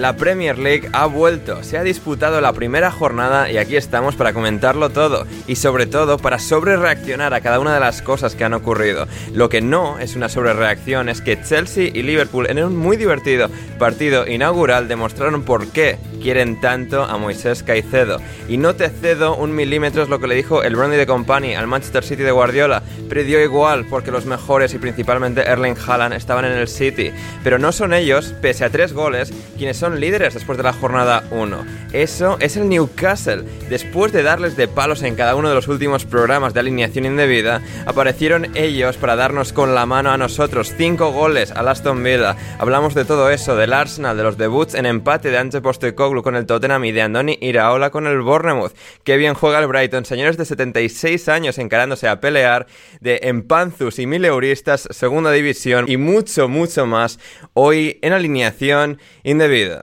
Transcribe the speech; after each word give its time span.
La 0.00 0.16
Premier 0.16 0.58
League 0.58 0.88
ha 0.94 1.04
vuelto, 1.04 1.62
se 1.62 1.76
ha 1.76 1.82
disputado 1.82 2.40
la 2.40 2.54
primera 2.54 2.90
jornada 2.90 3.52
y 3.52 3.58
aquí 3.58 3.76
estamos 3.76 4.16
para 4.16 4.32
comentarlo 4.32 4.88
todo 4.88 5.26
y 5.46 5.56
sobre 5.56 5.84
todo 5.84 6.16
para 6.16 6.38
sobrereaccionar 6.38 7.34
a 7.34 7.42
cada 7.42 7.60
una 7.60 7.74
de 7.74 7.80
las 7.80 8.00
cosas 8.00 8.34
que 8.34 8.44
han 8.44 8.54
ocurrido. 8.54 9.06
Lo 9.34 9.50
que 9.50 9.60
no 9.60 9.98
es 9.98 10.16
una 10.16 10.30
sobrereacción 10.30 11.10
es 11.10 11.20
que 11.20 11.42
Chelsea 11.42 11.90
y 11.92 12.02
Liverpool 12.02 12.46
en 12.48 12.64
un 12.64 12.78
muy 12.78 12.96
divertido 12.96 13.50
partido 13.78 14.26
inaugural 14.26 14.88
demostraron 14.88 15.42
por 15.42 15.68
qué 15.68 15.98
quieren 16.22 16.60
tanto 16.62 17.02
a 17.02 17.18
Moisés 17.18 17.62
Caicedo. 17.62 18.20
Y 18.48 18.56
no 18.56 18.74
te 18.76 18.88
cedo 18.88 19.36
un 19.36 19.54
milímetro 19.54 20.02
es 20.02 20.08
lo 20.08 20.18
que 20.18 20.28
le 20.28 20.34
dijo 20.34 20.62
el 20.62 20.76
Brownie 20.76 20.96
de 20.96 21.06
Company 21.06 21.54
al 21.54 21.66
Manchester 21.66 22.04
City 22.04 22.22
de 22.22 22.30
Guardiola, 22.30 22.82
pero 23.08 23.22
dio 23.22 23.42
igual 23.42 23.84
porque 23.88 24.10
los 24.10 24.24
mejores 24.24 24.72
y 24.72 24.78
principalmente 24.78 25.42
Erling 25.42 25.76
Haaland 25.76 26.14
estaban 26.14 26.46
en 26.46 26.52
el 26.52 26.68
City. 26.68 27.10
Pero 27.44 27.58
no 27.58 27.72
son 27.72 27.92
ellos, 27.92 28.34
pese 28.40 28.64
a 28.64 28.70
tres 28.70 28.92
goles, 28.92 29.32
quienes 29.58 29.76
son 29.76 29.89
líderes 29.98 30.34
después 30.34 30.56
de 30.58 30.64
la 30.64 30.72
jornada 30.72 31.24
1. 31.30 31.64
Eso 31.92 32.36
es 32.40 32.56
el 32.56 32.68
Newcastle. 32.68 33.44
Después 33.68 34.12
de 34.12 34.22
darles 34.22 34.56
de 34.56 34.68
palos 34.68 35.02
en 35.02 35.16
cada 35.16 35.34
uno 35.34 35.48
de 35.48 35.54
los 35.54 35.68
últimos 35.68 36.04
programas 36.04 36.54
de 36.54 36.60
alineación 36.60 37.06
indebida, 37.06 37.62
aparecieron 37.86 38.54
ellos 38.54 38.96
para 38.96 39.16
darnos 39.16 39.52
con 39.52 39.74
la 39.74 39.86
mano 39.86 40.10
a 40.10 40.18
nosotros. 40.18 40.74
Cinco 40.76 41.12
goles 41.12 41.50
al 41.50 41.68
Aston 41.68 42.02
Villa. 42.02 42.36
Hablamos 42.58 42.94
de 42.94 43.04
todo 43.04 43.30
eso, 43.30 43.56
del 43.56 43.72
Arsenal, 43.72 44.16
de 44.16 44.22
los 44.22 44.36
debuts 44.36 44.74
en 44.74 44.86
empate 44.86 45.30
de 45.30 45.38
Ange 45.38 45.60
Postecoglou 45.60 46.22
con 46.22 46.36
el 46.36 46.46
Tottenham 46.46 46.84
y 46.84 46.92
de 46.92 47.02
Andoni 47.02 47.38
Iraola 47.40 47.90
con 47.90 48.06
el 48.06 48.20
Bournemouth. 48.20 48.74
Qué 49.04 49.16
bien 49.16 49.34
juega 49.34 49.58
el 49.58 49.66
Brighton. 49.66 50.04
Señores 50.04 50.36
de 50.36 50.44
76 50.44 51.28
años 51.28 51.58
encarándose 51.58 52.08
a 52.08 52.20
pelear, 52.20 52.66
de 53.00 53.20
Empanzus 53.22 53.98
y 53.98 54.06
Mileuristas, 54.06 54.88
segunda 54.90 55.32
división 55.32 55.86
y 55.88 55.96
mucho, 55.96 56.48
mucho 56.48 56.86
más 56.86 57.18
hoy 57.54 57.98
en 58.02 58.12
alineación 58.12 59.00
indebida. 59.22 59.79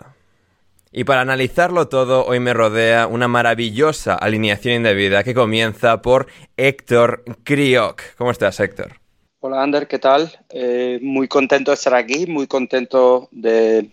Y 0.97 1.03
para 1.03 1.21
analizarlo 1.21 1.89
todo, 1.89 2.25
hoy 2.25 2.39
me 2.39 2.55
rodea 2.55 3.05
una 3.05 3.27
maravillosa 3.27 4.15
alineación 4.15 4.77
indebida 4.77 5.23
que 5.23 5.35
comienza 5.35 6.01
por 6.01 6.25
Héctor 6.57 7.23
Kriok. 7.43 8.01
¿Cómo 8.17 8.31
estás, 8.31 8.59
Héctor? 8.59 8.93
Hola, 9.41 9.61
Ander, 9.61 9.87
¿qué 9.87 9.99
tal? 9.99 10.31
Eh, 10.49 10.97
muy 11.03 11.27
contento 11.27 11.69
de 11.69 11.75
estar 11.75 11.93
aquí, 11.93 12.25
muy 12.25 12.47
contento 12.47 13.29
de, 13.29 13.91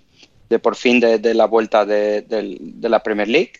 por 0.62 0.76
fin 0.76 0.98
de, 0.98 1.34
la 1.34 1.44
vuelta 1.44 1.84
de, 1.84 2.24
la 2.80 3.02
Premier 3.02 3.28
League, 3.28 3.52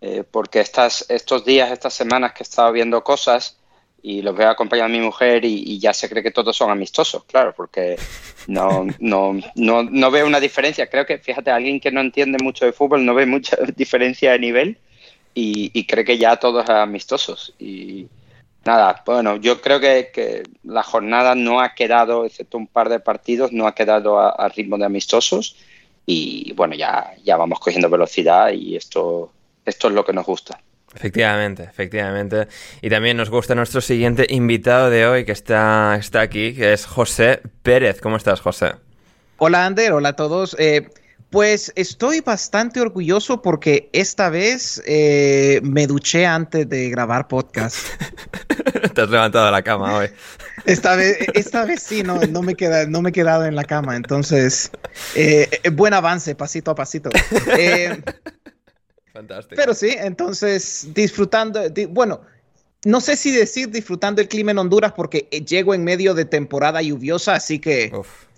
eh, 0.00 0.24
porque 0.24 0.60
estas, 0.60 1.04
estos 1.10 1.44
días, 1.44 1.70
estas 1.70 1.92
semanas 1.92 2.32
que 2.32 2.42
he 2.42 2.44
estado 2.44 2.72
viendo 2.72 3.04
cosas 3.04 3.58
y 4.02 4.22
los 4.22 4.36
veo 4.36 4.48
acompañar 4.48 4.86
a 4.86 4.88
mi 4.88 5.00
mujer 5.00 5.44
y, 5.44 5.62
y, 5.66 5.78
ya 5.78 5.92
se 5.92 6.08
cree 6.08 6.22
que 6.22 6.30
todos 6.30 6.56
son 6.56 6.70
amistosos, 6.70 7.24
claro, 7.24 7.52
porque 7.56 7.96
no, 8.46 8.86
no, 9.00 9.38
no, 9.56 9.82
no 9.82 10.10
veo 10.10 10.26
una 10.26 10.40
diferencia. 10.40 10.88
Creo 10.88 11.04
que, 11.04 11.18
fíjate, 11.18 11.50
alguien 11.50 11.80
que 11.80 11.90
no 11.90 12.00
entiende 12.00 12.38
mucho 12.42 12.64
de 12.64 12.72
fútbol 12.72 13.04
no 13.04 13.14
ve 13.14 13.26
mucha 13.26 13.56
diferencia 13.76 14.32
de 14.32 14.38
nivel 14.38 14.78
y, 15.34 15.70
y 15.78 15.86
cree 15.86 16.04
que 16.04 16.18
ya 16.18 16.36
todos 16.36 16.66
son 16.66 16.76
amistosos. 16.76 17.54
Y 17.58 18.06
nada, 18.64 19.02
bueno, 19.04 19.36
yo 19.36 19.60
creo 19.60 19.80
que, 19.80 20.10
que, 20.12 20.44
la 20.64 20.82
jornada 20.82 21.34
no 21.34 21.60
ha 21.60 21.74
quedado, 21.74 22.24
excepto 22.24 22.56
un 22.56 22.66
par 22.66 22.88
de 22.88 23.00
partidos, 23.00 23.52
no 23.52 23.66
ha 23.66 23.74
quedado 23.74 24.20
a, 24.20 24.30
a 24.30 24.48
ritmo 24.48 24.78
de 24.78 24.84
amistosos 24.84 25.56
y 26.10 26.52
bueno, 26.54 26.74
ya, 26.74 27.14
ya 27.22 27.36
vamos 27.36 27.60
cogiendo 27.60 27.90
velocidad 27.90 28.50
y 28.52 28.76
esto, 28.76 29.30
esto 29.66 29.88
es 29.88 29.94
lo 29.94 30.06
que 30.06 30.14
nos 30.14 30.24
gusta. 30.24 30.58
Efectivamente, 30.98 31.62
efectivamente. 31.62 32.48
Y 32.82 32.90
también 32.90 33.16
nos 33.16 33.30
gusta 33.30 33.54
nuestro 33.54 33.80
siguiente 33.80 34.26
invitado 34.30 34.90
de 34.90 35.06
hoy 35.06 35.24
que 35.24 35.30
está, 35.30 35.94
está 35.96 36.22
aquí, 36.22 36.54
que 36.54 36.72
es 36.72 36.86
José 36.86 37.40
Pérez. 37.62 38.00
¿Cómo 38.00 38.16
estás, 38.16 38.40
José? 38.40 38.72
Hola, 39.36 39.64
Ander. 39.64 39.92
Hola 39.92 40.08
a 40.08 40.16
todos. 40.16 40.56
Eh, 40.58 40.90
pues 41.30 41.72
estoy 41.76 42.20
bastante 42.20 42.80
orgulloso 42.80 43.42
porque 43.42 43.90
esta 43.92 44.28
vez 44.28 44.82
eh, 44.86 45.60
me 45.62 45.86
duché 45.86 46.26
antes 46.26 46.68
de 46.68 46.90
grabar 46.90 47.28
podcast. 47.28 47.76
Te 48.94 49.02
has 49.02 49.10
levantado 49.10 49.46
de 49.46 49.52
la 49.52 49.62
cama 49.62 49.98
hoy. 49.98 50.08
Esta 50.64 50.96
vez, 50.96 51.16
esta 51.32 51.64
vez 51.64 51.82
sí, 51.82 52.02
no, 52.02 52.16
no, 52.16 52.42
me 52.42 52.54
queda, 52.54 52.84
no 52.84 53.00
me 53.00 53.08
he 53.08 53.12
quedado 53.12 53.46
en 53.46 53.54
la 53.54 53.64
cama. 53.64 53.96
Entonces, 53.96 54.70
eh, 55.14 55.48
buen 55.72 55.94
avance, 55.94 56.34
pasito 56.34 56.72
a 56.72 56.74
pasito. 56.74 57.08
Eh, 59.18 59.20
Fantástico. 59.20 59.54
Pero 59.56 59.74
sí, 59.74 59.94
entonces 59.98 60.88
disfrutando, 60.94 61.68
di, 61.68 61.86
bueno, 61.86 62.20
no 62.84 63.00
sé 63.00 63.16
si 63.16 63.32
decir 63.32 63.70
disfrutando 63.70 64.20
el 64.20 64.28
clima 64.28 64.52
en 64.52 64.58
Honduras 64.58 64.92
porque 64.92 65.28
llego 65.46 65.74
en 65.74 65.84
medio 65.84 66.14
de 66.14 66.24
temporada 66.24 66.80
lluviosa, 66.80 67.34
así 67.34 67.58
que 67.58 67.92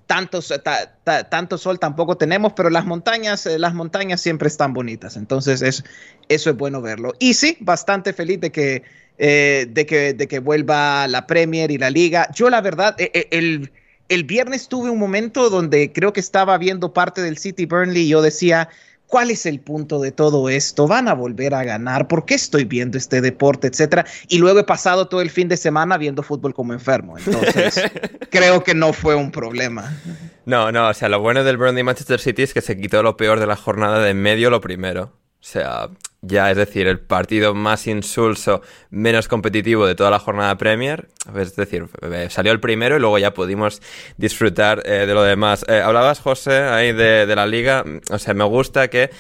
tanto, 0.07 0.41
ta, 0.41 0.97
ta, 1.05 1.29
tanto 1.29 1.59
sol 1.59 1.79
tampoco 1.79 2.17
tenemos, 2.17 2.55
pero 2.55 2.71
las 2.71 2.85
montañas, 2.85 3.47
eh, 3.47 3.59
las 3.59 3.75
montañas 3.75 4.21
siempre 4.21 4.49
están 4.49 4.73
bonitas, 4.73 5.17
entonces 5.17 5.63
es, 5.63 5.85
eso 6.29 6.51
es 6.51 6.57
bueno 6.57 6.81
verlo. 6.81 7.13
Y 7.19 7.35
sí, 7.35 7.57
bastante 7.61 8.13
feliz 8.13 8.41
de 8.41 8.51
que, 8.51 8.83
eh, 9.19 9.67
de 9.71 9.87
que, 9.87 10.15
de 10.15 10.27
que 10.27 10.39
vuelva 10.39 11.07
la 11.07 11.27
Premier 11.27 11.71
y 11.71 11.79
la 11.79 11.91
Liga. 11.91 12.29
Yo 12.35 12.51
la 12.51 12.61
verdad, 12.61 12.97
eh, 12.99 13.29
el, 13.31 13.71
el 14.09 14.25
viernes 14.25 14.69
tuve 14.69 14.91
un 14.91 14.99
momento 14.99 15.51
donde 15.51 15.93
creo 15.93 16.13
que 16.13 16.21
estaba 16.21 16.59
viendo 16.59 16.93
parte 16.93 17.23
del 17.23 17.39
City 17.39 17.67
Burnley 17.67 18.03
y 18.05 18.09
yo 18.09 18.23
decía 18.23 18.69
¿Cuál 19.11 19.33
es 19.33 19.45
el 19.45 19.59
punto 19.59 20.01
de 20.01 20.13
todo 20.13 20.49
esto? 20.49 20.87
¿Van 20.87 21.09
a 21.09 21.15
volver 21.15 21.53
a 21.55 21.65
ganar? 21.65 22.07
¿Por 22.07 22.25
qué 22.25 22.35
estoy 22.35 22.65
viendo 22.65 22.97
este 22.97 23.21
deporte, 23.21 23.67
etcétera? 23.67 24.07
Y 24.29 24.39
luego 24.39 24.61
he 24.61 24.65
pasado 24.65 25.09
todo 25.09 25.21
el 25.21 25.31
fin 25.31 25.49
de 25.49 25.57
semana 25.57 25.99
viendo 25.99 26.23
fútbol 26.23 26.55
como 26.55 26.73
enfermo. 26.75 27.19
Entonces, 27.19 27.83
creo 28.31 28.63
que 28.63 28.73
no 28.73 28.93
fue 28.93 29.17
un 29.17 29.33
problema. 29.33 29.93
No, 30.47 30.71
no, 30.71 30.89
o 30.89 30.95
sea, 30.95 31.09
lo 31.09 31.19
bueno 31.19 31.43
del 31.43 31.57
Burnley 31.57 31.83
Manchester 31.83 32.21
City 32.21 32.43
es 32.43 32.55
que 32.55 32.61
se 32.61 32.77
quitó 32.77 33.03
lo 33.03 33.17
peor 33.17 33.41
de 33.41 33.49
la 33.49 33.57
jornada 33.57 33.99
de 33.99 34.11
en 34.11 34.23
medio 34.23 34.49
lo 34.49 34.61
primero. 34.61 35.13
O 35.41 35.45
sea, 35.45 35.89
ya 36.23 36.51
es 36.51 36.57
decir, 36.57 36.87
el 36.87 37.01
partido 37.01 37.55
más 37.55 37.87
insulso, 37.87 38.61
menos 38.91 39.27
competitivo 39.27 39.87
de 39.87 39.95
toda 39.95 40.11
la 40.11 40.19
jornada 40.19 40.57
Premier. 40.59 41.09
Es 41.35 41.57
decir, 41.57 41.87
eh, 42.03 42.29
salió 42.31 42.53
el 42.53 42.61
primero 42.61 42.97
y 42.97 43.01
luego 43.01 43.19
ya 43.19 43.33
pudimos 43.33 43.81
disfrutar 44.19 44.83
eh, 44.85 45.07
de 45.07 45.15
lo 45.15 45.23
demás. 45.23 45.65
Eh, 45.67 45.81
hablabas, 45.81 46.21
José, 46.21 46.59
ahí 46.59 46.93
de, 46.93 47.27
la 47.35 47.47
liga. 47.47 47.85
O 48.11 48.19
sea, 48.19 48.35
me 48.35 48.45
gusta 48.45 48.89
que... 48.89 49.11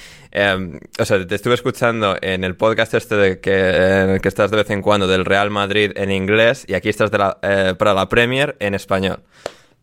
o 0.98 1.04
sea, 1.04 1.26
te 1.26 1.34
estuve 1.34 1.54
escuchando 1.54 2.16
en 2.20 2.44
el 2.44 2.54
podcast 2.56 2.92
este 2.92 3.16
de 3.16 3.40
que, 3.40 3.70
en 3.70 4.10
el 4.10 4.20
que 4.20 4.28
estás 4.28 4.50
de 4.50 4.58
vez 4.58 4.68
en 4.70 4.82
cuando 4.82 5.06
del 5.06 5.24
Real 5.24 5.50
Madrid 5.50 5.92
en 5.96 6.10
inglés 6.10 6.64
y 6.68 6.74
aquí 6.74 6.90
estás 6.90 7.10
de 7.10 7.18
la, 7.18 7.38
para 7.78 7.94
la 7.94 8.08
Premier 8.08 8.56
en 8.60 8.74
español. 8.74 9.22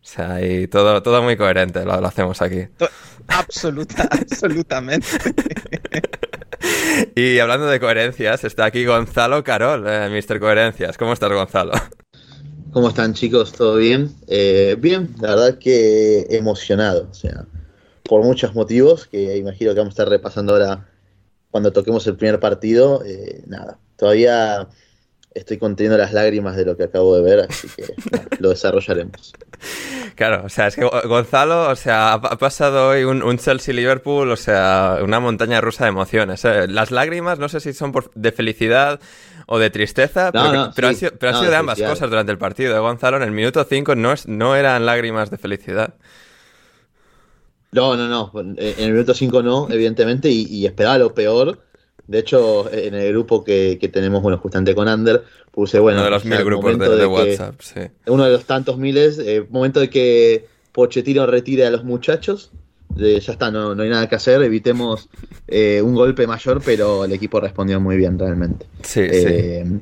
O 0.03 0.09
sea, 0.09 0.39
y 0.41 0.67
todo, 0.67 1.01
todo 1.01 1.23
muy 1.23 1.35
coherente 1.35 1.83
lo, 1.83 1.99
lo 1.99 2.07
hacemos 2.07 2.41
aquí. 2.41 2.67
Absoluta, 3.27 4.07
absolutamente. 4.11 5.07
y 7.15 7.39
hablando 7.39 7.67
de 7.67 7.79
coherencias, 7.79 8.43
está 8.43 8.65
aquí 8.65 8.85
Gonzalo 8.85 9.43
Carol, 9.43 9.85
eh, 9.87 10.09
Mr. 10.09 10.39
Coherencias. 10.39 10.97
¿Cómo 10.97 11.13
estás, 11.13 11.31
Gonzalo? 11.31 11.73
¿Cómo 12.71 12.89
están, 12.89 13.13
chicos? 13.13 13.53
¿Todo 13.53 13.77
bien? 13.77 14.11
Eh, 14.27 14.75
bien, 14.79 15.15
la 15.19 15.29
verdad 15.29 15.57
que 15.57 16.27
emocionado, 16.29 17.07
o 17.09 17.13
sea, 17.13 17.45
por 18.03 18.23
muchos 18.23 18.53
motivos 18.53 19.07
que 19.07 19.37
imagino 19.37 19.73
que 19.73 19.79
vamos 19.79 19.93
a 19.93 19.95
estar 19.95 20.09
repasando 20.09 20.53
ahora 20.53 20.87
cuando 21.49 21.71
toquemos 21.71 22.05
el 22.07 22.17
primer 22.17 22.39
partido. 22.39 23.03
Eh, 23.05 23.43
nada, 23.47 23.79
todavía 23.95 24.67
estoy 25.37 25.57
conteniendo 25.57 25.97
las 25.97 26.13
lágrimas 26.13 26.55
de 26.55 26.65
lo 26.65 26.75
que 26.75 26.85
acabo 26.85 27.15
de 27.15 27.21
ver, 27.21 27.47
así 27.49 27.67
que 27.69 27.93
lo 28.39 28.49
desarrollaremos. 28.49 29.33
Claro, 30.15 30.43
o 30.45 30.49
sea, 30.49 30.67
es 30.67 30.75
que 30.75 30.83
Gonzalo, 30.83 31.69
o 31.69 31.75
sea, 31.75 32.13
ha 32.13 32.37
pasado 32.37 32.89
hoy 32.89 33.03
un, 33.03 33.37
Chelsea-Liverpool, 33.37 34.31
o 34.31 34.35
sea, 34.35 34.99
una 35.03 35.19
montaña 35.19 35.61
rusa 35.61 35.85
de 35.85 35.89
emociones. 35.89 36.43
¿eh? 36.45 36.67
Las 36.67 36.91
lágrimas, 36.91 37.39
no 37.39 37.49
sé 37.49 37.59
si 37.59 37.73
son 37.73 37.93
de 38.15 38.31
felicidad 38.31 38.99
o 39.45 39.59
de 39.59 39.69
tristeza, 39.69 40.31
pero, 40.31 40.71
pero, 40.75 40.87
han 40.87 40.95
sido, 40.95 41.11
de 41.11 41.55
ambas 41.55 41.81
cosas 41.81 42.09
durante 42.09 42.31
el 42.31 42.37
partido. 42.37 42.75
¿eh? 42.75 42.79
Gonzalo, 42.79 43.17
en 43.17 43.23
el 43.23 43.31
minuto 43.31 43.63
5 43.63 43.95
no, 43.95 44.13
no 44.25 44.55
eran 44.55 44.85
lágrimas 44.85 45.29
de 45.29 45.37
felicidad. 45.37 45.93
No, 47.71 47.95
no, 47.95 48.07
no. 48.07 48.31
En 48.39 48.83
el 48.83 48.93
minuto 48.93 49.13
5 49.13 49.43
no, 49.43 49.67
evidentemente, 49.69 50.29
y, 50.29 50.47
y 50.49 50.65
esperaba 50.65 50.97
lo 50.97 51.13
peor 51.13 51.66
de 52.07 52.19
hecho, 52.19 52.71
en 52.71 52.93
el 52.93 53.11
grupo 53.11 53.43
que, 53.43 53.77
tenemos, 53.91 54.21
bueno, 54.21 54.37
justamente 54.37 54.73
con 54.73 54.87
Ander, 54.87 55.23
puse, 55.51 55.79
bueno... 55.79 55.99
Uno 55.99 56.05
de 56.05 56.11
los 56.11 56.25
mil 56.25 56.43
grupos 56.43 56.77
de, 56.77 57.05
WhatsApp, 57.05 57.59
sí. 57.61 57.81
Uno 58.07 58.25
de 58.25 58.31
los 58.31 58.45
tantos 58.45 58.77
miles, 58.77 59.19
eh, 59.19 59.45
momento 59.49 59.79
de 59.79 59.89
que 59.89 60.45
Pochettino 60.71 61.25
retire 61.25 61.65
a 61.65 61.69
los 61.69 61.83
muchachos, 61.83 62.51
ya 62.95 63.31
está, 63.31 63.51
no, 63.51 63.75
no, 63.75 63.83
hay 63.83 63.89
nada 63.89 64.07
que 64.07 64.15
hacer, 64.15 64.41
evitemos 64.41 65.09
eh, 65.47 65.81
un 65.81 65.93
golpe 65.93 66.25
mayor, 66.25 66.61
pero 66.63 67.05
el 67.05 67.11
equipo 67.11 67.39
respondió 67.39 67.79
muy 67.79 67.97
bien 67.97 68.17
realmente. 68.17 68.65
Sí, 68.81 69.07
sí. 69.09 69.81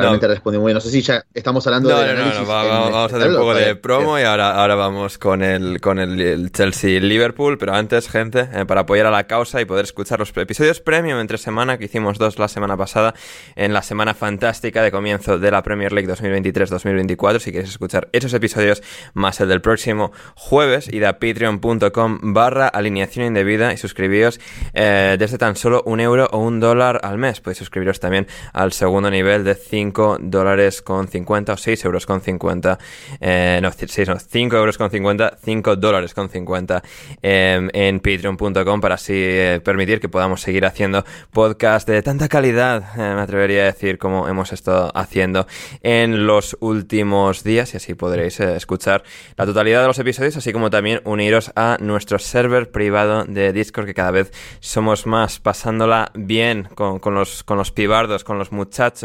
Realmente 0.00 0.26
no. 0.26 0.34
respondió 0.34 0.60
muy 0.60 0.70
bien. 0.70 0.74
No 0.74 0.80
sé 0.80 0.90
si 0.90 1.02
ya 1.02 1.24
estamos 1.34 1.66
hablando 1.66 1.88
de. 1.88 2.14
No, 2.14 2.24
no, 2.24 2.34
no, 2.34 2.46
vamos 2.46 2.94
a 2.94 3.04
hacer 3.04 3.30
un 3.30 3.36
poco 3.36 3.54
de 3.54 3.76
promo 3.76 4.18
y 4.18 4.22
ahora, 4.22 4.60
ahora 4.60 4.74
vamos 4.74 5.18
con 5.18 5.42
el, 5.42 5.80
con 5.80 5.98
el, 5.98 6.50
Chelsea-Liverpool. 6.52 7.58
Pero 7.58 7.74
antes, 7.74 8.08
gente, 8.08 8.48
eh, 8.52 8.64
para 8.66 8.82
apoyar 8.82 9.06
a 9.06 9.10
la 9.10 9.26
causa 9.26 9.60
y 9.60 9.64
poder 9.64 9.84
escuchar 9.84 10.18
los 10.18 10.32
episodios 10.36 10.80
premium 10.80 11.18
entre 11.18 11.38
semana, 11.38 11.78
que 11.78 11.84
hicimos 11.84 12.18
dos 12.18 12.38
la 12.38 12.48
semana 12.48 12.76
pasada, 12.76 13.14
en 13.56 13.72
la 13.72 13.82
semana 13.82 14.14
fantástica 14.14 14.82
de 14.82 14.90
comienzo 14.90 15.38
de 15.38 15.50
la 15.50 15.62
Premier 15.62 15.92
League 15.92 16.08
2023-2024. 16.08 17.40
Si 17.40 17.52
quieres 17.52 17.70
escuchar 17.70 18.08
esos 18.12 18.32
episodios, 18.32 18.82
más 19.14 19.40
el 19.40 19.48
del 19.48 19.60
próximo 19.60 20.12
jueves, 20.34 20.88
id 20.92 21.04
a 21.04 21.18
patreon.com 21.18 22.18
barra 22.22 22.68
alineación 22.68 23.26
indebida 23.26 23.72
y 23.72 23.76
suscribíos 23.76 24.40
eh, 24.74 25.16
desde 25.18 25.38
tan 25.38 25.56
solo 25.56 25.82
un 25.86 26.00
euro 26.00 26.28
o 26.32 26.38
un 26.38 26.60
dólar 26.60 27.00
al 27.02 27.18
mes. 27.18 27.40
Podéis 27.40 27.58
suscribiros 27.58 28.00
también 28.00 28.26
al 28.52 28.72
segundo 28.72 29.10
nivel 29.10 29.44
de 29.44 29.54
5 29.54 29.89
5 29.90 30.18
dólares 30.20 30.82
con 30.82 31.08
50 31.08 31.52
o 31.52 31.56
6 31.56 31.84
euros 31.84 32.06
con 32.06 32.20
50. 32.20 32.78
Eh, 33.20 33.58
no, 33.60 33.72
6 33.72 34.08
no, 34.08 34.18
5 34.18 34.56
euros 34.56 34.78
con 34.78 34.90
50, 34.90 35.38
5 35.42 35.76
dólares 35.76 36.14
con 36.14 36.28
50 36.28 36.82
em, 37.22 37.68
en 37.72 37.98
patreon.com 37.98 38.80
para 38.80 38.94
así 38.94 39.14
eh, 39.16 39.60
permitir 39.64 39.98
que 39.98 40.08
podamos 40.08 40.42
seguir 40.42 40.64
haciendo 40.64 41.04
podcast 41.32 41.88
de 41.88 42.02
tanta 42.02 42.28
calidad, 42.28 42.84
eh, 42.94 43.14
me 43.14 43.20
atrevería 43.20 43.62
a 43.62 43.64
decir, 43.66 43.98
como 43.98 44.28
hemos 44.28 44.52
estado 44.52 44.92
haciendo 44.94 45.46
en 45.82 46.26
los 46.26 46.56
últimos 46.60 47.42
días 47.42 47.74
y 47.74 47.78
así 47.78 47.94
podréis 47.94 48.38
escuchar 48.38 49.02
la 49.36 49.44
totalidad 49.44 49.80
de 49.80 49.88
los 49.88 49.98
episodios, 49.98 50.36
así 50.36 50.52
como 50.52 50.70
también 50.70 51.00
uniros 51.04 51.50
a 51.56 51.78
nuestro 51.80 52.18
server 52.20 52.70
privado 52.70 53.24
de 53.24 53.52
Discord 53.52 53.86
que 53.86 53.94
cada 53.94 54.12
vez 54.12 54.30
somos 54.60 55.06
más 55.06 55.40
pasándola 55.40 56.12
bien 56.14 56.68
con, 56.76 57.00
con 57.00 57.14
los, 57.14 57.42
con 57.42 57.58
los 57.58 57.72
pibardos, 57.72 58.22
con 58.22 58.38
los 58.38 58.52
muchachos 58.52 59.00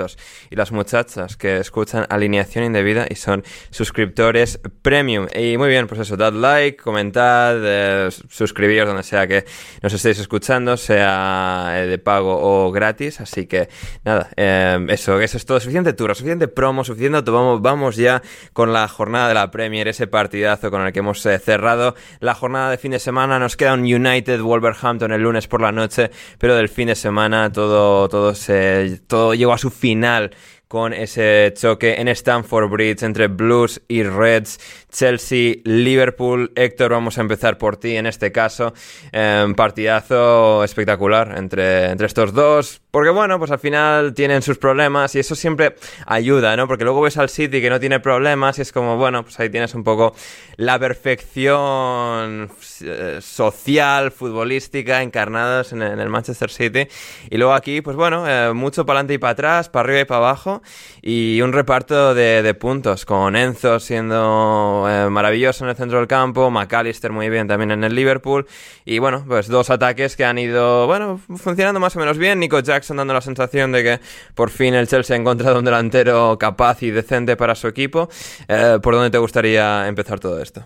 y 0.49 0.55
las 0.55 0.64
muchachas 0.71 1.37
que 1.37 1.57
escuchan 1.57 2.05
Alineación 2.09 2.65
Indebida 2.65 3.05
y 3.09 3.15
son 3.15 3.43
suscriptores 3.69 4.59
premium. 4.81 5.27
Y 5.35 5.57
muy 5.57 5.69
bien, 5.69 5.87
pues 5.87 6.01
eso, 6.01 6.17
dad 6.17 6.33
like, 6.33 6.77
comentad, 6.77 7.55
eh, 7.59 8.09
suscribiros 8.29 8.87
donde 8.87 9.03
sea 9.03 9.27
que 9.27 9.45
nos 9.81 9.93
estéis 9.93 10.19
escuchando, 10.19 10.77
sea 10.77 11.73
eh, 11.75 11.87
de 11.87 11.97
pago 11.97 12.37
o 12.39 12.71
gratis. 12.71 13.21
Así 13.21 13.47
que 13.47 13.69
nada, 14.03 14.29
eh, 14.35 14.85
eso, 14.89 15.19
eso 15.19 15.37
es 15.37 15.45
todo. 15.45 15.59
Suficiente 15.59 15.93
tour, 15.93 16.15
suficiente 16.15 16.47
promo, 16.47 16.83
suficiente. 16.83 17.31
Vamos, 17.31 17.61
vamos 17.61 17.95
ya 17.95 18.21
con 18.53 18.73
la 18.73 18.87
jornada 18.87 19.27
de 19.27 19.33
la 19.33 19.51
Premier, 19.51 19.87
ese 19.87 20.07
partidazo 20.07 20.71
con 20.71 20.85
el 20.85 20.93
que 20.93 20.99
hemos 20.99 21.21
cerrado 21.21 21.95
la 22.19 22.35
jornada 22.35 22.71
de 22.71 22.77
fin 22.77 22.91
de 22.91 22.99
semana. 22.99 23.39
Nos 23.39 23.55
queda 23.55 23.73
un 23.73 23.81
United 23.81 24.41
Wolverhampton 24.41 25.11
el 25.11 25.21
lunes 25.21 25.47
por 25.47 25.61
la 25.61 25.71
noche, 25.71 26.11
pero 26.37 26.55
del 26.55 26.69
fin 26.69 26.87
de 26.87 26.95
semana 26.95 27.51
todo, 27.51 28.07
todo, 28.09 28.35
se, 28.35 29.01
todo 29.07 29.33
llegó 29.33 29.53
a 29.53 29.57
su 29.57 29.69
final 29.69 30.31
con 30.67 30.93
ese 30.93 31.53
choque 31.55 31.99
en 31.99 32.07
Stamford 32.07 32.69
Bridge 32.69 33.03
entre 33.03 33.27
Blues 33.27 33.81
y 33.87 34.03
Reds, 34.03 34.59
Chelsea, 34.95 35.57
Liverpool. 35.65 36.51
Héctor, 36.55 36.91
vamos 36.91 37.17
a 37.17 37.21
empezar 37.21 37.57
por 37.57 37.75
ti 37.75 37.97
en 37.97 38.05
este 38.05 38.31
caso. 38.31 38.73
Eh, 39.11 39.45
partidazo 39.55 40.63
espectacular 40.63 41.35
entre, 41.37 41.91
entre 41.91 42.07
estos 42.07 42.33
dos. 42.33 42.81
Porque 42.91 43.09
bueno, 43.09 43.37
pues 43.39 43.51
al 43.51 43.59
final 43.59 44.13
tienen 44.13 44.41
sus 44.41 44.57
problemas 44.57 45.13
y 45.15 45.19
eso 45.19 45.35
siempre 45.35 45.75
ayuda, 46.05 46.55
¿no? 46.55 46.65
Porque 46.65 46.85
luego 46.85 47.01
ves 47.01 47.17
al 47.17 47.27
City 47.27 47.59
que 47.59 47.69
no 47.69 47.77
tiene 47.77 47.99
problemas 47.99 48.57
y 48.57 48.61
es 48.61 48.71
como, 48.71 48.95
bueno, 48.95 49.23
pues 49.23 49.37
ahí 49.37 49.49
tienes 49.49 49.75
un 49.75 49.83
poco 49.83 50.15
la 50.55 50.79
perfección 50.79 52.49
eh, 52.81 53.19
social, 53.21 54.11
futbolística 54.11 55.01
encarnados 55.01 55.73
en, 55.73 55.81
el 55.81 56.09
Manchester 56.09 56.49
City. 56.49 56.87
Y 57.29 57.37
luego 57.37 57.53
aquí, 57.53 57.81
pues 57.81 57.97
bueno, 57.97 58.25
eh, 58.29 58.53
mucho 58.53 58.85
para 58.85 58.99
adelante 58.99 59.15
y 59.15 59.17
para 59.17 59.31
atrás, 59.31 59.67
para 59.67 59.83
arriba 59.83 59.99
y 59.99 60.05
para 60.05 60.19
abajo 60.19 60.61
y 61.01 61.41
un 61.41 61.51
reparto 61.51 62.15
de, 62.15 62.53
puntos 62.53 63.05
con 63.05 63.35
Enzo 63.35 63.79
siendo 63.81 64.84
eh, 64.89 65.09
maravilloso 65.09 65.63
en 65.63 65.69
el 65.69 65.75
centro 65.75 65.99
del 65.99 66.07
campo, 66.07 66.49
McAllister 66.49 67.11
muy 67.11 67.29
bien 67.29 67.47
también 67.47 67.71
en 67.71 67.83
el 67.83 67.95
Liverpool 67.95 68.47
y 68.85 68.99
bueno, 68.99 69.23
pues 69.27 69.47
dos 69.47 69.69
ataques 69.69 70.15
que 70.15 70.25
han 70.25 70.37
ido, 70.37 70.87
bueno, 70.87 71.19
funcionando 71.37 71.79
más 71.79 71.95
o 71.95 71.99
menos 71.99 72.17
bien. 72.17 72.39
Nico 72.39 72.59
Jackson 72.59 72.97
dando 72.97 73.13
la 73.13 73.21
sensación 73.21 73.71
de 73.71 73.83
que 73.83 73.99
por 74.33 74.49
fin 74.49 74.73
el 74.73 74.87
Chelsea 74.87 75.15
ha 75.15 75.19
encontrado 75.19 75.59
un 75.59 75.65
delantero 75.65 76.37
capaz 76.37 76.83
y 76.83 76.91
decente 76.91 77.35
para 77.35 77.55
su 77.55 77.67
equipo. 77.67 78.09
Eh, 78.47 78.79
¿Por 78.81 78.93
dónde 78.93 79.09
te 79.09 79.17
gustaría 79.17 79.87
empezar 79.87 80.19
todo 80.19 80.41
esto? 80.41 80.65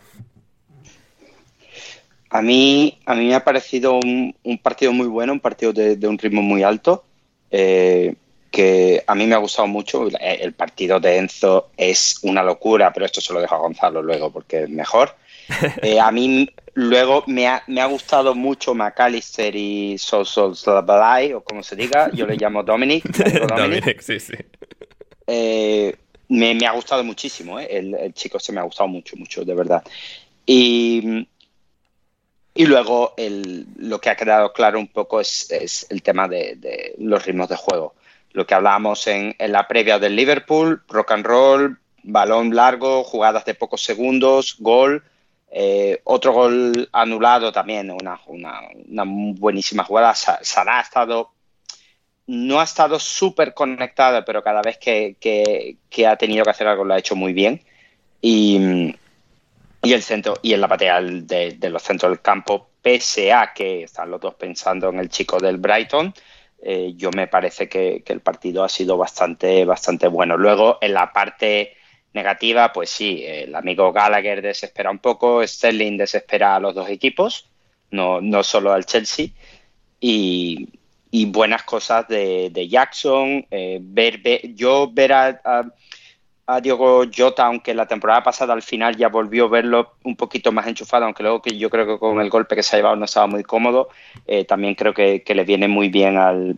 A 2.30 2.42
mí, 2.42 3.00
a 3.06 3.16
mí 3.16 3.28
me 3.28 3.36
ha 3.36 3.44
parecido 3.44 3.94
un, 3.94 4.36
partido 4.62 4.94
muy 4.94 5.08
bueno, 5.08 5.34
un 5.34 5.40
partido 5.40 5.74
de, 5.74 6.08
un 6.08 6.18
ritmo 6.18 6.44
muy 6.44 6.62
alto, 6.62 7.04
eh, 7.50 8.14
que 8.52 9.04
a 9.06 9.16
mí 9.16 9.26
me 9.28 9.36
ha 9.36 9.40
gustado 9.40 9.68
mucho. 9.68 10.08
El, 10.20 10.54
partido 10.54 11.00
de 11.00 11.18
Enzo 11.18 11.70
es 11.78 12.20
una 12.24 12.44
locura, 12.44 12.92
pero 12.94 13.06
esto 13.06 13.22
se 13.22 13.34
lo 13.34 13.42
dejo 13.42 13.56
a 13.56 13.60
Gonzalo 13.60 14.02
luego 14.02 14.32
porque 14.32 14.64
es 14.64 14.70
mejor. 14.70 15.16
Eh, 15.82 16.00
a 16.00 16.12
mí 16.12 16.48
Luego 16.80 17.26
me 17.28 17.46
ha, 17.46 17.62
me 17.68 17.82
ha 17.82 17.88
gustado 17.88 18.34
mucho 18.34 18.74
McAllister 18.74 19.54
y 19.54 19.98
Sol 19.98 20.26
Sol 20.26 20.56
o 21.36 21.42
como 21.42 21.62
se 21.62 21.76
diga, 21.76 22.10
yo 22.14 22.26
le 22.26 22.38
llamo 22.38 22.64
Dominic. 22.64 23.04
Dominic, 23.58 24.00
sí, 24.00 24.18
sí. 24.18 24.36
Eh, 25.28 25.94
me, 26.30 26.66
ha 26.66 26.72
gustado 26.72 27.04
muchísimo, 27.04 27.60
eh. 27.60 27.68
el, 27.70 28.14
chico 28.14 28.40
se 28.40 28.54
me 28.54 28.62
ha 28.62 28.64
gustado 28.64 28.88
mucho, 28.88 29.18
mucho, 29.18 29.44
de 29.44 29.54
verdad. 29.54 29.84
Y, 30.46 31.28
y 32.54 32.66
luego 32.66 33.14
lo 33.78 34.00
que 34.00 34.10
ha 34.10 34.16
quedado 34.16 34.54
claro 34.54 34.80
un 34.80 34.88
poco 34.88 35.20
es, 35.20 35.86
el 35.90 36.02
tema 36.02 36.30
de, 36.30 36.96
los 36.98 37.26
ritmos 37.26 37.50
de 37.50 37.58
juego. 37.58 37.96
Lo 38.32 38.46
que 38.46 38.54
hablábamos 38.54 39.08
en, 39.08 39.36
en 39.40 39.52
la 39.52 39.68
previa 39.68 40.00
del 40.00 40.16
Liverpool, 40.16 40.84
rock 40.88 41.12
and 41.12 41.26
roll, 41.26 41.80
balón 42.04 42.56
largo, 42.56 43.04
jugadas 43.04 43.46
de 43.46 43.56
pocos 43.56 43.84
segundos, 43.84 44.56
gol 44.60 45.04
Eh, 45.52 46.02
otro 46.04 46.32
gol 46.32 46.90
anulado 46.92 47.52
también, 47.52 47.90
una, 47.90 48.20
una, 48.28 49.04
buenísima 49.06 49.84
jugada. 49.84 50.14
Salah 50.14 50.78
ha 50.78 50.82
estado, 50.82 51.32
no 52.28 52.60
ha 52.60 52.64
estado 52.64 53.00
súper 53.00 53.54
conectado, 53.54 54.24
pero 54.26 54.44
cada 54.44 54.62
vez 54.62 54.78
que, 54.78 55.78
ha 56.08 56.16
tenido 56.18 56.44
que 56.44 56.52
hacer 56.52 56.68
algo 56.68 56.86
lo 56.86 56.94
ha 56.94 57.00
hecho 57.00 57.16
muy 57.16 57.34
bien. 57.34 57.64
Y, 58.22 58.94
el 59.82 60.04
centro, 60.04 60.36
y 60.44 60.54
en 60.54 60.62
la 60.62 60.68
patea 60.68 61.02
de, 61.02 61.70
los 61.70 61.82
centros 61.82 62.12
del 62.12 62.22
campo, 62.22 62.70
pese 62.82 63.34
a 63.34 63.52
que 63.54 63.84
están 63.84 64.12
los 64.12 64.22
dos 64.22 64.36
pensando 64.36 64.90
en 64.90 65.00
el 65.00 65.10
chico 65.10 65.40
del 65.40 65.58
Brighton, 65.58 66.14
eh, 66.62 66.94
yo 66.96 67.10
me 67.12 67.28
parece 67.28 67.70
que, 67.70 68.04
el 68.06 68.22
partido 68.22 68.64
ha 68.64 68.70
sido 68.70 68.98
bastante, 68.98 69.66
bastante 69.66 70.08
bueno. 70.08 70.38
Luego, 70.38 70.78
en 70.82 70.94
la 70.94 71.14
parte 71.14 71.74
negativa, 72.14 72.74
pues 72.74 72.90
sí, 72.90 73.24
el 73.26 73.56
amigo 73.56 73.92
Gallagher 73.92 74.42
desespera 74.42 74.92
un 74.92 75.00
poco, 75.00 75.46
Sterling 75.46 75.98
desespera 75.98 76.56
a 76.56 76.60
los 76.60 76.76
dos 76.76 76.90
equipos, 76.90 77.50
no, 77.92 78.20
no 78.22 78.44
solo 78.44 78.74
al 78.74 78.86
Chelsea, 78.86 79.28
y, 80.00 80.70
buenas 81.28 81.64
cosas 81.64 82.08
de, 82.08 82.68
Jackson, 82.70 83.46
eh, 83.52 83.80
ver, 83.82 84.22
yo 84.56 84.90
ver 84.92 85.14
a, 85.14 85.72
Diogo 86.62 87.04
Jota, 87.16 87.46
aunque 87.46 87.74
la 87.74 87.88
temporada 87.88 88.24
pasada 88.24 88.54
al 88.54 88.62
final 88.62 88.98
ya 88.98 89.10
volvió 89.10 89.46
a 89.46 89.50
verlo 89.50 89.94
un 90.04 90.16
poquito 90.16 90.52
más 90.52 90.68
enchufado, 90.68 91.06
aunque 91.06 91.24
luego 91.24 91.42
que 91.42 91.58
yo 91.58 91.70
creo 91.70 91.86
que 91.86 92.00
con 92.00 92.20
el 92.20 92.30
golpe 92.30 92.56
que 92.56 92.64
se 92.64 92.76
ha 92.76 92.80
llevado 92.80 92.96
no 92.96 93.06
estaba 93.06 93.28
muy 93.28 93.44
cómodo, 93.44 93.90
eh, 94.26 94.46
también 94.46 94.76
creo 94.76 94.94
que 94.94 95.24
le 95.26 95.44
viene 95.44 95.68
muy 95.68 95.90
bien 95.90 96.18
al, 96.18 96.58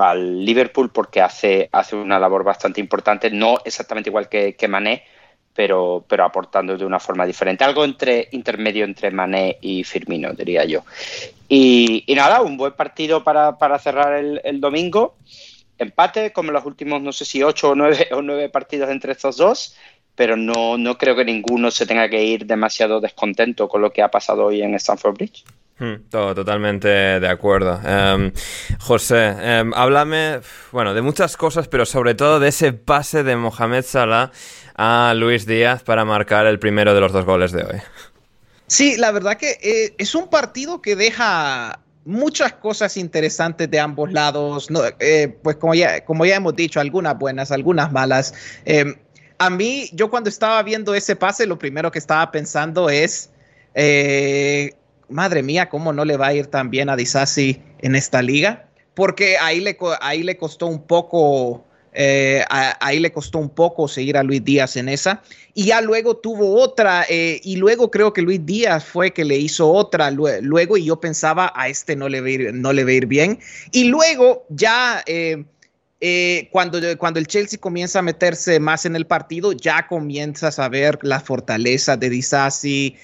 al 0.00 0.44
Liverpool 0.44 0.90
porque 0.90 1.20
hace, 1.20 1.68
hace 1.72 1.96
una 1.96 2.18
labor 2.18 2.44
bastante 2.44 2.80
importante, 2.80 3.30
no 3.30 3.58
exactamente 3.64 4.10
igual 4.10 4.28
que, 4.28 4.54
que 4.54 4.68
Mané, 4.68 5.04
pero, 5.54 6.04
pero 6.08 6.24
aportando 6.24 6.76
de 6.76 6.84
una 6.84 7.00
forma 7.00 7.26
diferente. 7.26 7.64
Algo 7.64 7.84
entre 7.84 8.28
intermedio 8.32 8.84
entre 8.84 9.10
Mané 9.10 9.58
y 9.60 9.84
Firmino, 9.84 10.32
diría 10.32 10.64
yo. 10.64 10.84
Y, 11.48 12.04
nada, 12.14 12.42
un 12.42 12.56
buen 12.56 12.72
partido 12.72 13.24
para, 13.24 13.78
cerrar 13.78 14.14
el, 14.14 14.60
domingo. 14.60 15.16
Empate, 15.80 16.32
como 16.32 16.52
los 16.52 16.64
últimos, 16.66 17.00
no 17.00 17.10
sé 17.10 17.24
si 17.24 17.42
ocho 17.42 17.70
o 17.70 17.74
nueve, 17.74 18.08
o 18.12 18.20
nueve 18.20 18.50
partidos 18.50 18.90
entre 18.90 19.12
estos 19.12 19.38
dos, 19.38 19.74
pero 20.14 20.36
no, 20.36 20.76
no 20.76 20.98
creo 20.98 21.16
que 21.16 21.24
ninguno 21.24 21.70
se 21.70 21.86
tenga 21.86 22.08
que 22.10 22.22
ir 22.22 22.44
demasiado 22.44 23.00
descontento 23.00 23.68
con 23.68 23.80
lo 23.80 23.90
que 23.90 24.02
ha 24.02 24.10
pasado 24.10 24.44
hoy 24.44 24.60
en 24.60 24.74
Stamford 24.74 25.14
Bridge. 25.14 25.44
Hmm, 25.78 26.10
todo, 26.10 26.34
totalmente 26.34 26.88
de 26.88 27.28
acuerdo. 27.28 27.80
Em, 27.82 28.30
José, 28.80 29.34
em, 29.40 29.72
háblame, 29.72 30.40
bueno, 30.72 30.92
de 30.92 31.00
muchas 31.00 31.38
cosas, 31.38 31.68
pero 31.68 31.86
sobre 31.86 32.14
todo 32.14 32.38
de 32.38 32.48
ese 32.48 32.74
pase 32.74 33.22
de 33.22 33.34
Mohamed 33.36 33.82
Salah 33.82 34.30
a 34.76 35.14
Luis 35.16 35.46
Díaz 35.46 35.82
para 35.82 36.04
marcar 36.04 36.46
el 36.46 36.58
primero 36.58 36.92
de 36.92 37.00
los 37.00 37.12
dos 37.12 37.24
goles 37.24 37.52
de 37.52 37.64
hoy. 37.64 37.80
Sí, 38.66 38.98
la 38.98 39.10
verdad 39.10 39.38
que 39.38 39.58
eh, 39.62 39.94
es 39.96 40.14
un 40.14 40.28
partido 40.28 40.82
que 40.82 40.96
deja 40.96 41.80
muchas 42.04 42.52
cosas 42.54 42.96
interesantes 42.96 43.70
de 43.70 43.78
ambos 43.78 44.12
lados. 44.12 44.68
Eh, 45.00 45.36
pues 45.42 45.56
como 45.56 45.74
ya, 45.74 46.04
como 46.04 46.24
ya 46.24 46.36
hemos 46.36 46.56
dicho, 46.56 46.80
algunas 46.80 47.18
buenas, 47.18 47.50
algunas 47.50 47.92
malas. 47.92 48.34
Em, 48.64 48.94
a 49.38 49.50
mí, 49.50 49.88
yo 49.92 50.10
cuando 50.10 50.28
estaba 50.28 50.62
viendo 50.62 50.94
ese 50.94 51.16
pase, 51.16 51.46
lo 51.46 51.58
primero 51.58 51.90
que 51.90 51.98
estaba 51.98 52.30
pensando 52.30 52.90
es 52.90 53.30
eh, 53.74 54.74
madre 55.08 55.42
mía, 55.42 55.68
¿cómo 55.68 55.92
no 55.92 56.04
le 56.04 56.16
va 56.16 56.28
a 56.28 56.34
ir 56.34 56.46
tan 56.46 56.70
bien 56.70 56.88
a 56.88 56.96
Disasi 56.96 57.62
en 57.78 57.96
esta 57.96 58.22
liga? 58.22 58.66
Porque 58.94 59.38
ahí 59.38 59.60
le, 59.60 59.76
ahí 60.00 60.22
le 60.22 60.36
costó 60.36 60.66
un 60.66 60.82
poco, 60.82 61.64
eh, 61.92 62.44
ahí 62.48 63.00
le 63.00 63.12
costó 63.12 63.38
un 63.38 63.50
poco 63.50 63.88
seguir 63.88 64.16
a 64.16 64.22
Luis 64.22 64.44
Díaz 64.44 64.76
en 64.76 64.88
esa. 64.88 65.22
Y 65.54 65.66
ya 65.66 65.80
luego 65.80 66.16
tuvo 66.16 66.60
otra, 66.60 67.04
eh, 67.08 67.40
y 67.42 67.56
luego 67.56 67.90
creo 67.90 68.12
que 68.12 68.22
Luis 68.22 68.44
Díaz 68.44 68.84
fue 68.84 69.12
que 69.12 69.24
le 69.24 69.36
hizo 69.36 69.70
otra 69.70 70.10
luego, 70.10 70.76
y 70.76 70.84
yo 70.84 71.00
pensaba, 71.00 71.52
a 71.54 71.68
este 71.68 71.96
no 71.96 72.08
le 72.08 72.20
va 72.20 72.30
ir, 72.30 72.54
no 72.54 72.72
le 72.72 72.84
va 72.84 72.92
ir 72.92 73.06
bien. 73.06 73.38
Y 73.72 73.84
luego 73.84 74.46
ya... 74.48 75.02
Eh, 75.06 75.44
cuando, 76.50 76.80
cuando 76.96 77.20
el 77.20 77.26
Chelsea 77.26 77.58
comienza 77.60 77.98
a 77.98 78.02
meterse 78.02 78.58
más 78.58 78.86
en 78.86 78.96
el 78.96 79.06
partido, 79.06 79.52
ya 79.52 79.86
comienzas 79.86 80.58
a 80.58 80.66
ver 80.70 80.98
la 81.02 81.20
fortaleza 81.20 81.94
de 81.98 82.08
Disasi, 82.08 82.96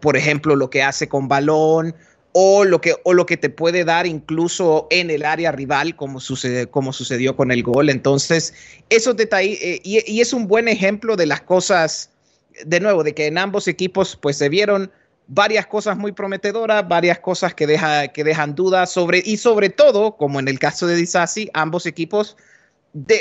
por 0.00 0.16
ejemplo, 0.16 0.56
lo 0.56 0.70
que 0.70 0.82
hace 0.82 1.08
con 1.08 1.28
balón 1.28 1.94
o 2.32 2.64
lo, 2.64 2.80
que, 2.80 2.96
o 3.04 3.12
lo 3.12 3.26
que 3.26 3.36
te 3.36 3.50
puede 3.50 3.84
dar 3.84 4.06
incluso 4.06 4.86
en 4.90 5.10
el 5.10 5.24
área 5.24 5.52
rival, 5.52 5.96
como, 5.96 6.18
sucede, 6.18 6.66
como 6.66 6.92
sucedió 6.92 7.36
con 7.36 7.52
el 7.52 7.62
gol. 7.62 7.90
Entonces, 7.90 8.54
esos 8.88 9.16
detalles, 9.16 9.58
eh, 9.62 9.80
y, 9.84 10.20
es 10.20 10.32
un 10.32 10.48
buen 10.48 10.68
ejemplo 10.68 11.16
de 11.16 11.26
las 11.26 11.42
cosas, 11.42 12.10
de 12.64 12.80
nuevo, 12.80 13.04
de 13.04 13.14
que 13.14 13.26
en 13.26 13.38
ambos 13.38 13.68
equipos 13.68 14.16
pues 14.16 14.38
se 14.38 14.48
vieron 14.48 14.90
varias 15.26 15.66
cosas 15.66 15.96
muy 15.98 16.12
prometedoras, 16.12 16.88
varias 16.88 17.18
cosas 17.18 17.54
que, 17.54 17.66
deja, 17.66 18.08
que 18.08 18.24
dejan 18.24 18.54
dudas 18.54 18.90
sobre, 18.90 19.22
y 19.24 19.36
sobre 19.36 19.68
todo, 19.68 20.16
como 20.16 20.40
en 20.40 20.48
el 20.48 20.58
caso 20.58 20.86
de 20.86 20.96
Disasi, 20.96 21.50
ambos 21.52 21.86
equipos 21.86 22.36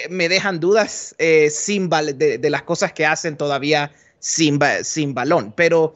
me 0.09 0.27
dejan 0.27 0.59
dudas 0.59 1.15
eh, 1.17 1.49
sin 1.49 1.89
de, 1.89 2.37
de, 2.37 2.49
las 2.49 2.63
cosas 2.63 2.91
que 2.91 3.05
hacen 3.05 3.37
todavía 3.37 3.91
sin, 4.19 4.59
sin 4.83 5.13
balón. 5.13 5.53
Pero, 5.55 5.95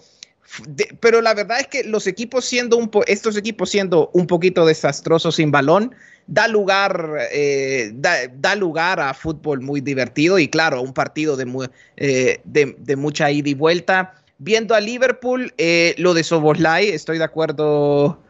pero 1.00 1.22
la 1.22 1.34
verdad 1.34 1.60
es 1.60 1.68
que 1.68 1.84
los 1.84 2.08
equipos 2.08 2.46
siendo 2.46 2.78
estos 3.08 3.38
equipos 3.38 3.70
siendo 3.70 4.10
un 4.14 4.28
poquito 4.28 4.66
desastrosos 4.66 5.36
sin 5.36 5.52
balón, 5.52 5.96
da 6.28 6.48
lugar, 6.48 7.28
eh, 7.32 7.92
da, 7.94 8.56
lugar 8.56 9.00
a 9.00 9.14
fútbol 9.14 9.62
muy 9.62 9.82
divertido 9.82 10.40
y 10.40 10.48
claro, 10.48 10.82
un 10.82 10.94
partido 10.94 11.38
de, 11.38 11.70
eh, 11.98 12.40
de, 12.44 12.76
de 12.78 12.96
mucha 12.96 13.32
ida 13.32 13.50
y 13.50 13.54
vuelta. 13.54 14.16
Viendo 14.38 14.76
a 14.76 14.80
Liverpool, 14.80 15.54
eh, 15.58 15.96
lo 15.98 16.14
de 16.14 16.24
Soboslai, 16.24 16.90
estoy 16.90 17.18
de 17.18 17.24
acuerdo 17.24 18.22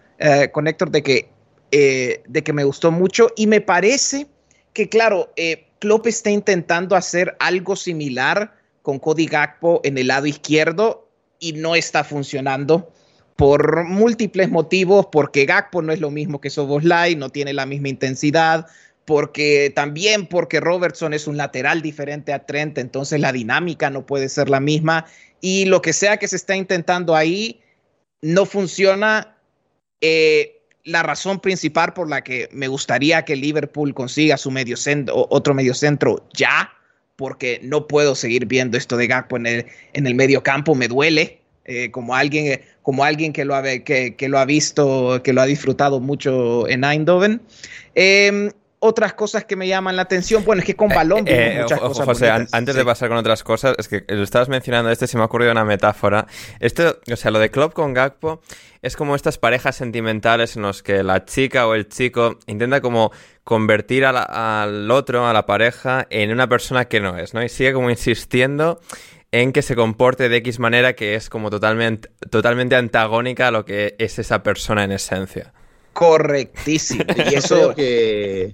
con 0.54 0.66
Héctor 0.66 0.92
de 0.92 1.04
que, 1.04 1.30
de 1.72 2.44
que 2.44 2.54
me 2.54 2.64
gustó 2.64 2.90
mucho 2.90 3.28
y 3.36 3.48
me 3.48 3.60
parece 3.60 4.28
que, 4.72 4.88
claro, 4.88 5.30
Klopp 5.80 6.08
está 6.08 6.30
intentando 6.30 6.96
hacer 6.96 7.36
algo 7.40 7.76
similar 7.76 8.56
con 8.82 8.98
Cody 8.98 9.26
Gakpo 9.26 9.82
en 9.84 9.98
el 9.98 10.08
lado 10.08 10.26
izquierdo 10.26 11.05
y 11.40 11.54
no 11.54 11.76
está 11.76 12.04
funcionando 12.04 12.92
por 13.36 13.84
múltiples 13.84 14.50
motivos, 14.50 15.08
porque 15.12 15.46
Gakpo 15.46 15.82
no 15.82 15.92
es 15.92 16.00
lo 16.00 16.10
mismo 16.10 16.40
que 16.40 16.50
Soboslai, 16.50 17.16
no 17.16 17.30
tiene 17.30 17.54
la 17.54 17.66
misma 17.66 17.90
intensidad, 17.90 18.68
porque 19.04 19.72
también 19.76 20.26
porque 20.28 20.60
Robertson 20.60 21.14
es 21.14 21.28
un 21.28 21.38
lateral 21.38 21.82
diferente 21.82 22.34
a 22.34 22.46
Trent, 22.46 22.78
entonces 22.78 23.20
la 23.20 23.32
dinámica 23.32 23.90
no 23.90 24.06
puede 24.06 24.30
ser 24.30 24.50
la 24.50 24.60
misma 24.60 25.06
y 25.42 25.66
lo 25.66 25.82
que 25.82 25.94
sea 25.94 26.18
que 26.18 26.28
se 26.28 26.38
está 26.38 26.56
intentando 26.56 27.16
ahí 27.16 27.62
no 28.22 28.46
funciona. 28.46 29.38
Eh, 30.02 30.52
la 30.84 31.02
razón 31.02 31.40
principal 31.40 31.94
por 31.94 32.08
la 32.08 32.24
que 32.24 32.48
me 32.52 32.68
gustaría 32.68 33.26
que 33.26 33.36
Liverpool 33.36 33.94
consiga 33.94 34.38
su 34.38 34.52
medio 34.52 34.78
centro, 34.78 35.28
otro 35.32 35.54
medio 35.54 35.74
centro 35.74 36.28
ya, 36.34 36.72
porque 37.16 37.60
no 37.64 37.88
puedo 37.88 38.16
seguir 38.16 38.46
viendo 38.46 38.78
esto 38.78 38.98
de 38.98 39.08
Gakpo 39.08 39.38
en 39.38 39.46
el, 39.46 39.66
en 39.94 40.08
el 40.08 40.16
medio 40.16 40.44
campo, 40.44 40.76
me 40.76 40.88
duele. 40.88 41.40
Eh, 41.68 41.90
como 41.90 42.14
alguien, 42.14 42.62
como 42.84 43.04
alguien 43.04 43.34
que, 43.34 43.44
lo 43.44 43.56
ha, 43.56 43.64
que, 43.64 44.16
que, 44.16 44.30
lo 44.30 44.38
ha 44.38 44.46
visto, 44.46 45.22
que 45.24 45.34
lo 45.34 45.42
ha 45.42 45.46
disfrutado 45.48 46.00
mucho 46.00 46.68
en 46.68 46.84
Eindhoven. 46.84 47.42
Eh, 47.96 48.52
otras 48.86 49.14
cosas 49.14 49.46
que 49.46 49.56
me 49.56 49.68
llaman 49.68 49.96
la 49.96 50.04
atención. 50.04 50.46
Bueno, 50.46 50.62
es 50.62 50.66
que 50.66 50.76
con 50.76 50.92
eh, 50.92 50.96
balón 50.96 51.26
eh, 51.28 51.60
muchas 51.62 51.80
cosas 51.80 52.06
José, 52.06 52.30
antes 52.30 52.76
de 52.76 52.86
pasar 52.86 53.10
con 53.10 53.18
otras 53.18 53.44
cosas, 53.44 53.76
es 53.78 53.88
que 53.88 54.06
lo 54.08 54.24
estabas 54.24 54.48
mencionando, 54.48 54.92
este 54.92 55.08
se 55.08 55.18
me 55.18 55.24
ha 55.24 55.26
ocurrido 55.26 55.52
una 55.52 55.66
metáfora. 55.66 56.28
Esto, 56.60 57.00
o 57.12 57.16
sea, 57.16 57.32
lo 57.32 57.40
de 57.40 57.50
Club 57.50 57.74
con 57.74 57.94
Gakpo 57.94 58.42
es 58.82 58.96
como 58.96 59.16
estas 59.16 59.38
parejas 59.38 59.76
sentimentales 59.76 60.56
en 60.56 60.62
los 60.62 60.84
que 60.84 61.02
la 61.04 61.26
chica 61.26 61.68
o 61.68 61.74
el 61.74 61.88
chico 61.90 62.38
intenta 62.46 62.82
como 62.82 63.12
convertir 63.44 64.06
al 64.06 64.92
otro, 64.92 65.28
a 65.28 65.34
la 65.34 65.46
pareja, 65.46 66.06
en 66.10 66.32
una 66.32 66.48
persona 66.48 66.86
que 66.86 67.00
no 67.00 67.18
es, 67.18 67.34
¿no? 67.34 67.44
Y 67.44 67.50
sigue 67.50 67.74
como 67.74 67.90
insistiendo 67.90 68.80
en 69.32 69.52
que 69.52 69.62
se 69.62 69.76
comporte 69.76 70.30
de 70.30 70.38
X 70.38 70.60
manera 70.60 70.94
que 70.94 71.16
es 71.16 71.30
como 71.30 71.50
totalmente, 71.50 72.10
totalmente 72.30 72.76
antagónica 72.76 73.48
a 73.48 73.52
lo 73.52 73.66
que 73.66 73.96
es 73.98 74.20
esa 74.20 74.44
persona 74.44 74.84
en 74.84 74.92
esencia. 74.92 75.54
Correctísimo. 75.96 77.06
Y 77.32 77.36
eso 77.36 77.74
que 77.74 78.54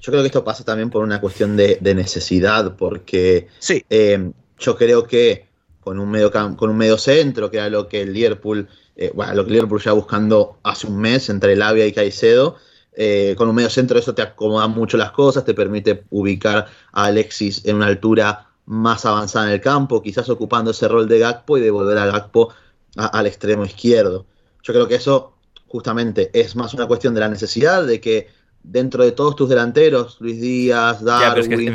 yo 0.00 0.10
creo 0.10 0.22
que 0.22 0.28
esto 0.28 0.42
pasa 0.42 0.64
también 0.64 0.90
por 0.90 1.02
una 1.02 1.20
cuestión 1.20 1.56
de, 1.56 1.78
necesidad, 1.94 2.76
porque 2.76 3.48
sí. 3.58 3.84
Eh, 3.90 4.32
yo 4.58 4.76
creo 4.76 5.06
que 5.06 5.46
con 5.80 5.98
un 5.98 6.10
medio 6.10 6.30
con 6.30 6.70
un 6.70 6.76
medio 6.76 6.96
centro, 6.96 7.50
que 7.50 7.58
era 7.58 7.68
lo 7.68 7.88
que 7.88 8.02
el 8.02 8.12
Liverpool, 8.12 8.68
eh, 8.96 9.10
bueno, 9.14 9.34
lo 9.34 9.44
que 9.44 9.48
el 9.48 9.54
Liverpool 9.54 9.82
ya 9.82 9.92
buscando 9.92 10.58
hace 10.62 10.86
un 10.86 10.98
mes 10.98 11.28
entre 11.28 11.56
Lavia 11.56 11.86
y 11.86 11.92
Caicedo, 11.92 12.56
eh, 12.94 13.34
con 13.36 13.48
un 13.48 13.54
medio 13.54 13.68
centro 13.68 13.98
eso 13.98 14.14
te 14.14 14.22
acomoda 14.22 14.66
mucho 14.68 14.96
las 14.96 15.10
cosas, 15.10 15.44
te 15.44 15.54
permite 15.54 16.04
ubicar 16.10 16.68
a 16.92 17.04
Alexis 17.04 17.64
en 17.64 17.76
una 17.76 17.86
altura 17.86 18.48
más 18.64 19.04
avanzada 19.04 19.46
en 19.46 19.52
el 19.52 19.60
campo, 19.60 20.02
quizás 20.02 20.28
ocupando 20.30 20.70
ese 20.70 20.88
rol 20.88 21.08
de 21.08 21.18
Gakpo 21.18 21.58
y 21.58 21.60
devolver 21.60 21.98
a 21.98 22.06
Gakpo 22.06 22.54
al 22.96 23.26
extremo 23.26 23.64
izquierdo. 23.64 24.24
Yo 24.62 24.72
creo 24.72 24.86
que 24.86 24.94
eso 24.94 25.34
justamente 25.72 26.30
es 26.34 26.54
más 26.54 26.74
una 26.74 26.86
cuestión 26.86 27.14
de 27.14 27.20
la 27.20 27.30
necesidad 27.30 27.86
de 27.86 27.98
que 27.98 28.28
dentro 28.62 29.02
de 29.02 29.12
todos 29.12 29.34
tus 29.34 29.48
delanteros, 29.48 30.18
Luis 30.20 30.38
Díaz, 30.38 31.02
Darwin, 31.02 31.74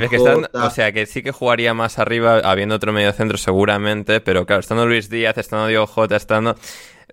O 0.54 0.70
sea, 0.70 0.92
que 0.92 1.08
sí 1.08 1.24
que 1.24 1.32
jugaría 1.32 1.74
más 1.74 1.98
arriba 1.98 2.38
habiendo 2.44 2.76
otro 2.76 2.94
medio 2.94 3.12
centro 3.12 3.40
seguramente, 3.40 4.22
pero 4.22 4.46
claro, 4.46 4.60
estando 4.60 4.86
Luis 4.86 5.10
Díaz, 5.10 5.38
estando 5.40 5.66
Diego 5.66 5.88
Jota, 5.88 6.16
estando... 6.16 6.56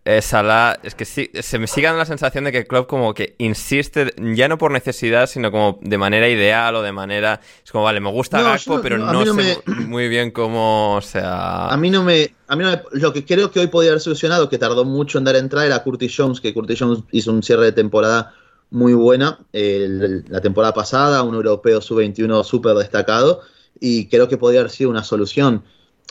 Eh, 0.07 0.21
Salah, 0.21 0.79
es 0.83 0.95
que 0.95 1.07
sí, 1.07 1.31
se 1.33 1.59
me 1.59 1.67
sigue 1.67 1.87
dando 1.87 1.99
la 1.99 2.05
sensación 2.05 2.45
de 2.45 2.53
que 2.53 2.59
el 2.59 2.67
club 2.67 2.87
como 2.87 3.15
que 3.15 3.37
insiste, 3.39 4.15
ya 4.35 4.49
no 4.49 4.59
por 4.59 4.71
necesidad, 4.71 5.27
sino 5.27 5.51
como 5.51 5.79
de 5.81 5.97
manera 5.97 6.29
ideal 6.29 6.75
o 6.77 6.83
de 6.83 6.93
manera... 6.93 7.41
Es 7.65 7.73
como, 7.73 7.85
vale, 7.85 8.01
me 8.01 8.11
gusta 8.11 8.43
Gakpo, 8.43 8.83
pero 8.83 8.99
no, 8.99 9.25
sé 9.35 9.63
muy 9.67 10.09
bien 10.09 10.31
cómo, 10.31 10.97
o 10.97 11.01
sea... 11.01 11.69
A 11.69 11.77
mí 11.79 11.89
no 11.89 12.05
me... 12.05 12.35
A 12.49 12.57
mí 12.57 12.65
no 12.65 12.79
lo 12.93 13.15
que 13.15 13.25
creo 13.25 13.51
que 13.51 13.61
hoy 13.61 13.69
podía 13.69 13.91
haber 13.91 14.03
solucionado, 14.03 14.51
que 14.51 14.59
tardó 14.59 14.85
mucho 14.85 15.17
en 15.17 15.25
dar 15.25 15.37
entrada, 15.37 15.65
era 15.65 15.83
Curtis 15.83 16.15
Jones, 16.15 16.41
que 16.43 16.53
Curtis 16.53 16.79
Jones 16.81 16.99
hizo 17.11 17.33
un 17.33 17.43
cierre 17.43 17.65
de 17.65 17.73
temporada 17.73 18.35
muy 18.71 18.93
buena 18.93 19.39
la 19.53 20.41
temporada 20.41 20.75
pasada, 20.75 21.23
un 21.23 21.35
europeo 21.35 21.81
sub-21 21.81 22.45
súper 22.45 22.75
destacado, 22.75 23.41
y 23.81 24.09
creo 24.09 24.29
que 24.29 24.37
podría 24.37 24.61
haber 24.61 24.71
sido 24.71 24.91
una 24.91 25.05
solución. 25.05 25.65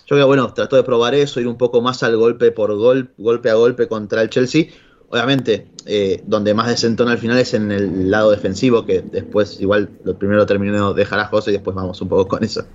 Yo 0.05 0.15
creo, 0.15 0.27
bueno, 0.27 0.53
trató 0.53 0.75
de 0.75 0.83
probar 0.83 1.15
eso, 1.15 1.39
ir 1.39 1.47
un 1.47 1.57
poco 1.57 1.81
más 1.81 2.03
al 2.03 2.17
golpe 2.17 2.51
por 2.51 2.75
gol, 2.75 3.11
golpe 3.17 3.49
a 3.49 3.53
golpe 3.55 3.87
contra 3.87 4.21
el 4.21 4.29
Chelsea. 4.29 4.65
Obviamente, 5.09 5.67
eh, 5.85 6.21
donde 6.25 6.53
más 6.53 6.67
desentona 6.67 7.11
al 7.11 7.19
final 7.19 7.37
es 7.37 7.53
en 7.53 7.71
el 7.71 8.09
lado 8.09 8.31
defensivo, 8.31 8.85
que 8.85 9.01
después 9.01 9.59
igual 9.61 9.89
lo 10.03 10.17
primero 10.17 10.45
terminó 10.45 10.93
de 10.93 11.01
dejar 11.01 11.19
a 11.19 11.25
José 11.25 11.51
y 11.51 11.53
después 11.53 11.75
vamos 11.75 12.01
un 12.01 12.09
poco 12.09 12.27
con 12.27 12.43
eso. 12.43 12.65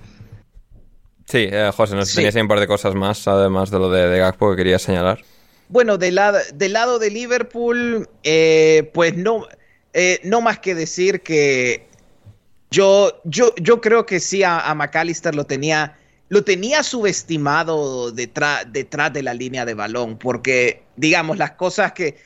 Sí, 1.25 1.47
eh, 1.51 1.69
José, 1.75 1.95
nos 1.95 2.13
tenías 2.13 2.33
un 2.35 2.47
par 2.47 2.59
de 2.59 2.67
cosas 2.67 2.95
más, 2.95 3.27
además 3.27 3.69
de 3.69 3.77
lo 3.77 3.91
de, 3.91 4.07
de 4.07 4.19
Gakpo, 4.19 4.51
que 4.51 4.57
quería 4.57 4.79
señalar. 4.79 5.21
Bueno, 5.69 5.99
del, 5.99 6.15
lado, 6.15 6.39
del 6.55 6.73
lado 6.73 6.97
de 6.97 7.11
Liverpool, 7.11 8.09
eh, 8.23 8.89
pues 8.91 9.15
no, 9.15 9.47
eh, 9.93 10.19
no 10.23 10.41
más 10.41 10.57
que 10.57 10.73
decir 10.73 11.21
que 11.21 11.87
yo, 12.71 13.21
yo, 13.23 13.53
yo 13.61 13.79
creo 13.79 14.07
que 14.07 14.19
sí 14.19 14.41
a, 14.41 14.73
McAllister 14.73 15.35
lo 15.35 15.43
tenía, 15.43 15.95
lo 16.29 16.43
tenía 16.43 16.83
subestimado 16.83 18.11
detrás, 18.11 18.65
detrás 18.71 19.11
de 19.13 19.23
la 19.23 19.33
línea 19.33 19.65
de 19.65 19.73
balón, 19.73 20.17
porque 20.17 20.83
digamos 20.95 21.37
las 21.37 21.51
cosas 21.51 21.93
que, 21.93 22.17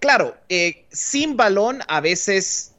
claro, 0.00 0.36
eh, 0.48 0.84
sin 0.90 1.36
balón 1.36 1.80
a 1.88 2.00
veces 2.00 2.72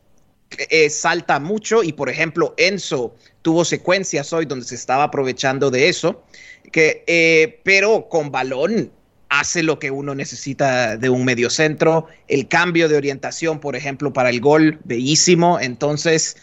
eh, 0.70 0.90
salta 0.90 1.40
mucho 1.40 1.84
y 1.84 1.94
por 1.94 2.10
ejemplo 2.10 2.54
Enzo 2.58 3.16
tuvo 3.42 3.66
secuencias 3.66 4.34
hoy 4.34 4.46
donde 4.46 4.66
se 4.66 4.76
estaba 4.76 5.04
aprovechando 5.04 5.72
de 5.72 5.90
eso, 5.90 6.24
que, 6.72 7.62
pero 7.64 8.10
con 8.10 8.32
balón 8.32 8.92
hace 9.30 9.64
lo 9.64 9.80
que 9.80 9.92
uno 9.92 10.16
necesita 10.16 10.98
de 10.98 11.10
un 11.10 11.26
mediocentro. 11.26 12.08
El 12.28 12.48
cambio 12.48 12.88
de 12.88 12.98
orientación, 12.98 13.60
por 13.60 13.76
ejemplo, 13.76 14.14
para 14.14 14.30
el 14.30 14.40
gol, 14.40 14.80
bellísimo. 14.84 15.60
Entonces, 15.60 16.38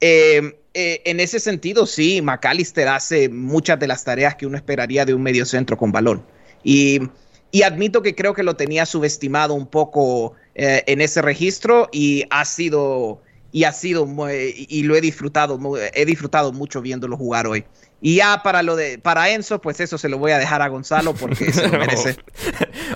eh, 0.00 0.58
eh, 0.78 1.00
en 1.06 1.20
ese 1.20 1.40
sentido, 1.40 1.86
sí, 1.86 2.20
McAllister 2.20 2.86
hace 2.88 3.30
muchas 3.30 3.80
de 3.80 3.86
las 3.86 4.04
tareas 4.04 4.34
que 4.34 4.44
uno 4.44 4.58
esperaría 4.58 5.06
de 5.06 5.14
un 5.14 5.22
mediocentro 5.22 5.78
con 5.78 5.90
balón. 5.90 6.22
Y, 6.62 7.00
admito 7.64 8.02
que 8.02 8.14
creo 8.14 8.34
que 8.34 8.42
lo 8.42 8.56
tenía 8.56 8.84
subestimado 8.84 9.54
un 9.54 9.66
poco 9.66 10.34
eh, 10.54 10.82
en 10.86 11.00
ese 11.00 11.22
registro 11.22 11.88
y 11.90 12.24
ha 12.28 12.44
sido 12.44 13.22
y 13.50 13.64
ha 13.64 13.72
sido 13.72 14.06
y 14.28 14.82
lo 14.82 14.94
he 14.94 15.00
disfrutado 15.00 15.58
he 15.94 16.04
disfrutado 16.04 16.52
mucho 16.52 16.82
viéndolo 16.82 17.16
jugar 17.16 17.46
hoy 17.46 17.64
y 18.00 18.16
ya 18.16 18.42
para 18.42 18.62
lo 18.62 18.76
de 18.76 18.98
para 18.98 19.30
Enzo, 19.30 19.60
pues 19.60 19.80
eso 19.80 19.96
se 19.96 20.08
lo 20.08 20.18
voy 20.18 20.32
a 20.32 20.38
dejar 20.38 20.60
a 20.60 20.68
Gonzalo 20.68 21.14
porque 21.14 21.52
se 21.52 21.66
lo 21.68 21.78
merece. 21.78 22.16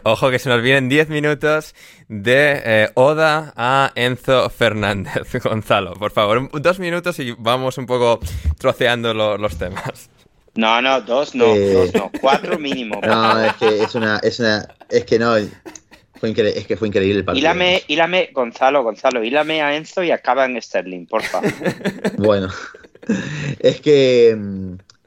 Ojo 0.02 0.30
que 0.30 0.38
se 0.38 0.48
nos 0.48 0.62
vienen 0.62 0.88
10 0.88 1.08
minutos 1.08 1.74
de 2.08 2.62
eh, 2.64 2.90
Oda 2.94 3.52
a 3.56 3.92
Enzo 3.94 4.48
Fernández. 4.50 5.32
Gonzalo, 5.44 5.94
por 5.94 6.10
favor, 6.10 6.50
dos 6.60 6.78
minutos 6.78 7.18
y 7.18 7.32
vamos 7.38 7.78
un 7.78 7.86
poco 7.86 8.20
troceando 8.58 9.14
los 9.14 9.58
temas. 9.58 10.10
No, 10.54 10.82
no, 10.82 11.00
dos 11.00 11.34
no, 11.34 11.54
eh, 11.54 11.72
dos 11.72 11.94
no, 11.94 12.10
cuatro 12.20 12.58
mínimo. 12.58 13.00
No, 13.06 13.44
es 13.44 13.54
que 13.54 13.82
es 13.82 13.94
una, 13.94 14.18
es 14.18 14.40
una, 14.40 14.66
es 14.88 15.04
que 15.04 15.18
no, 15.18 15.34
fue 16.18 16.30
es 16.30 16.66
que 16.66 16.76
fue 16.76 16.88
increíble 16.88 17.18
el 17.18 17.24
partido. 17.24 17.40
Hílame, 17.42 17.82
hílame, 17.88 18.30
Gonzalo, 18.32 18.82
Gonzalo, 18.82 19.22
hílame 19.22 19.62
a 19.62 19.76
Enzo 19.76 20.02
y 20.02 20.10
acaba 20.10 20.44
en 20.44 20.60
Sterling, 20.60 21.06
porfa. 21.06 21.40
bueno, 22.18 22.48
es 23.58 23.80
que 23.80 24.36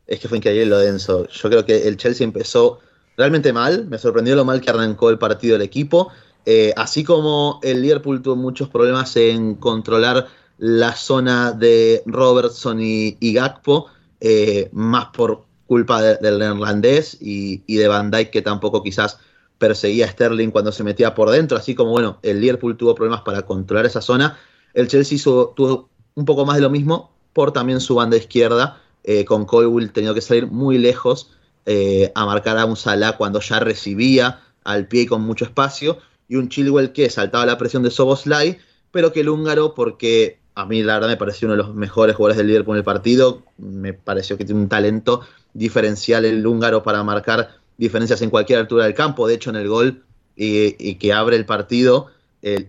es 0.07 0.19
que 0.19 0.27
fue 0.27 0.37
increíble 0.37 0.65
lo 0.65 0.79
denso. 0.79 1.27
Yo 1.27 1.49
creo 1.49 1.65
que 1.65 1.87
el 1.87 1.97
Chelsea 1.97 2.25
empezó 2.25 2.79
realmente 3.17 3.53
mal. 3.53 3.85
Me 3.87 3.97
sorprendió 3.97 4.35
lo 4.35 4.45
mal 4.45 4.61
que 4.61 4.69
arrancó 4.69 5.09
el 5.09 5.17
partido 5.17 5.53
del 5.53 5.61
equipo. 5.61 6.11
Eh, 6.45 6.73
así 6.75 7.03
como 7.03 7.59
el 7.63 7.81
Liverpool 7.81 8.21
tuvo 8.21 8.35
muchos 8.35 8.69
problemas 8.69 9.15
en 9.15 9.55
controlar 9.55 10.27
la 10.57 10.93
zona 10.93 11.51
de 11.51 12.03
Robertson 12.05 12.79
y, 12.81 13.33
Gakpo, 13.33 13.87
eh, 14.19 14.69
más 14.71 15.07
por 15.07 15.45
culpa 15.67 16.01
del 16.01 16.39
neerlandés 16.39 17.17
y, 17.19 17.61
de 17.67 17.87
Van 17.87 18.11
Dijk, 18.11 18.29
que 18.29 18.41
tampoco 18.41 18.83
quizás 18.83 19.19
perseguía 19.57 20.05
a 20.05 20.09
Sterling 20.09 20.49
cuando 20.49 20.71
se 20.71 20.83
metía 20.83 21.15
por 21.15 21.29
dentro. 21.29 21.57
Así 21.57 21.75
como, 21.75 21.91
bueno, 21.91 22.19
el 22.21 22.41
Liverpool 22.41 22.77
tuvo 22.77 22.93
problemas 22.95 23.21
para 23.21 23.43
controlar 23.43 23.85
esa 23.85 24.01
zona. 24.01 24.37
El 24.73 24.87
Chelsea 24.87 25.17
tuvo 25.23 25.89
un 26.15 26.25
poco 26.25 26.45
más 26.45 26.57
de 26.57 26.61
lo 26.61 26.69
mismo 26.69 27.11
por 27.31 27.51
también 27.51 27.79
su 27.79 27.95
banda 27.95 28.17
izquierda, 28.17 28.81
eh, 29.03 29.25
con 29.25 29.45
Colwill 29.45 29.91
teniendo 29.91 30.13
que 30.13 30.21
salir 30.21 30.47
muy 30.47 30.77
lejos 30.77 31.31
eh, 31.65 32.11
a 32.15 32.25
marcar 32.25 32.57
a 32.57 32.65
un 32.65 32.75
Salah 32.75 33.17
cuando 33.17 33.39
ya 33.39 33.59
recibía 33.59 34.41
al 34.63 34.87
pie 34.87 35.01
y 35.01 35.05
con 35.05 35.21
mucho 35.21 35.45
espacio, 35.45 35.99
y 36.27 36.35
un 36.35 36.49
Chilwell 36.49 36.93
que 36.93 37.09
saltaba 37.09 37.45
la 37.45 37.57
presión 37.57 37.83
de 37.83 37.91
Soboslai, 37.91 38.59
pero 38.91 39.11
que 39.11 39.21
el 39.21 39.29
húngaro, 39.29 39.73
porque 39.73 40.39
a 40.55 40.65
mí 40.65 40.83
la 40.83 40.95
verdad 40.95 41.09
me 41.09 41.17
pareció 41.17 41.47
uno 41.47 41.55
de 41.55 41.63
los 41.63 41.75
mejores 41.75 42.15
jugadores 42.15 42.37
del 42.37 42.47
Liverpool 42.47 42.75
en 42.75 42.79
el 42.79 42.83
partido, 42.83 43.43
me 43.57 43.93
pareció 43.93 44.37
que 44.37 44.45
tiene 44.45 44.61
un 44.61 44.69
talento 44.69 45.21
diferencial 45.53 46.25
el 46.25 46.45
húngaro 46.45 46.83
para 46.83 47.03
marcar 47.03 47.57
diferencias 47.77 48.21
en 48.21 48.29
cualquier 48.29 48.59
altura 48.59 48.85
del 48.85 48.93
campo, 48.93 49.27
de 49.27 49.35
hecho 49.35 49.49
en 49.49 49.55
el 49.57 49.67
gol 49.67 50.03
y 50.35 50.95
que 50.95 51.13
abre 51.13 51.35
el 51.35 51.45
partido, 51.45 52.07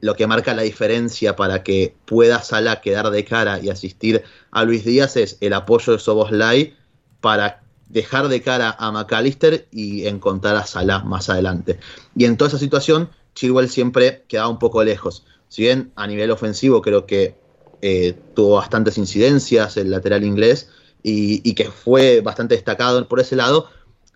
lo 0.00 0.14
que 0.14 0.26
marca 0.26 0.54
la 0.54 0.62
diferencia 0.62 1.35
para 1.35 1.62
que 1.62 1.94
pueda 2.04 2.42
Sala 2.42 2.80
quedar 2.80 3.11
de 3.11 3.24
cara 3.24 3.59
y 3.61 3.70
asistir 3.70 4.22
a 4.50 4.64
Luis 4.64 4.85
Díaz 4.85 5.16
es 5.16 5.37
el 5.40 5.52
apoyo 5.52 5.94
de 5.94 5.98
Soboslai 5.98 6.74
para 7.20 7.63
dejar 7.88 8.29
de 8.29 8.42
cara 8.42 8.75
a 8.79 8.90
McAllister 8.90 9.68
y 9.70 10.07
encontrar 10.07 10.57
a 10.57 10.66
Salah 10.66 11.05
más 11.05 11.29
adelante. 11.29 11.79
Y 12.16 12.25
en 12.25 12.37
toda 12.37 12.49
esa 12.49 12.59
situación, 12.59 13.11
Chilwell 13.35 13.68
siempre 13.68 14.25
quedaba 14.29 14.49
un 14.49 14.59
poco 14.59 14.83
lejos. 14.83 15.25
Si 15.49 15.62
bien 15.62 15.92
a 15.97 16.07
nivel 16.07 16.31
ofensivo 16.31 16.83
creo 16.83 17.07
que 17.07 17.37
eh, 17.83 18.18
tuvo 18.35 18.57
bastantes 18.57 18.97
incidencias 18.99 19.77
el 19.77 19.90
lateral 19.90 20.25
inglés 20.25 20.70
y, 21.03 21.55
que 21.55 21.66
fue 21.66 22.23
bastante 22.23 22.55
destacado 22.55 23.07
por 23.09 23.20
ese 23.20 23.37
lado, 23.37 23.68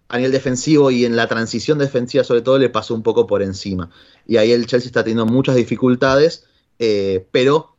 a 0.09 0.16
nivel 0.16 0.33
defensivo 0.33 0.90
y 0.90 1.04
en 1.04 1.16
la 1.16 1.28
transición 1.28 1.78
defensiva 1.78 2.24
sobre 2.24 2.40
todo 2.40 2.59
le 2.59 2.70
pasó 2.70 2.94
un 2.94 3.02
poco 3.02 3.26
por 3.26 3.42
encima. 3.42 3.90
Y 4.26 4.38
ahí 4.38 4.52
el 4.52 4.66
Chelsea 4.66 4.87
está 4.87 5.04
teniendo 5.04 5.26
muchas 5.26 5.54
dificultades, 5.54 6.46
eh, 6.78 7.26
pero 7.31 7.76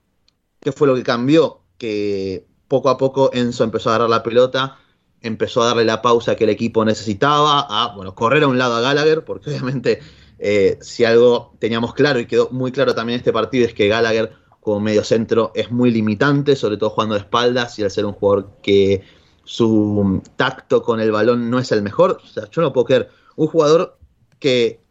¿qué 0.59 0.71
fue 0.71 0.87
lo 0.87 0.93
que 0.93 1.01
cambió? 1.01 1.63
Que 1.79 2.45
poco 2.67 2.89
a 2.89 2.97
poco 2.97 3.31
Enzo 3.33 3.63
empezó 3.63 3.89
a 3.89 3.95
agarrar 3.95 4.11
la 4.11 4.21
pelota, 4.21 4.77
empezó 5.21 5.61
a 5.61 5.67
darle 5.67 5.85
la 5.85 6.01
pausa 6.01 6.35
que 6.35 6.45
el 6.45 6.49
equipo 6.49 6.85
necesitaba, 6.85 7.65
a 7.69 7.95
bueno, 7.95 8.15
correr 8.15 8.43
a 8.43 8.47
un 8.47 8.57
lado 8.57 8.75
a 8.75 8.81
Gallagher, 8.81 9.23
porque 9.23 9.49
obviamente 9.51 9.99
eh, 10.37 10.77
si 10.81 11.05
algo 11.05 11.53
teníamos 11.59 11.93
claro 11.93 12.19
y 12.19 12.25
quedó 12.25 12.49
muy 12.51 12.71
claro 12.71 12.95
también 12.95 13.19
este 13.19 13.33
partido 13.33 13.65
es 13.65 13.73
que 13.73 13.87
Gallagher 13.87 14.31
como 14.59 14.79
medio 14.79 15.03
centro 15.03 15.51
es 15.55 15.71
muy 15.71 15.91
limitante, 15.91 16.55
sobre 16.55 16.77
todo 16.77 16.89
jugando 16.89 17.15
de 17.15 17.21
espaldas 17.21 17.79
y 17.79 17.83
al 17.83 17.91
ser 17.91 18.05
un 18.05 18.13
jugador 18.13 18.51
que 18.61 19.03
su 19.43 20.21
tacto 20.35 20.83
con 20.83 20.99
el 20.99 21.11
balón 21.11 21.49
no 21.49 21.59
es 21.59 21.71
el 21.71 21.81
mejor. 21.81 22.21
O 22.23 22.27
sea, 22.27 22.49
yo 22.51 22.61
no 22.61 22.71
puedo 22.71 22.85
creer. 22.85 23.09
Un 23.35 23.47
jugador 23.47 23.97
que 24.37 24.81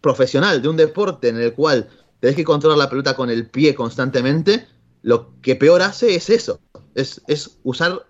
profesional 0.00 0.62
de 0.62 0.68
un 0.68 0.76
deporte 0.76 1.28
en 1.28 1.36
el 1.36 1.52
cual 1.54 1.88
tenés 2.20 2.36
que 2.36 2.44
controlar 2.44 2.78
la 2.78 2.88
pelota 2.88 3.14
con 3.14 3.30
el 3.30 3.48
pie 3.48 3.74
constantemente, 3.74 4.66
lo 5.02 5.40
que 5.40 5.56
peor 5.56 5.82
hace 5.82 6.14
es 6.14 6.30
eso. 6.30 6.60
Es, 6.94 7.20
usar, 7.62 8.06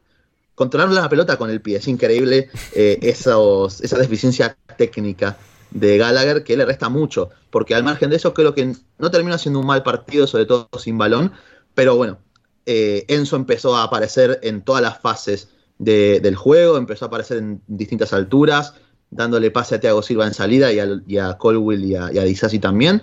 controlar 0.55 0.91
la 0.91 1.09
pelota 1.09 1.37
con 1.37 1.51
el 1.51 1.61
pie. 1.61 1.77
Es 1.77 1.89
increíble 1.89 2.49
eh, 2.75 2.99
esa 3.03 3.99
deficiencia 3.99 4.57
técnica 4.77 5.37
de 5.71 5.99
Gallagher 5.99 6.45
que 6.45 6.57
le 6.57 6.65
resta 6.65 6.89
mucho. 6.89 7.31
Porque 7.51 7.75
al 7.75 7.85
margen 7.85 8.11
de 8.11 8.17
eso, 8.17 8.35
creo 8.35 8.55
que 8.55 8.75
no 8.99 9.11
termina 9.11 9.39
siendo 9.39 9.61
un 9.61 9.67
mal 9.67 9.83
partido, 9.83 10.27
sobre 10.27 10.47
todo 10.47 10.69
sin 10.79 10.99
balón. 10.99 11.33
Pero 11.75 11.97
bueno, 11.97 12.19
eh, 12.67 13.05
Enzo 13.09 13.37
empezó 13.37 13.77
a 13.77 13.85
aparecer 13.85 14.39
en 14.43 14.63
todas 14.63 14.83
las 14.83 15.01
fases 15.01 15.49
del 15.79 16.37
juego, 16.37 16.77
empezó 16.77 17.07
a 17.07 17.09
aparecer 17.09 17.39
en 17.39 17.61
distintas 17.67 18.13
alturas, 18.13 18.75
dándole 19.11 19.51
pase 19.51 19.75
a 19.75 19.81
Thiago 19.81 20.01
Silva 20.01 20.29
en 20.29 20.35
salida 20.35 20.71
y 20.73 21.19
a, 21.19 21.39
Colwill 21.39 21.85
y 21.85 21.97
a, 21.97 22.11
y 22.13 22.59
también. 22.61 23.03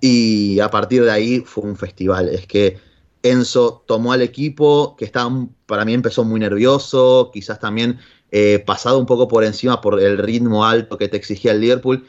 Y 0.00 0.58
a 0.60 0.70
partir 0.70 1.04
de 1.04 1.10
ahí 1.10 1.40
fue 1.40 1.64
un 1.64 1.76
festival. 1.76 2.30
Es 2.30 2.46
que 2.46 2.78
Enzo 3.24 3.82
tomó 3.86 4.12
al 4.12 4.22
equipo, 4.22 4.94
que 4.96 5.04
estaba, 5.04 5.30
para 5.66 5.84
mí 5.84 5.94
empezó 5.94 6.24
muy 6.24 6.38
nervioso, 6.38 7.30
quizás 7.32 7.58
también 7.58 7.98
eh, 8.30 8.62
pasado 8.64 8.98
un 8.98 9.06
poco 9.06 9.26
por 9.26 9.44
encima 9.44 9.80
por 9.80 10.00
el 10.00 10.18
ritmo 10.18 10.64
alto 10.64 10.96
que 10.98 11.08
te 11.08 11.16
exigía 11.16 11.52
el 11.52 11.60
Liverpool. 11.60 12.06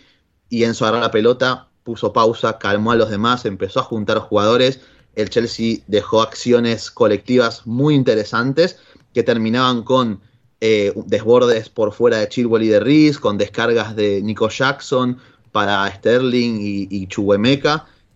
Y 0.49 0.63
Enzo 0.63 0.85
agarró 0.85 1.01
la 1.01 1.11
pelota, 1.11 1.69
puso 1.83 2.13
pausa, 2.13 2.59
calmó 2.59 2.91
a 2.91 2.95
los 2.95 3.09
demás, 3.09 3.45
empezó 3.45 3.79
a 3.79 3.83
juntar 3.83 4.19
jugadores 4.19 4.79
el 5.15 5.29
Chelsea 5.29 5.77
dejó 5.87 6.21
acciones 6.21 6.91
colectivas 6.91 7.65
muy 7.65 7.95
interesantes 7.95 8.77
que 9.13 9.23
terminaban 9.23 9.83
con 9.83 10.21
eh, 10.61 10.93
desbordes 11.05 11.69
por 11.69 11.93
fuera 11.93 12.17
de 12.17 12.29
Chilwell 12.29 12.63
y 12.63 12.67
de 12.67 12.79
Riz, 12.79 13.17
con 13.17 13.37
descargas 13.37 13.95
de 13.95 14.21
Nico 14.21 14.49
Jackson 14.49 15.17
para 15.51 15.89
Sterling 15.89 16.59
y, 16.59 16.87
y 16.89 17.07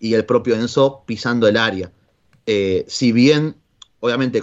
y 0.02 0.14
el 0.14 0.24
propio 0.24 0.54
Enzo 0.54 1.02
pisando 1.06 1.48
el 1.48 1.56
área. 1.56 1.90
Eh, 2.52 2.84
si 2.88 3.12
bien, 3.12 3.54
obviamente, 4.00 4.42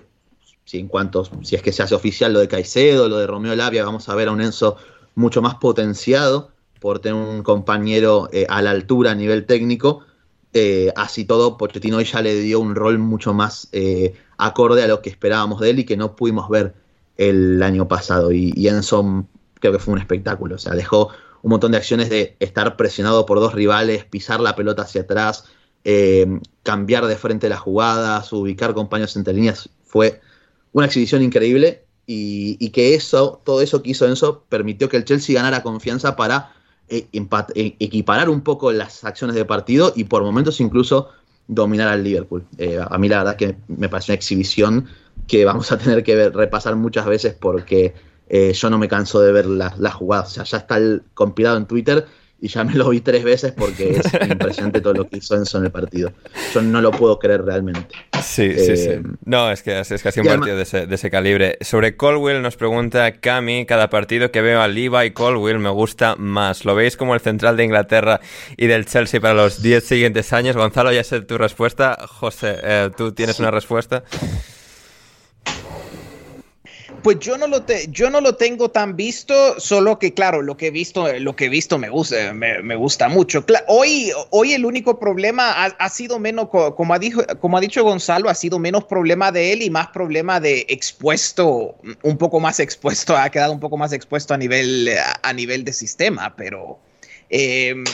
si 0.63 0.79
en 0.79 0.87
cuanto, 0.87 1.25
si 1.43 1.57
es 1.57 1.61
que 1.61 1.73
se 1.73 1.83
hace 1.83 1.93
oficial 1.93 2.31
lo 2.31 2.39
de 2.39 2.47
Caicedo, 2.47 3.09
lo 3.09 3.17
de 3.17 3.27
Romeo 3.27 3.53
Lavia, 3.53 3.83
vamos 3.83 4.07
a 4.07 4.15
ver 4.15 4.29
a 4.29 4.31
un 4.31 4.39
Enzo 4.39 4.77
mucho 5.15 5.41
más 5.41 5.55
potenciado 5.55 6.51
por 6.79 6.99
tener 6.99 7.21
un 7.21 7.43
compañero 7.43 8.29
eh, 8.31 8.45
a 8.47 8.61
la 8.61 8.71
altura 8.71 9.11
a 9.11 9.15
nivel 9.15 9.45
técnico. 9.45 10.05
Eh, 10.53 10.93
así 10.95 11.25
todo, 11.25 11.57
Pochettino 11.57 11.99
ya 11.99 12.21
le 12.21 12.35
dio 12.35 12.61
un 12.61 12.75
rol 12.75 12.97
mucho 12.97 13.33
más 13.33 13.69
acorde 14.37 14.83
a 14.83 14.87
lo 14.87 15.01
que 15.01 15.09
esperábamos 15.09 15.59
de 15.59 15.71
él 15.71 15.79
y 15.79 15.83
que 15.83 15.97
no 15.97 16.15
pudimos 16.15 16.47
ver 16.47 16.75
el 17.17 17.61
año 17.61 17.89
pasado. 17.89 18.31
Y, 18.31 18.53
y 18.55 18.69
Enzo 18.69 19.25
creo 19.55 19.73
que 19.73 19.79
fue 19.79 19.93
un 19.93 19.99
espectáculo. 19.99 20.55
O 20.55 20.59
sea, 20.59 20.75
dejó 20.75 21.09
un 21.41 21.49
montón 21.49 21.73
de 21.73 21.77
acciones 21.79 22.09
de 22.09 22.37
estar 22.39 22.77
presionado 22.77 23.25
por 23.25 23.41
dos 23.41 23.53
rivales, 23.53 24.05
pisar 24.05 24.39
la 24.39 24.55
pelota 24.55 24.83
hacia 24.83 25.01
atrás, 25.01 25.43
eh, 25.89 26.27
cambiar 26.63 27.05
de 27.07 27.15
frente 27.15 27.47
las 27.47 27.61
jugadas, 27.61 28.33
ubicar 28.33 28.73
compañeros 28.73 29.15
entre 29.15 29.33
líneas. 29.33 29.69
Fue 29.85 30.19
una 30.73 30.87
exhibición 30.87 31.23
increíble 31.23 31.85
y, 32.05 32.71
que 32.71 32.93
eso, 32.93 33.41
todo 33.45 33.61
eso 33.61 33.81
que 33.81 33.91
hizo 33.91 34.05
Enzo 34.05 34.43
permitió 34.49 34.89
que 34.89 34.97
el 34.97 35.05
Chelsea 35.05 35.33
ganara 35.33 35.63
confianza 35.63 36.17
para 36.17 36.51
eh, 36.89 37.07
eh, 37.13 37.75
equiparar 37.79 38.29
un 38.29 38.41
poco 38.41 38.73
las 38.73 39.05
acciones 39.05 39.33
de 39.37 39.45
partido 39.45 39.93
y 39.95 40.03
por 40.03 40.23
momentos 40.23 40.59
incluso 40.59 41.07
dominar 41.47 41.87
al 41.87 42.03
Liverpool. 42.03 42.45
a 42.89 42.97
mí 42.97 43.07
la 43.07 43.19
verdad 43.19 43.37
que 43.37 43.55
me 43.69 43.87
parece 43.87 44.11
una 44.11 44.17
exhibición 44.17 44.87
que 45.25 45.45
vamos 45.45 45.71
a 45.71 45.77
tener 45.77 46.03
que 46.03 46.27
repasar 46.31 46.75
muchas 46.75 47.05
veces 47.05 47.33
porque 47.33 47.93
yo 48.29 48.69
no 48.69 48.77
me 48.77 48.89
canso 48.89 49.21
de 49.21 49.31
ver 49.31 49.45
las 49.45 49.79
la 49.79 49.91
jugadas. 49.91 50.31
O 50.31 50.33
sea, 50.33 50.43
ya 50.43 50.57
está 50.57 50.75
el, 50.75 51.03
compilado 51.13 51.55
en 51.55 51.65
Twitter 51.65 52.05
y 52.39 52.47
ya 52.49 52.63
me 52.63 52.73
lo 52.73 52.89
vi 52.89 53.01
tres 53.01 53.23
veces 53.23 53.51
porque 53.51 53.99
es 53.99 54.05
impresionante 54.29 54.81
todo 54.81 54.93
lo 54.93 55.07
que 55.07 55.17
hizo 55.17 55.35
Enzo 55.35 55.57
en 55.57 55.65
el 55.65 55.71
partido. 55.71 56.13
Yo 56.53 56.61
no 56.61 56.81
lo 56.81 56.91
puedo 56.91 57.17
creer 57.17 57.43
realmente. 57.43 57.95
Sí, 58.21 58.53
sí, 58.57 58.77
sí. 58.77 58.89
Eh, 58.89 59.03
no, 59.25 59.51
es 59.51 59.63
que 59.63 59.79
es 59.79 60.03
casi 60.03 60.19
un 60.19 60.27
partido 60.27 60.55
de 60.55 60.63
ese, 60.63 60.85
de 60.85 60.95
ese, 60.95 61.09
calibre. 61.09 61.57
Sobre 61.61 61.95
Colwill 61.95 62.41
nos 62.41 62.55
pregunta 62.55 63.11
Cami, 63.13 63.65
cada 63.65 63.89
partido 63.89 64.31
que 64.31 64.41
veo 64.41 64.61
a 64.61 64.67
Levi 64.67 65.11
Colwill 65.11 65.59
me 65.59 65.69
gusta 65.69 66.15
más. 66.15 66.65
¿Lo 66.65 66.75
veis 66.75 66.95
como 66.95 67.15
el 67.15 67.21
central 67.21 67.57
de 67.57 67.63
Inglaterra 67.63 68.19
y 68.55 68.67
del 68.67 68.85
Chelsea 68.85 69.19
para 69.19 69.33
los 69.33 69.61
10 69.61 69.83
siguientes 69.83 70.31
años? 70.33 70.55
Gonzalo, 70.55 70.91
ya 70.91 71.03
sé 71.03 71.21
tu 71.21 71.37
respuesta. 71.37 71.97
José, 72.07 72.57
eh, 72.61 72.89
¿tú 72.95 73.13
tienes 73.13 73.39
una 73.39 73.51
respuesta? 73.51 74.03
Pues 77.07 77.19
yo 77.19 77.37
no 77.37 77.47
lo 77.47 77.61
te, 77.63 77.87
yo 77.89 78.09
no 78.09 78.19
lo 78.19 78.35
tengo 78.35 78.69
tan 78.69 78.97
visto, 78.97 79.61
solo 79.61 79.97
que 79.97 80.13
claro, 80.13 80.41
lo 80.41 80.57
que 80.57 80.67
he 80.67 80.71
visto, 80.71 81.07
lo 81.19 81.37
que 81.37 81.45
he 81.45 81.49
visto 81.49 81.77
me 81.77 81.87
gusta, 81.87 82.33
me, 82.33 82.75
gusta 82.75 83.07
mucho. 83.07 83.45
hoy, 83.69 84.11
hoy 84.31 84.51
el 84.51 84.65
único 84.65 84.99
problema 84.99 85.63
ha, 85.63 85.89
sido 85.89 86.19
menos, 86.19 86.49
como 86.49 86.93
ha, 86.93 86.99
dicho, 86.99 87.25
como 87.39 87.55
ha 87.55 87.61
dicho 87.61 87.81
Gonzalo, 87.81 88.29
ha 88.29 88.35
sido 88.35 88.59
menos 88.59 88.83
problema 88.83 89.31
de 89.31 89.53
él 89.53 89.61
y 89.61 89.69
más 89.69 89.87
problema 89.87 90.41
de 90.41 90.65
expuesto, 90.67 91.77
un 92.03 92.17
poco 92.17 92.41
más 92.41 92.59
expuesto, 92.59 93.15
ha 93.15 93.29
quedado 93.29 93.53
un 93.53 93.61
poco 93.61 93.77
más 93.77 93.93
expuesto 93.93 94.33
a 94.33 94.37
nivel, 94.37 94.89
a, 95.23 95.31
nivel 95.31 95.63
de 95.63 95.71
sistema, 95.71 96.35
pero 96.35 96.77
em, 97.29 97.85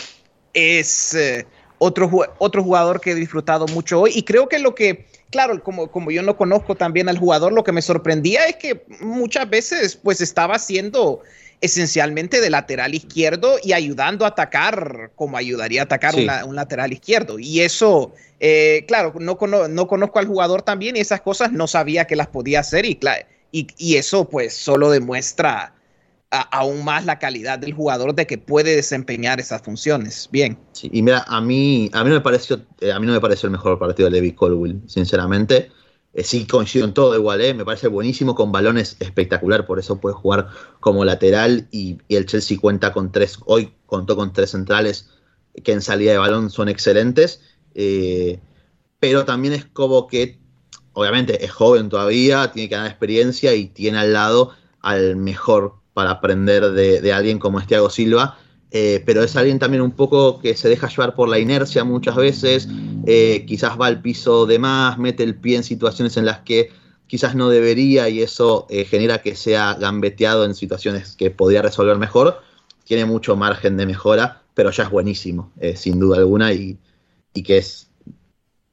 es 0.55 1.13
eh, 1.13 1.45
otro, 1.77 2.09
otro 2.39 2.63
jugador 2.63 2.99
que 2.99 3.11
he 3.11 3.15
disfrutado 3.15 3.67
mucho 3.67 4.01
hoy 4.01 4.13
y 4.15 4.23
creo 4.23 4.49
que 4.49 4.57
lo 4.57 4.73
que 4.73 5.05
claro, 5.33 5.61
como, 5.63 5.91
como 5.91 6.11
yo 6.11 6.21
no 6.21 6.37
conozco 6.37 6.75
también 6.75 7.09
al 7.09 7.17
jugador, 7.17 7.51
lo 7.51 7.63
que 7.63 7.71
me 7.71 7.81
sorprendía 7.81 8.45
es 8.45 8.55
que 8.57 8.85
muchas 9.01 9.49
veces 9.49 9.95
pues 9.95 10.21
estaba 10.21 10.59
siendo 10.59 11.21
esencialmente 11.59 12.39
de 12.39 12.51
lateral 12.51 12.93
izquierdo 12.93 13.57
y 13.63 13.73
ayudando 13.73 14.25
a 14.25 14.27
atacar 14.27 15.09
como 15.15 15.35
ayudaría 15.35 15.81
a 15.81 15.85
atacar 15.85 16.13
un 16.45 16.55
lateral 16.55 16.93
izquierdo. 16.93 17.39
Y 17.39 17.61
eso, 17.61 18.13
eh, 18.39 18.85
claro, 18.87 19.13
no, 19.19 19.37
no, 19.69 19.87
conozco 19.87 20.19
al 20.19 20.27
jugador 20.27 20.61
también 20.61 20.95
y 20.95 20.99
esas 20.99 21.21
cosas 21.21 21.51
no 21.51 21.67
sabía 21.67 22.05
que 22.05 22.15
las 22.15 22.27
podía 22.27 22.59
hacer 22.59 22.85
y, 22.85 22.99
y, 23.51 23.67
y 23.77 23.95
eso 23.95 24.29
pues 24.29 24.53
solo 24.53 24.91
demuestra 24.91 25.73
aún 26.33 26.83
más 26.83 27.05
la 27.05 27.19
calidad 27.19 27.59
del 27.59 27.73
jugador 27.73 28.15
de 28.15 28.25
que 28.25 28.37
puede 28.37 28.75
desempeñar 28.75 29.39
esas 29.39 29.61
funciones. 29.61 30.27
Bien. 30.31 30.57
Sí, 30.71 30.89
y 30.91 31.01
mira, 31.03 31.23
a 31.27 31.39
mí, 31.39 31.89
a 31.93 32.03
mí 32.03 32.09
no 32.09 32.15
me 32.15 32.21
pareció, 32.21 32.61
eh, 32.81 32.91
a 32.91 32.99
mí 32.99 33.05
no 33.05 33.13
me 33.13 33.21
pareció 33.21 33.47
el 33.47 33.51
mejor 33.51 33.77
partido 33.77 34.09
de 34.09 34.15
Levi 34.15 34.33
Colwill, 34.33 34.81
sinceramente. 34.87 35.71
Eh, 36.13 36.23
sí 36.23 36.45
coincido 36.47 36.85
en 36.85 36.93
todo 36.93 37.15
igual, 37.15 37.41
eh, 37.41 37.53
me 37.53 37.65
parece 37.65 37.87
buenísimo, 37.87 38.35
con 38.35 38.51
balones 38.51 38.97
espectacular, 38.99 39.65
por 39.65 39.79
eso 39.79 39.99
puede 39.99 40.15
jugar 40.15 40.47
como 40.79 41.05
lateral 41.05 41.67
y, 41.71 41.97
el 42.09 42.25
Chelsea 42.25 42.59
cuenta 42.59 42.93
con 42.93 43.11
tres, 43.11 43.37
hoy 43.45 43.73
contó 43.85 44.15
con 44.15 44.33
tres 44.33 44.51
centrales 44.51 45.09
que 45.63 45.71
en 45.71 45.81
salida 45.81 46.11
de 46.11 46.17
balón 46.17 46.49
son 46.49 46.69
excelentes, 46.69 47.41
pero 48.99 49.25
también 49.25 49.53
es 49.53 49.65
como 49.65 50.07
que, 50.07 50.39
obviamente 50.93 51.43
es 51.45 51.51
joven 51.51 51.89
todavía, 51.89 52.51
tiene 52.51 52.69
que 52.69 52.75
ganar 52.75 52.91
experiencia 52.91 53.53
y 53.53 53.67
tiene 53.67 53.99
al 53.99 54.13
lado 54.13 54.51
al 54.81 55.15
mejor 55.15 55.82
para 55.93 56.11
aprender 56.11 56.71
de, 56.71 57.13
alguien 57.13 57.39
como 57.39 57.59
es 57.59 57.67
Thiago 57.67 57.89
Silva, 57.89 58.37
eh, 58.71 59.03
pero 59.05 59.23
es 59.23 59.35
alguien 59.35 59.59
también 59.59 59.81
un 59.81 59.91
poco 59.91 60.39
que 60.39 60.55
se 60.55 60.67
deja 60.67 60.89
llevar 60.89 61.13
por 61.13 61.29
la 61.29 61.37
inercia 61.37 61.83
muchas 61.83 62.15
veces, 62.15 62.67
eh, 63.05 63.45
quizás 63.47 63.79
va 63.79 63.87
al 63.87 64.01
piso 64.01 64.45
de 64.45 64.57
más, 64.57 64.97
mete 64.97 65.23
el 65.23 65.35
pie 65.35 65.57
en 65.57 65.63
situaciones 65.63 66.17
en 66.17 66.25
las 66.25 66.39
que 66.39 66.71
quizás 67.05 67.35
no 67.35 67.49
debería 67.49 68.09
y 68.09 68.21
eso 68.21 68.65
eh, 68.69 68.85
genera 68.85 69.21
que 69.21 69.35
sea 69.35 69.75
gambeteado 69.75 70.45
en 70.45 70.55
situaciones 70.55 71.15
que 71.15 71.29
podría 71.29 71.61
resolver 71.61 71.97
mejor. 71.97 72.41
Tiene 72.85 73.05
mucho 73.05 73.35
margen 73.35 73.77
de 73.77 73.85
mejora, 73.85 74.41
pero 74.55 74.71
ya 74.71 74.83
es 74.83 74.89
buenísimo, 74.89 75.51
sin 75.75 75.99
duda 75.99 76.17
alguna, 76.17 76.51
y, 76.51 76.77
y 77.33 77.43
que 77.43 77.57
es, 77.57 77.89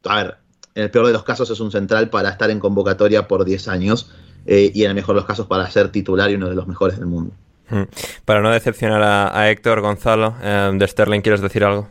a 0.05 0.17
ver, 0.17 0.37
en 0.75 0.85
el 0.85 0.91
peor 0.91 1.07
de 1.07 1.13
los 1.13 1.23
casos 1.23 1.49
es 1.51 1.61
un 1.61 1.71
central 1.71 2.11
para 2.11 2.31
estar 2.31 2.51
en 2.51 2.59
convocatoria 2.59 3.29
por 3.29 3.45
10 3.45 3.69
años 3.69 4.11
eh, 4.47 4.71
y 4.75 4.85
en 4.85 4.91
el 4.91 4.95
mejor 4.95 5.15
de 5.15 5.21
los 5.21 5.27
casos 5.27 5.47
para 5.47 5.71
ser 5.71 5.91
titular 5.91 6.31
y 6.31 6.35
uno 6.35 6.49
de 6.49 6.55
los 6.55 6.67
mejores 6.67 6.99
del 6.99 7.07
mundo. 7.07 7.33
Hmm. 7.71 7.85
Para 8.25 8.41
no 8.41 8.51
decepcionar 8.51 9.03
a, 9.03 9.51
Héctor 9.51 9.81
Gonzalo, 9.81 10.35
eh, 10.43 10.73
de 10.75 10.89
Sterling, 10.89 11.21
¿quieres 11.21 11.41
decir 11.41 11.65
algo? 11.65 11.89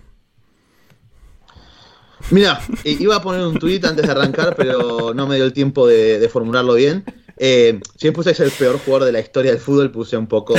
Mira, 2.31 2.59
eh, 2.83 2.97
iba 2.99 3.15
a 3.15 3.21
poner 3.21 3.45
un 3.45 3.57
tuit 3.57 3.83
antes 3.85 4.05
de 4.05 4.11
arrancar, 4.11 4.55
pero 4.57 5.13
no 5.13 5.25
me 5.25 5.35
dio 5.35 5.45
el 5.45 5.53
tiempo 5.53 5.87
de, 5.87 6.27
formularlo 6.31 6.73
bien. 6.73 7.05
Eh, 7.37 7.79
si 7.95 8.11
puse 8.11 8.31
es 8.31 8.39
el 8.41 8.51
peor 8.51 8.77
jugador 8.79 9.05
de 9.05 9.13
la 9.13 9.21
historia 9.21 9.51
del 9.51 9.61
fútbol, 9.61 9.89
puse 9.89 10.17
un 10.17 10.27
poco 10.27 10.53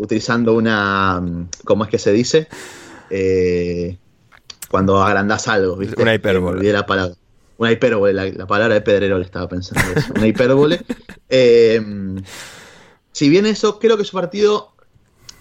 utilizando 0.00 0.54
una. 0.54 1.22
¿Cómo 1.64 1.84
es 1.84 1.90
que 1.90 1.98
se 1.98 2.12
dice? 2.12 2.48
cuando 4.70 5.02
agrandas 5.02 5.48
algo, 5.48 5.76
¿viste? 5.76 6.00
Una 6.00 6.14
hipérbole. 6.14 6.72
la 6.72 6.84
palabra 6.84 7.14
una 7.58 7.72
hipérbole, 7.72 8.14
la, 8.14 8.46
palabra 8.46 8.74
de 8.74 8.80
Pedrero 8.80 9.18
le 9.18 9.24
estaba 9.24 9.48
pensando 9.48 9.82
eso, 9.94 10.12
una 10.16 10.26
hipérbole. 10.26 10.80
Eh, 11.30 11.78
si 13.12 13.28
bien 13.28 13.44
eso, 13.44 13.78
creo 13.78 13.98
que 13.98 14.04
su 14.04 14.12
partido 14.12 14.72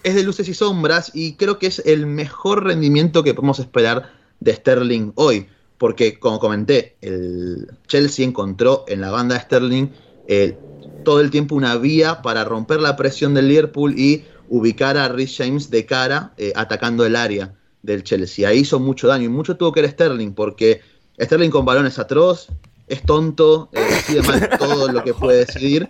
es 0.04 0.16
de 0.16 0.24
luces 0.24 0.50
y 0.50 0.54
sombras 0.54 1.12
y 1.14 1.36
creo 1.36 1.60
que 1.60 1.68
es 1.68 1.82
el 1.86 2.06
mejor 2.06 2.66
rendimiento 2.66 3.24
que 3.24 3.34
podemos 3.34 3.60
esperar 3.60 4.12
de 4.40 4.54
Sterling 4.54 5.14
hoy, 5.16 5.48
porque 5.78 6.20
como 6.20 6.40
comenté, 6.40 6.98
el 7.02 7.72
Chelsea 7.88 8.26
encontró 8.26 8.84
en 8.88 9.00
la 9.00 9.12
banda 9.12 9.36
de 9.36 9.42
Sterling 9.42 9.88
eh, 10.28 10.58
todo 11.06 11.22
el 11.22 11.30
tiempo 11.30 11.56
una 11.56 11.78
vía 11.78 12.22
para 12.22 12.44
romper 12.44 12.82
la 12.82 12.96
presión 12.96 13.34
del 13.34 13.48
Liverpool 13.48 13.98
y 13.98 14.26
ubicar 14.50 14.98
a 14.98 15.08
Rhys 15.08 15.38
James 15.38 15.70
de 15.70 15.86
cara 15.86 16.34
eh, 16.38 16.52
atacando 16.56 17.06
el 17.06 17.16
área 17.16 17.54
del 17.82 18.04
Chelsea. 18.04 18.48
Ahí 18.48 18.60
hizo 18.60 18.80
mucho 18.80 19.08
daño 19.08 19.26
y 19.26 19.30
mucho 19.30 19.56
tuvo 19.56 19.72
que 19.72 19.82
ver 19.82 19.92
Sterling 19.92 20.34
porque 20.34 20.82
Sterling 21.20 21.50
con 21.50 21.66
balones 21.66 22.00
atroz, 22.00 22.48
es 22.88 23.04
tonto, 23.04 23.70
eh, 23.74 23.82
decide 23.90 24.22
mal 24.22 24.50
todo 24.60 24.92
lo 24.92 25.04
que 25.04 25.14
puede 25.14 25.46
decidir, 25.46 25.90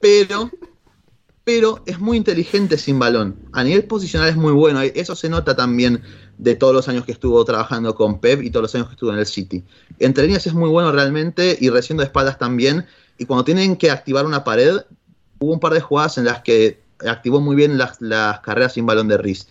pero, 0.00 0.50
pero 1.44 1.82
es 1.86 1.98
muy 1.98 2.16
inteligente 2.16 2.78
sin 2.78 2.98
balón. 2.98 3.36
A 3.52 3.64
nivel 3.64 3.84
posicional 3.84 4.28
es 4.28 4.36
muy 4.36 4.52
bueno, 4.52 4.80
eso 4.82 5.16
se 5.16 5.28
nota 5.28 5.56
también 5.56 6.02
de 6.38 6.54
todos 6.54 6.72
los 6.72 6.88
años 6.88 7.04
que 7.04 7.12
estuvo 7.12 7.44
trabajando 7.44 7.94
con 7.94 8.20
Pep 8.20 8.42
y 8.42 8.50
todos 8.50 8.62
los 8.62 8.74
años 8.74 8.88
que 8.88 8.94
estuvo 8.94 9.12
en 9.12 9.18
el 9.18 9.26
City. 9.26 9.64
Entre 9.98 10.24
líneas 10.24 10.46
es 10.46 10.54
muy 10.54 10.70
bueno 10.70 10.92
realmente 10.92 11.56
y 11.60 11.70
recién 11.70 11.98
de 11.98 12.04
espaldas 12.04 12.38
también. 12.38 12.86
Y 13.18 13.26
cuando 13.26 13.44
tienen 13.44 13.76
que 13.76 13.90
activar 13.90 14.24
una 14.24 14.44
pared, 14.44 14.76
hubo 15.40 15.52
un 15.52 15.60
par 15.60 15.74
de 15.74 15.80
jugadas 15.80 16.18
en 16.18 16.24
las 16.24 16.42
que 16.42 16.80
activó 17.06 17.40
muy 17.40 17.56
bien 17.56 17.76
las, 17.76 17.98
carreras 18.40 18.74
sin 18.74 18.86
balón 18.86 19.08
de 19.08 19.18
Rhys, 19.18 19.48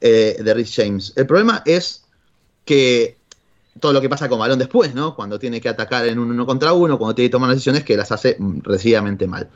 eh, 0.00 0.38
de 0.42 0.54
Rhys 0.54 0.74
James. 0.74 1.12
El 1.16 1.26
problema 1.26 1.62
es 1.66 2.04
que 2.64 3.19
todo 3.80 3.92
lo 3.92 4.00
que 4.00 4.08
pasa 4.08 4.28
con 4.28 4.38
balón 4.38 4.58
después, 4.58 4.94
¿no? 4.94 5.14
Cuando 5.16 5.38
tiene 5.38 5.60
que 5.60 5.68
atacar 5.68 6.06
en 6.06 6.18
un 6.18 6.30
uno 6.30 6.46
contra 6.46 6.72
uno, 6.72 6.98
cuando 6.98 7.14
tiene 7.14 7.28
que 7.28 7.32
tomar 7.32 7.50
decisiones 7.50 7.84
que 7.84 7.96
las 7.96 8.12
hace 8.12 8.36
decididamente 8.38 9.26
mal. 9.26 9.50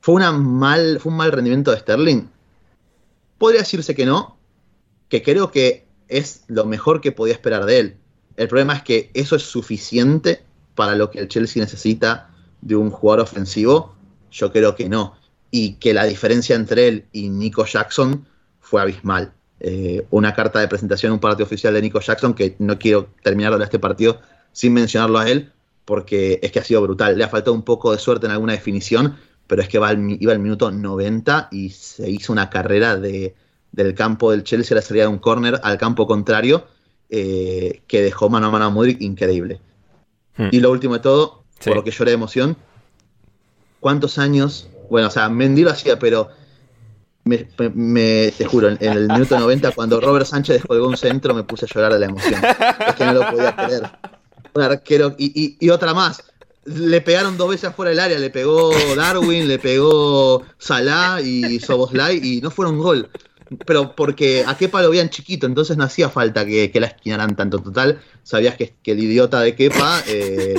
¿Fue, 0.00 0.14
una 0.14 0.32
mal. 0.32 0.98
¿Fue 1.00 1.12
un 1.12 1.18
mal 1.18 1.32
rendimiento 1.32 1.70
de 1.70 1.78
Sterling? 1.78 2.28
Podría 3.38 3.60
decirse 3.60 3.94
que 3.94 4.06
no, 4.06 4.38
que 5.08 5.22
creo 5.22 5.50
que 5.50 5.86
es 6.08 6.44
lo 6.48 6.64
mejor 6.64 7.00
que 7.00 7.12
podía 7.12 7.34
esperar 7.34 7.66
de 7.66 7.80
él. 7.80 7.96
El 8.36 8.48
problema 8.48 8.74
es 8.74 8.82
que 8.82 9.10
eso 9.14 9.36
es 9.36 9.42
suficiente 9.42 10.42
para 10.74 10.94
lo 10.94 11.10
que 11.10 11.20
el 11.20 11.28
Chelsea 11.28 11.62
necesita 11.62 12.30
de 12.60 12.76
un 12.76 12.90
jugador 12.90 13.24
ofensivo. 13.24 13.94
Yo 14.30 14.52
creo 14.52 14.74
que 14.74 14.88
no. 14.88 15.16
Y 15.50 15.74
que 15.74 15.94
la 15.94 16.04
diferencia 16.04 16.56
entre 16.56 16.88
él 16.88 17.06
y 17.12 17.28
Nico 17.28 17.64
Jackson 17.64 18.26
fue 18.60 18.82
abismal. 18.82 19.32
Eh, 19.58 20.06
una 20.10 20.34
carta 20.34 20.60
de 20.60 20.68
presentación, 20.68 21.12
un 21.12 21.18
partido 21.18 21.46
oficial 21.46 21.72
de 21.72 21.82
Nico 21.82 22.00
Jackson, 22.00 22.34
que 22.34 22.56
no 22.58 22.78
quiero 22.78 23.08
terminar 23.22 23.56
de 23.56 23.64
este 23.64 23.78
partido 23.78 24.20
sin 24.52 24.72
mencionarlo 24.74 25.18
a 25.18 25.28
él, 25.28 25.52
porque 25.84 26.38
es 26.42 26.52
que 26.52 26.58
ha 26.58 26.64
sido 26.64 26.82
brutal. 26.82 27.16
Le 27.16 27.24
ha 27.24 27.28
faltado 27.28 27.54
un 27.54 27.62
poco 27.62 27.92
de 27.92 27.98
suerte 27.98 28.26
en 28.26 28.32
alguna 28.32 28.52
definición, 28.52 29.16
pero 29.46 29.62
es 29.62 29.68
que 29.68 29.78
va 29.78 29.92
iba 29.92 30.32
al 30.32 30.38
minuto 30.40 30.70
90 30.70 31.48
y 31.52 31.70
se 31.70 32.10
hizo 32.10 32.32
una 32.32 32.50
carrera 32.50 32.96
de, 32.96 33.34
del 33.72 33.94
campo 33.94 34.30
del 34.30 34.42
Chelsea 34.42 34.74
a 34.74 34.80
la 34.80 34.82
salida 34.82 35.04
de 35.04 35.10
un 35.10 35.18
córner 35.18 35.60
al 35.62 35.78
campo 35.78 36.06
contrario 36.06 36.66
eh, 37.08 37.82
que 37.86 38.02
dejó 38.02 38.28
mano 38.28 38.46
a 38.48 38.50
mano 38.50 38.64
a 38.64 38.70
Modric 38.70 39.00
increíble. 39.00 39.60
Hmm. 40.36 40.48
Y 40.50 40.60
lo 40.60 40.70
último 40.70 40.94
de 40.94 41.00
todo, 41.00 41.44
por 41.64 41.76
lo 41.76 41.84
que 41.84 41.90
lloré 41.92 42.10
de 42.10 42.16
emoción, 42.16 42.56
¿cuántos 43.80 44.18
años? 44.18 44.68
Bueno, 44.90 45.08
o 45.08 45.10
sea, 45.10 45.28
Mendy 45.28 45.62
lo 45.62 45.70
hacía, 45.70 45.98
pero 45.98 46.30
me, 47.26 48.30
te 48.30 48.44
juro, 48.46 48.68
en, 48.68 48.78
el 48.80 49.08
minuto 49.08 49.38
90, 49.38 49.72
cuando 49.72 50.00
Robert 50.00 50.26
Sánchez 50.26 50.56
descolgó 50.56 50.88
un 50.88 50.96
centro, 50.96 51.34
me 51.34 51.42
puse 51.44 51.66
a 51.66 51.68
llorar 51.74 51.92
de 51.92 51.98
la 51.98 52.06
emoción. 52.06 52.40
Es 52.88 52.94
que 52.94 53.04
no 53.04 53.12
lo 53.12 53.30
podía 53.30 53.54
creer. 53.54 53.90
Un 54.54 54.62
arquero, 54.62 55.14
y, 55.18 55.56
y 55.60 55.68
otra 55.68 55.92
más, 55.92 56.22
le 56.66 57.00
pegaron 57.00 57.36
dos 57.36 57.50
veces 57.50 57.70
afuera 57.70 57.90
del 57.90 58.00
área, 58.00 58.18
le 58.18 58.30
pegó 58.30 58.72
Darwin, 58.96 59.48
le 59.48 59.58
pegó 59.58 60.42
Salah 60.58 61.20
y 61.20 61.60
Soboslai 61.60 62.20
y 62.22 62.40
no 62.40 62.50
fueron 62.50 62.78
gol. 62.78 63.08
Pero 63.64 63.94
porque 63.94 64.44
a 64.44 64.56
Kepa 64.56 64.82
lo 64.82 64.90
veían 64.90 65.08
chiquito, 65.08 65.46
entonces 65.46 65.76
no 65.76 65.84
hacía 65.84 66.08
falta 66.10 66.44
que, 66.44 66.70
la 66.74 66.86
esquinaran 66.88 67.36
tanto. 67.36 67.60
Total, 67.60 68.00
sabías 68.24 68.56
que, 68.56 68.74
el 68.84 68.98
idiota 68.98 69.40
de 69.40 69.54
Kepa 69.54 70.02
eh, 70.08 70.56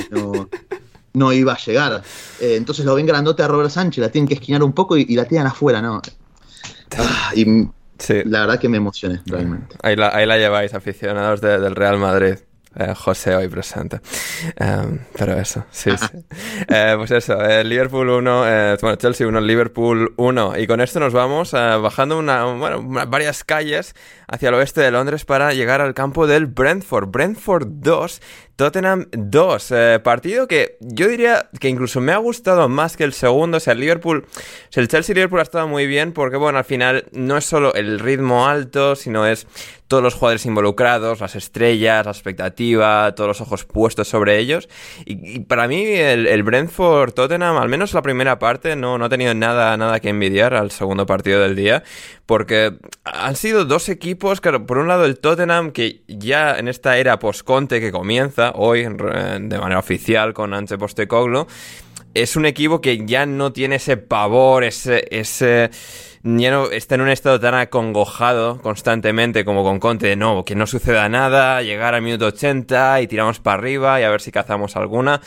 no, 1.12 1.32
iba 1.32 1.52
a 1.52 1.58
llegar. 1.58 2.02
Eh, 2.40 2.54
entonces 2.56 2.86
lo 2.86 2.94
ven 2.94 3.04
grandote 3.04 3.42
a 3.42 3.48
Robert 3.48 3.70
Sánchez, 3.70 4.00
la 4.00 4.10
tienen 4.10 4.26
que 4.26 4.34
esquinar 4.34 4.62
un 4.62 4.72
poco 4.72 4.96
y, 4.96 5.04
la 5.14 5.26
tiran 5.26 5.46
afuera, 5.46 5.82
¿no? 5.82 6.00
Ah, 6.96 7.32
y 7.34 7.44
la 8.24 8.40
verdad 8.40 8.58
que 8.60 8.68
me 8.68 8.76
emocioné, 8.76 9.20
realmente. 9.26 9.76
Ahí 9.82 9.96
la, 9.96 10.14
ahí 10.14 10.26
la 10.26 10.38
lleváis, 10.38 10.74
aficionados 10.74 11.40
del 11.40 11.74
Real 11.74 11.98
Madrid. 11.98 12.36
Eh, 12.76 12.94
José 12.94 13.34
hoy 13.34 13.48
presente. 13.48 14.00
Em, 14.56 15.00
pero 15.16 15.32
eso, 15.32 15.64
sí, 15.70 15.90
sí. 15.96 16.06
Eh, 16.68 16.94
pues 16.96 17.10
eso, 17.10 17.42
eh, 17.42 17.64
Liverpool 17.64 18.08
1, 18.08 18.40
bueno, 18.80 18.96
Chelsea 18.96 19.26
1, 19.26 19.40
Liverpool 19.40 20.12
1. 20.16 20.58
Y 20.58 20.66
con 20.66 20.80
esto 20.80 21.00
nos 21.00 21.12
vamos 21.12 21.52
bajando 21.52 22.18
una, 22.18 22.44
bueno, 22.44 22.82
varias 23.08 23.42
calles 23.42 23.94
hacia 24.28 24.50
el 24.50 24.54
oeste 24.54 24.80
de 24.80 24.90
Londres 24.90 25.24
para 25.24 25.52
llegar 25.54 25.80
al 25.80 25.94
campo 25.94 26.26
del 26.26 26.46
Brentford. 26.46 27.08
Brentford 27.08 27.66
2, 27.68 28.20
Tottenham 28.58 29.06
2. 29.12 29.72
partido 30.02 30.48
que 30.48 30.78
yo 30.80 31.06
diría 31.06 31.48
que 31.60 31.68
incluso 31.68 32.00
me 32.00 32.10
ha 32.10 32.16
gustado 32.16 32.68
más 32.68 32.96
que 32.96 33.04
el 33.04 33.12
segundo. 33.12 33.58
O 33.58 33.60
sea, 33.60 33.74
el 33.74 33.78
Liverpool, 33.78 34.26
o 34.26 34.72
sea, 34.72 34.82
el 34.82 34.88
Chelsea-Liverpool 34.88 35.38
ha 35.38 35.44
estado 35.44 35.68
muy 35.68 35.86
bien 35.86 36.12
porque, 36.12 36.36
bueno, 36.36 36.58
al 36.58 36.64
final 36.64 37.04
no 37.12 37.36
es 37.36 37.44
solo 37.44 37.72
el 37.74 38.00
ritmo 38.00 38.48
alto, 38.48 38.96
sino 38.96 39.28
es 39.28 39.46
todos 39.86 40.02
los 40.02 40.14
jugadores 40.14 40.44
involucrados, 40.44 41.20
las 41.20 41.34
estrellas, 41.34 42.04
la 42.04 42.12
expectativa, 42.12 43.14
todos 43.14 43.28
los 43.28 43.40
ojos 43.40 43.64
puestos 43.64 44.08
sobre 44.08 44.38
ellos. 44.38 44.68
Y, 45.06 45.40
para 45.40 45.66
mí 45.66 45.82
el, 45.84 46.42
Brentford 46.42 47.12
Tottenham, 47.12 47.56
al 47.56 47.68
menos 47.68 47.94
la 47.94 48.02
primera 48.02 48.38
parte, 48.38 48.76
no, 48.76 48.98
no 48.98 49.04
ha 49.06 49.08
tenido 49.08 49.34
nada, 49.34 49.76
nada 49.76 50.00
que 50.00 50.10
envidiar 50.10 50.54
al 50.54 50.72
segundo 50.72 51.06
partido 51.06 51.40
del 51.40 51.56
día, 51.56 51.84
porque 52.26 52.76
han 53.04 53.36
sido 53.36 53.64
dos 53.64 53.88
equipos, 53.88 54.40
claro, 54.40 54.66
por 54.66 54.78
un 54.78 54.88
lado 54.88 55.06
el 55.06 55.18
Tottenham, 55.18 55.70
que 55.70 56.02
ya 56.06 56.58
en 56.58 56.68
esta 56.68 56.98
era 56.98 57.18
post-Conte 57.18 57.80
que 57.80 57.90
comienza 57.90 58.47
hoy 58.54 58.82
de 58.82 59.58
manera 59.58 59.78
oficial 59.78 60.32
con 60.34 60.54
Anche 60.54 60.78
Postecoglou, 60.78 61.46
es 62.14 62.36
un 62.36 62.46
equipo 62.46 62.80
que 62.80 63.04
ya 63.06 63.26
no 63.26 63.52
tiene 63.52 63.76
ese 63.76 63.96
pavor, 63.96 64.64
ese, 64.64 65.06
ese 65.10 65.70
está 66.72 66.94
en 66.96 67.00
un 67.00 67.08
estado 67.08 67.38
tan 67.38 67.54
acongojado 67.54 68.60
constantemente 68.60 69.44
como 69.44 69.62
con 69.62 69.78
Conte 69.78 70.08
de 70.08 70.16
no, 70.16 70.44
que 70.44 70.54
no 70.54 70.66
suceda 70.66 71.08
nada, 71.08 71.62
llegar 71.62 71.94
al 71.94 72.02
minuto 72.02 72.26
80 72.26 73.02
y 73.02 73.06
tiramos 73.06 73.40
para 73.40 73.58
arriba 73.58 74.00
y 74.00 74.04
a 74.04 74.10
ver 74.10 74.20
si 74.20 74.32
cazamos 74.32 74.76
alguna. 74.76 75.20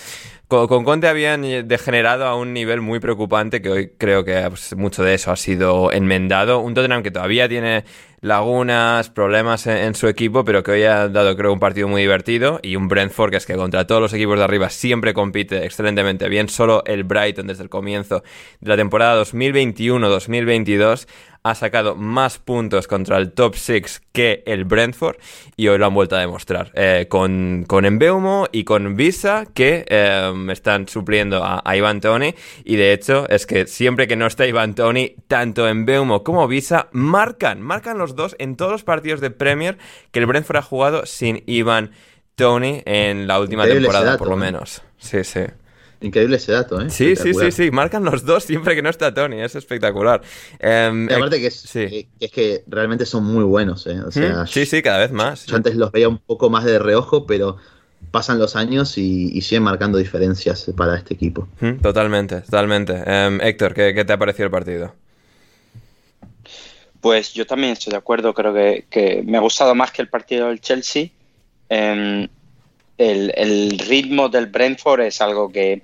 Con, 0.48 0.84
Conte 0.84 1.08
habían 1.08 1.44
degenerado 1.66 2.26
a 2.26 2.36
un 2.36 2.52
nivel 2.52 2.82
muy 2.82 3.00
preocupante 3.00 3.62
que 3.62 3.70
hoy 3.70 3.92
creo 3.98 4.26
que 4.26 4.44
pues, 4.50 4.76
mucho 4.76 5.02
de 5.02 5.14
eso 5.14 5.32
ha 5.32 5.38
sido 5.38 5.94
enmendado. 5.94 6.60
Un 6.60 6.74
Tottenham 6.74 7.04
que 7.04 7.12
todavía 7.12 7.48
tiene 7.48 7.86
lagunas, 8.22 9.10
problemas 9.10 9.66
en, 9.66 9.96
su 9.96 10.08
equipo, 10.08 10.46
pero 10.46 10.62
que 10.62 10.72
hoy 10.72 10.84
ha 10.84 11.10
dado 11.10 11.36
creo 11.36 11.52
un 11.52 11.60
partido 11.60 11.88
muy 11.88 12.02
divertido 12.02 12.60
y 12.62 12.76
un 12.76 12.88
Brentford 12.88 13.32
que 13.32 13.38
es 13.38 13.48
que 13.48 13.56
contra 13.56 13.88
todos 13.88 14.00
los 14.00 14.14
equipos 14.14 14.38
de 14.38 14.44
arriba 14.44 14.70
siempre 14.70 15.16
compite 15.16 15.66
excelentemente 15.66 16.30
bien, 16.30 16.48
solo 16.48 16.84
el 16.86 17.04
Brighton 17.04 17.48
desde 17.48 17.64
el 17.64 17.70
comienzo 17.70 18.24
de 18.60 18.70
la 18.70 18.78
temporada 18.78 19.20
2021-2022 19.24 21.08
ha 21.44 21.56
sacado 21.56 21.96
más 21.96 22.38
puntos 22.38 22.88
contra 22.88 23.18
el 23.18 23.32
top 23.32 23.56
6 23.56 24.02
que 24.12 24.44
el 24.46 24.66
Brentford 24.66 25.18
y 25.58 25.68
hoy 25.68 25.78
lo 25.78 25.88
han 25.88 25.94
vuelto 25.94 26.16
a 26.16 26.20
demostrar 26.20 26.72
eh, 26.76 27.08
con, 27.10 27.66
con 27.68 27.86
Embeumo 27.86 28.48
y 28.52 28.64
con 28.64 28.96
Visa 28.96 29.46
que 29.54 29.86
eh, 29.88 30.34
están 30.52 30.88
supliendo 30.88 31.44
a, 31.44 31.62
Ivan 31.76 32.02
Tony 32.02 32.36
y 32.64 32.76
de 32.76 32.94
hecho 32.94 33.28
es 33.30 33.46
que 33.46 33.66
siempre 33.66 34.08
que 34.08 34.16
no 34.16 34.28
está 34.28 34.46
Ivan 34.46 34.76
Tony 34.76 35.16
tanto 35.28 35.68
Embeumo 35.68 36.24
como 36.24 36.48
Visa 36.48 36.90
marcan, 36.92 37.62
marcan 37.62 37.98
los 37.98 38.16
dos 38.16 38.36
en 38.38 38.56
todos 38.56 38.72
los 38.72 38.84
partidos 38.84 39.22
de 39.22 39.32
Premier 39.32 39.78
que 40.12 40.20
el 40.20 40.28
Brentford 40.28 40.58
ha 40.58 40.62
jugado 40.62 41.06
sin 41.06 41.44
Ivan 41.48 41.92
Tony 42.36 42.84
en 42.86 43.28
la 43.28 43.40
última 43.40 43.66
temporada 43.66 44.18
por 44.18 44.28
lo 44.28 44.36
menos. 44.36 44.84
Sí, 44.98 45.24
sí. 45.24 45.42
Increíble 46.02 46.38
ese 46.38 46.52
dato, 46.52 46.82
¿eh? 46.82 46.90
Sí, 46.90 47.16
sí, 47.16 47.34
sí, 47.34 47.52
sí. 47.52 47.70
Marcan 47.70 48.04
los 48.04 48.26
dos 48.26 48.44
siempre 48.44 48.74
que 48.76 48.82
no 48.82 48.90
está 48.90 49.14
Tony. 49.14 49.40
Es 49.40 49.56
espectacular. 49.56 50.22
Em, 50.58 51.08
aparte 51.08 51.40
que 51.40 51.48
es, 51.48 51.70
que 51.72 52.08
es, 52.20 52.32
que 52.32 52.64
realmente 52.66 53.06
son 53.06 53.24
muy 53.24 53.44
buenos, 53.44 53.86
¿eh? 53.86 53.96
Mm, 53.96 54.48
sí, 54.48 54.66
sí, 54.66 54.82
cada 54.82 54.98
vez 54.98 55.12
más. 55.12 55.46
Yo 55.46 55.56
antes 55.56 55.76
los 55.76 55.92
veía 55.92 56.10
un 56.10 56.18
poco 56.18 56.50
más 56.50 56.66
de 56.66 56.80
reojo, 56.80 57.28
pero 57.28 57.58
pasan 58.10 58.40
los 58.40 58.56
años 58.56 58.98
y, 58.98 59.40
siguen 59.42 59.62
marcando 59.62 60.00
diferencias 60.00 60.72
para 60.76 60.98
este 60.98 61.14
equipo. 61.14 61.48
Mm, 61.60 61.76
totalmente, 61.82 62.42
totalmente. 62.42 63.04
Em, 63.06 63.40
Héctor, 63.40 63.76
¿qué, 63.76 64.04
te 64.04 64.14
ha 64.14 64.18
parecido 64.18 64.46
el 64.46 64.52
partido? 64.52 64.96
Pues 67.00 67.32
yo 67.34 67.46
también 67.46 67.74
estoy 67.74 67.92
de 67.92 67.98
acuerdo. 67.98 68.34
Creo 68.34 68.54
que, 68.54 69.24
me 69.24 69.38
ha 69.38 69.42
gustado 69.42 69.76
más 69.76 69.92
que 69.92 70.02
el 70.02 70.10
partido 70.10 70.48
del 70.48 70.62
Chelsea. 70.62 71.10
Em, 71.70 72.28
el, 73.02 73.80
ritmo 73.80 74.30
del 74.30 74.48
Brentford 74.48 75.02
es 75.02 75.22
algo 75.22 75.52
que, 75.52 75.82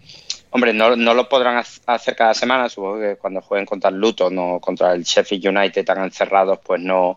hombre, 0.51 0.73
no, 0.73 0.95
lo 0.95 1.29
podrán 1.29 1.63
hacer 1.85 2.15
cada 2.15 2.33
semana, 2.33 2.69
supongo 2.69 2.99
que 2.99 3.15
cuando 3.15 3.41
jueguen 3.41 3.65
contra 3.65 3.89
el 3.89 3.97
Luton 3.97 4.37
o 4.37 4.59
contra 4.59 4.93
el 4.93 5.03
Sheffield 5.03 5.47
United 5.47 5.85
tan 5.85 6.03
encerrados, 6.03 6.59
pues 6.63 6.81
no, 6.81 7.15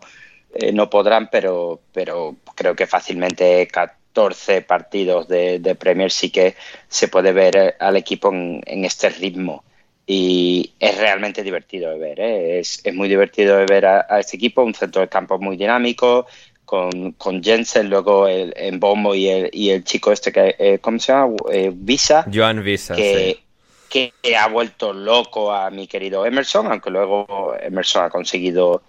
eh, 0.53 0.71
no 0.71 0.89
podrán, 0.89 1.29
pero, 1.31 1.79
pero 1.93 2.35
creo 2.55 2.75
que 2.75 2.87
fácilmente 2.87 3.67
14 3.67 4.63
partidos 4.63 5.27
de, 5.27 5.75
Premier 5.79 6.11
sí 6.11 6.31
que 6.31 6.55
se 6.87 7.07
puede 7.07 7.31
ver 7.31 7.55
eh, 7.55 7.75
al 7.79 7.95
equipo 7.97 8.29
en, 8.29 8.85
este 8.85 9.09
ritmo 9.09 9.63
y 10.05 10.73
es 10.79 10.97
realmente 10.97 11.43
divertido 11.43 11.91
de 11.91 11.99
ver. 11.99 12.19
¿eh? 12.19 12.59
Es, 12.59 12.81
muy 12.93 13.07
divertido 13.07 13.57
de 13.57 13.65
ver 13.65 13.85
a, 13.85 14.07
a, 14.09 14.19
este 14.19 14.37
equipo, 14.37 14.63
un 14.63 14.73
centro 14.73 15.01
de 15.01 15.07
campo 15.07 15.37
muy 15.37 15.55
dinámico, 15.57 16.25
con, 16.71 17.11
con 17.17 17.43
Jensen, 17.43 17.89
luego 17.89 18.29
el, 18.29 18.53
en 18.55 18.79
Bombo 18.79 19.13
y 19.13 19.27
el, 19.27 19.49
y 19.51 19.71
el 19.71 19.83
chico 19.83 20.13
este 20.13 20.31
que, 20.31 20.55
eh, 20.57 20.79
¿cómo 20.79 20.99
se 20.99 21.11
llama? 21.11 21.35
Eh, 21.51 21.69
Visa. 21.73 22.25
Joan 22.33 22.63
Visa, 22.63 22.95
que, 22.95 23.43
que 23.89 24.13
ha 24.37 24.47
vuelto 24.47 24.93
loco 24.93 25.51
a 25.51 25.69
mi 25.69 25.85
querido 25.85 26.25
Emerson, 26.25 26.67
aunque 26.67 26.89
luego 26.89 27.53
Emerson 27.61 28.05
ha 28.05 28.09
conseguido, 28.09 28.83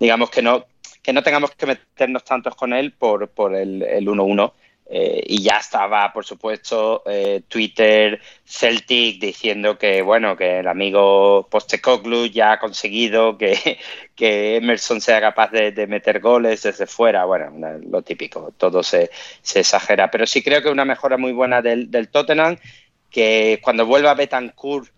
digamos 0.00 0.30
que 0.30 0.40
no, 0.40 0.64
que 1.02 1.12
no 1.12 1.22
tengamos 1.22 1.50
que 1.50 1.66
meternos 1.66 2.24
tantos 2.24 2.54
con 2.54 2.72
él 2.72 2.92
por, 2.92 3.28
por 3.28 3.54
el 3.54 3.82
1-1. 3.82 4.52
Eh, 4.88 5.20
y 5.26 5.42
ya 5.42 5.58
estaba, 5.58 6.12
por 6.12 6.24
supuesto, 6.24 7.02
eh, 7.06 7.42
Twitter 7.48 8.20
Celtic 8.44 9.20
diciendo 9.20 9.76
que, 9.76 10.00
bueno, 10.00 10.36
que 10.36 10.60
el 10.60 10.68
amigo 10.68 11.48
Postecoglu 11.50 12.26
ya 12.26 12.52
ha 12.52 12.58
conseguido 12.60 13.36
que, 13.36 13.78
que 14.14 14.56
Emerson 14.56 15.00
sea 15.00 15.20
capaz 15.20 15.50
de, 15.50 15.86
meter 15.88 16.20
goles 16.20 16.62
desde 16.62 16.86
fuera. 16.86 17.24
Bueno, 17.24 17.50
lo 17.90 18.02
típico, 18.02 18.52
todo 18.56 18.82
se, 18.84 19.10
exagera. 19.54 20.10
Pero 20.10 20.26
sí 20.26 20.42
creo 20.42 20.62
que 20.62 20.68
una 20.68 20.84
mejora 20.84 21.16
muy 21.16 21.32
buena 21.32 21.62
del, 21.62 22.08
Tottenham, 22.08 22.56
que 23.10 23.60
cuando 23.62 23.86
vuelva 23.86 24.14
Betancourt 24.14 24.88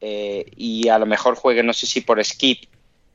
eh, 0.00 0.46
y 0.56 0.88
a 0.88 0.98
lo 0.98 1.06
mejor 1.06 1.36
juegue, 1.36 1.62
no 1.62 1.72
sé 1.72 1.86
si 1.86 2.00
por 2.00 2.22
skip, 2.24 2.64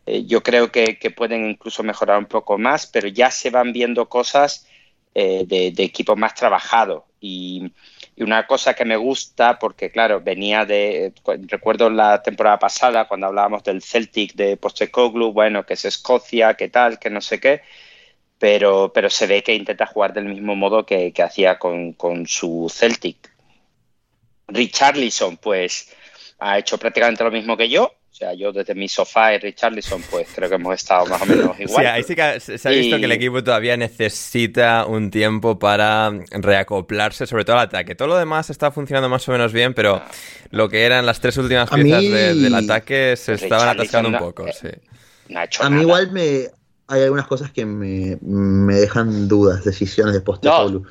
yo 0.05 0.43
creo 0.43 0.69
que 0.69 1.13
pueden 1.15 1.49
incluso 1.49 1.81
mejorar 1.81 2.17
un 2.17 2.25
poco 2.25 2.57
más, 2.57 2.87
pero 2.87 3.07
ya 3.07 3.31
se 3.31 3.49
van 3.49 3.71
viendo 3.71 4.09
cosas 4.09 4.67
eh, 5.15 5.43
de, 5.45 5.83
equipo 5.83 6.15
más 6.15 6.33
trabajado. 6.35 7.05
Y, 7.19 7.71
una 8.17 8.45
cosa 8.45 8.75
que 8.75 8.85
me 8.85 8.95
gusta, 8.95 9.57
porque 9.57 9.89
claro, 9.89 10.21
venía 10.21 10.65
de, 10.65 11.13
recuerdo 11.47 11.89
la 11.89 12.21
temporada 12.21 12.59
pasada 12.59 13.07
cuando 13.07 13.25
hablábamos 13.27 13.63
del 13.63 13.81
Celtic 13.81 14.35
de 14.35 14.55
Postecoglou, 14.55 15.33
bueno, 15.33 15.65
que 15.65 15.73
es 15.73 15.85
Escocia, 15.85 16.53
que 16.53 16.69
tal, 16.69 16.99
que 16.99 17.09
no 17.09 17.21
sé 17.21 17.39
qué, 17.39 17.61
pero, 18.37 18.91
pero 18.93 19.09
se 19.09 19.25
ve 19.25 19.41
que 19.43 19.55
intenta 19.55 19.87
jugar 19.87 20.13
del 20.13 20.25
mismo 20.25 20.55
modo 20.55 20.85
que, 20.85 21.11
que 21.11 21.23
hacía 21.23 21.57
con, 21.57 21.93
con, 21.93 22.27
su 22.27 22.71
Celtic. 22.71 23.31
Richarlison, 24.47 25.37
pues, 25.37 25.91
ha 26.39 26.59
hecho 26.59 26.77
prácticamente 26.77 27.23
lo 27.23 27.31
mismo 27.31 27.57
que 27.57 27.69
yo. 27.69 27.93
O 28.13 28.15
sea, 28.15 28.35
yo 28.35 28.51
desde 28.51 28.75
mi 28.75 28.87
sofá 28.87 29.33
y 29.33 29.39
Richarlison, 29.39 30.03
pues 30.03 30.27
creo 30.35 30.47
que 30.47 30.53
hemos 30.53 30.75
estado 30.75 31.07
más 31.07 31.19
o 31.19 31.25
menos 31.25 31.59
igual. 31.59 31.83
Sí, 31.83 31.89
ahí 31.89 32.03
sí 32.03 32.15
que 32.15 32.39
se 32.39 32.67
ha 32.69 32.71
visto 32.71 32.97
que 32.99 33.05
el 33.05 33.11
equipo 33.11 33.43
todavía 33.43 33.75
necesita 33.75 34.85
un 34.85 35.09
tiempo 35.09 35.57
para 35.57 36.11
reacoplarse, 36.29 37.25
sobre 37.25 37.43
todo 37.43 37.57
al 37.57 37.63
ataque. 37.63 37.95
Todo 37.95 38.09
lo 38.09 38.17
demás 38.17 38.51
está 38.51 38.69
funcionando 38.69 39.09
más 39.09 39.27
o 39.27 39.31
menos 39.31 39.51
bien, 39.51 39.73
pero 39.73 39.95
ah. 39.95 40.11
lo 40.51 40.69
que 40.69 40.83
eran 40.83 41.07
las 41.07 41.21
tres 41.21 41.37
últimas 41.37 41.67
piezas 41.71 42.03
del 42.03 42.53
ataque 42.53 43.15
se 43.17 43.33
estaban 43.33 43.69
atascando 43.69 44.09
un 44.09 44.19
poco. 44.19 44.45
sí. 44.51 44.67
a 45.59 45.69
mí 45.71 45.81
igual 45.81 46.11
me 46.11 46.49
hay 46.89 47.01
algunas 47.01 47.25
cosas 47.25 47.51
que 47.51 47.65
me, 47.65 48.19
me 48.21 48.75
dejan 48.75 49.27
dudas, 49.27 49.63
decisiones 49.63 50.13
de 50.13 50.21
Postecoglou. 50.21 50.83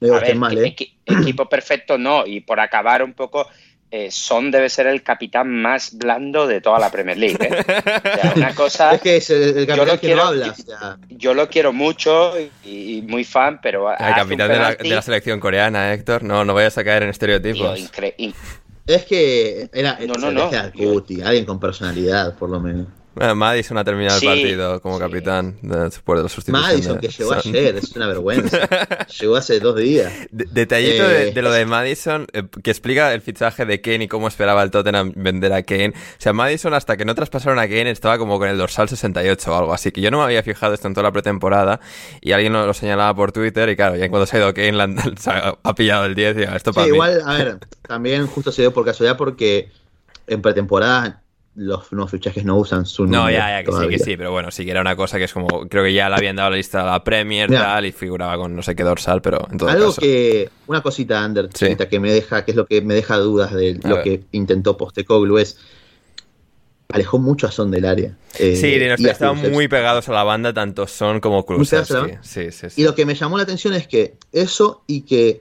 No. 0.00 0.14
A 0.14 0.20
ver, 0.20 0.36
mal, 0.36 0.58
¿eh? 0.58 0.76
equipo 1.06 1.48
perfecto 1.48 1.96
no, 1.96 2.26
y 2.26 2.40
por 2.40 2.60
acabar 2.60 3.02
un 3.02 3.14
poco, 3.14 3.46
eh, 3.90 4.10
Son 4.10 4.50
debe 4.50 4.68
ser 4.68 4.86
el 4.86 5.02
capitán 5.02 5.50
más 5.50 5.96
blando 5.96 6.46
de 6.46 6.60
toda 6.60 6.78
la 6.78 6.90
Premier 6.90 7.18
League. 7.18 7.38
¿eh? 7.40 7.50
O 7.50 8.20
sea, 8.22 8.32
una 8.36 8.54
cosa. 8.54 8.90
es 8.94 9.00
que 9.00 9.16
es 9.16 9.30
el, 9.30 9.66
capitán 9.66 9.76
yo 9.76 9.84
lo 9.84 9.92
que 9.92 9.98
quiero, 9.98 10.16
no 10.16 10.28
habla. 10.28 10.54
Yo, 11.08 11.34
lo 11.34 11.48
quiero 11.48 11.72
mucho 11.72 12.34
y, 12.64 13.02
muy 13.06 13.24
fan, 13.24 13.60
pero. 13.60 13.90
El 13.90 14.14
capitán 14.14 14.48
de 14.48 14.58
la, 14.58 14.74
de 14.74 14.88
la, 14.88 15.02
selección 15.02 15.40
coreana, 15.40 15.92
Héctor. 15.92 16.22
No, 16.22 16.44
no 16.44 16.54
vayas 16.54 16.78
a 16.78 16.84
caer 16.84 17.02
en 17.02 17.08
estereotipos. 17.08 17.90
es 18.86 19.04
que 19.06 19.68
era, 19.72 19.98
no, 20.06 20.14
no, 20.14 20.30
no. 20.30 20.50
alguien 20.52 21.44
con 21.44 21.58
personalidad, 21.58 22.36
por 22.36 22.48
lo 22.50 22.60
menos. 22.60 22.86
Bueno, 23.14 23.34
Madison 23.34 23.76
ha 23.76 23.84
terminado 23.84 24.18
el 24.18 24.24
partido 24.24 24.80
como 24.80 24.98
capitán 24.98 25.58
después 25.62 26.18
de 26.18 26.22
la 26.22 26.28
sustitución. 26.28 26.62
Madison, 26.62 26.98
que 26.98 27.08
llegó 27.08 27.32
ayer, 27.32 27.76
es 27.76 27.96
una 27.96 28.06
vergüenza. 28.06 28.68
llegó 29.20 29.36
hace 29.36 29.58
dos 29.58 29.76
días. 29.76 30.12
detallito 30.30 31.08
de, 31.08 31.42
lo 31.42 31.50
de 31.50 31.62
eh, 31.62 31.66
Madison, 31.66 32.26
eh, 32.32 32.44
que 32.62 32.70
explica 32.70 33.12
el 33.12 33.20
fichaje 33.20 33.66
de 33.66 33.80
Kane 33.80 34.04
y 34.04 34.08
cómo 34.08 34.28
esperaba 34.28 34.62
el 34.62 34.70
Tottenham 34.70 35.12
vender 35.16 35.52
a 35.52 35.64
Kane. 35.64 35.88
O 35.88 35.92
sea, 36.18 36.32
Madison, 36.32 36.72
hasta 36.72 36.96
que 36.96 37.04
no 37.04 37.16
traspasaron 37.16 37.58
a 37.58 37.62
Kane, 37.62 37.90
estaba 37.90 38.16
como 38.16 38.38
con 38.38 38.48
el 38.48 38.56
dorsal 38.56 38.88
68 38.88 39.52
o 39.52 39.56
algo 39.56 39.72
así. 39.72 39.90
Que 39.90 40.00
yo 40.00 40.12
no 40.12 40.18
me 40.18 40.24
había 40.24 40.44
fijado 40.44 40.72
esto 40.72 40.86
en 40.86 40.94
toda 40.94 41.04
la 41.04 41.12
pretemporada 41.12 41.80
y 42.20 42.30
alguien 42.30 42.52
lo, 42.52 42.72
señalaba 42.74 43.12
por 43.16 43.32
Twitter. 43.32 43.68
Y 43.70 43.76
claro, 43.76 43.96
ya 43.96 44.08
cuando 44.08 44.26
se 44.26 44.36
ha 44.36 44.40
ido 44.40 44.54
Kane, 44.54 44.78
ha, 45.64 45.74
pillado 45.74 46.04
el 46.04 46.14
10 46.14 46.36
y 46.38 46.42
esto 46.42 46.72
para 46.72 46.86
Igual, 46.86 47.22
a 47.26 47.34
ver, 47.34 47.58
también 47.82 48.28
justo 48.28 48.52
se 48.52 48.62
dio 48.62 48.72
por 48.72 48.84
casualidad 48.84 49.16
porque 49.16 49.68
en 50.28 50.42
pretemporada 50.42 51.19
los 51.54 51.92
nuevos 51.92 52.10
fichajes 52.10 52.44
no 52.44 52.56
usan 52.56 52.86
su 52.86 53.02
nombre. 53.02 53.18
No, 53.18 53.30
ya, 53.30 53.60
ya, 53.60 53.64
que 53.64 53.72
sí, 53.72 53.88
que 53.88 53.98
sí, 53.98 54.16
pero 54.16 54.30
bueno, 54.30 54.50
sí 54.50 54.64
que 54.64 54.70
era 54.70 54.80
una 54.80 54.94
cosa 54.94 55.18
que 55.18 55.24
es 55.24 55.32
como, 55.32 55.68
creo 55.68 55.84
que 55.84 55.92
ya 55.92 56.08
le 56.08 56.16
habían 56.16 56.36
dado 56.36 56.50
la 56.50 56.56
lista 56.56 56.82
a 56.82 56.92
la 56.92 57.04
Premier 57.04 57.50
tal, 57.50 57.86
y 57.86 57.92
figuraba 57.92 58.36
con 58.36 58.54
no 58.54 58.62
sé 58.62 58.76
qué 58.76 58.84
dorsal, 58.84 59.20
pero 59.20 59.46
en 59.50 59.58
todo 59.58 59.68
Algo 59.68 59.92
que, 59.94 60.48
una 60.68 60.80
cosita, 60.80 61.22
Ander, 61.22 61.48
que 61.48 62.00
me 62.00 62.12
deja, 62.12 62.44
que 62.44 62.52
es 62.52 62.56
lo 62.56 62.66
que 62.66 62.80
me 62.82 62.94
deja 62.94 63.16
dudas 63.18 63.52
de 63.52 63.80
lo 63.82 64.02
que 64.02 64.22
intentó 64.32 64.76
Postecoglu 64.76 65.38
es 65.38 65.58
alejó 66.92 67.18
mucho 67.18 67.46
a 67.46 67.52
Son 67.52 67.70
del 67.70 67.84
área. 67.84 68.16
Eh, 68.38 68.56
sí, 68.56 69.06
estaban 69.06 69.52
muy 69.52 69.68
pegados 69.68 70.08
a 70.08 70.12
la 70.12 70.24
banda, 70.24 70.52
tanto 70.52 70.86
Son 70.86 71.20
como 71.20 71.44
Cruz. 71.46 71.70
Sí, 72.22 72.50
sí, 72.50 72.66
y 72.76 72.84
lo 72.84 72.94
que 72.94 73.06
me 73.06 73.14
llamó 73.14 73.36
la 73.36 73.44
atención 73.44 73.74
es 73.74 73.86
que 73.86 74.14
eso 74.32 74.82
y 74.86 75.02
que 75.02 75.40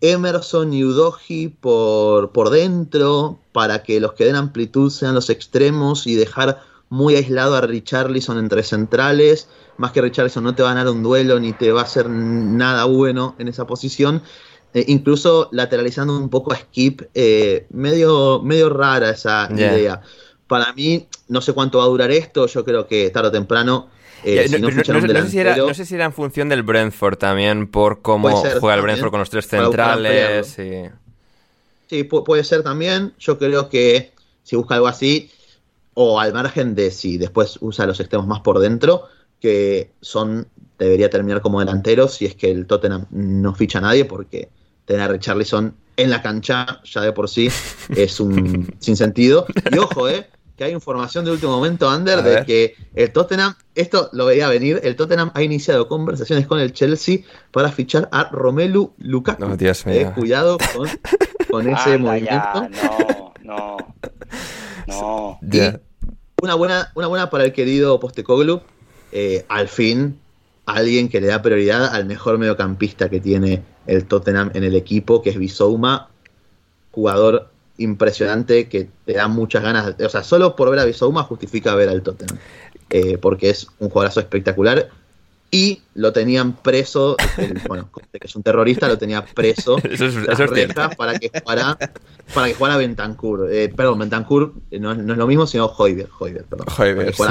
Emerson 0.00 0.72
y 0.72 0.84
Udoji 0.84 1.48
por, 1.48 2.30
por 2.32 2.50
dentro, 2.50 3.38
para 3.52 3.82
que 3.82 4.00
los 4.00 4.12
que 4.12 4.24
den 4.24 4.36
amplitud 4.36 4.90
sean 4.90 5.14
los 5.14 5.30
extremos 5.30 6.06
y 6.06 6.14
dejar 6.14 6.60
muy 6.88 7.16
aislado 7.16 7.56
a 7.56 7.60
Richarlison 7.60 8.38
entre 8.38 8.62
centrales. 8.62 9.48
Más 9.76 9.92
que 9.92 10.00
Richarlison 10.00 10.44
no 10.44 10.54
te 10.54 10.62
va 10.62 10.70
a 10.70 10.74
ganar 10.74 10.92
un 10.92 11.02
duelo 11.02 11.38
ni 11.38 11.52
te 11.52 11.72
va 11.72 11.82
a 11.82 11.84
hacer 11.84 12.08
nada 12.08 12.84
bueno 12.84 13.34
en 13.38 13.48
esa 13.48 13.66
posición. 13.66 14.22
Eh, 14.74 14.84
incluso 14.88 15.48
lateralizando 15.52 16.16
un 16.16 16.28
poco 16.28 16.52
a 16.52 16.56
Skip, 16.56 17.02
eh, 17.14 17.66
medio, 17.70 18.42
medio 18.42 18.68
rara 18.68 19.10
esa 19.10 19.48
idea. 19.52 20.02
Para 20.46 20.72
mí, 20.72 21.06
no 21.28 21.40
sé 21.40 21.52
cuánto 21.52 21.78
va 21.78 21.84
a 21.84 21.88
durar 21.88 22.10
esto, 22.10 22.46
yo 22.46 22.64
creo 22.64 22.86
que 22.86 23.10
tarde 23.10 23.28
o 23.28 23.32
temprano 23.32 23.88
no, 24.24 25.74
sé 25.74 25.84
si 25.84 25.94
era, 25.94 26.04
en 26.04 26.12
función 26.12 26.48
del 26.48 26.62
Brentford 26.62 27.16
también, 27.16 27.66
por 27.66 28.02
cómo 28.02 28.30
juega 28.30 28.74
el 28.74 28.82
Brentford 28.82 29.10
con 29.10 29.20
los 29.20 29.30
tres 29.30 29.46
centrales. 29.46 30.56
Sí, 31.88 32.04
puede 32.04 32.44
ser 32.44 32.62
también. 32.62 33.14
Yo 33.18 33.38
creo 33.38 33.68
que 33.68 34.12
si 34.42 34.56
busca 34.56 34.74
algo 34.74 34.88
así, 34.88 35.30
o 35.94 36.20
al 36.20 36.32
margen 36.32 36.74
de 36.74 36.90
si 36.90 37.18
después 37.18 37.58
usa 37.60 37.86
los 37.86 37.98
extremos 38.00 38.26
más 38.26 38.40
por 38.40 38.58
dentro, 38.58 39.04
que 39.40 39.90
son 40.00 40.46
debería 40.78 41.10
terminar 41.10 41.42
como 41.42 41.60
delantero 41.60 42.06
si 42.08 42.24
es 42.24 42.34
que 42.34 42.50
el 42.50 42.66
Tottenham 42.66 43.06
no 43.10 43.54
ficha 43.54 43.78
a 43.78 43.82
nadie, 43.82 44.04
porque 44.04 44.48
tener 44.84 45.02
a 45.02 45.08
Richarlison 45.08 45.74
en 45.96 46.10
la 46.10 46.22
cancha 46.22 46.80
ya 46.84 47.00
de 47.00 47.12
por 47.12 47.28
sí 47.28 47.50
es 47.94 48.20
un 48.20 48.74
sinsentido. 48.78 49.46
Y 49.72 49.78
ojo, 49.78 50.08
eh, 50.08 50.28
que 50.58 50.64
hay 50.64 50.72
información 50.72 51.24
de 51.24 51.30
último 51.30 51.52
momento, 51.52 51.88
Ander, 51.88 52.20
de 52.20 52.44
que 52.44 52.74
el 52.92 53.12
Tottenham, 53.12 53.54
esto 53.76 54.10
lo 54.12 54.26
veía 54.26 54.48
venir, 54.48 54.80
el 54.82 54.96
Tottenham 54.96 55.30
ha 55.34 55.42
iniciado 55.42 55.86
conversaciones 55.86 56.48
con 56.48 56.58
el 56.58 56.72
Chelsea 56.72 57.20
para 57.52 57.70
fichar 57.70 58.08
a 58.10 58.24
Romelu 58.24 58.92
Lukaku. 58.98 59.46
No, 59.46 59.56
Dios 59.56 59.86
mío. 59.86 59.94
Eh, 59.94 60.12
cuidado 60.12 60.58
con, 61.48 61.68
ese 61.68 61.96
movimiento. 61.98 62.68
no, 63.44 63.76
no, 64.88 65.38
no. 65.38 65.38
una 66.42 66.54
buena, 66.56 66.90
una 66.96 67.06
buena 67.06 67.30
para 67.30 67.44
el 67.44 67.52
querido 67.52 68.00
Postecoglu. 68.00 68.60
Eh, 69.12 69.46
al 69.48 69.68
fin, 69.68 70.18
alguien 70.66 71.08
que 71.08 71.20
le 71.20 71.28
da 71.28 71.40
prioridad 71.40 71.94
al 71.94 72.04
mejor 72.04 72.36
mediocampista 72.38 73.08
que 73.08 73.20
tiene 73.20 73.62
el 73.86 74.06
Tottenham 74.06 74.50
en 74.54 74.64
el 74.64 74.74
equipo, 74.74 75.22
que 75.22 75.30
es 75.30 75.38
Bisouma, 75.38 76.10
jugador 76.90 77.48
impresionante 77.78 78.68
que 78.68 78.88
te 79.04 79.14
da 79.14 79.28
muchas 79.28 79.62
ganas. 79.62 79.94
O 79.98 80.08
sea, 80.08 80.22
solo 80.22 80.54
por 80.54 80.70
ver 80.70 80.80
a 80.80 80.84
Bisouma 80.84 81.22
justifica 81.22 81.74
ver 81.74 81.88
al 81.88 82.02
Tottenham. 82.02 82.38
Eh, 82.90 83.18
porque 83.18 83.50
es 83.50 83.68
un 83.78 83.88
jugadorazo 83.88 84.20
espectacular 84.20 84.88
y 85.50 85.80
lo 85.94 86.12
tenían 86.12 86.54
preso, 86.56 87.16
bueno, 87.66 87.90
que 87.92 88.26
es 88.26 88.36
un 88.36 88.42
terrorista, 88.42 88.86
lo 88.86 88.98
tenía 88.98 89.24
preso 89.24 89.78
eso 89.90 90.06
es, 90.06 90.16
eso 90.16 90.46
para 90.96 91.18
que 91.18 91.30
jugara 91.40 91.76
para 92.34 92.46
que 92.46 92.54
jugara 92.54 92.76
Bentancur. 92.76 93.48
Eh, 93.50 93.72
perdón, 93.74 94.00
Bentancur 94.00 94.52
eh, 94.70 94.78
no, 94.78 94.94
no, 94.94 95.12
es 95.12 95.18
lo 95.18 95.26
mismo, 95.26 95.46
sino 95.46 95.66
Hoiber, 95.66 96.08
Hoiber, 96.18 96.44
perdón. 96.44 96.66
Hoiber, 96.76 97.14
sí. 97.14 97.22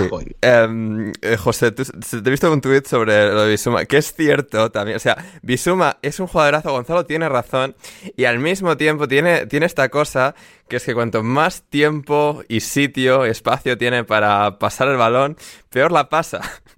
Em, 0.42 1.14
eh, 1.22 1.38
José, 1.38 1.72
te 1.72 1.84
he 1.84 2.30
visto 2.30 2.52
un 2.52 2.62
tuit 2.62 2.86
sobre 2.88 3.32
lo 3.32 3.44
de 3.44 3.52
Bisuma, 3.52 3.86
que 3.86 3.98
es 3.98 4.14
cierto 4.14 4.72
también, 4.72 4.98
o 4.98 5.00
sea, 5.00 5.24
Bisuma 5.44 5.98
es 6.02 6.20
un 6.20 6.28
jugadorazo, 6.28 6.72
Gonzalo 6.72 7.06
tiene 7.06 7.30
razón, 7.30 7.76
y 8.16 8.26
al 8.26 8.40
mismo 8.40 8.76
tiempo 8.76 9.08
tiene, 9.08 9.46
tiene 9.46 9.68
esta 9.68 9.90
cosa 9.90 10.34
que 10.68 10.78
es 10.78 10.84
que 10.84 10.94
cuanto 10.94 11.24
más 11.24 11.64
tiempo 11.64 12.44
y 12.48 12.60
sitio, 12.60 13.26
espacio 13.26 13.78
tiene 13.78 14.04
para 14.04 14.60
pasar 14.60 14.88
el 14.90 14.98
balón, 14.98 15.38
peor 15.70 15.92
la 15.92 16.10
pasa. 16.10 16.42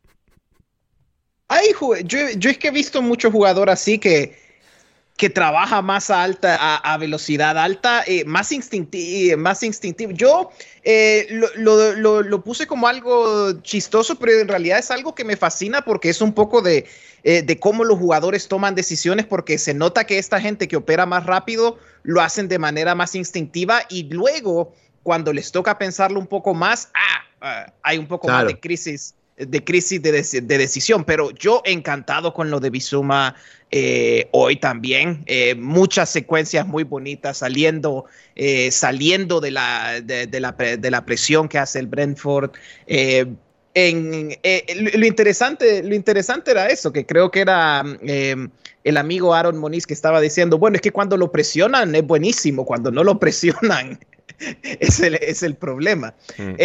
Ay, 1.52 1.74
yo, 2.06 2.30
yo, 2.38 2.50
es 2.52 2.58
que 2.60 2.68
he 2.68 2.72
visto 2.72 3.02
muchos 3.02 3.32
jugadores 3.32 3.74
así 3.74 3.98
que, 3.98 4.38
que 5.18 5.32
trabaja 5.32 5.82
más 5.82 6.12
a 6.12 6.22
alta, 6.22 6.78
a, 6.78 6.98
velocidad 6.98 7.58
alta, 7.58 8.04
eh, 8.06 8.24
más, 8.24 8.52
instintivo, 8.52 9.36
más 9.36 9.64
instintivo. 9.64 10.12
Yo 10.12 10.52
eh, 10.84 11.28
lo, 11.56 11.96
lo, 11.96 12.22
lo, 12.22 12.44
puse 12.44 12.68
como 12.68 12.88
algo 12.88 13.60
chistoso, 13.64 14.20
pero 14.20 14.34
en 14.40 14.48
realidad 14.48 14.78
es 14.78 14.92
algo 14.92 15.16
que 15.16 15.24
me 15.24 15.36
fascina 15.38 15.82
porque 15.82 16.10
es 16.10 16.22
un 16.22 16.34
poco 16.34 16.62
de, 16.62 16.86
eh, 17.24 17.42
de 17.42 17.60
cómo 17.60 17.84
los 17.84 17.98
jugadores 17.98 18.48
toman 18.48 18.76
decisiones, 18.76 19.26
porque 19.26 19.58
se 19.58 19.74
nota 19.74 20.06
que 20.06 20.20
esta 20.20 20.40
gente 20.40 20.68
que 20.68 20.76
opera 20.78 21.08
más 21.08 21.26
rápido 21.26 21.80
lo 22.04 22.22
hacen 22.22 22.48
de 22.48 22.60
manera 22.60 22.94
más 22.94 23.16
instintiva 23.16 23.82
y 23.90 24.04
luego 24.04 24.76
cuando 25.02 25.34
les 25.34 25.52
toca 25.52 25.80
pensarlo 25.80 26.20
un 26.20 26.28
poco 26.28 26.54
más, 26.54 26.92
ah, 26.94 27.24
ah 27.42 27.74
hay 27.82 27.98
un 27.98 28.08
poco 28.08 28.28
más 28.28 28.46
de 28.46 28.60
crisis 28.60 29.16
de 29.40 29.64
crisis 29.64 30.02
de, 30.02 30.12
decisión, 30.12 31.06
pero 31.06 31.32
yo 31.32 31.62
encantado 31.64 32.34
con 32.34 32.52
lo 32.52 32.60
de 32.60 32.70
Bizuma 32.70 33.36
eh, 33.72 34.28
hoy 34.32 34.58
también. 34.58 35.24
Eh, 35.28 35.56
muchas 35.56 36.10
secuencias 36.10 36.68
muy 36.68 36.84
bonitas 36.84 37.38
saliendo, 37.38 38.06
eh, 38.36 38.70
saliendo 38.72 39.40
de 39.40 39.52
la, 39.52 40.02
de, 40.02 40.28
la, 40.40 40.52
de, 40.52 40.92
la, 40.92 41.06
presión 41.06 41.48
que 41.48 41.58
hace 41.58 41.80
el 41.80 41.88
Brentford. 41.88 42.52
En, 43.76 44.36
lo, 44.76 45.06
interesante, 45.06 45.84
lo 45.84 45.96
interesante 45.96 46.52
era 46.52 46.68
eso, 46.68 46.92
que 46.92 47.06
creo 47.06 47.32
que 47.32 47.40
era 47.40 47.84
el 48.02 48.98
amigo 48.98 49.34
Aaron 49.34 49.58
Moniz 49.58 49.86
que 49.88 49.94
estaba 49.94 50.20
diciendo, 50.20 50.58
bueno, 50.58 50.76
es 50.76 50.82
que 50.82 50.92
cuando 50.92 51.16
lo 51.16 51.32
presionan 51.32 51.96
es 51.96 52.06
buenísimo, 52.06 52.66
cuando 52.66 52.92
no 52.92 53.06
lo 53.06 53.20
presionan 53.20 54.00
es 54.64 55.00
el, 55.00 55.16
es 55.16 55.44
el 55.44 55.56
problema. 55.56 56.14
Mm. 56.38 56.56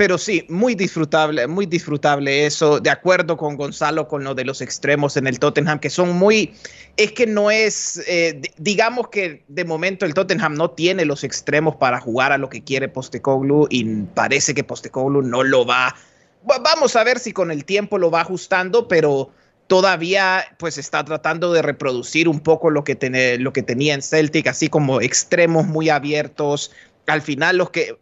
Pero 0.00 0.16
sí, 0.16 0.46
muy 0.48 0.74
disfrutable, 0.74 1.46
muy 1.46 1.66
disfrutable 1.66 2.46
eso, 2.46 2.80
de 2.80 2.88
acuerdo 2.88 3.36
con 3.36 3.58
Gonzalo 3.58 4.08
con 4.08 4.24
lo 4.24 4.34
de 4.34 4.46
los 4.46 4.62
extremos 4.62 5.18
en 5.18 5.26
el 5.26 5.38
Tottenham, 5.38 5.78
que 5.78 5.90
son 5.90 6.16
muy, 6.16 6.54
es 6.96 7.12
que 7.12 7.26
no 7.26 7.50
es, 7.50 8.02
eh, 8.06 8.40
digamos 8.56 9.08
que 9.08 9.44
de 9.48 9.66
momento 9.66 10.06
el 10.06 10.14
Tottenham 10.14 10.54
no 10.54 10.70
tiene 10.70 11.04
los 11.04 11.22
extremos 11.22 11.76
para 11.76 12.00
jugar 12.00 12.32
a 12.32 12.38
lo 12.38 12.48
que 12.48 12.64
quiere 12.64 12.88
Postecoglou 12.88 13.66
y 13.68 13.84
parece 14.14 14.54
que 14.54 14.64
Postecoglou 14.64 15.20
no 15.20 15.42
lo 15.42 15.66
va 15.66 15.94
vamos 16.42 16.96
a 16.96 17.04
ver 17.04 17.18
si 17.18 17.34
con 17.34 17.50
el 17.50 17.66
tiempo 17.66 17.98
lo 17.98 18.10
va 18.10 18.22
ajustando, 18.22 18.88
pero 18.88 19.30
todavía 19.70 20.44
pues 20.58 20.78
está 20.78 21.04
tratando 21.04 21.52
de 21.52 21.62
reproducir 21.62 22.26
un 22.26 22.40
poco 22.40 22.70
lo 22.70 22.82
que, 22.82 23.36
lo 23.38 23.52
que 23.52 23.62
tenía 23.62 23.94
en 23.94 24.02
Celtic, 24.02 24.48
así 24.48 24.68
como 24.68 25.00
extremos 25.00 25.66
muy 25.66 25.90
abiertos. 25.90 26.72
Al 27.10 27.22
final 27.22 27.56
los 27.56 27.70
que 27.70 27.96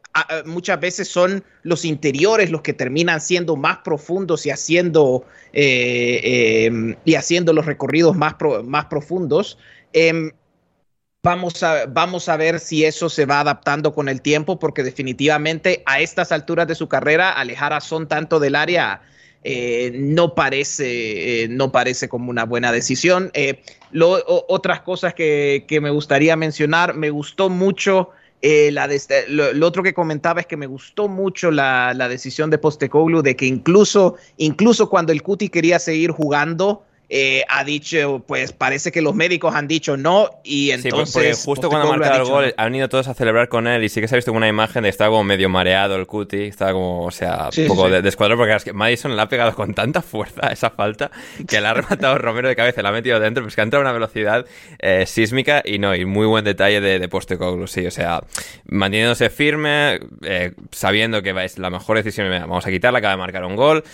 muchas 0.45 0.81
veces 0.81 1.09
son 1.09 1.45
los 1.63 1.85
interiores 1.85 2.51
los 2.51 2.63
que 2.63 2.73
terminan 2.73 3.21
siendo 3.21 3.57
más 3.57 3.79
profundos 3.79 4.47
y 4.47 4.51
haciendo, 4.51 5.25
eh, 5.53 6.67
em, 6.67 6.97
y 7.05 7.15
haciendo 7.15 7.53
los 7.53 7.67
recorridos 7.67 8.17
más, 8.17 8.35
más 8.65 8.87
profundos. 8.87 9.59
Em, 9.93 10.33
vamos, 11.23 11.63
a, 11.63 11.87
vamos 11.87 12.29
a 12.29 12.37
ver 12.37 12.59
si 12.61 12.85
eso 12.85 13.09
se 13.09 13.27
va 13.27 13.41
adaptando 13.41 13.93
con 13.93 14.09
el 14.09 14.23
tiempo, 14.23 14.59
porque 14.59 14.83
definitivamente 14.83 15.83
a 15.87 16.01
estas 16.01 16.33
alturas 16.33 16.67
de 16.67 16.75
su 16.75 16.89
carrera, 16.89 17.33
alejar 17.33 17.73
a 17.73 17.81
Son 17.81 18.09
tanto 18.09 18.41
del 18.41 18.55
área 18.55 19.03
eh, 19.45 19.93
no, 19.95 20.35
parece, 20.35 21.45
eh, 21.45 21.49
no 21.49 21.71
parece 21.71 22.09
como 22.09 22.31
una 22.31 22.45
buena 22.45 22.73
decisión. 22.73 23.31
otras 24.49 24.81
cosas 24.81 25.15
que, 25.15 25.65
que, 25.69 25.81
me 25.81 25.91
gustaría 25.91 26.37
mencionar, 26.37 26.95
me 26.95 27.11
gustó 27.11 27.49
mucho 27.49 28.11
eh, 28.41 28.71
la 28.71 28.85
este, 28.87 29.29
lo, 29.29 29.67
otro 29.67 29.83
que 29.83 29.95
comentaba 29.95 30.41
es 30.41 30.47
que 30.47 30.57
me 30.57 30.67
gustó 30.67 31.09
mucho 31.09 31.51
la, 31.51 31.93
la 31.95 32.09
decisión 32.09 32.51
de 32.51 32.59
Postecoglou 32.59 33.23
de 33.23 33.35
que 33.35 33.47
incluso, 33.47 34.17
incluso 34.37 34.89
cuando 34.89 35.13
el 35.13 35.23
Cuti 35.23 35.49
quería 35.49 35.79
seguir 35.79 36.13
jugando, 36.13 36.85
eh, 37.11 37.45
ha 37.49 37.65
dicho, 37.65 38.23
pues 38.27 38.53
parece 38.53 38.93
que 38.93 39.01
los 39.01 39.15
médicos 39.15 39.55
han 39.55 39.67
dicho 39.67 39.97
no 39.97 40.29
y 40.45 40.73
entonces... 40.73 41.39
Sí, 41.39 41.45
justo 41.45 41.71
cuando 41.71 41.89
ha 41.89 41.97
marcado 41.97 42.23
el 42.23 42.29
gol 42.29 42.55
han 42.57 42.75
ido 42.75 42.89
todos 42.89 43.09
a 43.09 43.15
celebrar 43.15 43.49
con 43.49 43.67
él 43.67 43.83
y 43.83 43.89
sí 43.89 44.01
que 44.01 44.09
se 44.09 44.15
ha 44.15 44.19
visto 44.19 44.33
una 44.33 44.49
imagen 44.49 44.83
de 44.83 44.91
estaba 44.91 45.11
como 45.11 45.25
medio 45.25 45.49
mareado 45.49 45.97
el 45.97 46.07
cuti, 46.07 46.43
estaba 46.43 46.73
como, 46.73 47.05
o 47.05 47.11
sea, 47.11 47.49
un 47.57 47.67
poco 47.67 47.89
de, 47.89 48.03
descuadro 48.03 48.37
porque 48.37 48.55
es 48.55 48.65
que 48.65 48.75
Madison 48.75 49.17
le 49.17 49.23
ha 49.23 49.29
pegado 49.29 49.55
con 49.55 49.73
tanta 49.73 50.03
fuerza 50.03 50.49
esa 50.53 50.71
falta 50.71 51.11
que 51.47 51.61
le 51.61 51.67
ha 51.67 51.75
rematado 51.75 52.19
Romero 52.19 52.49
de 52.49 52.57
cabeza, 52.57 52.83
le 52.83 52.89
ha 52.89 52.93
metido 52.93 53.19
dentro, 53.21 53.43
pues 53.43 53.55
que 53.55 53.63
ha 53.63 53.65
entrado 53.65 53.85
a 53.85 53.89
una 53.89 53.93
velocidad 53.93 54.45
eh, 54.79 55.07
sísmica 55.07 55.63
y 55.65 55.79
no, 55.79 55.95
y 55.95 56.05
muy 56.05 56.27
buen 56.27 56.45
detalle 56.45 56.83
de, 56.83 56.99
de 56.99 57.09
Postecoglou, 57.09 57.67
sí, 57.67 57.87
o 57.87 57.91
sea, 57.91 58.23
manteniéndose 58.67 59.31
firme, 59.31 60.01
eh, 60.23 60.53
sabiendo 60.73 61.23
que 61.23 61.31
es 61.43 61.59
la 61.59 61.71
mejor 61.71 61.97
decisión, 61.97 62.29
vamos 62.29 62.67
a 62.67 62.71
quitarla, 62.71 62.99
acaba 62.99 63.13
de 63.13 63.19
marcar 63.19 63.45
un 63.45 63.57
gol 63.57 63.85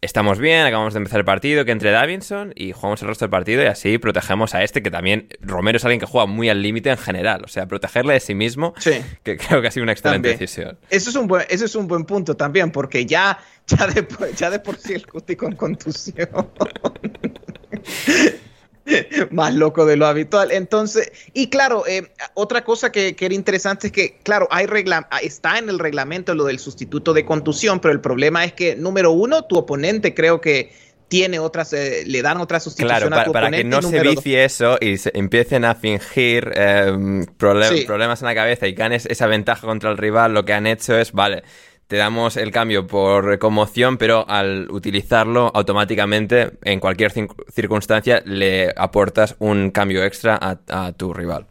estamos 0.00 0.38
bien, 0.38 0.66
acabamos 0.66 0.94
de 0.94 0.98
empezar 0.98 1.20
el 1.20 1.24
partido, 1.24 1.64
que 1.64 1.72
entre 1.72 1.90
Davinson 1.90 2.52
y 2.54 2.72
jugamos 2.72 3.02
el 3.02 3.08
resto 3.08 3.24
del 3.24 3.30
partido 3.30 3.62
y 3.62 3.66
así 3.66 3.98
protegemos 3.98 4.54
a 4.54 4.62
este, 4.62 4.82
que 4.82 4.90
también 4.90 5.28
Romero 5.40 5.78
es 5.78 5.84
alguien 5.84 6.00
que 6.00 6.06
juega 6.06 6.26
muy 6.26 6.48
al 6.48 6.62
límite 6.62 6.90
en 6.90 6.98
general, 6.98 7.42
o 7.44 7.48
sea, 7.48 7.66
protegerle 7.66 8.14
de 8.14 8.20
sí 8.20 8.34
mismo, 8.34 8.74
que 9.22 9.36
creo 9.36 9.62
que 9.62 9.68
ha 9.68 9.70
sido 9.70 9.84
una 9.84 9.92
excelente 9.92 10.28
decisión. 10.28 10.78
Eso 10.90 11.10
es, 11.10 11.16
un 11.16 11.26
buen, 11.26 11.44
eso 11.48 11.64
es 11.64 11.74
un 11.74 11.88
buen 11.88 12.04
punto 12.04 12.36
también, 12.36 12.70
porque 12.70 13.06
ya, 13.06 13.38
ya, 13.66 13.86
de, 13.86 14.06
ya 14.36 14.50
de 14.50 14.60
por 14.60 14.76
sí 14.76 14.94
el 14.94 15.06
Cuti 15.06 15.36
con 15.36 15.56
contusión. 15.56 16.28
más 19.30 19.54
loco 19.54 19.86
de 19.86 19.96
lo 19.96 20.06
habitual. 20.06 20.50
Entonces, 20.52 21.12
y 21.32 21.48
claro, 21.48 21.86
eh, 21.86 22.08
otra 22.34 22.64
cosa 22.64 22.92
que, 22.92 23.16
era 23.18 23.34
interesante 23.34 23.88
es 23.88 23.92
que, 23.92 24.18
claro, 24.22 24.48
hay 24.50 24.66
regla 24.66 25.08
está 25.22 25.58
en 25.58 25.68
el 25.68 25.78
reglamento 25.78 26.34
lo 26.34 26.44
del 26.44 26.58
sustituto 26.58 27.12
de 27.12 27.24
contusión, 27.24 27.80
pero 27.80 27.92
el 27.92 28.00
problema 28.00 28.44
es 28.44 28.52
que, 28.52 28.76
número 28.76 29.12
uno, 29.12 29.44
tu 29.44 29.56
oponente 29.56 30.14
creo 30.14 30.40
que 30.40 30.72
tiene 31.08 31.38
otras, 31.38 31.72
eh, 31.72 32.02
le 32.06 32.20
dan 32.20 32.40
otra 32.40 32.58
sustitución 32.58 33.12
a 33.14 33.24
tu 33.24 33.32
para, 33.32 33.46
para 33.46 33.56
que 33.56 33.64
no 33.64 33.80
se 33.80 34.00
vicie 34.00 34.44
eso 34.44 34.76
y 34.80 34.96
se 34.98 35.12
empiecen 35.14 35.64
a 35.64 35.76
fingir 35.76 36.50
em, 36.56 37.24
problemas 37.36 38.22
en 38.22 38.26
la 38.26 38.34
cabeza 38.34 38.66
y 38.66 38.72
ganes 38.72 39.06
esa 39.06 39.28
ventaja 39.28 39.66
contra 39.66 39.90
el 39.90 39.98
rival, 39.98 40.34
lo 40.34 40.44
que 40.44 40.52
han 40.52 40.66
hecho 40.66 40.98
es, 40.98 41.12
vale, 41.12 41.44
te 41.86 41.96
damos 41.96 42.36
el 42.36 42.50
cambio 42.50 42.86
por 42.86 43.38
conmoción, 43.38 43.96
pero 43.96 44.28
al 44.28 44.68
utilizarlo 44.70 45.52
automáticamente 45.54 46.52
en 46.62 46.80
cualquier 46.80 47.12
circunstancia 47.52 48.22
le 48.24 48.72
aportas 48.76 49.36
un 49.38 49.70
cambio 49.70 50.04
extra 50.04 50.38
a, 50.40 50.92
tu 50.92 51.12
rival. 51.12 51.46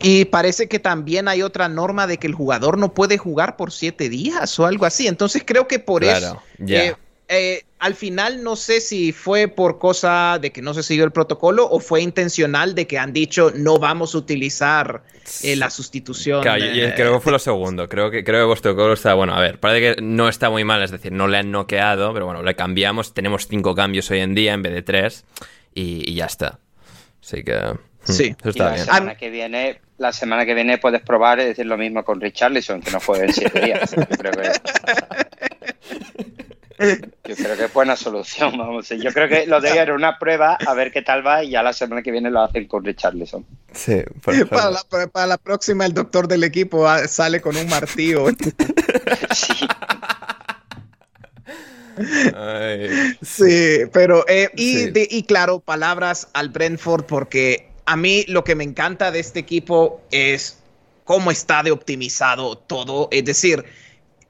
Y 0.00 0.26
parece 0.26 0.68
que 0.68 0.78
también 0.78 1.26
hay 1.28 1.42
otra 1.42 1.68
norma 1.68 2.06
de 2.06 2.18
que 2.18 2.26
el 2.26 2.34
jugador 2.34 2.78
no 2.78 2.94
puede 2.94 3.18
jugar 3.18 3.56
por 3.56 3.72
siete 3.72 4.08
días 4.08 4.58
o 4.58 4.66
algo 4.66 4.86
así. 4.86 5.08
Entonces 5.08 5.42
creo 5.44 5.66
que 5.66 5.78
por 5.78 6.04
eso 6.04 6.40
eh, 6.64 6.94
eh, 7.28 7.62
al 7.78 7.94
final 7.94 8.42
no 8.42 8.56
sé 8.56 8.80
si 8.80 9.12
fue 9.12 9.48
por 9.48 9.78
cosa 9.78 10.38
de 10.40 10.50
que 10.50 10.62
no 10.62 10.74
se 10.74 10.82
siguió 10.82 11.04
el 11.04 11.12
protocolo 11.12 11.68
o 11.68 11.80
fue 11.80 12.02
intencional 12.02 12.74
de 12.74 12.86
que 12.86 12.98
han 12.98 13.12
dicho 13.12 13.52
no 13.54 13.78
vamos 13.78 14.14
a 14.14 14.18
utilizar 14.18 15.02
eh, 15.42 15.56
la 15.56 15.70
sustitución. 15.70 16.42
Claro, 16.42 16.64
creo 16.96 17.14
que 17.14 17.20
fue 17.20 17.32
lo 17.32 17.38
segundo. 17.38 17.88
Creo 17.88 18.10
que 18.10 18.24
creo 18.24 18.42
que 18.42 18.46
vuestro 18.46 18.74
colo 18.74 18.94
está 18.94 19.14
bueno. 19.14 19.34
A 19.34 19.40
ver, 19.40 19.60
parece 19.60 19.96
que 19.96 20.02
no 20.02 20.28
está 20.28 20.50
muy 20.50 20.64
mal, 20.64 20.82
es 20.82 20.90
decir, 20.90 21.12
no 21.12 21.28
le 21.28 21.38
han 21.38 21.50
noqueado, 21.50 22.12
pero 22.12 22.26
bueno, 22.26 22.42
le 22.42 22.54
cambiamos. 22.56 23.14
Tenemos 23.14 23.46
cinco 23.46 23.74
cambios 23.74 24.10
hoy 24.10 24.20
en 24.20 24.34
día 24.34 24.54
en 24.54 24.62
vez 24.62 24.72
de 24.72 24.82
tres 24.82 25.24
y, 25.74 26.14
ya 26.14 26.26
está. 26.26 26.58
Así 27.22 27.44
que 27.44 27.54
hmm, 27.54 27.78
sí, 28.12 28.34
eso 28.40 28.50
está 28.50 28.70
la 28.70 28.78
Semana 28.78 29.14
que 29.16 29.30
viene, 29.30 29.80
la 29.98 30.12
semana 30.12 30.46
que 30.46 30.54
viene 30.54 30.78
puedes 30.78 31.02
probar 31.02 31.40
y 31.40 31.44
decir 31.44 31.66
lo 31.66 31.76
mismo 31.76 32.04
con 32.04 32.20
Richarlison, 32.20 32.80
que 32.80 32.90
no 32.90 33.00
juegue 33.00 33.26
en 33.26 33.32
siete 33.32 33.60
días. 33.60 33.94
creo 34.18 34.32
que... 34.32 34.50
Yo 36.78 37.34
creo 37.34 37.56
que 37.56 37.64
es 37.64 37.72
buena 37.72 37.96
solución, 37.96 38.56
vamos. 38.56 38.88
Yo 38.88 39.12
creo 39.12 39.28
que 39.28 39.46
lo 39.46 39.60
de 39.60 39.70
era 39.70 39.94
una 39.94 40.18
prueba, 40.18 40.56
a 40.66 40.74
ver 40.74 40.92
qué 40.92 41.02
tal 41.02 41.26
va, 41.26 41.42
y 41.42 41.50
ya 41.50 41.62
la 41.62 41.72
semana 41.72 42.02
que 42.02 42.12
viene 42.12 42.30
lo 42.30 42.42
hacen 42.42 42.66
con 42.68 42.84
Richarlison. 42.84 43.44
Sí, 43.72 44.02
para 44.22 44.70
la, 44.70 44.82
para 45.10 45.26
la, 45.26 45.38
próxima, 45.38 45.84
el 45.86 45.92
doctor 45.92 46.28
del 46.28 46.44
equipo 46.44 46.86
sale 47.06 47.40
con 47.40 47.56
un 47.56 47.68
martillo. 47.68 48.26
sí. 49.34 49.66
sí, 53.22 53.78
pero 53.92 54.24
eh, 54.28 54.50
y, 54.56 55.16
y 55.16 55.22
claro, 55.24 55.58
palabras 55.58 56.28
al 56.32 56.50
Brentford, 56.50 57.04
porque 57.06 57.70
a 57.86 57.96
mí 57.96 58.24
lo 58.28 58.44
que 58.44 58.54
me 58.54 58.64
encanta 58.64 59.10
de 59.10 59.18
este 59.18 59.40
equipo 59.40 60.00
es 60.10 60.58
cómo 61.02 61.30
está 61.30 61.62
de 61.62 61.70
optimizado 61.70 62.56
todo. 62.56 63.08
Es 63.10 63.24
decir, 63.24 63.64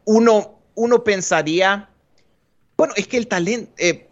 uno, 0.05 0.61
uno 0.77 1.05
pensaría 1.05 1.91
bueno, 2.79 2.95
es 2.97 3.09
que 3.09 3.17
el 3.17 3.27
talento, 3.27 3.73
eh, 3.77 4.07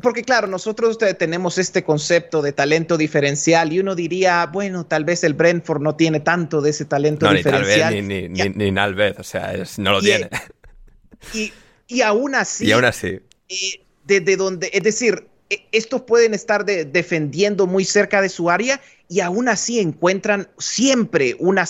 porque 0.00 0.22
claro, 0.22 0.46
nosotros 0.46 0.98
tenemos 1.18 1.58
este 1.58 1.82
concepto 1.82 2.40
de 2.40 2.52
talento 2.52 2.96
diferencial 2.96 3.72
y 3.72 3.80
uno 3.80 3.96
diría, 3.96 4.46
bueno, 4.46 4.86
tal 4.86 5.04
vez 5.04 5.24
el 5.24 5.34
Brentford 5.34 5.82
no 5.82 5.96
tiene 5.96 6.20
tanto 6.20 6.60
de 6.60 6.70
ese 6.70 6.84
talento 6.84 7.28
diferencial. 7.32 7.92
Ni, 7.92 8.02
ni, 8.02 8.28
ni, 8.28 8.48
ni, 8.50 8.70
ni 8.70 8.92
vez, 8.92 9.18
o 9.18 9.24
sea, 9.24 9.52
no 9.78 9.92
lo 9.92 10.00
tiene. 10.00 10.30
Y, 11.34 11.52
y, 11.88 12.02
aún 12.02 12.34
así. 12.34 12.66
Y 12.66 12.72
aún 12.72 12.84
así. 12.84 13.18
Eh, 13.48 13.80
desde 14.04 14.36
donde, 14.36 14.70
es 14.72 14.82
decir, 14.82 15.26
e, 15.50 15.66
estos 15.72 16.02
pueden 16.02 16.34
estar 16.34 16.64
defendiendo 16.64 17.66
muy 17.66 17.84
cerca 17.84 18.20
de 18.20 18.28
su 18.28 18.48
área 18.48 18.80
y 19.08 19.20
aún 19.20 19.48
así 19.48 19.80
encuentran 19.80 20.48
siempre 20.58 21.34
una, 21.38 21.64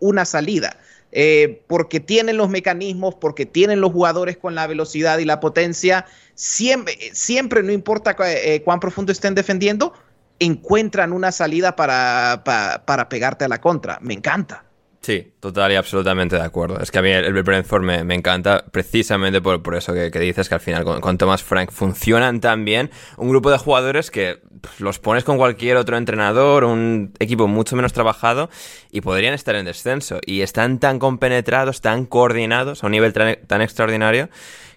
una 0.00 0.24
salida. 0.24 0.78
Eh, 1.12 1.62
porque 1.66 1.98
tienen 1.98 2.36
los 2.36 2.48
mecanismos, 2.48 3.16
porque 3.16 3.44
tienen 3.44 3.80
los 3.80 3.92
jugadores 3.92 4.36
con 4.36 4.54
la 4.54 4.66
velocidad 4.66 5.18
y 5.18 5.24
la 5.24 5.40
potencia, 5.40 6.06
siempre, 6.34 6.96
siempre 7.12 7.62
no 7.62 7.72
importa 7.72 8.16
eh, 8.20 8.62
cuán 8.64 8.78
profundo 8.78 9.10
estén 9.10 9.34
defendiendo, 9.34 9.92
encuentran 10.38 11.12
una 11.12 11.32
salida 11.32 11.74
para, 11.74 12.42
para 12.44 13.08
pegarte 13.08 13.44
a 13.44 13.48
la 13.48 13.60
contra. 13.60 13.98
Me 14.00 14.14
encanta. 14.14 14.69
Sí, 15.02 15.32
total 15.40 15.72
y 15.72 15.76
absolutamente 15.76 16.36
de 16.36 16.42
acuerdo. 16.42 16.78
Es 16.78 16.90
que 16.90 16.98
a 16.98 17.02
mí 17.02 17.10
el, 17.10 17.42
Brentford 17.42 17.82
me, 17.82 18.14
encanta 18.14 18.66
precisamente 18.70 19.40
por, 19.40 19.62
por 19.62 19.74
eso 19.74 19.94
que, 19.94 20.10
dices 20.10 20.46
que 20.50 20.54
al 20.54 20.60
final 20.60 20.84
con, 20.84 21.16
Thomas 21.16 21.42
Frank 21.42 21.70
funcionan 21.70 22.40
tan 22.40 22.66
bien. 22.66 22.90
Un 23.16 23.30
grupo 23.30 23.50
de 23.50 23.56
jugadores 23.56 24.10
que 24.10 24.40
los 24.78 24.98
pones 24.98 25.24
con 25.24 25.38
cualquier 25.38 25.78
otro 25.78 25.96
entrenador, 25.96 26.64
un 26.64 27.14
equipo 27.18 27.48
mucho 27.48 27.76
menos 27.76 27.94
trabajado 27.94 28.50
y 28.90 29.00
podrían 29.00 29.32
estar 29.32 29.54
en 29.54 29.64
descenso. 29.64 30.20
Y 30.26 30.42
están 30.42 30.78
tan 30.78 30.98
compenetrados, 30.98 31.80
tan 31.80 32.04
coordinados 32.04 32.84
a 32.84 32.86
un 32.86 32.92
nivel 32.92 33.14
tan 33.14 33.62
extraordinario 33.62 34.28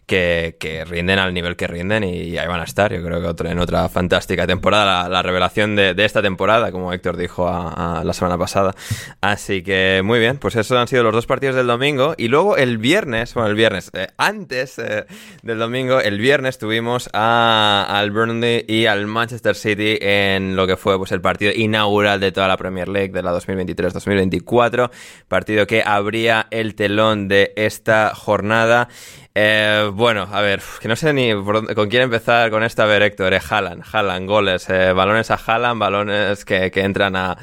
que, 0.05 0.85
rinden 0.87 1.19
al 1.19 1.33
nivel 1.33 1.55
que 1.55 1.67
rinden 1.67 2.03
y 2.03 2.37
ahí 2.37 2.47
van 2.47 2.59
a 2.59 2.63
estar. 2.63 2.93
Yo 2.93 3.03
creo 3.03 3.35
que 3.35 3.47
en 3.47 3.59
otra 3.59 3.89
fantástica 3.89 4.45
temporada, 4.47 5.07
la, 5.09 5.21
revelación 5.21 5.75
de, 5.75 5.95
esta 5.97 6.21
temporada, 6.21 6.71
como 6.71 6.93
Héctor 6.93 7.17
dijo 7.17 7.45
la 7.45 8.13
semana 8.13 8.37
pasada. 8.37 8.75
Así 9.21 9.63
que 9.63 10.01
muy 10.03 10.19
bien, 10.19 10.37
pues 10.37 10.55
esos 10.55 10.77
han 10.77 10.87
sido 10.87 11.03
los 11.03 11.13
dos 11.13 11.25
partidos 11.25 11.55
del 11.55 11.67
domingo. 11.67 12.15
Y 12.17 12.27
luego 12.27 12.57
el 12.57 12.77
viernes, 12.77 13.33
bueno, 13.33 13.49
el 13.49 13.55
viernes, 13.55 13.91
eh, 13.93 14.07
antes 14.17 14.79
eh, 14.79 15.05
del 15.41 15.59
domingo, 15.59 15.99
el 15.99 16.19
viernes 16.19 16.57
tuvimos 16.57 17.09
a, 17.13 17.85
al 17.89 18.11
Burnley 18.11 18.65
y 18.67 18.85
al 18.85 19.07
Manchester 19.07 19.55
City 19.55 19.97
en 20.01 20.55
lo 20.55 20.67
que 20.67 20.77
fue 20.77 20.97
pues 20.97 21.11
el 21.11 21.21
partido 21.21 21.51
inaugural 21.55 22.19
de 22.19 22.31
toda 22.31 22.47
la 22.47 22.57
Premier 22.57 22.87
League 22.89 23.13
de 23.13 23.23
la 23.23 23.33
2023-2024. 23.33 24.91
Partido 25.27 25.67
que 25.67 25.83
abría 25.85 26.47
el 26.51 26.75
telón 26.75 27.27
de 27.27 27.53
esta 27.55 28.13
jornada. 28.15 28.89
Eh, 29.35 29.89
bueno, 29.91 30.27
a 30.31 30.41
ver, 30.41 30.61
que 30.79 30.87
no 30.87 30.95
sé 30.95 31.11
ni 31.11 31.33
con 31.33 31.89
quién 31.89 32.03
empezar 32.03 32.51
con 32.51 32.63
esto. 32.63 32.83
A 32.83 32.85
ver, 32.85 33.01
Héctor, 33.01 33.33
eh, 33.33 33.39
Haaland, 33.49 33.83
Haaland, 33.91 34.27
goles, 34.27 34.69
eh, 34.69 34.93
balones 34.93 35.31
a 35.31 35.39
Haaland, 35.43 35.79
balones 35.79 36.45
que, 36.45 36.69
que 36.69 36.81
entran 36.81 37.15
a, 37.15 37.35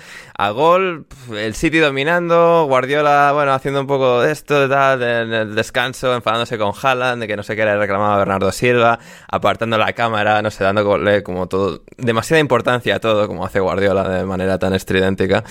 a, 0.44 0.50
gol. 0.50 1.06
El 1.30 1.54
City 1.54 1.78
dominando, 1.78 2.64
Guardiola, 2.66 3.32
bueno, 3.32 3.52
haciendo 3.52 3.80
un 3.80 3.86
poco 3.86 4.20
de 4.20 4.32
esto, 4.32 4.60
de 4.60 4.68
tal, 4.68 5.02
en 5.02 5.32
el 5.32 5.54
descanso, 5.54 6.14
enfadándose 6.14 6.58
con 6.58 6.72
Haaland, 6.80 7.22
de 7.22 7.28
que 7.28 7.36
no 7.36 7.42
sé 7.42 7.56
qué 7.56 7.64
le 7.64 7.76
reclamaba 7.76 8.16
Bernardo 8.18 8.50
Silva, 8.52 8.98
apartando 9.28 9.78
la 9.78 9.92
cámara, 9.92 10.40
no 10.42 10.50
sé, 10.50 10.64
dándole 10.64 11.22
como 11.22 11.46
todo, 11.48 11.82
demasiada 11.96 12.40
importancia 12.40 12.96
a 12.96 13.00
todo, 13.00 13.26
como 13.26 13.44
hace 13.44 13.60
Guardiola 13.60 14.08
de 14.08 14.24
manera 14.24 14.58
tan 14.58 14.74
estridéntica. 14.74 15.44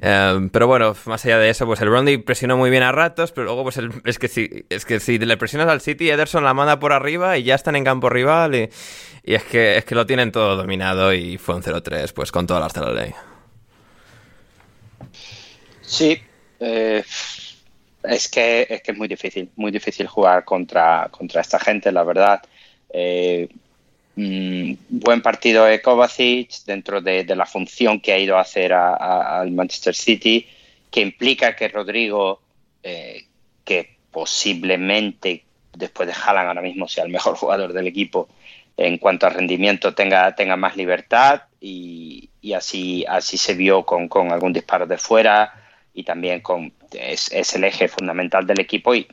Eh, 0.00 0.48
pero 0.52 0.66
bueno, 0.66 0.94
más 1.06 1.24
allá 1.24 1.38
de 1.38 1.50
eso, 1.50 1.66
pues 1.66 1.80
el 1.80 1.88
Rondi 1.88 2.18
presionó 2.18 2.56
muy 2.56 2.70
bien 2.70 2.82
a 2.82 2.92
ratos, 2.92 3.32
pero 3.32 3.46
luego, 3.46 3.64
pues 3.64 3.76
el, 3.78 3.90
es 4.04 4.18
que 4.18 4.28
si, 4.28 4.66
es 4.68 4.84
que 4.84 5.00
si 5.00 5.18
le 5.18 5.36
presionas 5.36 5.68
al 5.68 5.80
City, 5.80 6.10
Ederson 6.10 6.44
la 6.44 6.54
manda 6.54 6.78
por 6.78 6.92
arriba 6.92 7.38
y 7.38 7.44
ya 7.44 7.54
están 7.54 7.76
en 7.76 7.84
campo 7.84 8.08
rival 8.10 8.54
y, 8.54 8.70
y 9.24 9.34
es, 9.34 9.42
que, 9.44 9.78
es 9.78 9.84
que 9.84 9.94
lo 9.94 10.06
tienen 10.06 10.30
todo 10.30 10.56
dominado 10.56 11.12
y 11.12 11.38
fue 11.38 11.54
un 11.54 11.62
0-3, 11.62 12.12
pues 12.12 12.30
con 12.30 12.46
todas 12.46 12.62
las 12.62 12.72
de 12.72 12.80
la 12.80 12.92
ley. 12.92 13.14
Sí, 15.86 16.20
eh, 16.60 17.02
es, 18.02 18.28
que, 18.28 18.66
es 18.68 18.82
que 18.82 18.92
es 18.92 18.98
muy 18.98 19.08
difícil, 19.08 19.50
muy 19.56 19.70
difícil 19.70 20.06
jugar 20.06 20.44
contra, 20.44 21.08
contra 21.10 21.40
esta 21.40 21.58
gente, 21.58 21.92
la 21.92 22.02
verdad. 22.02 22.42
Eh, 22.90 23.48
mmm, 24.16 24.72
buen 24.88 25.22
partido 25.22 25.64
de 25.64 25.80
Kovacic 25.80 26.64
dentro 26.66 27.00
de, 27.00 27.24
de, 27.24 27.36
la 27.36 27.46
función 27.46 28.00
que 28.00 28.12
ha 28.12 28.18
ido 28.18 28.36
a 28.36 28.40
hacer 28.40 28.72
al 28.72 29.50
Manchester 29.52 29.94
City, 29.94 30.46
que 30.90 31.00
implica 31.00 31.54
que 31.54 31.68
Rodrigo, 31.68 32.40
eh, 32.82 33.24
que 33.64 33.96
posiblemente 34.10 35.44
después 35.72 36.08
de 36.08 36.14
Haaland 36.14 36.48
ahora 36.48 36.62
mismo 36.62 36.88
sea 36.88 37.04
el 37.04 37.10
mejor 37.10 37.36
jugador 37.36 37.72
del 37.72 37.86
equipo 37.86 38.28
en 38.76 38.98
cuanto 38.98 39.26
a 39.26 39.30
rendimiento 39.30 39.94
tenga, 39.94 40.34
tenga 40.34 40.56
más 40.56 40.76
libertad 40.76 41.44
y, 41.60 42.28
y 42.42 42.52
así, 42.52 43.04
así 43.08 43.38
se 43.38 43.54
vio 43.54 43.84
con, 43.84 44.08
con, 44.08 44.32
algún 44.32 44.52
disparo 44.52 44.86
de 44.86 44.98
fuera 44.98 45.65
y 45.96 46.04
también 46.04 46.40
con 46.40 46.72
es, 46.92 47.32
es, 47.32 47.54
el 47.54 47.64
eje 47.64 47.88
fundamental 47.88 48.46
del 48.46 48.60
equipo 48.60 48.94
y 48.94 49.08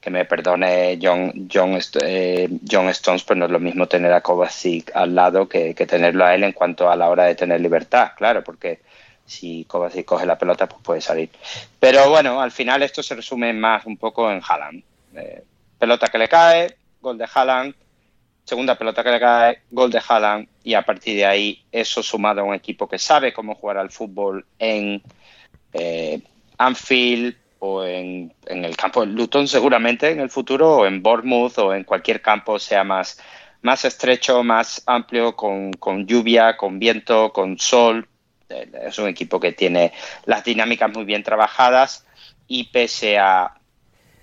que 0.00 0.10
me 0.10 0.24
perdone 0.24 0.98
John, 1.02 1.48
John, 1.52 1.78
eh, 2.02 2.48
John 2.70 2.88
Stones, 2.88 3.24
pues 3.24 3.38
no 3.38 3.44
es 3.44 3.50
lo 3.50 3.58
mismo 3.60 3.86
tener 3.86 4.12
a 4.12 4.22
Kovacic 4.22 4.92
al 4.94 5.14
lado 5.14 5.48
que, 5.48 5.74
que, 5.74 5.86
tenerlo 5.86 6.24
a 6.24 6.34
él 6.34 6.44
en 6.44 6.52
cuanto 6.52 6.88
a 6.88 6.96
la 6.96 7.10
hora 7.10 7.24
de 7.24 7.34
tener 7.34 7.60
libertad, 7.60 8.12
claro, 8.16 8.42
porque 8.42 8.80
si 9.26 9.64
Kovacic 9.64 10.06
coge 10.06 10.24
la 10.24 10.38
pelota 10.38 10.68
pues 10.68 10.80
puede 10.82 11.00
salir. 11.00 11.30
Pero 11.78 12.08
bueno, 12.08 12.40
al 12.40 12.52
final 12.52 12.82
esto 12.82 13.02
se 13.02 13.16
resume 13.16 13.52
más 13.52 13.84
un 13.84 13.96
poco 13.96 14.30
en 14.30 14.40
Haaland. 14.46 14.82
Eh, 15.16 15.42
pelota 15.78 16.06
que 16.06 16.18
le 16.18 16.28
cae, 16.28 16.76
gol 17.00 17.18
de 17.18 17.28
Haaland, 17.32 17.74
segunda 18.44 18.76
pelota 18.76 19.02
que 19.02 19.10
le 19.10 19.20
cae, 19.20 19.62
gol 19.70 19.90
de 19.90 20.00
Haaland, 20.06 20.46
y 20.62 20.74
a 20.74 20.82
partir 20.82 21.16
de 21.16 21.26
ahí 21.26 21.62
eso 21.72 22.02
sumado 22.02 22.40
a 22.40 22.44
un 22.44 22.54
equipo 22.54 22.88
que 22.88 22.98
sabe 22.98 23.32
cómo 23.32 23.56
jugar 23.56 23.78
al 23.78 23.90
fútbol 23.90 24.46
en 24.58 25.02
eh, 25.72 26.20
Anfield 26.58 27.36
o 27.60 27.84
en, 27.84 28.32
en, 28.46 28.64
el 28.64 28.76
campo 28.76 29.00
de 29.00 29.08
Luton 29.08 29.46
seguramente 29.46 30.10
en 30.10 30.20
el 30.20 30.30
futuro, 30.30 30.78
o 30.78 30.86
en 30.86 31.02
Bournemouth 31.02 31.58
o 31.58 31.74
en 31.74 31.84
cualquier 31.84 32.22
campo 32.22 32.58
sea 32.58 32.84
más, 32.84 33.20
más 33.62 33.84
estrecho, 33.84 34.42
más 34.42 34.82
amplio, 34.86 35.36
con, 35.36 35.72
con 35.72 36.06
lluvia, 36.06 36.56
con 36.56 36.78
viento, 36.78 37.32
con 37.32 37.58
sol. 37.58 38.08
Es 38.48 38.98
un 38.98 39.08
equipo 39.08 39.38
que 39.38 39.52
tiene 39.52 39.92
las 40.24 40.42
dinámicas 40.42 40.90
muy 40.92 41.04
bien 41.04 41.22
trabajadas 41.22 42.04
y 42.48 42.64
pese 42.64 43.18
a, 43.18 43.54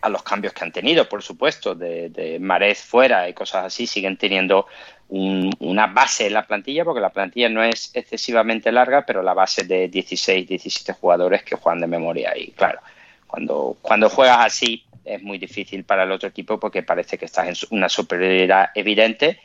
a 0.02 0.10
los 0.10 0.24
cambios 0.24 0.54
que 0.54 0.64
han 0.64 0.72
tenido, 0.72 1.08
por 1.08 1.24
supuesto, 1.24 1.76
de, 1.76 2.10
de 2.10 2.40
Marez 2.40 2.82
fuera 2.82 3.30
y 3.30 3.34
cosas 3.34 3.66
así, 3.66 3.88
siguen 3.88 4.18
teniendo 4.18 4.68
un, 5.10 5.52
una 5.60 5.88
base 5.88 6.28
en 6.28 6.34
la 6.34 6.46
plantilla, 6.46 6.84
porque 6.84 7.02
la 7.02 7.10
plantilla 7.10 7.50
no 7.50 7.64
es 7.64 7.92
excesivamente 7.94 8.72
larga, 8.72 9.06
pero 9.06 9.22
la 9.22 9.34
base 9.34 9.64
de 9.64 9.88
16, 9.88 10.48
17 10.48 10.94
jugadores 10.94 11.44
que 11.44 11.56
juegan 11.56 11.82
de 11.82 11.88
memoria. 11.88 12.38
Y 12.38 12.52
claro, 12.52 12.80
cuando, 13.26 13.78
cuando 13.82 14.10
juegas 14.10 14.40
así 14.40 14.84
es 15.06 15.22
muy 15.22 15.38
difícil 15.38 15.86
para 15.86 16.04
el 16.04 16.12
otro 16.12 16.30
equipo 16.30 16.60
porque 16.60 16.84
parece 16.84 17.18
que 17.18 17.26
estás 17.26 17.48
en 17.48 17.56
una 17.78 17.88
superioridad 17.88 18.70
evidente 18.76 19.40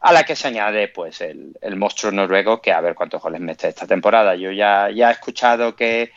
a 0.00 0.12
la 0.12 0.24
que 0.24 0.36
se 0.36 0.48
añade 0.48 0.88
pues 0.88 1.20
el, 1.20 1.56
el 1.62 1.76
monstruo 1.76 2.12
noruego 2.12 2.60
que 2.60 2.72
a 2.72 2.80
ver 2.80 2.94
cuántos 2.94 3.22
goles 3.22 3.40
mete 3.40 3.68
esta 3.68 3.86
temporada. 3.86 4.34
Yo 4.34 4.50
ya, 4.50 4.90
ya 4.90 5.08
he 5.08 5.12
escuchado 5.12 5.76
que 5.76 6.10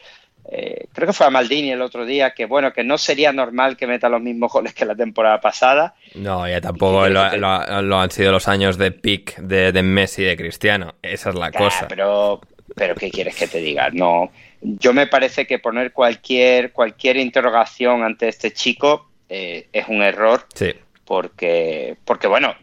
eh, 0.49 0.87
creo 0.93 1.07
que 1.07 1.13
fue 1.13 1.25
a 1.25 1.29
Maldini 1.29 1.71
el 1.71 1.81
otro 1.81 2.05
día, 2.05 2.31
que 2.31 2.45
bueno, 2.45 2.71
que 2.71 2.83
no 2.83 2.97
sería 2.97 3.33
normal 3.33 3.75
que 3.75 3.85
meta 3.85 4.07
los 4.07 4.21
mismos 4.21 4.51
goles 4.51 4.73
que 4.73 4.85
la 4.85 4.95
temporada 4.95 5.41
pasada. 5.41 5.95
No, 6.15 6.47
ya 6.47 6.61
tampoco 6.61 7.07
lo, 7.09 7.29
que... 7.29 7.37
lo, 7.37 7.81
lo, 7.81 7.99
han 7.99 8.11
sido 8.11 8.31
los 8.31 8.47
años 8.47 8.77
de 8.77 8.91
pick 8.91 9.37
de, 9.37 9.71
de, 9.71 9.83
Messi 9.83 10.21
y 10.21 10.25
de 10.25 10.37
Cristiano. 10.37 10.95
Esa 11.01 11.29
es 11.29 11.35
la 11.35 11.51
claro, 11.51 11.65
cosa. 11.65 11.87
Pero, 11.87 12.41
pero, 12.75 12.95
¿qué 12.95 13.11
quieres 13.11 13.35
que 13.35 13.47
te 13.47 13.59
diga? 13.59 13.89
No, 13.91 14.31
yo 14.61 14.93
me 14.93 15.07
parece 15.07 15.45
que 15.45 15.59
poner 15.59 15.91
cualquier, 15.91 16.71
cualquier 16.71 17.17
interrogación 17.17 18.03
ante 18.03 18.29
este 18.29 18.53
chico 18.53 19.09
eh, 19.27 19.67
es 19.73 19.87
un 19.89 20.01
error. 20.01 20.45
Sí. 20.53 20.73
Porque, 21.03 21.97
porque 22.05 22.27
bueno, 22.27 22.53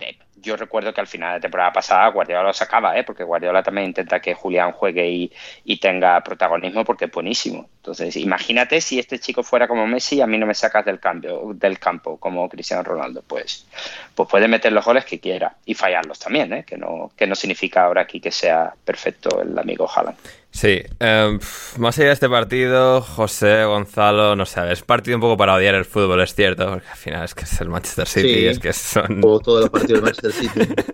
yo 0.44 0.56
recuerdo 0.56 0.92
que 0.92 1.00
al 1.00 1.06
final 1.06 1.34
de 1.34 1.40
temporada 1.40 1.72
pasada 1.72 2.08
Guardiola 2.08 2.42
lo 2.42 2.52
sacaba, 2.52 2.96
¿eh? 2.98 3.04
porque 3.04 3.24
Guardiola 3.24 3.62
también 3.62 3.88
intenta 3.88 4.20
que 4.20 4.34
Julián 4.34 4.72
juegue 4.72 5.08
y, 5.08 5.32
y, 5.64 5.78
tenga 5.78 6.20
protagonismo 6.22 6.84
porque 6.84 7.06
es 7.06 7.10
buenísimo. 7.10 7.68
Entonces, 7.76 8.16
imagínate 8.16 8.80
si 8.80 8.98
este 8.98 9.18
chico 9.18 9.42
fuera 9.42 9.66
como 9.66 9.86
Messi 9.86 10.16
y 10.16 10.20
a 10.20 10.26
mí 10.26 10.38
no 10.38 10.46
me 10.46 10.54
sacas 10.54 10.84
del 10.84 11.00
cambio, 11.00 11.52
del 11.54 11.78
campo 11.78 12.18
como 12.18 12.48
Cristiano 12.48 12.82
Ronaldo, 12.82 13.22
pues, 13.26 13.66
pues 14.14 14.28
puede 14.28 14.48
meter 14.48 14.72
los 14.72 14.84
goles 14.84 15.04
que 15.04 15.20
quiera 15.20 15.56
y 15.64 15.74
fallarlos 15.74 16.18
también, 16.18 16.52
¿eh? 16.52 16.64
que, 16.64 16.76
no, 16.76 17.10
que 17.16 17.26
no 17.26 17.34
significa 17.34 17.84
ahora 17.84 18.02
aquí 18.02 18.20
que 18.20 18.30
sea 18.30 18.74
perfecto 18.84 19.42
el 19.42 19.58
amigo 19.58 19.88
Haaland. 19.88 20.16
Sí, 20.54 20.80
eh, 21.00 21.38
más 21.78 21.98
allá 21.98 22.06
de 22.06 22.12
este 22.12 22.28
partido, 22.28 23.00
José, 23.02 23.64
Gonzalo, 23.64 24.36
no 24.36 24.46
sé, 24.46 24.70
es 24.70 24.82
partido 24.82 25.16
un 25.16 25.20
poco 25.20 25.36
para 25.36 25.54
odiar 25.54 25.74
el 25.74 25.84
fútbol, 25.84 26.20
es 26.20 26.32
cierto, 26.32 26.70
porque 26.70 26.88
al 26.88 26.96
final 26.96 27.24
es 27.24 27.34
que 27.34 27.42
es 27.42 27.60
el 27.60 27.68
Manchester 27.68 28.06
City, 28.06 28.34
sí, 28.34 28.46
es 28.46 28.58
que 28.60 28.72
son... 28.72 29.20
Como 29.20 29.40
todos 29.40 29.62
los 29.62 29.70
partidos 29.70 30.00
del 30.00 30.02
Manchester 30.02 30.32
City. 30.32 30.74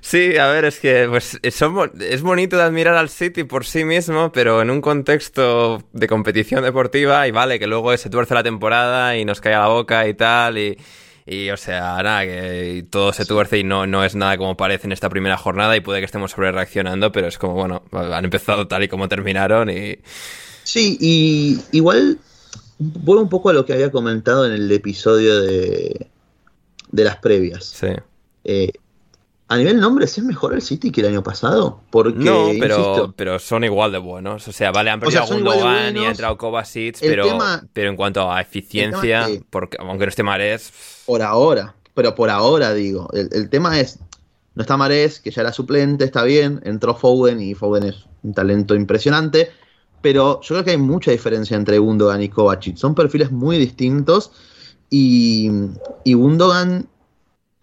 Sí, 0.00 0.36
a 0.36 0.48
ver, 0.48 0.66
es 0.66 0.80
que 0.80 1.06
pues, 1.08 1.40
son, 1.50 1.92
es 1.98 2.22
bonito 2.22 2.56
de 2.56 2.62
admirar 2.62 2.94
al 2.94 3.08
City 3.08 3.44
por 3.44 3.64
sí 3.64 3.84
mismo, 3.84 4.32
pero 4.32 4.60
en 4.60 4.70
un 4.70 4.82
contexto 4.82 5.82
de 5.92 6.06
competición 6.06 6.62
deportiva, 6.62 7.26
y 7.26 7.30
vale, 7.30 7.58
que 7.58 7.66
luego 7.66 7.96
se 7.96 8.10
tuerce 8.10 8.34
la 8.34 8.42
temporada 8.42 9.16
y 9.16 9.24
nos 9.24 9.40
cae 9.40 9.54
a 9.54 9.60
la 9.60 9.68
boca 9.68 10.06
y 10.06 10.14
tal, 10.14 10.58
y, 10.58 10.78
y 11.26 11.50
o 11.50 11.56
sea, 11.56 12.02
nada, 12.02 12.24
que 12.24 12.86
todo 12.90 13.12
se 13.12 13.24
tuerce 13.24 13.58
y 13.58 13.64
no, 13.64 13.86
no 13.86 14.04
es 14.04 14.14
nada 14.14 14.36
como 14.36 14.56
parece 14.56 14.86
en 14.86 14.92
esta 14.92 15.08
primera 15.08 15.36
jornada, 15.36 15.76
y 15.76 15.80
puede 15.80 16.00
que 16.00 16.06
estemos 16.06 16.32
sobre 16.32 16.52
reaccionando, 16.52 17.12
pero 17.12 17.28
es 17.28 17.38
como, 17.38 17.54
bueno, 17.54 17.82
han 17.92 18.24
empezado 18.24 18.68
tal 18.68 18.82
y 18.82 18.88
como 18.88 19.08
terminaron, 19.08 19.70
y. 19.70 19.98
Sí, 20.62 20.96
y 21.00 21.58
igual 21.72 22.18
vuelvo 22.78 23.22
un 23.22 23.28
poco 23.28 23.50
a 23.50 23.52
lo 23.52 23.64
que 23.64 23.72
había 23.72 23.90
comentado 23.90 24.46
en 24.46 24.52
el 24.52 24.70
episodio 24.72 25.40
de, 25.40 26.08
de 26.90 27.04
las 27.04 27.16
previas. 27.16 27.64
Sí. 27.64 27.88
Eh, 28.44 28.72
a 29.46 29.56
nivel 29.56 29.78
nombres 29.78 30.16
es 30.16 30.24
mejor 30.24 30.54
el 30.54 30.62
City 30.62 30.90
que 30.90 31.02
el 31.02 31.08
año 31.08 31.22
pasado. 31.22 31.80
Porque, 31.90 32.18
no, 32.18 32.48
pero, 32.58 32.78
insisto, 32.78 33.14
pero 33.16 33.38
son 33.38 33.64
igual 33.64 33.92
de 33.92 33.98
buenos. 33.98 34.48
O 34.48 34.52
sea, 34.52 34.72
vale, 34.72 34.90
han 34.90 35.00
perdido 35.00 35.22
o 35.22 35.26
sea, 35.26 35.34
a 35.34 35.36
Gundogan 35.36 35.60
buenos, 35.62 36.02
y 36.02 36.06
ha 36.06 36.10
entrado 36.10 36.38
Kovacic, 36.38 36.98
pero, 37.00 37.26
tema, 37.26 37.62
pero 37.72 37.90
en 37.90 37.96
cuanto 37.96 38.30
a 38.30 38.40
eficiencia, 38.40 39.26
que, 39.26 39.42
porque, 39.50 39.76
aunque 39.80 40.06
no 40.06 40.08
esté 40.08 40.22
Marés. 40.22 40.72
Por 41.04 41.20
ahora, 41.20 41.74
pero 41.92 42.14
por 42.14 42.30
ahora 42.30 42.72
digo. 42.72 43.08
El, 43.12 43.28
el, 43.32 43.50
tema 43.50 43.78
es, 43.78 43.98
no 44.54 44.62
está 44.62 44.78
Marés, 44.78 45.20
que 45.20 45.30
ya 45.30 45.42
era 45.42 45.52
suplente, 45.52 46.04
está 46.04 46.22
bien. 46.24 46.60
Entró 46.64 46.94
Foden 46.94 47.40
y 47.40 47.54
Foden 47.54 47.84
es 47.84 48.06
un 48.22 48.32
talento 48.32 48.74
impresionante. 48.74 49.50
Pero 50.00 50.40
yo 50.42 50.54
creo 50.54 50.64
que 50.64 50.70
hay 50.72 50.76
mucha 50.78 51.10
diferencia 51.10 51.56
entre 51.56 51.78
Gundogan 51.78 52.22
y 52.22 52.28
Kovacic. 52.28 52.76
Son 52.76 52.94
perfiles 52.94 53.30
muy 53.30 53.58
distintos. 53.58 54.32
Y, 54.90 55.50
y 56.04 56.14
Gundogan 56.14 56.88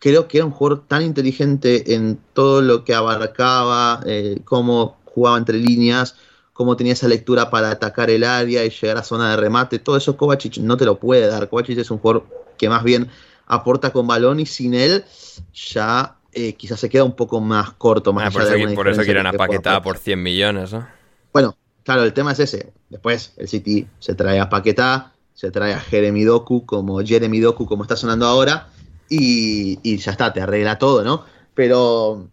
creo 0.02 0.28
que 0.28 0.40
era 0.40 0.46
un 0.46 0.52
jugador 0.52 0.84
tan 0.88 1.04
inteligente 1.04 1.94
en 1.94 2.20
todo 2.34 2.62
lo 2.64 2.84
que 2.84 2.96
abarcaba, 2.96 4.02
eh, 4.08 4.42
cómo 4.44 4.98
jugaba 5.06 5.38
entre 5.38 5.60
líneas, 5.60 6.16
cómo 6.54 6.76
tenía 6.76 6.94
esa 6.94 7.08
lectura 7.08 7.52
para 7.52 7.70
atacar 7.70 8.10
el 8.10 8.24
área 8.24 8.66
y 8.66 8.72
llegar 8.72 8.98
a 8.98 9.04
zona 9.04 9.30
de 9.30 9.38
remate. 9.38 9.78
Todo 9.78 9.96
eso 9.96 10.18
Kovacic 10.18 10.58
no 10.58 10.76
te 10.76 10.86
lo 10.86 11.00
puede 11.00 11.28
dar. 11.28 11.48
Kovacic 11.50 11.78
es 11.78 11.92
un 11.92 12.00
jugador 12.00 12.26
que 12.58 12.68
más 12.68 12.84
bien 12.84 13.10
aporta 13.46 13.92
con 13.92 14.08
balón 14.08 14.40
y 14.40 14.48
sin 14.48 14.74
él 14.74 15.06
ya 15.54 16.16
eh, 16.34 16.54
quizás 16.54 16.80
se 16.80 16.90
queda 16.90 17.04
un 17.04 17.16
poco 17.16 17.40
más 17.40 17.74
corto. 17.74 18.12
Más 18.12 18.26
ah, 18.26 18.32
por, 18.32 18.42
eso, 18.42 18.76
por 18.76 18.88
eso 18.88 19.04
quieren 19.04 19.28
a 19.28 19.34
Paquetá 19.34 19.84
por 19.84 20.00
100 20.00 20.24
millones, 20.24 20.74
¿no? 20.74 20.88
Bueno, 21.32 21.56
claro, 21.84 22.04
el 22.04 22.14
tema 22.14 22.32
es 22.32 22.40
ese. 22.40 22.74
Después 22.90 23.34
el 23.38 23.48
City 23.48 23.86
se 24.00 24.16
trae 24.16 24.40
a 24.40 24.50
Paquetá, 24.50 25.14
se 25.36 25.52
trae 25.52 25.76
a 25.76 25.80
Jeremy 25.80 26.24
Doku 26.24 26.66
como 26.66 27.02
Jeremy 27.02 27.40
Doku 27.40 27.68
como 27.68 27.84
está 27.84 27.96
sonando 27.96 28.26
ahora 28.26 28.68
y, 29.12 29.78
y, 29.84 29.98
ya 29.98 30.14
está, 30.14 30.32
te 30.32 30.40
arregla 30.40 30.78
todo, 30.78 31.04
¿no? 31.04 31.26
Pero 31.54 32.30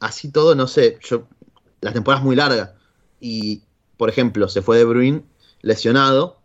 así 0.00 0.30
todo, 0.30 0.54
no 0.54 0.66
sé, 0.66 0.98
yo 1.02 1.26
la 1.80 1.94
temporada 1.94 2.20
es 2.20 2.24
muy 2.26 2.36
larga 2.36 2.74
y, 3.20 3.62
por 3.96 4.10
ejemplo, 4.10 4.46
se 4.48 4.60
fue 4.60 4.76
De 4.76 4.84
Bruyne 4.84 5.22
lesionado 5.62 6.38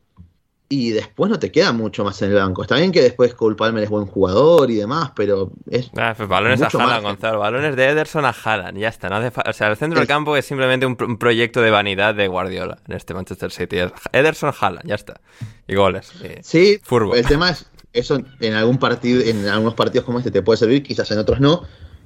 y 0.70 0.92
después 0.92 1.30
no 1.30 1.40
te 1.40 1.52
queda 1.52 1.74
mucho 1.74 2.06
más 2.06 2.22
en 2.22 2.30
el 2.30 2.38
banco. 2.38 2.62
Está 2.62 2.76
bien 2.78 2.94
que 2.94 3.02
después 3.02 3.36
Cole 3.36 3.58
Palmer 3.58 3.84
es 3.84 3.90
buen 3.90 4.06
jugador 4.06 4.72
y 4.72 4.76
demás, 4.76 5.12
pero 5.14 5.52
es. 5.70 5.92
Ah, 5.98 6.14
pues 6.16 6.28
balones 6.28 6.62
a 6.62 6.68
Haaland, 6.68 7.04
Gonzalo. 7.04 7.40
Balones 7.40 7.76
de 7.76 7.90
Ederson 7.90 8.26
a 8.26 8.30
Haaland. 8.30 8.78
Ya 8.78 8.88
está. 8.88 9.10
No 9.10 9.18
hace 9.18 9.32
o 9.48 9.54
sea, 9.54 9.68
el 9.68 9.78
centro 9.78 10.00
del 10.00 10.08
campo 10.08 10.38
es 10.38 10.46
simplemente 10.46 10.86
un, 10.86 10.96
proyecto 10.96 11.62
de 11.62 11.70
vanidad 11.70 12.16
de 12.16 12.28
Guardiola 12.28 12.80
en 12.88 12.96
este 12.96 13.14
Manchester 13.14 13.52
City. 13.52 13.78
Ederson, 14.14 14.54
Haaland, 14.60 14.88
ya 14.88 14.96
está. 14.96 15.20
Y 15.68 15.76
goles. 15.76 16.14
sí, 16.42 16.80
el 17.14 17.28
tema 17.28 17.52
es. 17.52 17.68
Eso 17.96 18.22
en 18.40 18.54
algún 18.54 18.78
partido, 18.78 19.22
en 19.22 19.48
algunos 19.48 19.74
partidos 19.74 20.06
como 20.06 20.20
este 20.20 20.32
te 20.32 20.42
puede 20.42 20.58
servir, 20.58 20.84
quizás 20.84 21.10
en 21.12 21.18
otros 21.18 21.40
no. 21.40 21.64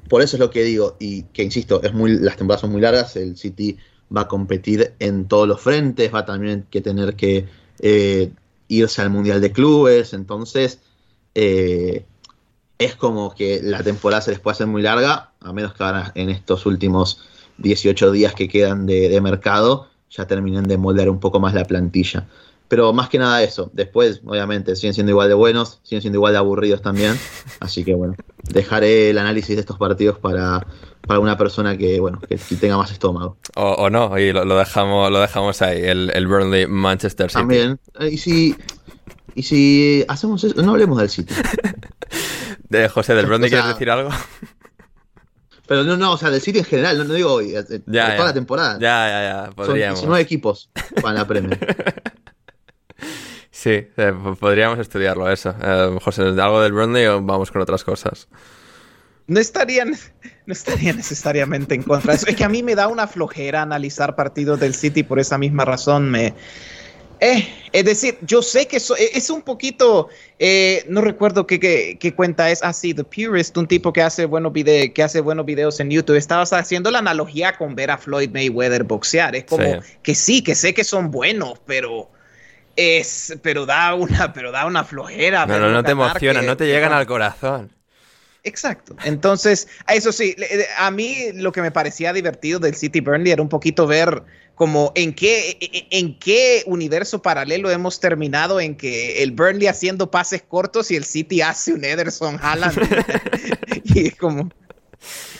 Por 0.08 0.22
eso 0.22 0.38
es 0.38 0.40
lo 0.40 0.50
que 0.50 0.64
digo, 0.64 0.96
y 1.00 1.24
que 1.24 1.44
insisto, 1.44 1.82
es 1.84 1.94
muy, 1.94 2.18
las 2.18 2.38
temporadas 2.38 2.62
son 2.62 2.72
muy 2.72 2.82
largas, 2.82 3.16
el 3.16 3.38
City 3.38 3.78
va 4.16 4.22
a 4.22 4.28
competir 4.28 4.94
en 5.00 5.28
todos 5.28 5.48
los 5.48 5.62
frentes, 5.62 6.14
va 6.14 6.26
también 6.26 6.66
que 6.72 6.82
tener 6.82 7.16
que 7.16 7.48
eh, 7.80 8.32
irse 8.68 9.02
al 9.02 9.10
Mundial 9.10 9.42
de 9.42 9.52
Clubes, 9.52 10.14
entonces 10.14 10.80
eh, 11.36 12.06
es 12.78 12.96
como 12.96 13.36
que 13.36 13.62
la 13.62 13.84
temporada 13.84 14.22
se 14.22 14.32
les 14.32 14.40
puede 14.40 14.54
hacer 14.54 14.68
muy 14.68 14.82
larga, 14.82 15.32
a 15.42 15.54
menos 15.54 15.74
que 15.74 15.84
ahora 15.84 16.12
en 16.16 16.30
estos 16.30 16.66
últimos 16.66 17.22
18 17.58 18.12
días 18.12 18.34
que 18.34 18.48
quedan 18.48 18.86
de, 18.86 19.20
mercado 19.22 19.88
ya 20.10 20.26
terminen 20.26 20.64
de 20.64 20.78
moldear 20.78 21.10
un 21.10 21.20
poco 21.20 21.40
más 21.40 21.54
la 21.54 21.66
plantilla. 21.66 22.28
Pero 22.70 22.94
más 22.94 23.10
que 23.10 23.18
nada 23.18 23.42
eso. 23.44 23.72
Después, 23.74 24.22
obviamente, 24.26 24.76
siguen 24.76 24.94
siendo 24.94 25.10
igual 25.12 25.28
de 25.28 25.34
buenos, 25.34 25.80
siguen 25.84 26.02
siendo 26.02 26.18
igual 26.18 26.34
de 26.34 26.40
aburridos 26.40 26.82
también. 26.84 27.20
Así 27.60 27.84
que 27.84 27.96
bueno, 27.96 28.16
dejaré 28.44 29.10
el 29.10 29.18
análisis 29.18 29.56
de 29.56 29.62
estos 29.62 29.78
partidos 29.78 30.20
para, 30.20 30.66
para 31.02 31.20
una 31.20 31.36
persona 31.36 31.76
que, 31.76 32.00
bueno, 32.00 32.20
que, 32.20 32.38
tenga 32.38 32.78
más 32.78 32.92
estómago. 32.92 33.38
O, 33.56 33.90
no, 33.90 34.18
y 34.20 34.32
lo, 34.32 34.56
dejamos, 34.56 35.12
lo 35.12 35.20
dejamos 35.20 35.62
ahí, 35.64 35.82
el, 35.84 36.12
el 36.14 36.28
Burnley 36.28 36.68
Manchester 36.68 37.32
City. 37.32 37.40
También. 37.40 37.80
Y 38.00 38.18
si, 38.18 38.56
y 39.34 39.42
si 39.42 40.06
hacemos 40.08 40.44
eso, 40.44 40.62
no 40.62 40.72
hablemos 40.72 41.00
del 41.00 41.10
City. 41.10 41.34
de 42.70 42.88
José, 42.90 43.16
¿del 43.16 43.26
Burnley 43.26 43.50
quieres 43.50 43.68
decir 43.68 43.90
algo? 43.90 44.12
Pero 45.68 45.84
no, 45.84 45.98
no, 45.98 46.14
o 46.14 46.18
sea, 46.18 46.30
del 46.30 46.42
City 46.42 46.60
en 46.60 46.66
general, 46.66 47.08
no, 47.08 47.14
digo 47.14 47.34
hoy, 47.34 47.56
eh, 47.56 47.64
de 47.64 47.80
toda 47.80 48.26
la 48.26 48.34
temporada. 48.34 48.78
Ya, 48.80 49.08
ya, 49.08 49.46
ya, 49.48 49.52
podríamos. 49.56 50.00
Son 50.00 50.10
19 50.10 50.22
equipos 50.22 50.70
para 51.02 51.20
la 51.20 51.28
Premier. 51.28 51.60
sí, 53.60 53.88
eh, 53.97 54.14
podríamos 54.39 54.80
estudiarlo 54.80 55.30
eso. 55.30 55.53
Eh, 55.62 55.97
José, 56.03 56.22
¿algo 56.22 56.62
del 56.62 56.74
Burnley 56.74 57.05
o 57.07 57.22
vamos 57.22 57.51
con 57.51 57.62
otras 57.62 57.84
cosas? 57.84 58.28
no 59.30 59.39
estarían, 59.39 59.91
no 60.45 60.53
estaría 60.53 60.91
necesariamente 60.91 61.76
en 61.76 61.84
contra. 61.84 62.14
Es 62.16 62.26
que 62.26 62.43
a 62.43 62.49
mí 62.49 62.64
me 62.64 62.76
da 62.76 62.88
una 62.88 63.07
flojera 63.07 63.62
analizar 63.62 64.16
partidos 64.16 64.60
del 64.60 64.74
City 64.74 65.03
por 65.03 65.20
esa 65.20 65.38
misma 65.38 65.66
razón. 65.66 66.10
Me, 66.10 66.34
eh, 67.20 67.47
es 67.72 67.86
decir, 67.86 68.18
yo 68.22 68.41
sé 68.41 68.68
que 68.68 68.78
es 68.78 69.30
un 69.30 69.43
poquito, 69.43 70.10
eh, 70.39 70.84
no 70.89 71.01
recuerdo 71.01 71.45
qué, 71.45 72.14
cuenta 72.16 72.49
es, 72.49 72.64
así, 72.64 72.91
ah, 72.91 72.95
The 72.95 73.03
Purist, 73.03 73.55
un 73.57 73.68
tipo 73.68 73.93
que 73.93 74.01
hace, 74.01 74.26
buenos 74.26 74.51
videos, 74.51 74.89
que 74.95 75.03
hace 75.03 75.22
buenos 75.22 75.45
videos 75.45 75.80
en 75.80 75.91
YouTube. 75.91 76.16
Estabas 76.16 76.51
haciendo 76.51 76.89
la 76.89 76.99
analogía 76.99 77.55
con 77.55 77.76
ver 77.76 77.91
a 77.91 77.99
Floyd 77.99 78.32
Mayweather 78.32 78.84
boxear. 78.84 79.36
Es 79.36 79.43
como 79.43 79.64
que 80.01 80.16
sí, 80.16 80.41
que 80.41 80.55
sé 80.55 80.74
que 80.74 80.84
son 80.84 81.12
buenos, 81.12 81.60
pero 81.68 82.10
es, 82.76 83.38
pero 83.42 83.66
da 83.66 83.94
una, 83.94 84.34
pero 84.34 84.52
da 84.52 84.66
una 84.66 84.84
flojera. 84.84 85.46
No, 85.46 85.60
no, 85.60 85.70
no 85.70 85.84
te 85.84 85.92
emociona, 85.92 86.42
no 86.42 86.58
te 86.58 86.68
llegan 86.68 86.94
al 86.94 87.06
corazón. 87.06 87.72
Exacto. 88.44 88.96
Entonces, 89.04 89.68
eso 89.88 90.12
sí, 90.12 90.36
a 90.78 90.92
mí 90.92 91.32
lo 91.34 91.52
que 91.52 91.62
me 91.62 91.72
parecía 91.72 92.14
divertido 92.14 92.60
del 92.60 92.76
City 92.76 93.02
Burnley 93.02 93.34
era 93.34 93.42
un 93.42 93.50
poquito 93.50 93.86
ver 93.86 94.24
como 94.56 94.92
en 94.96 95.14
qué, 95.14 95.52
e, 95.52 95.58
e, 95.62 95.88
en 95.92 96.18
qué 96.20 96.64
universo 96.66 97.22
paralelo 97.22 97.70
hemos 97.72 98.00
terminado 98.00 98.60
en 98.60 98.76
que 98.76 99.24
el 99.24 99.32
Burnley 99.32 99.68
haciendo 99.68 100.12
pases 100.12 100.42
cortos 100.42 100.92
y 100.92 100.96
el 100.96 101.06
City 101.06 101.42
hace 101.42 101.74
un 101.74 101.84
Ederson 101.84 102.38
Haaland. 102.42 102.78
y 103.84 104.12
como 104.12 104.50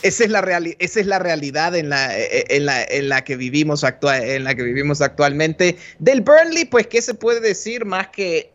esa 0.02 0.24
es 0.24 0.30
la 0.30 0.40
esa 0.78 1.00
es 1.00 1.06
la 1.06 1.18
realidad 1.18 1.76
en 1.76 1.90
la, 1.90 2.18
e, 2.18 2.44
en 2.48 2.66
la, 2.66 2.82
en 2.82 3.08
la 3.08 3.24
que 3.24 3.36
vivimos 3.36 3.84
en 3.84 4.44
la 4.44 4.54
que 4.54 4.62
vivimos 4.62 5.00
actualmente. 5.00 5.76
Del 5.98 6.22
Burnley, 6.22 6.64
pues, 6.64 6.86
¿qué 6.86 7.02
se 7.02 7.14
puede 7.14 7.40
decir 7.40 7.84
más 7.84 8.08
que 8.08 8.52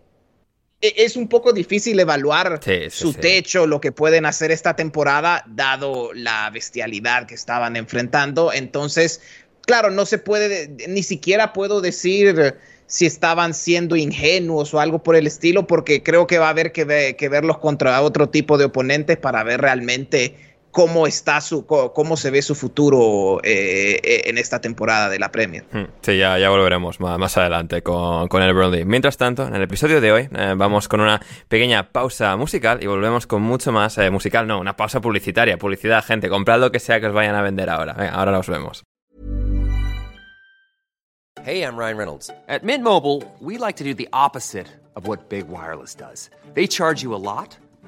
e, 0.81 0.93
es 0.97 1.15
un 1.15 1.27
poco 1.27 1.53
difícil 1.53 1.99
evaluar 1.99 2.59
su 2.89 3.13
techo, 3.13 3.67
lo 3.67 3.79
que 3.79 3.91
pueden 3.91 4.25
hacer 4.25 4.51
esta 4.51 4.75
temporada, 4.75 5.43
dado 5.47 6.13
la 6.13 6.49
bestialidad 6.49 7.27
que 7.27 7.35
estaban 7.35 7.75
enfrentando. 7.75 8.51
Entonces, 8.51 9.21
claro, 9.61 9.91
no 9.91 10.05
se 10.05 10.17
puede, 10.17 10.69
ni 10.87 11.03
siquiera 11.03 11.53
puedo 11.53 11.81
decir 11.81 12.55
si 12.87 13.05
estaban 13.05 13.53
siendo 13.53 13.95
ingenuos 13.95 14.73
o 14.73 14.79
algo 14.79 15.01
por 15.01 15.15
el 15.15 15.25
estilo, 15.25 15.65
porque 15.65 16.03
creo 16.03 16.27
que 16.27 16.37
va 16.37 16.47
a 16.47 16.49
haber 16.51 16.71
que, 16.71 17.15
que 17.17 17.29
verlos 17.29 17.57
contra 17.57 17.99
otro 18.01 18.29
tipo 18.29 18.57
de 18.57 18.65
oponentes 18.65 19.17
para 19.17 19.43
ver 19.43 19.61
realmente 19.61 20.54
cómo 20.75 21.07
está 21.07 21.39
su, 21.39 21.65
cómo 21.65 22.17
se 22.17 22.31
ve 22.31 22.41
su 22.41 22.53
futuro 22.53 23.39
eh, 23.45 23.97
eh, 24.03 24.23
en 24.25 24.37
esta 24.37 24.59
temporada 24.59 25.07
de 25.07 25.17
la 25.19 25.31
Premier. 25.31 25.63
Hmm, 25.71 25.85
sí, 26.01 26.17
ya, 26.17 26.37
ya 26.37 26.49
volveremos 26.49 26.99
más, 26.99 27.37
adelante 27.37 27.81
con, 27.81 28.27
con, 28.27 28.43
el 28.43 28.53
Burnley. 28.53 28.83
Mientras 28.83 29.15
tanto, 29.15 29.47
en 29.47 29.55
el 29.55 29.61
episodio 29.61 30.01
de 30.01 30.11
hoy 30.11 30.29
eh, 30.35 30.53
vamos 30.57 30.89
con 30.89 30.99
una 30.99 31.21
pequeña 31.47 31.93
pausa 31.93 32.35
musical 32.35 32.83
y 32.83 32.87
volvemos 32.87 33.25
con 33.25 33.41
mucho 33.41 33.71
más 33.71 33.97
musical, 34.11 34.47
no, 34.47 34.59
una 34.59 34.75
pausa 34.75 34.99
publicitaria, 34.99 35.57
publicidad, 35.57 36.03
gente, 36.03 36.27
comprad 36.27 36.59
lo 36.59 36.73
que 36.73 36.79
sea 36.79 36.99
que 36.99 37.07
os 37.07 37.13
vayan 37.13 37.35
a 37.35 37.41
vender 37.41 37.69
ahora. 37.69 37.93
ahora 38.11 38.33
nos 38.33 38.49
vemos. 38.49 38.83
Hey, 41.45 41.61
I'm 41.61 41.77
Ryan 41.77 41.97
Reynolds. 41.97 42.29
At 42.49 42.65
Mint 42.65 42.83
Mobile, 42.83 43.23
we 43.39 43.57
like 43.57 43.77
to 43.77 43.85
do 43.85 43.93
the 43.93 44.09
opposite 44.11 44.67
of 44.97 45.07
what 45.07 45.29
Big 45.29 45.47
Wireless 45.47 45.95
does. 45.95 46.29
They 46.53 46.67
charge 46.67 47.01
you 47.01 47.15
a 47.15 47.21
lot. 47.21 47.57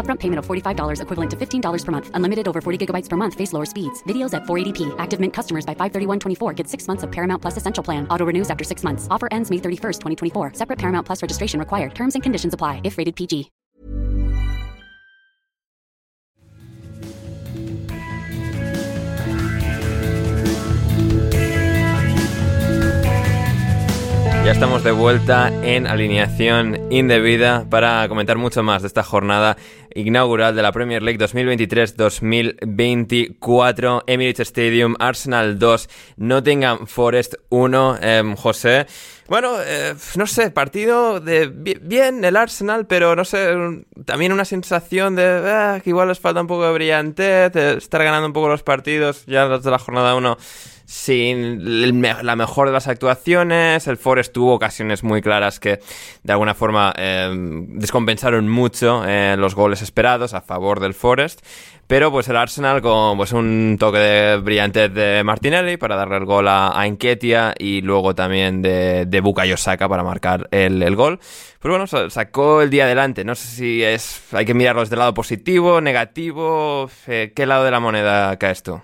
Upfront 0.00 0.20
payment 0.20 0.38
of 0.38 0.46
$45 0.46 1.02
equivalent 1.02 1.30
to 1.32 1.36
$15 1.36 1.84
per 1.84 1.92
month. 1.92 2.10
Unlimited 2.14 2.48
over 2.48 2.62
40 2.62 2.86
gigabytes 2.86 3.10
per 3.10 3.16
month. 3.16 3.34
Face 3.34 3.52
lower 3.52 3.66
speeds. 3.66 4.02
Videos 4.04 4.32
at 4.32 4.44
480p. 4.44 4.94
Active 4.98 5.20
Mint 5.20 5.34
customers 5.34 5.66
by 5.66 5.74
531.24 5.74 6.56
get 6.56 6.66
six 6.66 6.88
months 6.88 7.02
of 7.02 7.12
Paramount 7.12 7.42
Plus 7.42 7.58
Essential 7.58 7.84
Plan. 7.84 8.08
Auto 8.08 8.24
renews 8.24 8.48
after 8.48 8.64
six 8.64 8.82
months. 8.82 9.06
Offer 9.10 9.28
ends 9.30 9.50
May 9.50 9.58
31st, 9.58 9.98
2024. 10.00 10.54
Separate 10.54 10.78
Paramount 10.78 11.06
Plus 11.06 11.20
registration 11.20 11.60
required. 11.60 11.94
Terms 11.94 12.14
and 12.16 12.22
conditions 12.22 12.54
apply 12.54 12.80
if 12.84 12.96
rated 12.96 13.16
PG. 13.16 13.50
Ya 24.50 24.52
estamos 24.54 24.82
de 24.82 24.90
vuelta 24.90 25.52
en 25.62 25.86
alineación 25.86 26.90
indebida 26.90 27.66
para 27.68 28.08
comentar 28.08 28.38
mucho 28.38 28.62
más 28.62 28.80
de 28.80 28.88
esta 28.88 29.04
jornada 29.04 29.58
inaugural 29.94 30.56
de 30.56 30.62
la 30.62 30.72
Premier 30.72 31.02
League 31.02 31.18
2023-2024. 31.18 34.04
Emirates 34.06 34.48
Stadium, 34.48 34.96
Arsenal 34.98 35.58
2, 35.58 35.88
Nottingham 36.16 36.86
Forest 36.86 37.34
1. 37.48 37.98
Em, 38.00 38.36
José, 38.36 38.86
bueno, 39.28 39.56
eh, 39.64 39.94
no 40.16 40.26
sé, 40.26 40.50
partido 40.50 41.20
de 41.20 41.46
bien 41.46 42.24
el 42.24 42.36
Arsenal, 42.36 42.86
pero 42.86 43.14
no 43.14 43.24
sé, 43.24 43.54
también 44.04 44.32
una 44.32 44.44
sensación 44.44 45.14
de 45.14 45.24
ah, 45.24 45.80
que 45.84 45.90
igual 45.90 46.08
les 46.08 46.18
falta 46.18 46.40
un 46.40 46.48
poco 46.48 46.66
de 46.66 46.72
brillantez, 46.72 47.54
estar 47.54 48.02
ganando 48.02 48.26
un 48.26 48.32
poco 48.32 48.48
los 48.48 48.64
partidos 48.64 49.24
ya 49.26 49.46
desde 49.48 49.70
la 49.70 49.78
jornada 49.78 50.16
1 50.16 50.36
sin 50.90 52.20
la 52.24 52.34
mejor 52.34 52.66
de 52.66 52.72
las 52.72 52.88
actuaciones. 52.88 53.86
El 53.86 53.96
Forest 53.96 54.32
tuvo 54.32 54.54
ocasiones 54.54 55.04
muy 55.04 55.22
claras 55.22 55.60
que 55.60 55.78
de 56.24 56.32
alguna 56.32 56.52
forma 56.52 56.92
eh, 56.96 57.30
descompensaron 57.32 58.48
mucho 58.48 59.04
eh, 59.06 59.36
los 59.38 59.54
goles 59.54 59.82
esperados 59.82 60.34
a 60.34 60.40
favor 60.40 60.80
del 60.80 60.94
Forest. 60.94 61.46
Pero 61.86 62.10
pues 62.10 62.28
el 62.28 62.36
Arsenal 62.36 62.82
con 62.82 63.16
pues, 63.16 63.32
un 63.32 63.76
toque 63.78 63.98
de 63.98 64.36
brillante 64.38 64.88
de 64.88 65.22
Martinelli 65.22 65.76
para 65.76 65.94
darle 65.94 66.16
el 66.16 66.24
gol 66.24 66.48
a, 66.48 66.72
a 66.80 66.86
y 67.58 67.82
luego 67.82 68.14
también 68.16 68.60
de, 68.60 69.06
de 69.06 69.20
Bukayo 69.20 69.56
Saka 69.56 69.88
para 69.88 70.02
marcar 70.02 70.48
el, 70.50 70.82
el 70.82 70.96
gol. 70.96 71.20
Pero 71.60 71.74
bueno, 71.74 71.86
sacó 72.10 72.62
el 72.62 72.70
día 72.70 72.84
adelante. 72.84 73.24
No 73.24 73.36
sé 73.36 73.46
si 73.46 73.82
es 73.84 74.22
hay 74.32 74.44
que 74.44 74.54
mirarlo 74.54 74.80
desde 74.80 74.96
el 74.96 75.00
lado 75.00 75.14
positivo, 75.14 75.80
negativo. 75.80 76.90
Eh, 77.06 77.32
¿Qué 77.34 77.46
lado 77.46 77.64
de 77.64 77.70
la 77.70 77.78
moneda 77.78 78.36
cae 78.38 78.50
esto? 78.50 78.82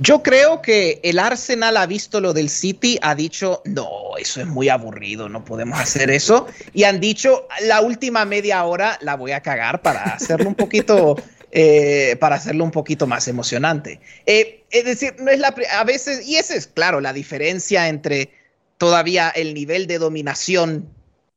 Yo 0.00 0.22
creo 0.22 0.62
que 0.62 0.98
el 1.02 1.18
Arsenal 1.18 1.76
ha 1.76 1.84
visto 1.84 2.22
lo 2.22 2.32
del 2.32 2.48
City, 2.48 2.98
ha 3.02 3.14
dicho, 3.14 3.60
no, 3.66 4.16
eso 4.18 4.40
es 4.40 4.46
muy 4.46 4.70
aburrido, 4.70 5.28
no 5.28 5.44
podemos 5.44 5.78
hacer 5.78 6.10
eso. 6.10 6.46
Y 6.72 6.84
han 6.84 7.00
dicho, 7.00 7.46
la 7.66 7.82
última 7.82 8.24
media 8.24 8.64
hora 8.64 8.98
la 9.02 9.16
voy 9.16 9.32
a 9.32 9.42
cagar 9.42 9.82
para 9.82 10.04
hacerlo 10.04 10.48
un 10.48 10.54
poquito 10.54 11.16
eh, 11.52 12.16
para 12.18 12.36
hacerlo 12.36 12.64
un 12.64 12.70
poquito 12.70 13.06
más 13.06 13.28
emocionante. 13.28 14.00
Eh, 14.24 14.64
es 14.70 14.86
decir, 14.86 15.16
no 15.18 15.30
es 15.30 15.38
la 15.38 15.54
a 15.72 15.84
veces, 15.84 16.26
y 16.26 16.36
esa 16.36 16.54
es 16.54 16.66
claro 16.66 17.02
la 17.02 17.12
diferencia 17.12 17.88
entre 17.88 18.30
todavía 18.78 19.28
el 19.28 19.52
nivel 19.52 19.86
de 19.86 19.98
dominación 19.98 20.88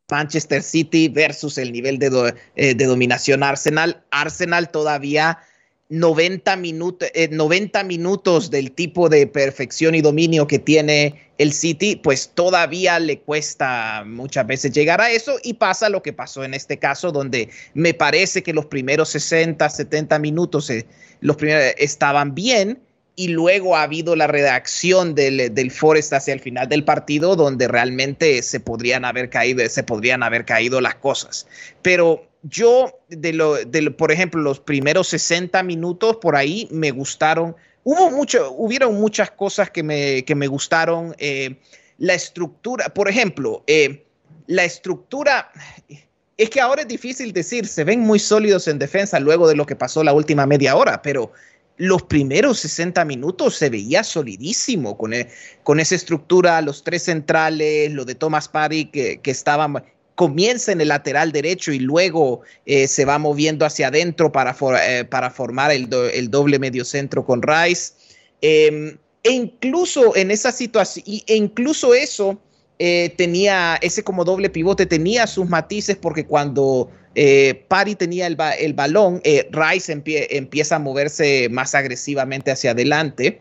Manchester 0.09 0.63
City 0.63 1.09
versus 1.09 1.57
el 1.57 1.73
nivel 1.73 1.99
de, 1.99 2.33
eh, 2.55 2.75
de 2.75 2.85
dominación 2.85 3.43
Arsenal. 3.43 4.03
Arsenal 4.11 4.69
todavía 4.69 5.39
90, 5.89 6.55
90 7.31 7.79
eh, 7.79 7.83
minutos 7.83 8.49
del 8.49 8.71
tipo 8.71 9.09
de 9.09 9.27
perfección 9.27 9.95
y 9.95 10.01
dominio 10.01 10.47
que 10.47 10.59
tiene 10.59 11.29
el 11.37 11.53
City, 11.53 11.97
pues 11.97 12.31
todavía 12.33 12.99
le 12.99 13.19
cuesta 13.19 14.03
muchas 14.05 14.47
veces 14.47 14.71
llegar 14.71 15.01
a 15.01 15.11
eso 15.11 15.37
y 15.43 15.55
pasa 15.55 15.89
lo 15.89 16.01
que 16.01 16.13
pasó 16.13 16.43
en 16.43 16.53
este 16.53 16.79
caso, 16.79 17.11
donde 17.11 17.49
me 17.73 17.93
parece 17.93 18.43
que 18.43 18.53
los 18.53 18.65
primeros 18.65 19.09
60, 19.09 19.69
70 19.69 20.19
minutos 20.19 20.69
eh, 20.69 20.85
los 21.19 21.35
primeros 21.35 21.73
estaban 21.77 22.33
bien 22.33 22.79
y 23.15 23.27
luego 23.27 23.75
ha 23.75 23.83
habido 23.83 24.15
la 24.15 24.27
redacción 24.27 25.13
del, 25.13 25.53
del, 25.53 25.71
Forest 25.71 26.13
hacia 26.13 26.33
el 26.33 26.39
final 26.39 26.67
del 26.67 26.83
partido 26.83 27.35
donde 27.35 27.67
realmente 27.67 28.41
se 28.41 28.59
podrían 28.59 29.05
haber 29.05 29.29
caído, 29.29 29.67
se 29.69 29.83
podrían 29.83 30.23
haber 30.23 30.45
caído 30.45 30.81
las 30.81 30.95
cosas. 30.95 31.45
Pero 31.83 32.27
yo, 32.43 32.99
de 33.09 33.33
lo, 33.33 33.55
de 33.55 33.89
por 33.91 34.11
ejemplo, 34.11 34.41
los 34.41 34.59
primeros 34.59 35.07
60 35.07 35.63
minutos 35.63 36.17
por 36.17 36.35
ahí 36.35 36.67
me 36.71 36.91
gustaron. 36.91 37.55
Hubo 37.83 38.11
mucho, 38.11 38.51
hubieron 38.51 38.95
muchas 38.95 39.31
cosas 39.31 39.69
que 39.71 39.81
me, 39.81 40.23
que 40.25 40.35
me 40.35 40.47
gustaron. 40.47 41.15
Eh, 41.17 41.57
la 41.97 42.13
estructura, 42.13 42.93
por 42.93 43.09
ejemplo, 43.09 43.63
eh, 43.67 44.05
la 44.47 44.65
estructura, 44.65 45.51
es 46.37 46.49
que 46.49 46.59
ahora 46.59 46.81
es 46.81 46.87
difícil 46.87 47.31
decir, 47.31 47.65
se 47.65 47.83
ven 47.83 48.01
muy 48.01 48.19
sólidos 48.19 48.67
en 48.67 48.77
defensa 48.77 49.19
luego 49.19 49.47
de 49.47 49.55
lo 49.55 49.65
que 49.65 49.75
pasó 49.75 50.03
la 50.03 50.13
última 50.13 50.45
media 50.45 50.75
hora, 50.75 51.01
pero 51.01 51.31
los 51.77 52.03
primeros 52.03 52.59
60 52.59 53.05
minutos 53.05 53.55
se 53.55 53.69
veía 53.69 54.03
solidísimo 54.03 54.97
con, 54.97 55.13
e, 55.13 55.29
con 55.63 55.79
esa 55.79 55.95
estructura, 55.95 56.61
los 56.61 56.83
tres 56.83 57.03
centrales, 57.03 57.91
lo 57.91 58.05
de 58.05 58.15
Thomas 58.15 58.47
Parry 58.47 58.85
que, 58.85 59.21
que 59.21 59.31
estaban, 59.31 59.83
comienza 60.15 60.71
en 60.71 60.81
el 60.81 60.89
lateral 60.89 61.31
derecho 61.31 61.71
y 61.71 61.79
luego 61.79 62.41
eh, 62.65 62.87
se 62.87 63.05
va 63.05 63.17
moviendo 63.17 63.65
hacia 63.65 63.87
adentro 63.87 64.31
para, 64.31 64.55
eh, 64.85 65.05
para 65.05 65.29
formar 65.29 65.71
el, 65.71 65.89
el, 66.13 66.29
doble 66.29 66.59
mediocentro 66.59 67.25
con 67.25 67.41
Rice. 67.41 67.93
Em, 68.41 68.97
e 69.23 69.31
incluso 69.31 70.15
en 70.15 70.31
esa 70.31 70.51
situación, 70.51 71.05
e 71.07 71.35
incluso 71.35 71.93
eso 71.93 72.39
eh, 72.77 73.13
tenía, 73.17 73.77
ese 73.81 74.03
como 74.03 74.25
doble 74.25 74.49
pivote 74.49 74.85
tenía 74.85 75.27
sus 75.27 75.47
matices 75.47 75.95
porque 75.95 76.25
cuando 76.25 76.91
Pari 77.67 77.95
tenía 77.95 78.25
el, 78.25 78.35
el 78.59 78.73
balón, 78.73 79.21
Rice 79.51 79.93
empieza 80.31 80.75
a 80.75 80.79
moverse 80.79 81.47
más 81.49 81.75
agresivamente 81.75 82.51
hacia 82.51 82.71
adelante. 82.71 83.39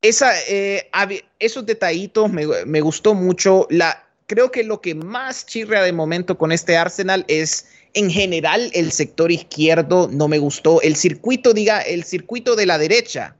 Esos 0.00 1.66
detallitos 1.66 2.32
me, 2.32 2.46
me, 2.64 2.80
gustó 2.80 3.12
mucho. 3.14 3.66
La, 3.70 4.05
creo 4.26 4.50
que 4.50 4.64
lo 4.64 4.80
que 4.80 4.94
más 4.94 5.46
chirrea 5.46 5.82
de 5.82 5.92
momento 5.92 6.36
con 6.38 6.52
este 6.52 6.76
Arsenal 6.76 7.24
es 7.28 7.66
en 7.94 8.10
general 8.10 8.70
el 8.74 8.92
sector 8.92 9.32
izquierdo 9.32 10.08
no 10.12 10.28
me 10.28 10.38
gustó. 10.38 10.82
El 10.82 10.96
circuito, 10.96 11.52
diga, 11.54 11.80
el 11.80 12.04
circuito 12.04 12.56
de 12.56 12.66
la 12.66 12.78
derecha. 12.78 13.36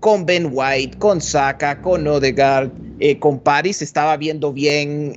con 0.00 0.26
Ben 0.26 0.50
White, 0.52 0.98
con 0.98 1.20
Saka, 1.20 1.80
con 1.82 2.06
Odegaard, 2.06 2.70
con 3.18 3.40
Paris, 3.40 3.82
estaba 3.82 4.16
viendo 4.16 4.52
bien 4.52 5.16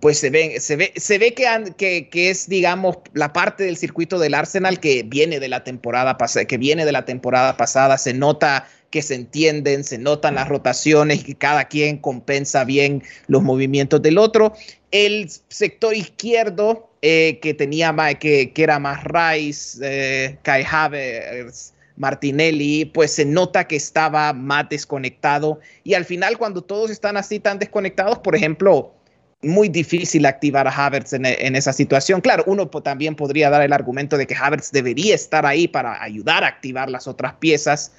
pues 0.00 0.18
se 0.18 0.30
ve, 0.30 0.60
se 0.60 0.76
ve, 0.76 0.92
se 0.96 1.18
ve 1.18 1.34
que, 1.34 2.08
que, 2.10 2.30
es, 2.30 2.48
digamos, 2.48 2.98
la 3.14 3.32
parte 3.32 3.64
del 3.64 3.76
circuito 3.76 4.18
del 4.18 4.34
Arsenal 4.34 4.78
que 4.78 5.02
viene 5.02 5.40
de 5.40 5.48
la 5.48 5.64
temporada 5.64 6.18
pasada, 6.18 6.44
que 6.44 6.58
viene 6.58 6.84
de 6.84 6.92
la 6.92 7.04
temporada 7.04 7.56
pasada, 7.56 7.96
se 7.98 8.12
nota 8.12 8.68
que 8.90 9.02
se 9.02 9.14
entienden, 9.14 9.84
se 9.84 9.98
notan 9.98 10.36
las 10.36 10.48
rotaciones, 10.48 11.24
que 11.24 11.34
cada 11.34 11.66
quien 11.66 11.98
compensa 11.98 12.64
bien 12.64 13.02
los 13.26 13.42
movimientos 13.42 14.00
del 14.02 14.18
otro. 14.18 14.54
El 14.90 15.30
sector 15.48 15.94
izquierdo, 15.94 16.90
eh, 17.02 17.38
que 17.42 17.54
tenía 17.54 17.92
más, 17.92 18.14
que, 18.16 18.52
que, 18.52 18.62
era 18.62 18.78
más 18.78 19.02
Rice, 19.04 19.78
eh, 19.82 20.38
Kai 20.42 20.64
Havertz, 20.70 21.72
Martinelli, 21.96 22.84
pues 22.84 23.12
se 23.12 23.24
nota 23.24 23.66
que 23.66 23.76
estaba 23.76 24.32
más 24.32 24.68
desconectado. 24.68 25.60
Y 25.82 25.94
al 25.94 26.04
final, 26.04 26.38
cuando 26.38 26.62
todos 26.62 26.90
están 26.90 27.16
así 27.16 27.40
tan 27.40 27.58
desconectados, 27.58 28.18
por 28.18 28.36
ejemplo, 28.36 28.95
muy 29.42 29.68
difícil 29.68 30.26
activar 30.26 30.66
a 30.66 30.70
Havertz 30.70 31.12
en, 31.12 31.56
esa 31.56 31.72
situación. 31.72 32.20
Claro, 32.20 32.44
uno 32.46 32.68
también 32.68 33.14
podría 33.14 33.50
dar 33.50 33.62
el 33.62 33.72
argumento 33.72 34.16
de 34.16 34.26
que 34.26 34.34
Havertz 34.34 34.72
debería 34.72 35.14
estar 35.14 35.44
ahí 35.46 35.68
para 35.68 36.02
ayudar 36.02 36.42
a 36.44 36.48
activar 36.48 36.90
las 36.90 37.06
otras 37.06 37.34
piezas. 37.34 37.92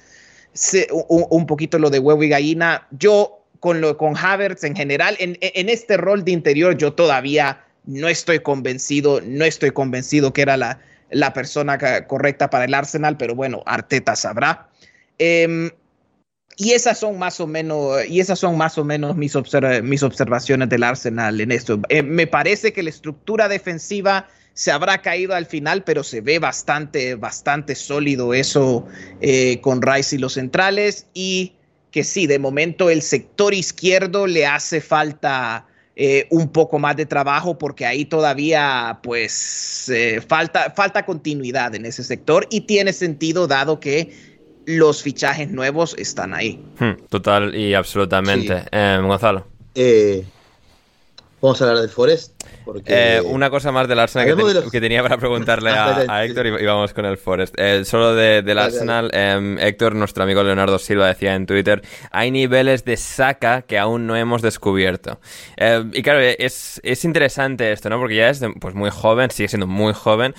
un, 0.90 1.46
poquito 1.46 1.78
lo 1.78 1.90
de 1.90 1.98
huevo 1.98 2.22
y 2.22 2.28
gallina. 2.28 2.86
Yo 2.90 3.44
con, 3.60 3.80
lo, 3.80 3.96
con 3.96 4.16
Havertz 4.16 4.64
en 4.64 4.74
general, 4.74 5.16
en, 5.18 5.68
este 5.68 5.96
rol 5.96 6.24
de 6.24 6.32
interior, 6.32 6.76
yo 6.76 6.92
todavía 6.92 7.64
no 7.84 8.08
estoy 8.08 8.40
convencido, 8.40 9.20
no 9.20 9.44
estoy 9.44 9.70
convencido 9.70 10.32
que 10.32 10.42
era 10.42 10.56
la, 10.56 10.80
la 11.10 11.32
persona 11.32 11.78
correcta 12.06 12.50
para 12.50 12.64
el 12.64 12.74
Arsenal, 12.74 13.16
pero 13.16 13.34
bueno, 13.34 13.62
Arteta 13.64 14.16
sabrá. 14.16 14.68
Em, 15.18 15.70
y 16.60 16.72
esas 16.72 16.98
son 16.98 17.20
más 17.20 17.38
o 17.38 17.46
menos, 17.46 18.04
y 18.08 18.18
esas 18.18 18.40
son 18.40 18.58
más 18.58 18.76
o 18.78 18.84
menos 18.84 19.16
mis, 19.16 19.32
mis 19.84 20.02
observaciones 20.02 20.68
del 20.68 20.82
Arsenal 20.82 21.40
en 21.40 21.52
esto. 21.52 21.80
Eh, 21.88 22.02
me 22.02 22.26
parece 22.26 22.72
que 22.72 22.82
la 22.82 22.90
estructura 22.90 23.48
defensiva 23.48 24.26
se 24.54 24.72
habrá 24.72 25.00
caído 25.00 25.36
al 25.36 25.46
final, 25.46 25.84
pero 25.84 26.02
se 26.02 26.20
ve 26.20 26.40
bastante, 26.40 27.14
bastante 27.14 27.76
sólido 27.76 28.34
eso 28.34 28.88
eh, 29.20 29.60
con 29.60 29.80
Rice 29.80 30.16
y 30.16 30.18
los 30.18 30.32
centrales. 30.32 31.06
Y 31.14 31.52
que 31.92 32.02
sí, 32.02 32.26
de 32.26 32.40
momento 32.40 32.90
el 32.90 33.02
sector 33.02 33.54
izquierdo 33.54 34.26
le 34.26 34.44
hace 34.44 34.80
falta 34.80 35.64
eh, 35.94 36.26
un 36.30 36.48
poco 36.48 36.80
más 36.80 36.96
de 36.96 37.06
trabajo 37.06 37.56
porque 37.56 37.86
ahí 37.86 38.04
todavía 38.04 38.98
pues 39.04 39.92
falta, 40.26 40.72
falta 40.76 41.06
continuidad 41.06 41.74
en 41.76 41.86
ese 41.86 42.02
sector 42.02 42.48
y 42.50 42.62
tiene 42.62 42.92
sentido 42.92 43.46
dado 43.46 43.78
que 43.78 44.27
los 44.68 45.02
fichajes 45.02 45.50
nuevos 45.50 45.94
están 45.96 46.34
ahí. 46.34 46.62
Hmm, 46.78 46.92
total 47.08 47.54
y 47.54 47.72
absolutamente. 47.72 48.64
Eh, 48.70 48.98
Gonzalo. 49.02 49.46
Eh, 49.74 50.22
vamos 51.40 51.62
a 51.62 51.64
hablar 51.64 51.80
del 51.80 51.88
Forest. 51.88 52.34
Eh, 52.84 53.22
una 53.24 53.48
cosa 53.48 53.72
más 53.72 53.88
del 53.88 53.98
Arsenal 53.98 54.26
que, 54.70 54.80
tenía 54.82 55.02
para 55.02 55.16
preguntarle 55.16 55.70
a, 55.70 56.04
ah, 56.06 56.24
Héctor 56.26 56.48
y, 56.48 56.66
vamos 56.66 56.92
con 56.92 57.06
el 57.06 57.16
Forest. 57.16 57.54
solo 57.84 58.14
del 58.14 58.58
Arsenal, 58.58 59.10
em, 59.14 59.58
Héctor, 59.58 59.94
nuestro 59.94 60.24
amigo 60.24 60.42
Leonardo 60.42 60.78
Silva 60.78 61.06
decía 61.06 61.34
en 61.34 61.46
Twitter, 61.46 61.80
hay 62.10 62.30
niveles 62.30 62.84
de 62.84 62.98
saca 62.98 63.62
que 63.62 63.78
aún 63.78 64.06
no 64.06 64.16
hemos 64.16 64.42
descubierto. 64.42 65.18
Em, 65.56 65.90
y 65.94 66.02
claro, 66.02 66.20
es, 66.20 66.78
es, 66.84 67.04
interesante 67.06 67.72
esto, 67.72 67.88
¿no? 67.88 67.98
Porque 67.98 68.16
ya 68.16 68.28
es 68.28 68.42
pues, 68.60 68.74
muy 68.74 68.90
joven, 68.90 69.30
sigue 69.30 69.48
siendo 69.48 69.66
muy 69.66 69.94
joven. 69.94 70.34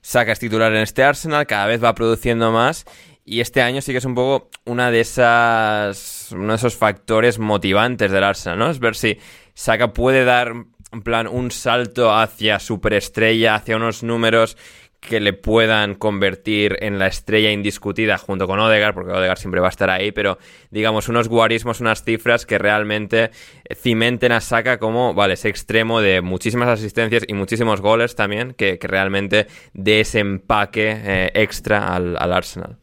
Saca 0.00 0.32
es 0.32 0.38
titular 0.38 0.70
en 0.72 0.82
este 0.82 1.02
Arsenal, 1.02 1.46
cada 1.46 1.66
vez 1.66 1.82
va 1.82 1.94
produciendo 1.94 2.50
más 2.50 2.86
y 3.24 3.40
este 3.40 3.62
año 3.62 3.80
sí 3.80 3.92
que 3.92 3.98
es 3.98 4.04
un 4.04 4.14
poco 4.14 4.50
una 4.64 4.90
de 4.90 5.00
esas. 5.00 6.30
uno 6.32 6.52
de 6.52 6.56
esos 6.56 6.76
factores 6.76 7.38
motivantes 7.38 8.10
del 8.10 8.24
Arsenal, 8.24 8.58
¿no? 8.58 8.70
Es 8.70 8.78
ver 8.78 8.96
si 8.96 9.18
Saka 9.54 9.92
puede 9.92 10.24
dar, 10.24 10.52
en 10.92 11.02
plan, 11.02 11.26
un 11.26 11.50
salto 11.50 12.14
hacia 12.14 12.58
superestrella, 12.58 13.54
hacia 13.54 13.76
unos 13.76 14.02
números 14.02 14.56
que 15.00 15.20
le 15.20 15.34
puedan 15.34 15.94
convertir 15.94 16.78
en 16.80 16.98
la 16.98 17.06
estrella 17.06 17.50
indiscutida 17.50 18.16
junto 18.16 18.46
con 18.46 18.58
Odegaard, 18.58 18.94
porque 18.94 19.12
Odegaard 19.12 19.38
siempre 19.38 19.60
va 19.60 19.66
a 19.66 19.70
estar 19.70 19.90
ahí, 19.90 20.12
pero 20.12 20.38
digamos 20.70 21.08
unos 21.08 21.28
guarismos, 21.28 21.80
unas 21.80 22.04
cifras 22.04 22.46
que 22.46 22.56
realmente 22.56 23.30
cimenten 23.74 24.32
a 24.32 24.40
Saka 24.40 24.78
como, 24.78 25.12
vale, 25.12 25.34
ese 25.34 25.50
extremo 25.50 26.00
de 26.00 26.22
muchísimas 26.22 26.68
asistencias 26.68 27.24
y 27.28 27.34
muchísimos 27.34 27.82
goles 27.82 28.16
también, 28.16 28.54
que, 28.54 28.78
realmente 28.80 29.46
dé 29.74 30.00
ese 30.00 30.20
empaque 30.20 30.92
eh, 31.04 31.30
extra 31.34 31.94
al 31.94 32.32
Arsenal. 32.32 32.78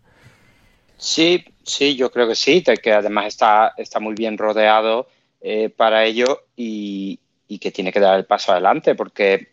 Sí, 1.02 1.44
sí, 1.64 1.96
yo 1.96 2.12
creo 2.12 2.28
que 2.28 2.36
sí, 2.36 2.64
que 2.64 2.94
además 2.94 3.26
está, 3.26 3.74
está 3.76 4.00
muy 4.00 4.14
bien 4.14 4.38
rodeado 4.38 5.08
eh, 5.42 5.70
para 5.70 6.06
ello 6.06 6.44
y, 6.56 7.20
que 7.60 7.72
tiene 7.72 7.92
que 7.92 8.00
dar 8.00 8.18
el 8.20 8.26
paso 8.26 8.52
adelante, 8.52 8.94
porque 8.94 9.50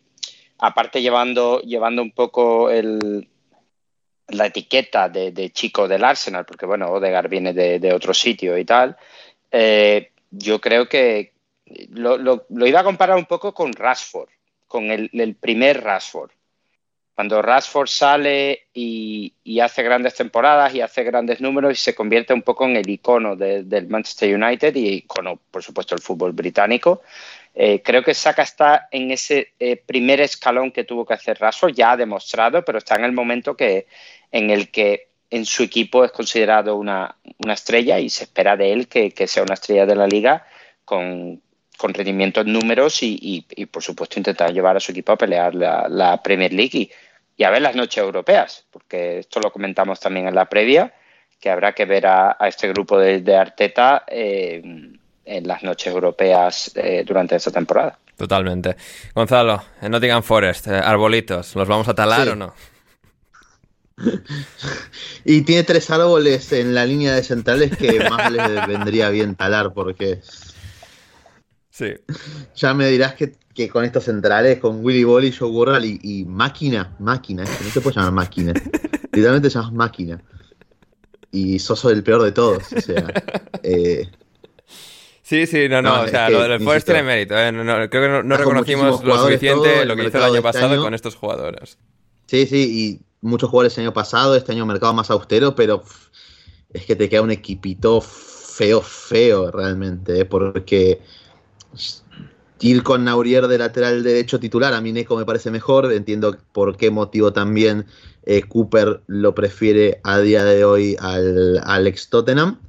aparte 0.58 1.00
llevando, 1.00 1.60
llevando 1.62 2.02
un 2.02 2.12
poco 2.12 2.68
el, 2.70 3.26
la 4.28 4.46
etiqueta 4.46 5.08
de, 5.08 5.50
chico 5.50 5.88
del 5.88 6.04
Arsenal, 6.04 6.44
porque 6.44 6.66
bueno, 6.66 6.90
Odegar 6.90 7.30
viene 7.30 7.54
de, 7.54 7.92
otro 7.94 8.12
sitio 8.12 8.58
y 8.58 8.66
tal, 8.66 8.98
eh, 9.50 10.12
yo 10.30 10.60
creo 10.60 10.86
que 10.86 11.32
lo, 11.90 12.44
iba 12.66 12.80
a 12.80 12.84
comparar 12.84 13.16
un 13.16 13.26
poco 13.26 13.54
con 13.54 13.72
Rashford, 13.72 14.28
con 14.66 14.90
el, 14.90 15.08
el 15.14 15.34
primer 15.34 15.82
Rashford 15.82 16.30
cuando 17.18 17.42
Rashford 17.42 17.88
sale 17.88 18.68
y, 18.72 19.34
hace 19.60 19.82
grandes 19.82 20.14
temporadas 20.14 20.72
y 20.72 20.82
hace 20.82 21.02
grandes 21.02 21.40
números 21.40 21.72
y 21.72 21.82
se 21.82 21.92
convierte 21.92 22.32
un 22.32 22.42
poco 22.42 22.64
en 22.64 22.76
el 22.76 22.88
icono 22.88 23.34
del 23.34 23.88
Manchester 23.88 24.40
United 24.40 24.72
y 24.76 24.98
icono, 24.98 25.40
por 25.50 25.64
supuesto, 25.64 25.96
el 25.96 26.00
fútbol 26.00 26.30
británico. 26.30 27.02
Eh, 27.56 27.82
creo 27.82 28.04
que 28.04 28.14
Saka 28.14 28.42
está 28.42 28.86
en 28.92 29.10
ese 29.10 29.54
eh, 29.58 29.82
primer 29.84 30.20
escalón 30.20 30.70
que 30.70 30.84
tuvo 30.84 31.04
que 31.04 31.14
hacer 31.14 31.40
Rashford, 31.40 31.74
ya 31.74 31.90
ha 31.90 31.96
demostrado, 31.96 32.64
pero 32.64 32.78
está 32.78 32.94
en 32.94 33.06
el 33.06 33.12
momento 33.12 33.56
que, 33.56 33.88
en 34.30 34.50
el 34.50 34.70
que 34.70 35.08
en 35.28 35.44
su 35.44 35.64
equipo 35.64 36.04
es 36.04 36.12
considerado 36.12 36.76
una, 36.76 37.16
estrella 37.48 37.98
y 37.98 38.10
se 38.10 38.24
espera 38.24 38.56
de 38.56 38.72
él 38.72 38.86
que, 38.86 39.26
sea 39.26 39.42
una 39.42 39.54
estrella 39.54 39.86
de 39.86 39.96
la 39.96 40.06
liga 40.06 40.46
con, 40.84 41.42
con 41.76 41.92
rendimientos 41.92 42.46
números 42.46 42.98
y, 43.02 43.44
por 43.72 43.82
supuesto, 43.82 44.20
intentar 44.20 44.52
llevar 44.52 44.76
a 44.76 44.80
su 44.80 44.92
equipo 44.92 45.10
a 45.10 45.18
pelear 45.18 45.56
la, 45.56 45.88
la 45.88 46.22
Premier 46.22 46.52
League. 46.52 46.78
Y, 46.78 46.90
y 47.38 47.44
a 47.44 47.50
ver 47.50 47.62
las 47.62 47.76
noches 47.76 48.02
europeas, 48.02 48.64
porque 48.70 49.20
esto 49.20 49.38
lo 49.38 49.52
comentamos 49.52 50.00
también 50.00 50.26
en 50.26 50.34
la 50.34 50.46
previa, 50.46 50.92
que 51.40 51.48
habrá 51.48 51.72
que 51.72 51.84
ver 51.84 52.04
a, 52.08 52.36
este 52.40 52.68
grupo 52.68 52.98
de, 52.98 53.36
Arteta 53.36 54.04
eh, 54.08 54.60
en 55.24 55.46
las 55.46 55.62
noches 55.62 55.94
europeas 55.94 56.72
eh, 56.74 57.04
durante 57.06 57.36
esta 57.36 57.52
temporada. 57.52 57.96
Totalmente. 58.16 58.76
Gonzalo, 59.14 59.62
en 59.80 59.92
Nottingham 59.92 60.24
Forest, 60.24 60.66
eh, 60.66 60.80
arbolitos, 60.82 61.54
¿los 61.54 61.68
vamos 61.68 61.86
a 61.86 61.94
talar 61.94 62.30
o 62.30 62.34
no? 62.34 62.54
y 65.24 65.42
tiene 65.42 65.62
tres 65.62 65.90
árboles 65.90 66.52
en 66.52 66.74
la 66.74 66.84
línea 66.84 67.14
de 67.14 67.22
centrales 67.22 67.76
que 67.76 68.00
más 68.10 68.32
les 68.32 68.66
vendría 68.66 69.10
bien 69.10 69.36
talar 69.36 69.72
porque... 69.72 70.20
Sí. 71.70 71.94
Ya 72.56 72.74
me 72.74 72.88
dirás 72.88 73.14
que 73.14 73.34
que 73.58 73.68
con 73.68 73.84
estos 73.84 74.04
centrales, 74.04 74.60
con 74.60 74.84
Willy 74.84 75.02
Bolly, 75.02 75.32
Joe 75.32 75.50
Burrell 75.50 75.84
y, 75.84 76.24
máquina, 76.24 76.94
máquina, 77.00 77.42
no 77.42 77.70
te 77.74 77.80
puedes 77.80 77.96
llamar 77.96 78.12
máquina. 78.12 78.52
Literalmente 79.12 79.48
te 79.48 79.54
llamas 79.54 79.72
máquina. 79.72 80.22
Y 81.32 81.58
sos 81.58 81.84
el 81.86 82.04
peor 82.04 82.22
de 82.22 82.30
todos. 82.30 82.72
O 82.72 82.80
sea. 82.80 83.08
Eh, 83.64 84.08
sí, 85.22 85.48
sí, 85.48 85.68
no, 85.68 85.82
no, 85.82 86.02
o 86.02 86.06
sea, 86.06 86.30
lo 86.30 86.40
del 86.40 86.60
Forest 86.60 86.86
tiene 86.86 87.02
mérito. 87.02 87.36
¿eh? 87.36 87.50
creo 87.90 88.22
que 88.22 88.28
no, 88.28 88.36
reconocimos 88.36 89.02
lo 89.02 89.18
suficiente 89.18 89.84
lo 89.84 89.96
que 89.96 90.04
hizo 90.04 90.18
el 90.18 90.22
año 90.22 90.34
este 90.36 90.42
pasado 90.42 90.80
con 90.80 90.94
estos 90.94 91.16
jugadores. 91.16 91.78
Sí, 92.26 92.46
sí, 92.46 93.00
y 93.02 93.26
muchos 93.26 93.50
jugadores 93.50 93.76
el 93.76 93.86
año 93.86 93.92
pasado, 93.92 94.36
este 94.36 94.52
año 94.52 94.66
mercado 94.66 94.94
más 94.94 95.10
austero, 95.10 95.56
pero 95.56 95.82
es 96.72 96.84
que 96.84 96.94
te 96.94 97.08
queda 97.08 97.22
un 97.22 97.32
equipito 97.32 98.00
feo, 98.00 98.80
feo 98.82 99.50
realmente, 99.50 100.20
¿eh? 100.20 100.24
porque 100.24 101.00
ir 102.60 102.82
con 102.82 103.04
Naurier 103.04 103.46
de 103.48 103.58
lateral 103.58 104.02
derecho 104.02 104.40
titular, 104.40 104.74
a 104.74 104.80
mí 104.80 104.92
Neco 104.92 105.16
me 105.16 105.24
parece 105.24 105.50
mejor, 105.50 105.92
entiendo 105.92 106.36
por 106.52 106.76
qué 106.76 106.90
motivo 106.90 107.32
también 107.32 107.86
eh, 108.24 108.42
Cooper 108.42 109.02
lo 109.06 109.34
prefiere 109.34 110.00
a 110.04 110.18
día 110.18 110.44
de 110.44 110.64
hoy 110.64 110.96
al, 111.00 111.60
al 111.64 111.86
ex 111.86 112.08
Tottenham, 112.10 112.60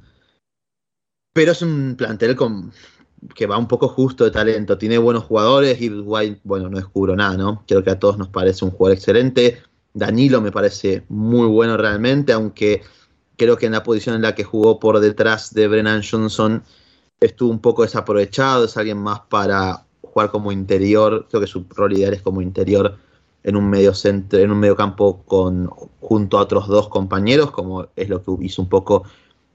pero 1.32 1.52
es 1.52 1.62
un 1.62 1.96
plantel 1.96 2.36
con, 2.36 2.72
que 3.34 3.46
va 3.46 3.58
un 3.58 3.68
poco 3.68 3.88
justo 3.88 4.24
de 4.24 4.30
talento, 4.30 4.78
tiene 4.78 4.98
buenos 4.98 5.24
jugadores, 5.24 5.80
y 5.80 5.90
White, 5.90 6.40
bueno, 6.44 6.68
no 6.68 6.78
descubro 6.78 7.16
nada, 7.16 7.36
¿no? 7.36 7.64
Creo 7.66 7.84
que 7.84 7.90
a 7.90 7.98
todos 7.98 8.18
nos 8.18 8.28
parece 8.28 8.64
un 8.64 8.70
jugador 8.70 8.96
excelente, 8.96 9.62
Danilo 9.92 10.40
me 10.40 10.52
parece 10.52 11.04
muy 11.08 11.46
bueno 11.46 11.76
realmente, 11.76 12.32
aunque 12.32 12.82
creo 13.36 13.56
que 13.56 13.66
en 13.66 13.72
la 13.72 13.82
posición 13.82 14.16
en 14.16 14.22
la 14.22 14.34
que 14.34 14.44
jugó 14.44 14.78
por 14.78 15.00
detrás 15.00 15.52
de 15.54 15.66
Brennan 15.66 16.02
Johnson, 16.08 16.62
estuvo 17.20 17.50
un 17.50 17.60
poco 17.60 17.82
desaprovechado, 17.82 18.64
es 18.64 18.76
alguien 18.76 18.98
más 18.98 19.20
para 19.20 19.86
jugar 20.02 20.30
como 20.30 20.50
interior, 20.52 21.26
creo 21.28 21.40
que 21.40 21.46
su 21.46 21.66
rol 21.70 21.92
ideal 21.92 22.14
es 22.14 22.22
como 22.22 22.42
interior 22.42 22.96
en 23.42 23.56
un 23.56 23.68
medio 23.70 23.94
centro, 23.94 24.38
en 24.38 24.50
un 24.50 24.58
medio 24.58 24.76
campo 24.76 25.22
con, 25.24 25.68
junto 26.00 26.38
a 26.38 26.42
otros 26.42 26.66
dos 26.68 26.88
compañeros, 26.88 27.50
como 27.50 27.88
es 27.96 28.08
lo 28.08 28.22
que 28.22 28.44
hizo 28.44 28.62
un 28.62 28.68
poco 28.68 29.04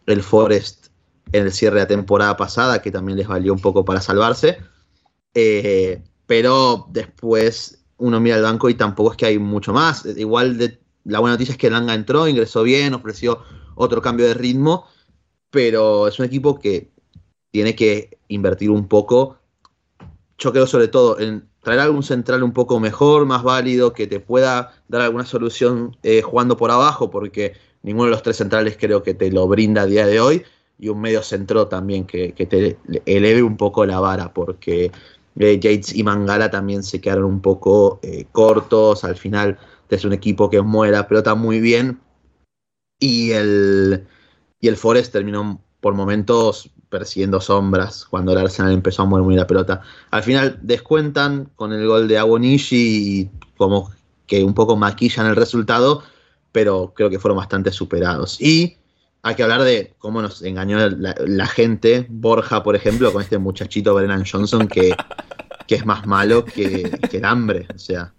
el 0.06 0.24
Forest 0.24 0.88
en 1.32 1.44
el 1.44 1.52
cierre 1.52 1.76
de 1.76 1.82
la 1.82 1.88
temporada 1.88 2.38
pasada, 2.38 2.82
que 2.82 2.92
también 2.92 3.18
les 3.18 3.28
valió 3.28 3.54
un 3.54 3.60
poco 3.60 3.84
para 3.84 4.02
salvarse. 4.02 4.60
Eh, 5.34 6.02
pero 6.26 6.88
después 6.90 7.84
uno 7.98 8.20
mira 8.20 8.38
el 8.38 8.44
banco 8.44 8.70
y 8.70 8.76
tampoco 8.76 9.12
es 9.12 9.18
que 9.18 9.26
hay 9.26 9.40
mucho 9.40 9.74
más. 9.74 10.06
Igual 10.06 10.58
de, 10.58 10.80
la 11.04 11.20
buena 11.20 11.36
noticia 11.36 11.54
es 11.54 11.58
que 11.58 11.70
Langa 11.70 11.94
entró, 11.94 12.28
ingresó 12.28 12.64
bien, 12.64 12.94
ofreció 12.94 13.42
otro 13.76 14.02
cambio 14.02 14.28
de 14.28 14.34
ritmo, 14.34 14.86
pero 15.50 16.08
es 16.08 16.20
un 16.20 16.26
equipo 16.26 16.60
que 16.60 16.92
tiene 17.56 17.74
que 17.74 18.18
invertir 18.28 18.70
un 18.70 18.86
poco. 18.90 19.38
Yo 20.38 20.52
creo 20.52 20.68
sobre 20.68 20.90
todo 20.90 21.18
en 21.22 21.48
traer 21.62 21.80
algún 21.80 22.04
central 22.04 22.44
un 22.44 22.52
poco 22.52 22.82
mejor, 22.82 23.26
más 23.26 23.44
válido, 23.44 23.94
que 23.94 24.08
te 24.08 24.20
pueda 24.20 24.74
dar 24.90 25.04
alguna 25.04 25.26
solución 25.26 25.96
eh, 26.04 26.22
jugando 26.22 26.58
por 26.58 26.70
abajo, 26.70 27.10
porque 27.10 27.54
ninguno 27.82 28.08
de 28.08 28.12
los 28.12 28.24
tres 28.24 28.36
centrales 28.36 28.76
creo 28.78 29.04
que 29.04 29.14
te 29.14 29.32
lo 29.32 29.48
brinda 29.48 29.84
a 29.84 29.86
día 29.86 30.06
de 30.06 30.20
hoy, 30.20 30.44
y 30.78 30.90
un 30.90 31.00
medio 31.00 31.24
centro 31.24 31.70
también 31.70 32.06
que, 32.06 32.34
te 32.34 32.78
eleve 33.06 33.42
un 33.42 33.56
poco 33.56 33.86
la 33.86 34.02
vara, 34.02 34.34
porque 34.34 34.92
eh, 35.40 35.58
Yates 35.58 35.96
y 35.96 36.04
Mangala 36.04 36.52
también 36.52 36.84
se 36.84 37.00
quedaron 37.00 37.24
un 37.24 37.40
poco 37.40 38.02
eh, 38.04 38.26
cortos, 38.34 39.06
al 39.06 39.16
final 39.16 39.58
es 39.90 40.04
un 40.04 40.12
equipo 40.12 40.50
que 40.50 40.62
mueve 40.62 40.92
la 40.92 41.08
pelota 41.08 41.36
muy 41.36 41.62
bien, 41.62 42.02
y 43.00 43.32
el, 43.32 44.06
y 44.60 44.68
el 44.68 44.76
Forest 44.76 45.14
terminó 45.14 45.62
por 45.80 45.94
momentos 45.94 46.72
persiguiendo 46.96 47.42
sombras 47.42 48.06
cuando 48.06 48.32
el 48.32 48.38
Arsenal 48.38 48.72
empezó 48.72 49.02
a 49.02 49.06
mover 49.06 49.26
muy 49.26 49.36
la 49.36 49.46
pelota. 49.46 49.82
Al 50.12 50.24
final 50.24 50.58
descuentan 50.62 51.50
con 51.58 51.74
el 51.74 51.86
gol 51.86 52.08
de 52.08 52.18
Agonishi 52.18 53.20
y 53.20 53.30
como 53.58 53.92
que 54.28 54.46
un 54.46 54.54
poco 54.54 54.78
maquillan 54.78 55.26
el 55.26 55.36
resultado, 55.36 56.04
pero 56.54 56.94
creo 56.96 57.10
que 57.10 57.20
fueron 57.20 57.38
bastante 57.38 57.74
superados. 57.74 58.40
Y 58.40 58.78
hay 59.24 59.36
que 59.36 59.44
hablar 59.44 59.64
de 59.64 59.94
cómo 59.98 60.22
nos 60.22 60.42
engañó 60.42 60.78
la, 60.88 61.48
gente, 61.48 62.06
Borja, 62.08 62.64
por 62.64 62.78
ejemplo, 62.78 63.12
con 63.12 63.22
este 63.22 63.40
muchachito 63.40 63.94
Brennan 63.94 64.24
Johnson 64.24 64.66
que, 64.66 64.96
que 65.68 65.76
es 65.76 65.86
más 65.86 66.08
malo 66.08 66.46
que, 66.46 66.98
que 67.12 67.18
el 67.18 67.26
hambre. 67.26 67.68
O 67.76 67.78
sea, 67.78 68.14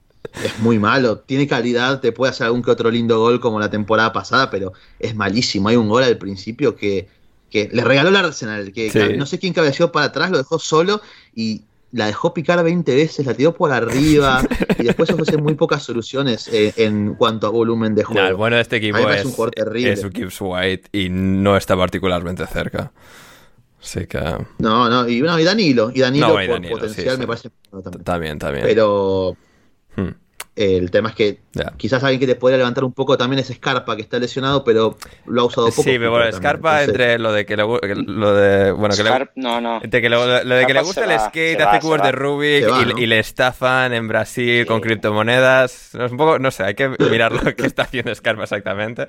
es 0.45 0.59
muy 0.59 0.79
malo. 0.79 1.21
Tiene 1.21 1.47
calidad, 1.47 2.01
te 2.01 2.13
puede 2.13 2.31
hacer 2.33 2.49
algún 2.49 2.63
que 2.63 2.73
otro 2.73 2.91
lindo 2.91 3.19
gol 3.21 3.41
como 3.41 3.59
la 3.59 3.71
temporada 3.71 4.13
pasada, 4.13 4.51
pero 4.51 4.75
es 4.99 5.15
malísimo. 5.15 5.71
Hay 5.71 5.77
un 5.77 5.89
gol 5.89 6.03
al 6.03 6.19
principio 6.19 6.77
que 6.77 7.09
que 7.57 7.71
le 7.73 7.85
regaló 7.85 8.11
el 8.11 8.17
Arsenal, 8.17 8.71
que 8.73 9.15
no 9.17 9.25
sé 9.25 9.39
quién 9.39 9.55
cabeció 9.55 9.91
para 9.91 10.07
atrás, 10.07 10.31
lo 10.31 10.37
dejó 10.37 10.59
solo 10.59 11.01
y 11.35 11.63
la 11.93 12.07
dejó 12.07 12.35
picar 12.35 12.63
20 12.63 12.95
veces, 12.95 13.25
la 13.25 13.33
tiró 13.33 13.55
por 13.55 13.73
arriba 13.73 14.43
y 14.79 14.83
después 14.83 15.09
ofrece 15.11 15.39
muy 15.39 15.55
pocas 15.55 15.83
soluciones 15.83 16.49
eh, 16.49 16.75
en 16.77 17.15
cuanto 17.15 17.47
a 17.47 17.51
volumen 17.51 17.95
de 17.95 18.05
juego. 18.05 18.29
el 18.29 18.35
bueno 18.35 18.59
este 18.59 18.77
equipo 18.77 18.99
es, 18.99 19.25
un 19.25 19.51
es 19.75 20.07
Gibbs 20.13 20.39
White 20.41 20.89
y 20.93 21.09
no 21.09 21.57
está 21.57 21.77
particularmente 21.77 22.47
cerca. 22.47 22.93
Así 23.81 24.07
que... 24.07 24.19
No, 24.59 24.91
no, 24.91 25.09
y, 25.09 25.23
Danilo, 25.23 25.91
y 25.95 26.01
Danilo 26.01 26.35
por 26.35 26.69
potencial 26.69 27.19
me 27.19 27.27
parece... 27.27 27.51
también. 28.05 28.39
también, 28.39 28.67
Pero... 28.67 29.37
Hmm. 29.95 30.26
El 30.57 30.91
tema 30.91 31.11
es 31.11 31.15
que 31.15 31.39
quizás 31.77 32.03
alguien 32.03 32.19
que 32.19 32.27
te 32.27 32.35
podría 32.35 32.57
levantar 32.57 32.83
un 32.85 32.95
poco 32.95 33.19
también 33.19 33.41
es 33.41 33.49
Scarpa, 33.49 33.95
que 33.95 34.01
está 34.01 34.19
lesionado, 34.19 34.65
pero 34.65 34.97
lo 35.27 35.43
ha 35.43 35.45
usado 35.45 35.69
poco. 35.69 35.83
Sí, 35.83 35.99
pero 35.99 36.11
bueno, 36.11 36.33
Scarpa 36.33 36.83
entre 36.83 37.19
lo 37.19 37.31
de 37.31 37.45
que 37.45 37.57
le 37.59 37.63
lo 37.63 38.35
de 38.35 38.73
bueno 38.73 38.97
que 38.97 39.03
le, 39.03 39.29
no, 39.37 39.61
no. 39.61 39.81
Entre 39.83 40.01
que 40.01 40.09
lo, 40.09 40.27
de 40.27 40.67
que 40.67 40.73
le 40.73 40.81
gusta 40.81 41.05
el 41.05 41.21
skate, 41.21 41.61
hace 41.61 41.81
cubos 41.81 42.03
de 42.03 42.11
Rubik 42.11 42.65
y, 42.97 43.07
le 43.07 43.19
estafan 43.19 43.93
en 43.93 44.09
Brasil 44.09 44.65
con 44.65 44.81
criptomonedas. 44.81 45.95
Es 45.95 46.11
un 46.11 46.17
poco, 46.17 46.39
no 46.39 46.51
sé, 46.51 46.65
hay 46.65 46.75
que 46.75 46.89
mirar 46.89 47.33
lo 47.33 47.55
que 47.55 47.67
está 47.67 47.83
haciendo 47.83 48.15
Scarpa 48.15 48.45
exactamente. 48.45 49.07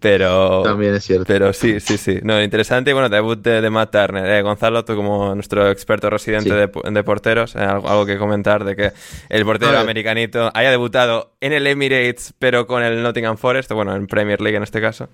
Pero 0.00 0.62
también 0.64 0.94
es 0.94 1.04
cierto. 1.04 1.26
Pero 1.26 1.52
sí, 1.52 1.78
sí, 1.78 1.96
sí. 1.96 2.18
No, 2.24 2.42
interesante 2.42 2.90
y 2.90 2.92
bueno, 2.92 3.08
debut 3.08 3.40
de, 3.40 3.70
Matt 3.70 3.92
Turner. 3.92 4.28
Eh, 4.28 4.42
Gonzalo, 4.42 4.84
tú 4.84 4.96
como 4.96 5.32
nuestro 5.34 5.70
experto 5.70 6.10
residente 6.10 6.52
de, 6.52 7.02
porteros, 7.04 7.54
eh, 7.54 7.60
algo, 7.60 8.04
que 8.04 8.18
comentar 8.18 8.64
de 8.64 8.74
que 8.74 8.92
el 9.28 9.44
portero 9.44 9.78
americanito 9.78 10.50
debutado 10.72 11.32
en 11.40 11.52
el 11.52 11.66
Emirates, 11.66 12.34
pero 12.38 12.66
con 12.66 12.82
el 12.82 13.02
Nottingham 13.02 13.36
Forest, 13.36 13.70
bueno, 13.72 13.94
en 13.94 14.06
Premier 14.06 14.40
League 14.40 14.56
en 14.56 14.62
este 14.62 14.80
caso. 14.80 15.08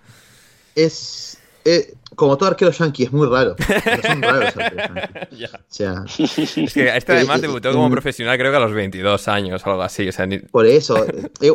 Es. 0.75 1.39
Eh, 1.65 1.95
como 2.15 2.39
todo 2.39 2.49
arquero 2.49 2.71
yankee, 2.71 3.05
es 3.05 3.13
muy 3.13 3.29
raro. 3.29 3.55
son 4.07 4.23
raros 4.23 4.55
O 4.57 5.59
sea, 5.69 6.05
es 6.17 6.73
que 6.73 6.97
este 6.97 7.13
además 7.13 7.43
debutó 7.43 7.73
como 7.73 7.91
profesional, 7.91 8.39
creo 8.39 8.51
que 8.51 8.57
a 8.57 8.61
los 8.61 8.73
22 8.73 9.29
años 9.29 9.63
o 9.67 9.71
algo 9.71 9.83
así. 9.83 10.09
Por 10.51 10.67
eso. 10.67 11.05
Eh, 11.41 11.55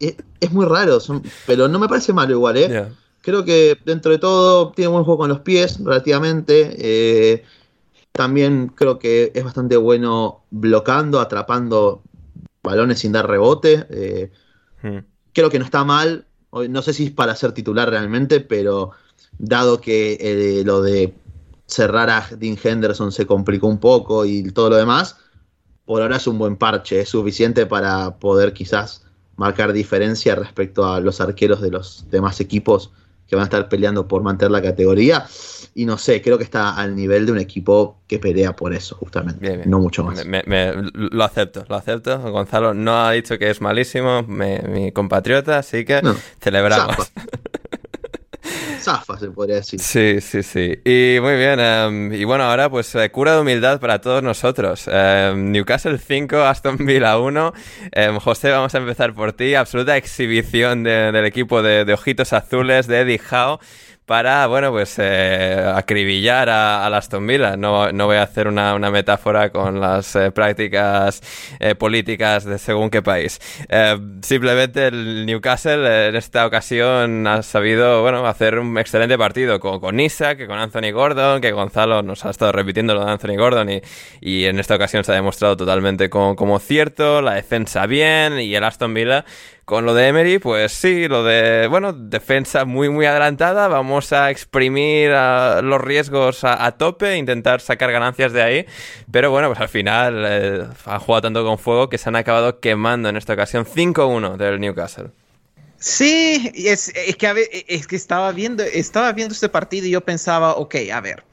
eh, 0.00 0.16
es 0.38 0.52
muy 0.52 0.64
raro, 0.66 0.98
pero 1.46 1.66
no 1.66 1.80
me 1.80 1.88
parece 1.88 2.12
malo 2.12 2.32
igual, 2.32 2.56
¿eh? 2.56 2.88
creo 3.20 3.44
que 3.44 3.76
dentro 3.84 4.12
de 4.12 4.18
todo 4.18 4.72
tiene 4.72 4.88
buen 4.88 5.04
juego 5.04 5.18
con 5.18 5.28
los 5.28 5.40
pies, 5.40 5.78
relativamente. 5.84 6.76
Eh, 6.78 7.44
también 8.12 8.72
creo 8.74 8.98
que 8.98 9.32
es 9.34 9.44
bastante 9.44 9.76
bueno 9.76 10.44
blocando, 10.50 11.20
atrapando 11.20 12.02
balones 12.68 13.00
sin 13.00 13.12
dar 13.12 13.28
rebote. 13.28 13.86
Eh, 13.90 14.30
hmm. 14.82 14.98
Creo 15.32 15.50
que 15.50 15.58
no 15.58 15.64
está 15.64 15.84
mal. 15.84 16.26
No 16.70 16.82
sé 16.82 16.92
si 16.94 17.06
es 17.06 17.10
para 17.10 17.36
ser 17.36 17.52
titular 17.52 17.90
realmente, 17.90 18.40
pero 18.40 18.92
dado 19.38 19.80
que 19.80 20.18
eh, 20.20 20.62
lo 20.64 20.80
de 20.80 21.14
cerrar 21.66 22.08
a 22.10 22.26
Dean 22.36 22.58
Henderson 22.62 23.12
se 23.12 23.26
complicó 23.26 23.66
un 23.66 23.78
poco 23.78 24.24
y 24.24 24.50
todo 24.50 24.70
lo 24.70 24.76
demás, 24.76 25.16
por 25.84 26.02
ahora 26.02 26.16
es 26.16 26.26
un 26.26 26.38
buen 26.38 26.56
parche, 26.56 27.00
es 27.00 27.10
suficiente 27.10 27.66
para 27.66 28.18
poder 28.18 28.54
quizás 28.54 29.04
marcar 29.36 29.72
diferencia 29.72 30.34
respecto 30.34 30.86
a 30.86 31.00
los 31.00 31.20
arqueros 31.20 31.60
de 31.60 31.70
los 31.70 32.06
demás 32.10 32.40
equipos 32.40 32.90
que 33.28 33.36
van 33.36 33.42
a 33.42 33.44
estar 33.44 33.68
peleando 33.68 34.08
por 34.08 34.22
mantener 34.22 34.50
la 34.50 34.62
categoría. 34.62 35.26
Y 35.74 35.84
no 35.84 35.98
sé, 35.98 36.22
creo 36.22 36.38
que 36.38 36.44
está 36.44 36.74
al 36.74 36.96
nivel 36.96 37.26
de 37.26 37.32
un 37.32 37.38
equipo 37.38 37.98
que 38.06 38.18
pelea 38.18 38.56
por 38.56 38.72
eso, 38.72 38.96
justamente. 38.96 39.62
No 39.66 39.78
mucho 39.78 40.02
más. 40.02 40.24
lo 40.24 41.24
acepto, 41.24 41.64
lo 41.68 41.76
acepto. 41.76 42.18
Gonzalo 42.30 42.74
no 42.74 43.04
ha 43.04 43.12
dicho 43.12 43.38
que 43.38 43.50
es 43.50 43.60
malísimo, 43.60 44.22
mi 44.22 44.92
compatriota, 44.92 45.58
así 45.58 45.84
que 45.84 46.00
celebramos. 46.40 47.12
Zafa, 48.78 49.18
se 49.18 49.28
podría 49.30 49.56
decir. 49.56 49.80
Sí, 49.80 50.20
sí, 50.20 50.42
sí. 50.42 50.80
Y 50.84 51.18
muy 51.20 51.36
bien. 51.36 51.60
Em, 51.60 52.12
y 52.12 52.24
bueno, 52.24 52.44
ahora 52.44 52.70
pues 52.70 52.94
eh, 52.94 53.10
cura 53.10 53.34
de 53.34 53.40
humildad 53.40 53.80
para 53.80 54.00
todos 54.00 54.22
nosotros. 54.22 54.88
Em, 54.90 55.52
Newcastle 55.52 55.98
5, 55.98 56.36
Aston 56.38 56.76
Villa 56.78 57.18
1. 57.18 57.52
Em, 57.92 58.18
José, 58.18 58.50
vamos 58.50 58.74
a 58.74 58.78
empezar 58.78 59.14
por 59.14 59.32
ti. 59.32 59.54
Absoluta 59.54 59.96
exhibición 59.96 60.82
del 60.84 61.24
equipo 61.24 61.62
de, 61.62 61.84
de, 61.84 61.92
Ojitos 61.92 62.32
Azules 62.32 62.86
de 62.86 63.00
Eddie 63.00 63.20
Howe 63.30 63.58
para, 64.08 64.46
bueno, 64.46 64.72
pues 64.72 64.94
eh, 64.98 65.70
acribillar 65.74 66.48
a, 66.48 66.86
a, 66.86 66.96
Aston 66.96 67.26
Villa. 67.26 67.58
No, 67.58 67.92
no 67.92 68.06
voy 68.06 68.16
a 68.16 68.22
hacer 68.22 68.48
una, 68.48 68.74
una 68.74 68.90
metáfora 68.90 69.50
con 69.50 69.80
las 69.80 70.16
eh, 70.16 70.30
prácticas 70.30 71.20
eh, 71.60 71.74
políticas 71.74 72.46
de 72.46 72.58
según 72.58 72.88
qué 72.88 73.02
país. 73.02 73.38
Eh, 73.68 73.98
simplemente 74.22 74.86
el 74.86 75.26
Newcastle 75.26 76.08
en 76.08 76.16
esta 76.16 76.46
ocasión 76.46 77.26
ha 77.26 77.42
sabido, 77.42 78.00
bueno, 78.00 78.26
hacer 78.26 78.58
un 78.58 78.78
excelente 78.78 79.18
partido 79.18 79.60
con, 79.60 79.78
con 79.78 80.00
Isaac, 80.00 80.38
que 80.38 80.46
con 80.46 80.58
Anthony 80.58 80.90
Gordon, 80.90 81.42
que 81.42 81.52
Gonzalo 81.52 82.02
nos 82.02 82.24
ha 82.24 82.30
estado 82.30 82.52
repitiendo 82.52 82.94
lo 82.94 83.04
de 83.04 83.10
Anthony 83.10 83.36
Gordon 83.36 83.68
y, 83.68 83.82
y 84.22 84.46
en 84.46 84.58
esta 84.58 84.76
ocasión 84.76 85.04
se 85.04 85.12
ha 85.12 85.16
demostrado 85.16 85.54
totalmente 85.54 86.08
como, 86.08 86.34
como 86.34 86.58
cierto, 86.60 87.20
la 87.20 87.34
defensa 87.34 87.84
bien 87.84 88.40
y 88.40 88.54
el 88.54 88.64
Aston 88.64 88.94
Villa 88.94 89.26
con 89.68 89.84
lo 89.84 89.92
de 89.92 90.08
Emery, 90.08 90.38
pues 90.38 90.72
sí, 90.72 91.08
lo 91.08 91.22
de, 91.24 91.66
bueno, 91.68 91.92
defensa 91.92 92.64
muy, 92.64 92.88
muy 92.88 93.04
adelantada. 93.04 93.68
Vamos 93.68 94.14
a 94.14 94.30
exprimir 94.30 95.10
los 95.10 95.78
riesgos 95.78 96.42
a, 96.42 96.72
tope, 96.78 97.18
intentar 97.18 97.60
sacar 97.60 97.92
ganancias 97.92 98.32
de 98.32 98.42
ahí. 98.42 98.66
Pero 99.12 99.30
bueno, 99.30 99.48
pues 99.48 99.60
al 99.60 99.68
final 99.68 100.24
eh, 100.26 100.66
han 100.86 100.98
jugado 101.00 101.20
tanto 101.20 101.44
con 101.44 101.58
fuego 101.58 101.90
que 101.90 101.98
se 101.98 102.08
han 102.08 102.16
acabado 102.16 102.60
quemando 102.60 103.10
en 103.10 103.18
esta 103.18 103.34
ocasión 103.34 103.66
5-1 103.66 104.38
del 104.38 104.58
Newcastle. 104.58 105.10
Sí, 105.78 106.50
es, 106.54 106.90
es, 106.94 107.16
que, 107.16 107.66
es 107.68 107.86
que 107.86 107.96
estaba 107.96 108.32
viendo, 108.32 108.62
estaba 108.62 109.12
viendo 109.12 109.34
este 109.34 109.50
partido 109.50 109.86
y 109.86 109.90
yo 109.90 110.00
pensaba, 110.00 110.54
ok, 110.54 110.76
a 110.90 111.00
ver, 111.02 111.24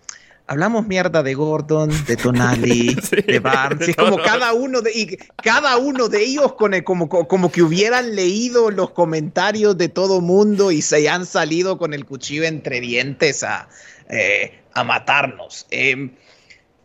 hablamos 0.47 0.87
mierda 0.87 1.23
de 1.23 1.33
Gordon, 1.33 1.91
de 2.05 2.17
Tonali, 2.17 2.95
de 3.27 3.39
Barnes, 3.39 3.89
es 3.89 3.95
como 3.95 4.17
cada 4.17 4.53
uno 4.53 4.81
de 4.81 4.91
y 4.93 5.17
cada 5.43 5.77
uno 5.77 6.07
de 6.07 6.23
ellos 6.23 6.53
con 6.53 6.73
el, 6.73 6.83
como, 6.83 7.09
como 7.09 7.51
que 7.51 7.63
hubieran 7.63 8.15
leído 8.15 8.71
los 8.71 8.91
comentarios 8.91 9.77
de 9.77 9.89
todo 9.89 10.21
mundo 10.21 10.71
y 10.71 10.81
se 10.81 11.09
han 11.09 11.25
salido 11.25 11.77
con 11.77 11.93
el 11.93 12.05
cuchillo 12.05 12.43
entre 12.43 12.79
dientes 12.79 13.43
a, 13.43 13.67
eh, 14.09 14.59
a 14.73 14.83
matarnos. 14.83 15.65
Em, 15.71 16.11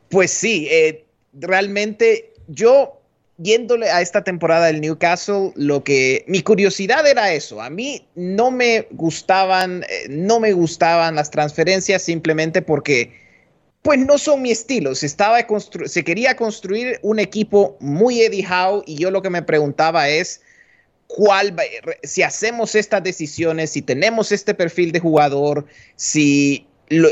pues 0.08 0.30
sí, 0.30 0.66
eh, 0.70 1.04
realmente 1.34 2.32
yo 2.48 2.96
yéndole 3.42 3.90
a 3.90 4.02
esta 4.02 4.22
temporada 4.22 4.66
del 4.66 4.80
Newcastle, 4.80 5.52
lo 5.56 5.82
que 5.82 6.24
mi 6.28 6.42
curiosidad 6.42 7.06
era 7.06 7.32
eso. 7.32 7.62
A 7.62 7.70
mí 7.70 8.06
no 8.14 8.50
me 8.50 8.86
gustaban, 8.90 9.82
eh, 9.84 10.06
no 10.11 10.40
me 10.40 10.52
gustaban 10.52 11.14
las 11.14 11.30
transferencias 11.30 12.02
simplemente 12.02 12.61
porque 12.61 13.30
pues 13.83 13.99
no 13.99 14.18
son 14.18 14.43
mi 14.43 14.51
estilo. 14.51 14.95
Se, 14.95 15.07
estaba 15.07 15.39
se 15.87 16.05
quería 16.05 16.37
construir 16.37 16.99
un 17.03 17.18
equipo 17.18 17.76
muy 17.81 18.20
Eddie 18.20 18.47
Howe 18.47 18.83
y 18.87 18.97
yo 18.97 19.11
lo 19.11 19.22
que 19.22 19.31
me 19.31 19.43
preguntaba 19.43 20.09
es 20.09 20.43
cuál 21.07 21.57
si 22.03 22.22
hacemos 22.22 22.74
estas 22.74 23.03
decisiones, 23.03 23.70
si 23.70 23.83
tenemos 23.83 24.33
este 24.33 24.55
perfil 24.55 24.93
de 24.93 25.01
jugador, 25.01 25.66
si 25.97 26.66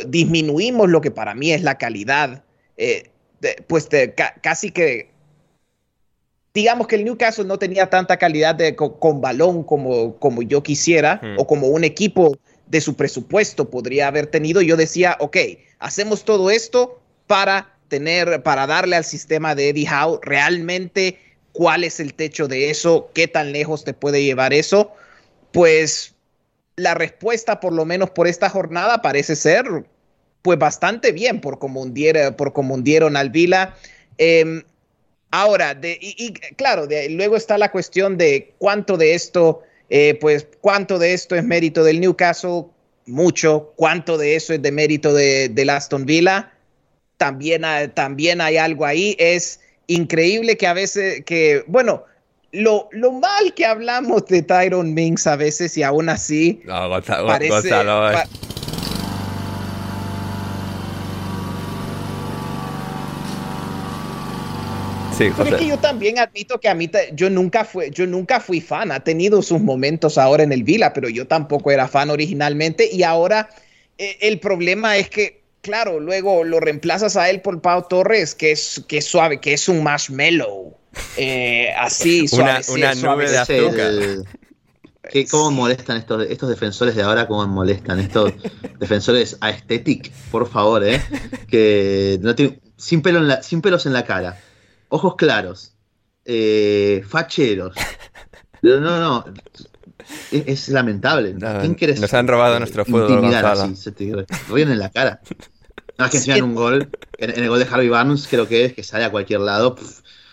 disminuimos 0.07 0.89
lo 0.89 1.01
que 1.01 1.11
para 1.11 1.35
mí 1.35 1.53
es 1.53 1.62
la 1.62 1.79
calidad, 1.79 2.43
eh, 2.77 3.11
pues 3.66 3.89
casi 4.43 4.71
que 4.71 5.11
digamos 6.53 6.87
que 6.87 6.97
el 6.97 7.05
Newcastle 7.05 7.45
no 7.45 7.59
tenía 7.59 7.89
tanta 7.89 8.16
calidad 8.16 8.55
de, 8.55 8.75
con, 8.75 9.21
balón 9.21 9.62
como, 9.62 10.16
como 10.16 10.43
yo 10.43 10.62
quisiera 10.62 11.21
o 11.37 11.47
como 11.47 11.69
un 11.69 11.85
equipo 11.85 12.37
de 12.71 12.81
su 12.81 12.97
presupuesto 12.97 13.71
podría 13.71 14.09
haber 14.09 14.27
tenido. 14.27 14.61
Yo 14.61 14.77
decía, 14.77 15.16
ok, 15.21 15.37
hacemos 15.79 16.25
todo 16.25 16.51
esto 16.51 17.01
para 17.27 17.75
tener, 17.89 18.43
para 18.43 18.66
darle 18.66 18.97
al 18.97 19.05
sistema 19.05 19.55
de 19.55 19.71
Eddie 19.71 19.89
Howe 19.89 20.21
realmente 20.23 21.19
cuál 21.53 21.85
es 21.85 21.99
el 22.01 22.14
techo 22.14 22.47
de 22.47 22.71
eso, 22.71 23.11
qué 23.14 23.27
tan 23.27 23.53
lejos 23.53 23.85
te 23.85 23.95
puede 23.95 24.23
llevar 24.23 24.53
eso. 24.53 24.93
Pues 25.53 26.14
la 26.77 26.95
respuesta, 26.95 27.61
por 27.61 27.73
lo 27.73 27.85
menos 27.85 28.11
por 28.11 28.29
esta 28.29 28.49
jornada, 28.51 29.03
parece 29.03 29.35
ser 29.35 29.64
pues 30.43 30.59
bastante 30.59 31.12
bien 31.12 31.41
por 31.41 31.59
como 31.59 31.83
hundieron, 31.83 32.35
por 32.35 32.53
hundieron 32.55 33.16
al 33.16 33.31
Vila. 33.31 33.77
Em, 34.19 34.62
ahora, 35.31 35.79
y, 35.83 36.33
claro, 36.57 36.87
de, 36.87 37.11
luego 37.11 37.37
está 37.37 37.59
la 37.59 37.73
cuestión 37.73 38.16
de 38.16 38.55
cuánto 38.59 38.97
de 38.97 39.14
esto 39.14 39.62
eh, 39.91 40.18
pues 40.20 40.47
cuánto 40.61 40.99
de 40.99 41.14
esto 41.14 41.34
es 41.34 41.45
mérito 41.45 41.84
del 41.84 42.01
Newcastle, 42.01 42.64
mucho, 43.07 43.72
cuánto 43.76 44.18
de 44.18 44.36
eso 44.36 44.53
es 44.53 44.62
de 44.62 44.70
mérito 44.70 45.14
de, 45.14 45.66
Aston 45.70 46.05
Villa, 46.05 46.53
también 47.16 47.64
hay, 47.64 47.89
también 47.89 48.41
hay 48.41 48.59
algo 48.59 48.84
ahí, 48.84 49.16
es 49.18 49.61
increíble 49.86 50.57
que 50.57 50.66
a 50.66 50.74
veces, 50.74 51.24
que, 51.24 51.64
bueno, 51.66 52.05
lo, 52.53 52.89
lo, 52.93 53.12
mal 53.12 53.53
que 53.55 53.66
hablamos 53.66 54.26
de 54.26 54.43
Tyron 54.43 54.95
Minks 54.95 55.26
a 55.26 55.36
veces 55.36 55.76
y 55.76 55.82
aún 55.82 56.09
así. 56.09 56.62
parece, 57.26 57.70
Pero 65.19 65.45
es 65.45 65.55
que 65.57 65.66
yo 65.66 65.79
también 65.79 66.19
admito 66.19 66.61
que 66.61 66.69
a 66.69 66.75
mí, 66.75 66.89
yo 67.12 67.29
nunca, 67.29 67.64
fui, 67.64 67.91
yo 67.91 68.07
nunca 68.07 68.41
fui 68.41 68.61
fan, 68.61 68.93
ha 68.93 69.01
tenido 69.01 69.43
sus 69.43 69.61
momentos 69.61 70.16
ahora 70.16 70.45
en 70.45 70.53
el 70.53 70.62
Vila, 70.62 70.93
pero 70.93 71.09
yo 71.09 71.27
tampoco 71.27 71.71
era 71.71 71.89
fan 71.89 72.11
originalmente 72.11 72.89
y 72.91 73.03
ahora 73.03 73.49
eh, 73.99 74.16
el 74.21 74.39
problema 74.39 74.97
es 74.97 75.11
que, 75.11 75.43
claro, 75.61 75.99
luego 75.99 76.45
lo 76.45 76.61
reemplazas 76.61 77.16
a 77.16 77.29
él 77.31 77.41
por 77.41 77.61
Pau 77.61 77.87
Torres, 77.89 78.35
que 78.35 78.53
es, 78.53 78.83
que 78.87 79.03
suave, 79.03 79.41
que 79.41 79.55
es 79.55 79.69
un 79.69 79.83
marshmallow. 79.83 80.77
Eh, 81.16 81.73
así, 81.79 82.29
suave. 82.29 82.61
Una, 82.69 82.95
nube 82.95 83.31
de 83.31 83.39
azúcar. 83.39 83.93
¿Qué, 85.11 85.27
¿Cómo 85.27 85.51
molestan 85.51 85.97
estos, 85.97 86.27
estos 86.29 86.49
defensores 86.49 86.95
de 86.95 87.03
ahora? 87.03 87.27
¿Cómo 87.27 87.47
molestan 87.47 87.99
estos 87.99 88.33
defensores 88.79 89.39
aesthetic? 89.41 90.12
Por 90.31 90.49
favor, 90.49 90.87
¿eh? 90.87 91.01
Que 91.49 92.19
no 92.21 92.35
tiene, 92.35 92.61
sin, 92.77 93.01
pelo 93.01 93.19
en 93.19 93.29
la, 93.29 93.43
sin 93.43 93.62
pelos 93.62 93.87
en 93.87 93.95
la 93.95 94.05
cara 94.05 94.39
ojos 94.89 95.16
claros, 95.16 95.74
eh, 96.24 97.03
facheros. 97.07 97.74
No, 98.61 98.80
no, 98.80 98.99
no. 98.99 99.24
Es, 100.32 100.68
lamentable. 100.68 101.32
nos 101.32 102.14
han 102.14 102.26
robado 102.26 102.59
nuestro 102.59 102.84
fútbol. 102.84 103.24
Así, 103.32 103.76
se 103.76 103.93
te 103.93 104.26
ríen 104.49 104.72
en 104.72 104.80
la 104.80 104.91
cara. 104.91 105.20
No 105.97 106.05
es 106.05 106.11
que 106.11 106.16
enseñan 106.16 106.43
un 106.43 106.55
gol. 106.57 106.91
En, 107.18 107.30
el 107.30 107.49
gol 107.49 107.61
de 107.61 107.66
Harvey 107.70 107.89
Barnes, 107.89 108.26
creo 108.28 108.49
que 108.49 108.64
es 108.64 108.72
que 108.72 108.82
sale 108.82 109.05
a 109.05 109.12
cualquier 109.12 109.41
lado. 109.41 109.76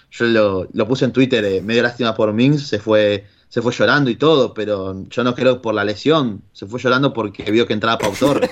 yo 0.09 0.25
lo, 0.25 0.67
lo, 0.73 0.87
puse 0.87 1.05
en 1.05 1.11
Twitter, 1.11 1.45
eh, 1.45 1.61
medio 1.61 1.83
lástima 1.83 2.15
por 2.15 2.33
Mings, 2.33 2.67
se 2.67 2.79
fue, 2.79 3.25
se 3.47 3.61
fue 3.61 3.71
llorando 3.73 4.09
y 4.09 4.15
todo, 4.15 4.55
pero 4.55 5.03
yo 5.09 5.23
no 5.23 5.35
creo 5.35 5.61
por 5.61 5.75
la 5.75 5.83
lesión. 5.83 6.41
Se 6.51 6.65
fue 6.65 6.79
llorando 6.79 7.13
porque 7.13 7.51
vio 7.51 7.67
que 7.67 7.73
entraba 7.73 7.97
Pau 7.97 8.13
Torres. 8.19 8.51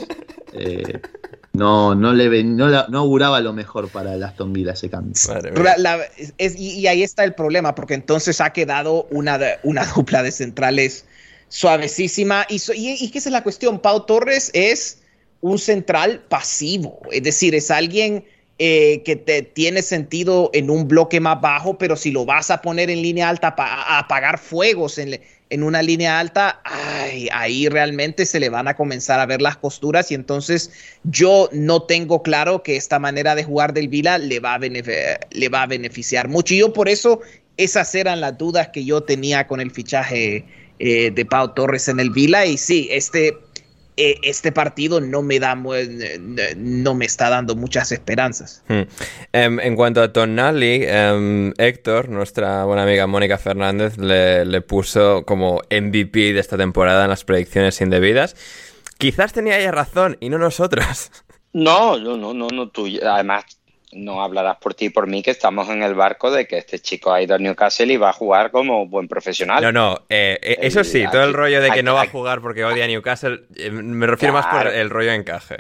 Eh, 0.56 1.02
no, 1.54 1.94
no, 1.94 2.14
le 2.14 2.44
no, 2.44 2.88
no, 2.88 2.98
auguraba 2.98 3.40
lo 3.40 3.54
mejor 3.54 3.88
para 3.90 4.16
el 4.16 4.24
Aston 4.24 4.54
Villa 4.54 4.74
ese 4.74 4.90
cambio. 4.90 5.14
y, 6.40 6.88
ahí 6.88 7.04
está 7.04 7.24
el 7.24 7.36
problema, 7.36 7.76
porque 7.76 7.94
entonces 7.94 8.42
ha 8.42 8.52
quedado 8.52 9.08
una, 9.12 9.40
una 9.62 9.86
dupla 9.96 10.24
de 10.24 10.32
centrales 10.32 11.06
suavecísima. 11.50 12.48
Y, 12.50 12.60
y, 12.74 13.12
que 13.12 13.20
esa 13.20 13.30
es 13.30 13.34
la 13.34 13.44
cuestión. 13.44 13.80
Pau 13.80 14.06
Torres 14.08 14.50
es 14.54 15.04
un 15.42 15.60
central 15.60 16.24
pasivo, 16.28 17.02
es 17.12 17.22
decir, 17.22 17.54
es 17.54 17.70
alguien 17.70 18.26
eh, 18.58 19.04
que 19.04 19.16
te, 19.16 19.44
tiene 19.44 19.82
sentido 19.82 20.50
en 20.54 20.72
un 20.72 20.88
bloque 20.88 21.20
más 21.20 21.40
bajo, 21.40 21.78
pero 21.78 21.96
si 21.96 22.12
lo 22.12 22.26
vas 22.26 22.50
a 22.50 22.62
poner 22.62 22.90
en 22.90 23.02
línea 23.02 23.30
alta 23.30 23.54
a 23.58 24.00
apagar 24.00 24.40
fuegos 24.40 24.98
en, 24.98 25.20
en 25.50 25.64
una 25.64 25.82
línea 25.82 26.20
alta, 26.20 26.62
ahí 27.32 27.70
realmente 27.70 28.26
se 28.26 28.40
le 28.40 28.50
van 28.50 28.68
a 28.68 28.76
comenzar 28.76 29.20
a 29.20 29.26
ver 29.26 29.42
las 29.42 29.58
costuras 29.58 30.10
y 30.12 30.16
entonces 30.16 30.72
yo 31.04 31.50
no 31.52 31.84
tengo 31.84 32.24
claro 32.24 32.64
que 32.64 32.76
esta 32.76 33.00
manera 33.00 33.36
de 33.36 33.44
jugar 33.44 33.74
del 33.74 33.88
Vila 33.88 34.18
le 34.18 34.40
va 34.40 34.56
a, 34.56 34.60
le 34.60 35.50
va 35.50 35.62
a 35.62 35.68
beneficiar 35.68 36.28
mucho. 36.28 36.54
Y 36.54 36.60
yo 36.60 36.74
por 36.74 36.90
eso 36.90 37.22
esas 37.58 37.94
eran 37.96 38.22
las 38.22 38.38
dudas 38.38 38.70
que 38.70 38.84
yo 38.84 39.04
tenía 39.04 39.48
con 39.48 39.60
el 39.60 39.72
fichaje 39.72 40.46
eh, 40.80 41.12
de 41.12 41.26
Pau 41.26 41.54
Torres 41.54 41.88
en 41.88 42.00
el 42.00 42.10
Vila 42.10 42.46
y 42.46 42.58
sí, 42.58 42.88
este 42.92 43.38
eh, 43.96 44.18
este 44.24 44.52
partido 44.52 45.00
no 45.02 45.22
me 45.22 45.40
da 45.40 45.56
no 45.56 46.96
me 46.96 47.06
está 47.06 47.30
dando 47.30 47.56
muchas 47.56 47.92
esperanzas. 47.92 48.64
Hmm. 48.68 48.82
Em, 49.32 49.60
en 49.60 49.76
cuanto 49.76 50.02
a 50.02 50.12
Tonali, 50.12 50.84
em, 50.84 51.54
Héctor, 51.58 52.10
nuestra 52.10 52.66
buena 52.66 52.84
amiga 52.84 53.08
Mónica 53.08 53.38
Fernández, 53.38 53.98
le, 53.98 54.62
puso 54.62 55.24
como 55.26 55.62
MVP 55.70 56.34
de 56.34 56.40
esta 56.40 56.58
temporada 56.58 57.04
en 57.04 57.10
las 57.10 57.24
predicciones 57.24 57.80
indebidas. 57.82 58.36
Quizás 58.98 59.34
tenía 59.34 59.60
ella 59.60 59.72
razón 59.72 60.18
y 60.20 60.30
no 60.30 60.38
nosotros. 60.38 61.12
No, 61.54 62.00
no, 62.00 62.18
no, 62.18 62.34
no, 62.34 62.48
no 62.48 62.70
tú. 62.70 62.88
Además, 63.06 63.46
no 63.96 64.24
hablarás 64.24 64.58
por 64.58 64.74
ti 64.74 64.86
y 64.86 64.90
por 64.90 65.08
mí 65.08 65.24
que 65.24 65.32
estamos 65.32 65.70
en 65.70 65.84
el 65.84 65.96
barco 65.96 66.32
de 66.32 66.48
que 66.48 66.58
este 66.58 66.80
chico 66.80 67.14
ha 67.14 67.22
ido 67.22 67.36
a 67.36 67.38
Newcastle 67.38 67.92
y 67.92 67.98
va 67.98 68.10
a 68.10 68.14
jugar 68.14 68.52
como 68.52 68.86
buen 68.88 69.08
profesional. 69.08 69.62
No, 69.64 69.72
no, 69.72 70.02
eh, 70.10 70.40
eh, 70.42 70.58
eso 70.62 70.84
sí, 70.84 71.06
todo 71.12 71.24
el 71.24 71.34
rollo 71.34 71.62
de 71.62 71.72
que 71.72 71.84
no 71.84 71.94
va 71.94 72.04
a 72.04 72.08
jugar 72.08 72.42
porque 72.42 72.64
odia 72.64 72.86
a 72.86 72.88
Newcastle, 72.88 73.42
eh, 73.56 73.72
me 73.72 74.08
refiero 74.08 74.34
más 74.34 74.48
por 74.48 74.68
el 74.68 74.90
rollo 74.90 75.12
de 75.12 75.16
encaje. 75.16 75.58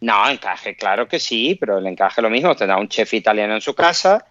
No, 0.00 0.28
encaje, 0.28 0.74
claro 0.76 1.06
que 1.06 1.20
sí, 1.20 1.56
pero 1.58 1.78
el 1.78 1.86
encaje 1.86 2.22
lo 2.22 2.30
mismo, 2.30 2.56
tendrá 2.56 2.76
un 2.76 2.88
chef 2.88 3.14
italiano 3.14 3.54
en 3.54 3.60
su 3.60 3.74
casa. 3.74 4.26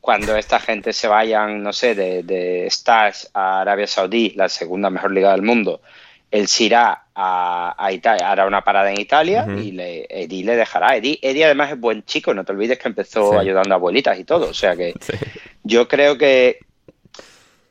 cuando 0.00 0.36
esta 0.36 0.60
gente 0.60 0.92
se 0.92 1.08
vayan, 1.08 1.62
no 1.62 1.72
sé, 1.72 1.94
de, 1.94 2.22
de 2.22 2.66
Stars 2.66 3.28
a 3.34 3.62
Arabia 3.62 3.88
Saudí, 3.88 4.30
la 4.36 4.48
segunda 4.48 4.88
mejor 4.88 5.10
liga 5.10 5.32
del 5.32 5.42
mundo, 5.42 5.80
él 6.30 6.48
se 6.48 6.64
irá 6.64 7.04
a, 7.14 7.88
Italia, 7.92 8.30
hará 8.30 8.46
una 8.46 8.62
parada 8.62 8.90
en 8.90 9.00
Italia 9.00 9.46
y 9.48 9.72
le, 9.72 10.06
Eddie 10.10 10.44
le 10.44 10.56
dejará. 10.56 10.96
Eddie, 10.96 11.18
Eddie, 11.22 11.44
además 11.44 11.72
es 11.72 11.80
buen 11.80 12.04
chico, 12.04 12.34
no 12.34 12.44
te 12.44 12.52
olvides 12.52 12.78
que 12.78 12.88
empezó 12.88 13.38
ayudando 13.38 13.74
a 13.74 13.76
abuelitas 13.76 14.18
y 14.18 14.24
todo. 14.24 14.50
O 14.50 14.54
sea 14.54 14.76
que 14.76 14.94
yo 15.62 15.88
creo 15.88 16.18
que 16.18 16.58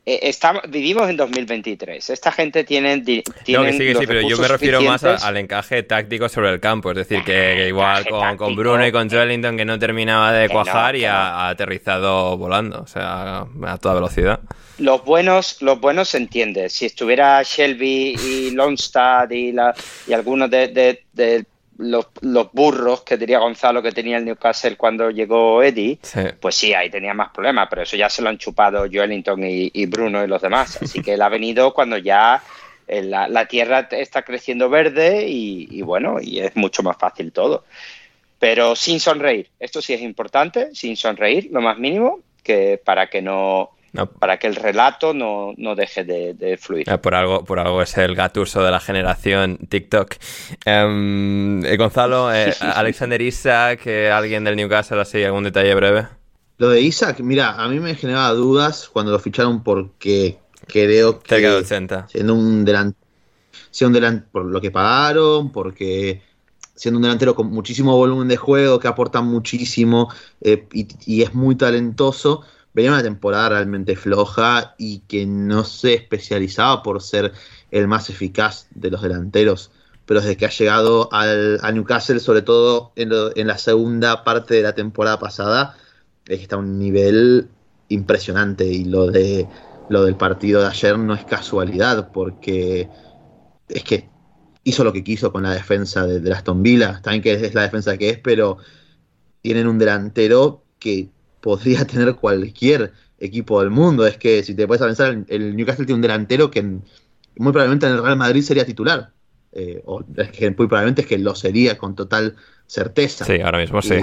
eh, 0.06 0.20
estamos, 0.22 0.62
vivimos 0.68 1.10
en 1.10 1.16
2023. 1.16 2.10
Esta 2.10 2.30
gente 2.30 2.62
tiene. 2.64 3.02
sí, 3.04 3.22
sí, 3.44 4.06
pero 4.06 4.20
yo 4.20 4.38
me 4.38 4.48
refiero 4.48 4.80
más 4.80 5.02
al 5.04 5.36
encaje 5.36 5.82
táctico 5.82 6.28
sobre 6.28 6.50
el 6.50 6.60
campo. 6.60 6.92
Es 6.92 6.96
decir, 6.96 7.24
que, 7.24 7.66
igual 7.68 8.06
con, 8.36 8.54
Bruno 8.54 8.86
y 8.86 8.92
con 8.92 9.10
Joelinton 9.10 9.56
que 9.56 9.64
no 9.64 9.78
terminaba 9.78 10.32
de 10.32 10.48
cuajar 10.48 10.94
y 10.94 11.04
ha, 11.04 11.48
aterrizado 11.48 12.36
volando, 12.38 12.82
o 12.82 12.86
sea, 12.86 13.46
a 13.66 13.78
toda 13.78 13.96
velocidad 13.96 14.40
los 14.78 15.04
buenos, 15.04 15.62
los 15.62 15.80
buenos 15.80 16.10
se 16.10 16.18
entiende. 16.18 16.68
Si 16.68 16.86
estuviera 16.86 17.42
Shelby 17.42 18.14
y 18.14 18.50
Longstad 18.50 19.30
y, 19.30 19.52
la, 19.52 19.74
y 20.06 20.12
algunos 20.12 20.50
de, 20.50 21.46
los, 21.78 22.06
burros 22.52 23.02
que 23.02 23.16
diría 23.16 23.38
Gonzalo 23.38 23.82
que 23.82 23.92
tenía 23.92 24.18
el 24.18 24.24
Newcastle 24.24 24.76
cuando 24.76 25.10
llegó 25.10 25.62
Eddie, 25.62 25.98
pues 26.40 26.54
sí, 26.54 26.74
ahí 26.74 26.90
tenía 26.90 27.14
más 27.14 27.30
problemas, 27.30 27.68
pero 27.68 27.82
eso 27.82 27.96
ya 27.96 28.08
se 28.08 28.22
lo 28.22 28.28
han 28.28 28.38
chupado 28.38 28.86
Joelinton 28.90 29.40
y, 29.44 29.86
Bruno 29.86 30.24
y 30.24 30.28
los 30.28 30.42
demás. 30.42 30.78
Así 30.82 31.02
que 31.02 31.14
él 31.14 31.22
ha 31.22 31.28
venido 31.28 31.74
cuando 31.74 31.98
ya 31.98 32.42
eh, 32.88 33.02
la, 33.02 33.46
tierra 33.46 33.88
está 33.90 34.22
creciendo 34.22 34.68
verde 34.68 35.26
y, 35.28 35.68
y, 35.70 35.82
bueno, 35.82 36.18
y 36.20 36.40
es 36.40 36.56
mucho 36.56 36.82
más 36.82 36.96
fácil 36.96 37.32
todo. 37.32 37.64
Pero 38.38 38.76
sin 38.76 39.00
sonreír, 39.00 39.48
esto 39.58 39.80
sí 39.80 39.94
es 39.94 40.02
importante, 40.02 40.74
sin 40.74 40.96
sonreír, 40.96 41.48
lo 41.50 41.60
más 41.60 41.78
mínimo, 41.78 42.20
que 42.42 42.80
para 42.82 43.08
que 43.08 43.22
no 43.22 43.70
para 44.04 44.38
que 44.38 44.46
el 44.46 44.56
relato 44.56 45.14
no, 45.14 45.54
deje 45.74 46.04
de, 46.04 46.58
fluir. 46.60 46.86
por, 47.00 47.14
algo, 47.14 47.44
por 47.44 47.58
algo 47.58 47.82
es 47.82 47.96
el 47.96 48.14
gatuso 48.14 48.62
de 48.62 48.70
la 48.70 48.80
generación 48.80 49.58
TikTok. 49.68 50.16
Em, 50.64 51.64
eh, 51.64 51.76
Gonzalo, 51.76 52.32
eh, 52.34 52.54
Alexander 52.60 53.20
Isaac, 53.20 53.86
alguien 54.12 54.44
del 54.44 54.56
Newcastle, 54.56 55.00
así, 55.00 55.22
algún 55.24 55.44
detalle 55.44 55.74
breve. 55.74 56.06
Lo 56.58 56.70
de 56.70 56.80
Isaac, 56.80 57.20
mira, 57.20 57.52
a 57.52 57.68
mí 57.68 57.80
me 57.80 57.94
generaba 57.94 58.30
dudas 58.30 58.88
cuando 58.90 59.12
lo 59.12 59.18
ficharon 59.18 59.62
porque 59.62 60.38
creo 60.66 61.20
que 61.20 61.28
Cerca 61.28 61.50
de 61.50 61.56
80. 61.56 62.08
siendo 62.08 62.34
un 62.34 62.64
delantero, 62.64 62.98
un 63.82 64.24
por 64.32 64.44
lo 64.46 64.60
que 64.60 64.70
pagaron, 64.70 65.52
porque 65.52 66.22
siendo 66.74 66.98
un 66.98 67.02
delantero 67.02 67.34
con 67.34 67.48
muchísimo 67.48 67.96
volumen 67.96 68.28
de 68.28 68.36
juego, 68.36 68.78
que 68.78 68.88
aporta 68.88 69.20
muchísimo 69.22 70.12
eh, 70.40 70.66
y, 70.72 71.22
es 71.22 71.34
muy 71.34 71.56
talentoso, 71.56 72.42
venía 72.76 72.92
una 72.92 73.02
temporada 73.02 73.48
realmente 73.48 73.96
floja 73.96 74.74
y 74.76 74.98
que 75.08 75.24
no 75.24 75.64
se 75.64 75.94
especializaba 75.94 76.82
por 76.82 77.00
ser 77.00 77.32
el 77.70 77.88
más 77.88 78.10
eficaz 78.10 78.66
de 78.70 78.90
los 78.90 79.00
delanteros. 79.00 79.70
Pero 80.04 80.20
desde 80.20 80.36
que 80.36 80.44
ha 80.44 80.50
llegado 80.50 81.08
al, 81.10 81.58
a 81.62 81.72
Newcastle, 81.72 82.20
sobre 82.20 82.42
todo 82.42 82.92
en, 82.94 83.46
la 83.46 83.56
segunda 83.56 84.24
parte 84.24 84.56
de 84.56 84.62
la 84.62 84.74
temporada 84.74 85.18
pasada, 85.18 85.74
está 86.26 86.56
a 86.56 86.58
un 86.58 86.78
nivel 86.78 87.48
impresionante. 87.88 88.66
Y 88.66 88.84
lo, 88.84 89.06
de, 89.06 89.48
lo 89.88 90.04
del 90.04 90.16
partido 90.16 90.60
de 90.60 90.66
ayer 90.66 90.98
no 90.98 91.14
es 91.14 91.24
casualidad, 91.24 92.12
porque 92.12 92.90
es 93.70 93.84
que 93.84 94.10
hizo 94.64 94.84
lo 94.84 94.92
que 94.92 95.02
quiso 95.02 95.32
con 95.32 95.44
la 95.44 95.54
defensa 95.54 96.06
de, 96.06 96.20
de 96.20 96.30
Aston 96.30 96.62
Villa. 96.62 97.00
También 97.02 97.22
que 97.22 97.32
es 97.32 97.54
la 97.54 97.62
defensa 97.62 97.96
que 97.96 98.10
es, 98.10 98.18
pero 98.18 98.58
tienen 99.40 99.66
un 99.66 99.78
delantero 99.78 100.62
que 100.78 101.15
podría 101.46 101.84
tener 101.86 102.16
cualquier 102.16 102.92
equipo 103.20 103.60
del 103.60 103.70
mundo. 103.70 104.04
Es 104.04 104.16
que 104.16 104.42
si 104.42 104.56
te 104.56 104.66
puedes 104.66 104.82
pensar, 104.82 105.24
el 105.28 105.54
Newcastle 105.54 105.86
tiene 105.86 105.94
un 105.94 106.02
delantero 106.02 106.50
que 106.50 106.60
muy 106.60 107.52
probablemente 107.52 107.86
en 107.86 107.92
el 107.92 108.02
Real 108.02 108.16
Madrid 108.16 108.42
sería 108.42 108.66
titular. 108.66 109.12
Eh, 109.52 109.80
o 109.86 110.02
es 110.16 110.30
que 110.32 110.50
muy 110.50 110.66
probablemente 110.66 111.02
es 111.02 111.06
que 111.06 111.18
lo 111.18 111.36
sería 111.36 111.78
con 111.78 111.94
total 111.94 112.34
certeza. 112.66 113.24
Sí, 113.24 113.40
ahora 113.40 113.58
mismo 113.58 113.80
sí. 113.80 113.94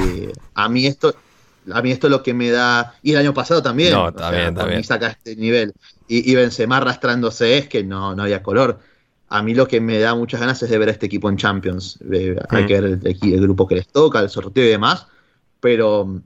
a 0.53 0.69
mí 0.69 0.85
esto 0.85 1.13
a 1.71 1.81
mí 1.81 1.91
esto 1.91 2.07
es 2.07 2.11
lo 2.11 2.23
que 2.23 2.33
me 2.33 2.49
da. 2.49 2.95
Y 3.03 3.11
el 3.11 3.17
año 3.17 3.33
pasado 3.33 3.61
también. 3.61 3.91
No, 3.91 4.13
también, 4.13 4.55
también. 4.55 4.81
saca 4.85 5.09
este 5.09 5.35
nivel. 5.35 5.73
Y, 6.07 6.31
y 6.31 6.35
Benzema 6.35 6.77
arrastrándose 6.77 7.57
es 7.57 7.67
que 7.67 7.83
no, 7.83 8.15
no 8.15 8.23
había 8.23 8.41
color. 8.41 8.79
A 9.27 9.43
mí 9.43 9.53
lo 9.53 9.67
que 9.67 9.81
me 9.81 9.99
da 9.99 10.15
muchas 10.15 10.39
ganas 10.39 10.63
es 10.63 10.69
de 10.69 10.77
ver 10.77 10.87
a 10.87 10.91
este 10.93 11.07
equipo 11.07 11.27
en 11.27 11.35
Champions. 11.35 11.99
hay 12.49 12.63
mm. 12.63 12.67
que 12.67 12.81
ver 12.81 12.99
el, 13.03 13.41
grupo 13.41 13.67
que 13.67 13.75
les 13.75 13.87
toca, 13.89 14.21
el 14.21 14.29
sorteo 14.29 14.63
y 14.63 14.69
demás. 14.69 15.07
Pero 15.59 16.21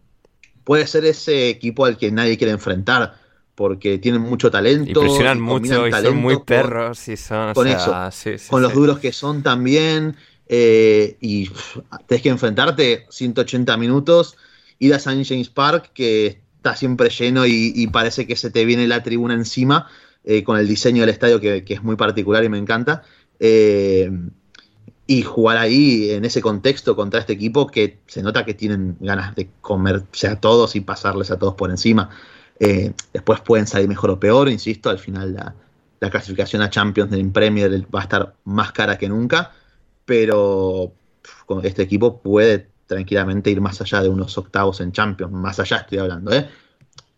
puede 0.67 0.85
ser 0.85 1.05
ese 1.05 1.47
equipo 1.47 1.85
al 1.85 1.97
que 1.97 2.11
nadie 2.11 2.37
quiere 2.37 2.51
enfrentar 2.51 3.15
porque 3.55 3.99
tienen 3.99 4.21
mucho 4.21 4.51
talento. 4.51 4.99
Impresionan 4.99 5.39
mucho 5.39 5.87
y 5.87 5.91
son 5.93 6.17
muy 6.17 6.41
perros 6.41 7.07
y 7.07 7.15
son... 7.15 7.53
Con 7.53 7.69
eso, 7.69 7.95
con 8.49 8.61
los 8.61 8.73
duros 8.73 8.99
que 8.99 9.13
son 9.13 9.43
también. 9.43 10.17
Eh, 10.45 11.15
y 11.21 11.49
tienes 12.05 12.21
que 12.21 12.27
enfrentarte 12.27 13.05
180 13.09 13.77
minutos, 13.77 14.35
ir 14.79 14.93
a 14.93 14.97
St. 14.97 15.23
James 15.23 15.47
Park, 15.47 15.91
que 15.93 16.41
está 16.57 16.75
siempre 16.75 17.11
lleno 17.11 17.45
y, 17.45 17.87
parece 17.87 18.27
que 18.27 18.35
se 18.35 18.49
te 18.49 18.65
viene 18.65 18.87
la 18.87 19.03
tribuna 19.03 19.35
encima, 19.35 19.87
eh, 20.25 20.43
con 20.43 20.59
el 20.59 20.67
diseño 20.67 21.03
del 21.03 21.11
estadio 21.11 21.39
que, 21.39 21.63
que, 21.63 21.75
es 21.75 21.81
muy 21.81 21.95
particular 21.95 22.43
y 22.43 22.49
me 22.49 22.57
encanta. 22.57 23.03
Eh, 23.39 24.11
y 25.09 25.21
jugar 25.21 25.57
ahí 25.57 26.11
en 26.11 26.25
ese 26.25 26.41
contexto 26.41 26.95
contra 26.95 27.21
este 27.21 27.31
equipo 27.33 27.67
que 27.67 28.01
se 28.07 28.21
nota 28.21 28.43
que 28.43 28.53
tienen 28.53 28.97
ganas 28.99 29.33
de 29.35 29.49
comerse 29.61 30.27
a 30.27 30.39
todos 30.39 30.75
y 30.75 30.81
pasarles 30.81 31.31
a 31.31 31.39
todos 31.39 31.55
por 31.55 31.71
encima. 31.71 32.09
Eh, 32.59 32.91
después 33.13 33.39
pueden 33.39 33.67
salir 33.67 33.87
mejor 33.87 34.09
o 34.09 34.19
peor, 34.19 34.49
insisto, 34.49 34.89
al 34.89 34.99
final 34.99 35.33
la, 35.33 35.55
clasificación 36.09 36.61
a 36.61 36.69
Champions 36.69 37.09
del 37.09 37.31
Premier 37.31 37.71
va 37.93 38.01
a 38.01 38.03
estar 38.03 38.35
más 38.43 38.71
cara 38.73 38.97
que 38.97 39.09
nunca, 39.09 39.51
pero 40.05 40.93
este 41.63 41.83
equipo 41.83 42.21
puede 42.21 42.69
tranquilamente 42.85 43.49
ir 43.49 43.61
más 43.61 43.81
allá 43.81 44.03
de 44.03 44.09
unos 44.09 44.37
octavos 44.37 44.79
en 44.81 44.91
Champions, 44.91 45.31
más 45.31 45.59
allá 45.59 45.77
estoy 45.77 45.99
hablando. 45.99 46.33
¿eh? 46.33 46.49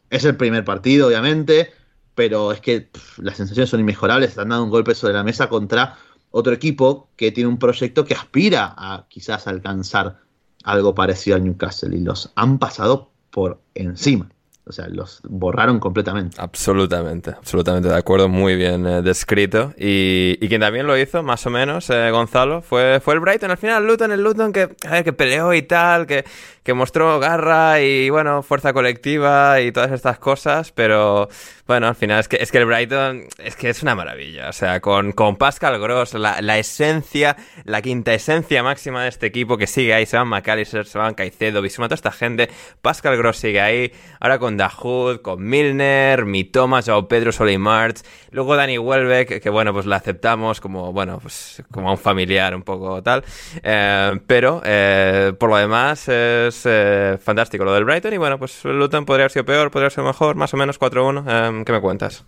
Es 0.09 0.25
el 0.25 0.37
primer 0.37 0.63
partido, 0.63 1.07
obviamente, 1.07 1.71
pero 2.15 2.51
es 2.51 2.61
que 2.61 2.89
las 3.17 3.37
sensaciones 3.37 3.69
son 3.69 3.79
inmejorables, 3.79 4.29
están 4.29 4.49
dando 4.49 4.63
un 4.63 4.69
golpe 4.69 4.95
sobre 4.95 5.13
la 5.13 5.23
mesa 5.23 5.49
contra 5.49 5.97
otro 6.31 6.53
equipo 6.53 7.09
que 7.15 7.31
tiene 7.31 7.49
un 7.49 7.57
proyecto 7.57 8.05
que 8.05 8.13
aspira 8.13 8.73
a 8.77 9.07
quizás 9.09 9.47
alcanzar 9.47 10.19
algo 10.63 10.93
parecido 10.93 11.35
al 11.35 11.43
Newcastle 11.43 11.95
y 11.95 12.01
los 12.01 12.31
han 12.35 12.59
pasado 12.59 13.09
por 13.31 13.61
encima. 13.73 14.29
O 14.69 14.71
sea, 14.71 14.87
los 14.87 15.19
borraron 15.23 15.79
completamente. 15.79 16.39
Absolutamente, 16.39 17.31
absolutamente 17.31 17.89
de 17.89 17.97
acuerdo, 17.97 18.29
muy 18.29 18.55
bien 18.55 18.85
eh, 18.85 19.01
descrito. 19.01 19.73
Y, 19.79 20.37
y, 20.39 20.47
quien 20.47 20.61
también 20.61 20.85
lo 20.85 20.95
hizo, 20.95 21.23
más 21.23 21.43
o 21.47 21.49
menos, 21.49 21.89
eh, 21.89 22.11
Gonzalo, 22.11 22.61
fue, 22.61 22.99
fue 23.03 23.15
el 23.15 23.19
Brighton. 23.19 23.49
Al 23.49 23.57
final, 23.57 23.87
Luton, 23.87 24.11
el 24.11 24.21
Luton 24.21 24.53
que, 24.53 24.69
que 25.03 25.11
peleó 25.11 25.55
y 25.55 25.63
tal, 25.63 26.05
que, 26.05 26.23
que 26.69 26.75
mostró 26.75 27.19
garra 27.19 27.81
y, 27.81 28.11
bueno, 28.11 28.43
fuerza 28.43 28.71
colectiva 28.71 29.59
y 29.59 29.71
todas 29.71 29.91
estas 29.91 30.19
cosas, 30.19 30.71
pero 30.71 31.29
bueno, 31.65 31.87
al 31.87 31.95
final 31.95 32.19
es 32.19 32.27
que, 32.27 32.37
es 32.37 32.51
que 32.51 32.59
el 32.59 32.65
Brighton 32.65 33.25
es 33.39 33.55
que 33.55 33.69
es 33.69 33.81
una 33.81 33.95
maravilla. 33.95 34.49
O 34.49 34.53
sea, 34.53 34.79
con, 34.79 35.11
con 35.13 35.35
Pascal 35.35 35.79
Gross, 35.79 36.13
la, 36.13 36.41
la 36.41 36.59
esencia, 36.59 37.37
la 37.63 37.81
quinta 37.81 38.13
esencia 38.13 38.61
máxima 38.61 39.01
de 39.01 39.09
este 39.09 39.25
equipo 39.25 39.57
que 39.57 39.65
sigue 39.65 39.95
ahí, 39.95 40.05
se 40.05 40.17
van 40.17 40.27
McAllister, 40.27 40.85
se 40.85 40.99
van 40.99 41.15
Caicedo, 41.15 41.63
Bisuma, 41.63 41.87
toda 41.87 41.95
esta 41.95 42.11
gente. 42.11 42.51
Pascal 42.83 43.17
Gross 43.17 43.37
sigue 43.37 43.61
ahí, 43.61 43.91
ahora 44.19 44.37
con 44.37 44.55
Dahoud, 44.59 45.21
con 45.21 45.41
Milner, 45.41 46.25
mi 46.25 46.43
Thomas, 46.43 46.89
o 46.89 47.07
Pedro 47.07 47.31
March, 47.57 48.01
luego 48.31 48.55
Dani 48.55 48.77
Welbeck, 48.77 49.41
que, 49.41 49.49
bueno, 49.49 49.73
pues 49.73 49.85
la 49.85 49.95
aceptamos 49.95 50.59
como, 50.59 50.91
bueno, 50.91 51.19
pues 51.21 51.63
como 51.71 51.91
un 51.91 51.97
familiar 51.97 52.53
un 52.53 52.63
poco 52.63 53.01
tal, 53.01 53.23
eh, 53.63 54.19
pero 54.27 54.61
eh, 54.65 55.33
por 55.39 55.49
lo 55.49 55.57
demás 55.57 56.07
es 56.09 56.61
eh, 56.65 57.17
fantástico 57.21 57.63
lo 57.63 57.73
del 57.73 57.85
Brighton 57.85 58.13
y 58.13 58.17
bueno, 58.17 58.37
pues 58.37 58.63
Luton 58.65 59.05
podría 59.05 59.23
haber 59.23 59.31
sido 59.31 59.45
peor, 59.45 59.71
podría 59.71 59.85
haber 59.85 59.93
sido 59.93 60.05
mejor, 60.05 60.35
más 60.35 60.53
o 60.53 60.57
menos 60.57 60.79
4-1, 60.79 61.63
¿qué 61.63 61.71
me 61.71 61.81
cuentas? 61.81 62.25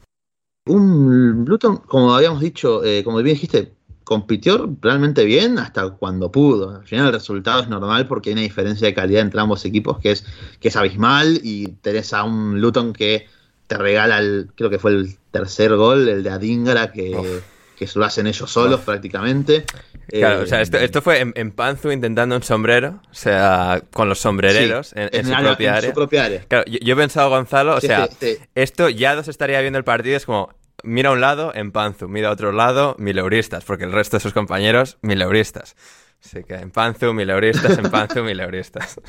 Un 0.68 1.44
Luton, 1.46 1.78
como 1.78 2.16
habíamos 2.16 2.40
dicho, 2.40 2.82
como 3.04 3.18
bien 3.18 3.36
dijiste, 3.36 3.74
compitió 4.12 4.70
realmente 4.82 5.24
bien 5.24 5.58
hasta 5.58 5.90
cuando 5.92 6.34
pudo. 6.34 6.76
Al 6.76 6.86
final 6.86 7.08
el 7.08 7.14
resultado 7.14 7.62
es 7.62 7.70
normal 7.70 8.08
porque 8.08 8.30
hay 8.30 8.34
una 8.34 8.42
diferencia 8.42 8.86
de 8.86 8.94
calidad 8.94 9.22
entre 9.22 9.40
ambos 9.40 9.64
equipos 9.64 10.00
que 10.00 10.12
es, 10.12 10.26
que 10.60 10.68
es 10.68 10.76
abismal 10.76 11.40
y 11.42 11.68
tenés 11.82 12.12
a 12.12 12.26
un 12.26 12.60
Luton 12.60 12.92
que 12.92 13.28
te 13.68 13.78
regala, 13.78 14.20
el, 14.20 14.50
creo 14.54 14.70
que 14.70 14.80
fue 14.80 14.92
el 14.92 15.16
tercer 15.32 15.78
gol, 15.78 16.10
el 16.10 16.24
de 16.24 16.30
Adingra, 16.30 16.92
que, 16.92 17.42
que 17.78 17.88
se 17.88 18.00
lo 18.00 18.04
hacen 18.04 18.28
ellos 18.28 18.52
solos 18.52 18.82
prácticamente. 18.82 19.64
Claro, 20.10 20.42
o 20.42 20.46
sea, 20.46 20.60
esto, 20.60 20.78
esto 20.78 21.02
fue 21.02 21.32
en, 21.34 21.52
Panzu 21.52 21.90
intentando 21.90 22.36
un 22.36 22.44
sombrero, 22.44 23.00
o 23.10 23.14
sea, 23.14 23.82
con 23.94 24.10
los 24.10 24.20
sombrereros 24.20 24.92
en, 24.94 25.26
su, 25.26 25.32
propia 25.32 26.26
área. 26.26 26.42
Claro, 26.50 26.66
yo, 26.68 26.94
he 26.94 26.98
pensado, 26.98 27.30
Gonzalo, 27.30 27.78
o 27.78 27.80
sea, 27.80 28.10
esto 28.56 28.90
ya 28.90 29.16
dos 29.16 29.30
estaría 29.30 29.62
viendo 29.62 29.80
el 29.80 29.86
partido, 29.86 30.18
es 30.18 30.26
como, 30.26 30.54
mira 30.84 31.10
a 31.10 31.14
un 31.14 31.22
lado, 31.22 31.52
en 31.54 31.72
Panzu, 31.72 32.08
mira 32.08 32.30
a 32.30 32.32
otro 32.32 32.52
lado, 32.52 32.96
mileuristas, 33.00 33.64
porque 33.64 33.84
el 33.84 33.92
resto 33.92 34.18
de 34.18 34.22
sus 34.22 34.34
compañeros, 34.34 34.98
mileuristas. 35.02 35.76
Así 36.24 36.44
que 36.44 36.56
en 36.56 36.72
Panzu, 36.72 37.14
mileuristas, 37.14 37.78
en 37.78 37.90
Panzu, 37.90 38.24
mileuristas. 38.24 39.00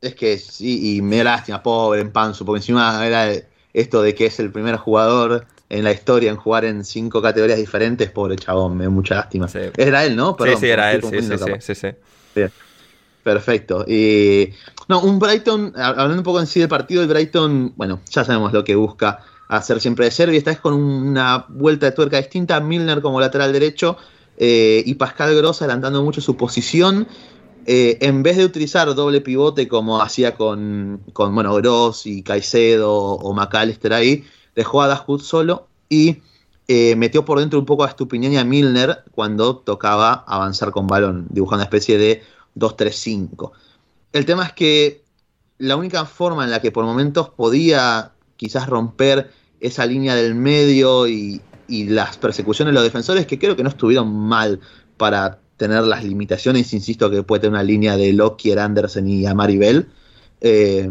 Es 0.00 0.14
que 0.14 0.36
sí, 0.36 0.96
y 0.96 1.02
me 1.02 1.18
da 1.18 1.24
lástima, 1.24 1.62
pobre 1.62 2.02
en 2.02 2.12
Panzu, 2.12 2.44
porque 2.44 2.58
encima 2.58 3.06
era 3.06 3.32
esto 3.72 4.02
de 4.02 4.14
que 4.14 4.26
es 4.26 4.38
el 4.38 4.52
primer 4.52 4.76
jugador 4.76 5.46
en 5.70 5.84
la 5.84 5.92
historia 5.92 6.30
en 6.30 6.36
jugar 6.36 6.64
en 6.64 6.84
cinco 6.84 7.22
categorías 7.22 7.58
diferentes, 7.58 8.10
pobre 8.10 8.36
chabón, 8.36 8.76
me 8.76 8.84
da 8.84 8.90
mucha 8.90 9.14
lástima. 9.16 9.48
Era 9.76 10.04
él, 10.04 10.14
¿no? 10.14 10.36
sí, 10.38 10.50
sí, 10.60 10.66
era 10.68 10.92
él, 10.92 11.02
sí, 11.02 11.20
sí, 11.60 11.74
sí, 11.74 11.88
Perfecto. 13.22 13.86
Y 13.88 14.52
no, 14.88 15.00
un 15.00 15.18
Brighton, 15.18 15.72
hablando 15.76 16.18
un 16.18 16.22
poco 16.22 16.40
en 16.40 16.46
sí 16.46 16.60
del 16.60 16.68
partido, 16.68 17.02
el 17.02 17.08
Brighton, 17.08 17.72
bueno, 17.74 18.00
ya 18.10 18.24
sabemos 18.24 18.52
lo 18.52 18.62
que 18.62 18.74
busca 18.74 19.20
hacer 19.48 19.80
siempre 19.80 20.06
de 20.06 20.10
Serbia, 20.10 20.38
esta 20.38 20.50
vez 20.50 20.60
con 20.60 20.74
una 20.74 21.46
vuelta 21.48 21.86
de 21.86 21.92
tuerca 21.92 22.16
distinta, 22.16 22.60
Milner 22.60 23.00
como 23.02 23.20
lateral 23.20 23.52
derecho 23.52 23.96
eh, 24.36 24.82
y 24.84 24.94
Pascal 24.94 25.34
Gross 25.34 25.62
adelantando 25.62 26.02
mucho 26.02 26.20
su 26.20 26.36
posición. 26.36 27.06
Eh, 27.66 27.98
en 28.02 28.22
vez 28.22 28.36
de 28.36 28.44
utilizar 28.44 28.94
doble 28.94 29.22
pivote 29.22 29.68
como 29.68 30.02
hacía 30.02 30.36
con, 30.36 31.00
con 31.12 31.34
bueno, 31.34 31.54
Gross 31.54 32.06
y 32.06 32.22
Caicedo 32.22 32.92
o 32.92 33.32
McAllister 33.32 33.92
ahí, 33.92 34.24
dejó 34.54 34.82
a 34.82 34.88
Dashwood 34.88 35.22
solo 35.22 35.68
y 35.88 36.18
eh, 36.68 36.96
metió 36.96 37.24
por 37.24 37.40
dentro 37.40 37.58
un 37.58 37.66
poco 37.66 37.84
a 37.84 37.90
Stupinian 37.90 38.32
y 38.32 38.38
a 38.38 38.44
Milner 38.44 39.04
cuando 39.12 39.56
tocaba 39.58 40.24
avanzar 40.26 40.70
con 40.70 40.86
balón, 40.86 41.26
dibujando 41.30 41.62
una 41.62 41.64
especie 41.64 41.98
de 41.98 42.22
2-3-5. 42.56 43.50
El 44.12 44.24
tema 44.24 44.44
es 44.44 44.52
que 44.52 45.02
la 45.58 45.76
única 45.76 46.04
forma 46.04 46.44
en 46.44 46.50
la 46.50 46.60
que 46.60 46.72
por 46.72 46.84
momentos 46.84 47.28
podía 47.30 48.13
quizás 48.36 48.68
romper 48.68 49.30
esa 49.60 49.86
línea 49.86 50.14
del 50.14 50.34
medio 50.34 51.08
y, 51.08 51.40
las 51.68 52.18
persecuciones 52.18 52.72
de 52.72 52.74
los 52.74 52.84
defensores, 52.84 53.26
que 53.26 53.38
creo 53.38 53.56
que 53.56 53.62
no 53.62 53.70
estuvieron 53.70 54.14
mal 54.14 54.60
para 54.98 55.40
tener 55.56 55.82
las 55.84 56.04
limitaciones, 56.04 56.72
insisto, 56.74 57.10
que 57.10 57.22
puede 57.22 57.40
tener 57.40 57.54
una 57.54 57.62
línea 57.62 57.96
de 57.96 58.12
Lockyer, 58.12 58.58
Anderson 58.58 59.08
y 59.08 59.24
Amari 59.26 59.56
Bell. 59.56 59.88
Eh, 60.40 60.88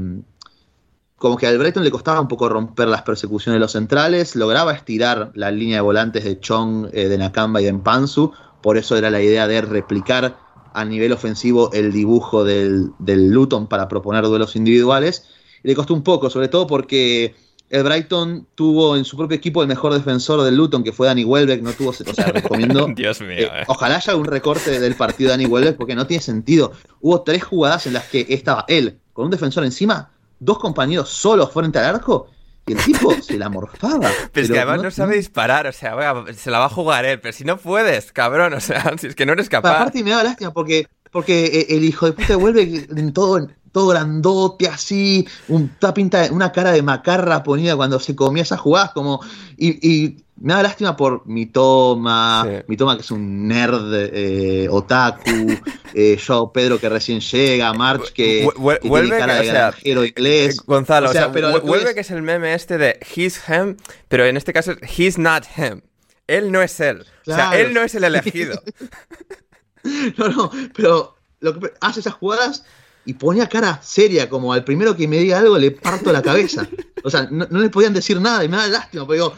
como 1.15 1.37
que 1.37 1.47
al 1.47 1.57
Brighton 1.57 1.83
le 1.85 1.91
costaba 1.91 2.19
un 2.19 2.27
poco 2.27 2.49
romper 2.49 2.89
las 2.89 3.03
persecuciones 3.03 3.57
de 3.57 3.59
los 3.61 3.71
centrales, 3.71 4.35
lograba 4.35 4.73
estirar 4.73 5.31
la 5.35 5.51
línea 5.51 5.77
de 5.77 5.81
volantes 5.81 6.23
de 6.25 6.39
Chong, 6.39 6.89
eh, 6.91 7.07
de 7.07 7.17
Nakamba 7.17 7.61
y 7.61 7.65
de 7.65 7.71
Mpansu, 7.71 8.33
por 8.61 8.77
eso 8.77 8.97
era 8.97 9.09
la 9.09 9.21
idea 9.21 9.47
de 9.47 9.61
replicar 9.61 10.37
a 10.73 10.83
nivel 10.83 11.11
ofensivo 11.11 11.71
el 11.71 11.93
dibujo 11.93 12.43
del 12.43 12.93
Luton 12.99 13.67
para 13.67 13.87
proponer 13.87 14.23
duelos 14.23 14.55
individuales. 14.55 15.29
Le 15.63 15.75
costó 15.75 15.93
un 15.93 16.03
poco, 16.03 16.29
sobre 16.29 16.47
todo 16.47 16.67
porque 16.67 17.35
el 17.69 17.83
Brighton 17.83 18.47
tuvo 18.53 18.95
en 18.95 19.03
su 19.03 19.17
propio 19.17 19.35
equipo 19.35 19.63
el 19.63 19.67
mejor 19.67 19.93
defensor 19.93 20.43
del 20.43 20.55
Luton, 20.55 20.83
que 20.83 20.91
fue 20.91 21.07
Danny 21.07 21.23
Welbeck, 21.23 21.63
no 21.63 21.73
tuvo, 21.73 21.89
o 21.89 21.93
sea, 21.93 22.25
recomiendo. 22.31 22.87
Dios 22.95 23.19
mío. 23.21 23.29
Eh, 23.31 23.49
eh. 23.51 23.63
ojalá 23.67 23.95
haya 23.95 24.15
un 24.15 24.25
recorte 24.25 24.79
del 24.79 24.95
partido 24.95 25.29
de 25.29 25.37
Danny 25.37 25.45
Welbeck, 25.47 25.77
porque 25.77 25.95
no 25.95 26.05
tiene 26.05 26.21
sentido. 26.21 26.73
Hubo 27.01 27.23
tres 27.23 27.43
jugadas 27.43 27.87
en 27.87 27.93
las 27.93 28.05
que 28.05 28.27
estaba 28.29 28.65
él 28.67 28.99
con 29.11 29.25
un 29.25 29.31
defensor 29.31 29.63
encima, 29.63 30.11
dos 30.39 30.59
compañeros 30.59 31.09
solos 31.09 31.51
frente 31.51 31.79
al 31.79 31.95
arco. 31.95 32.27
Y 32.65 32.73
el 32.73 32.77
tipo 32.77 33.11
se 33.21 33.37
la 33.37 33.49
morfaba. 33.49 34.09
Pero, 34.31 34.45
es 34.45 34.51
que 34.51 34.59
además 34.59 34.83
no, 34.83 34.91
sabe 34.91 35.15
disparar, 35.17 35.67
o 35.67 35.71
sea, 35.71 35.95
se 36.33 36.51
la 36.51 36.59
va 36.59 36.65
a 36.65 36.69
jugar 36.69 37.05
él, 37.05 37.19
pero 37.19 37.33
si 37.33 37.43
no 37.43 37.57
puedes, 37.57 38.11
cabrón, 38.11 38.53
o 38.53 38.61
sea, 38.61 38.93
si 38.99 39.07
es 39.07 39.15
que 39.15 39.25
no 39.25 39.33
eres 39.33 39.49
capaz. 39.49 39.77
Aparte 39.77 40.03
me 40.03 40.11
da 40.11 40.23
lástima 40.23 40.53
porque, 40.53 40.87
porque 41.11 41.45
eh, 41.45 41.65
el 41.75 41.83
hijo 41.83 42.05
de 42.05 42.13
puta 42.13 42.27
de 42.27 42.35
Welbeck 42.35 42.97
en 42.97 43.11
todo, 43.11 43.47
todo 43.73 43.87
grandote 43.87 44.67
así, 44.67 45.27
un, 45.49 45.67
toda 45.79 45.93
pinta, 45.93 46.29
una 46.31 46.51
cara 46.51 46.71
de 46.71 46.83
macarra 46.83 47.43
ponida 47.43 47.75
cuando 47.75 47.99
se 47.99 48.15
comía 48.15 48.43
esas 48.43 48.61
jugadas, 48.61 48.91
como, 48.91 49.19
y, 49.57 50.23
me 50.35 50.53
da 50.53 50.63
lástima 50.63 50.95
por 50.95 51.25
mi 51.25 51.45
toma, 51.45 52.45
mi 52.67 52.75
toma 52.75 52.95
que 52.95 53.01
es 53.01 53.11
un 53.11 53.47
nerd 53.47 53.93
eh, 53.93 54.67
otaku, 54.69 55.29
eh, 55.93 56.17
yo 56.17 56.51
Pedro 56.53 56.79
que 56.79 56.89
recién 56.89 57.19
llega, 57.19 57.73
March 57.73 58.11
que, 58.13 58.47
tiene 58.81 59.09
cara 59.09 59.35
de 59.35 59.47
granjero 59.47 60.05
inglés. 60.05 60.57
Gonzalo, 60.65 61.09
o 61.09 61.13
sea, 61.13 61.31
pero 61.31 61.59
vuelve 61.61 61.93
que 61.93 62.01
es 62.01 62.11
el 62.11 62.21
meme 62.21 62.53
este 62.53 62.77
de 62.77 62.99
he's 63.15 63.41
him, 63.47 63.77
pero 64.07 64.25
en 64.25 64.37
este 64.37 64.53
caso 64.53 64.73
he's 64.97 65.17
not 65.17 65.45
him. 65.57 65.81
Él 66.27 66.51
no 66.51 66.61
es 66.61 66.79
él. 66.79 67.05
O 67.25 67.33
sea, 67.33 67.57
él 67.59 67.73
no 67.73 67.81
es 67.81 67.95
el 67.95 68.03
elegido. 68.03 68.61
no, 70.17 70.29
no, 70.29 70.51
pero 70.75 71.15
lo 71.39 71.59
que 71.59 71.71
hace 71.81 71.99
esas 71.99 72.13
jugadas 72.13 72.63
y 73.05 73.13
ponía 73.13 73.47
cara 73.47 73.79
seria, 73.81 74.29
como 74.29 74.53
al 74.53 74.63
primero 74.63 74.95
que 74.95 75.07
me 75.07 75.17
diga 75.17 75.39
algo 75.39 75.57
le 75.57 75.71
parto 75.71 76.11
la 76.11 76.21
cabeza. 76.21 76.67
O 77.03 77.09
sea, 77.09 77.27
no, 77.29 77.45
le 77.47 77.69
podían 77.69 77.93
decir 77.93 78.21
nada 78.21 78.43
y 78.43 78.47
me 78.47 78.57
da 78.57 78.67
lástima, 78.67 79.05
pero 79.05 79.13
digo, 79.13 79.33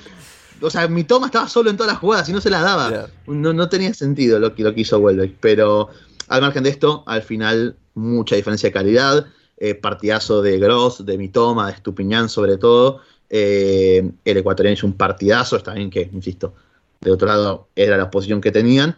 o 0.62 0.70
sea, 0.70 0.88
mi 0.88 1.04
toma 1.04 1.28
estaba 1.28 1.48
solo 1.50 1.70
en 1.70 1.78
todas 1.78 1.94
las 1.94 2.00
jugadas 2.00 2.30
y 2.30 2.34
no 2.34 2.42
se 2.42 2.50
las 2.50 2.62
daba. 2.62 3.10
No, 3.26 3.54
no, 3.54 3.70
tenía 3.70 3.94
sentido 3.94 4.40
lo 4.40 4.54
que, 4.54 4.64
lo 4.64 4.74
que 4.74 4.82
hizo 4.82 5.00
Welbeck, 5.00 5.36
pero 5.40 5.90
al 6.28 6.42
margen 6.42 6.64
de 6.64 6.70
esto, 6.70 7.04
al 7.08 7.24
final, 7.24 7.76
mucha 7.96 8.36
diferencia 8.36 8.70
de 8.70 8.74
calidad. 8.74 9.26
Eh, 9.58 9.74
partidazo 9.74 10.42
de 10.42 10.60
Gross, 10.60 11.06
de 11.06 11.18
Mitoma, 11.18 11.68
de 11.68 11.74
Estupiñán 11.74 12.30
sobre 12.30 12.58
todo. 12.58 13.00
Eh, 13.30 14.12
el 14.26 14.38
ecuatoriano 14.38 14.74
hizo 14.74 14.86
un 14.86 14.94
partidazo, 14.98 15.56
está 15.56 15.74
bien 15.74 15.90
que, 15.90 16.10
insisto, 16.12 16.54
de 17.00 17.12
otro 17.12 17.28
lado 17.28 17.70
era 17.76 17.98
la 17.98 18.12
posición 18.12 18.42
que 18.42 18.52
tenían. 18.52 18.98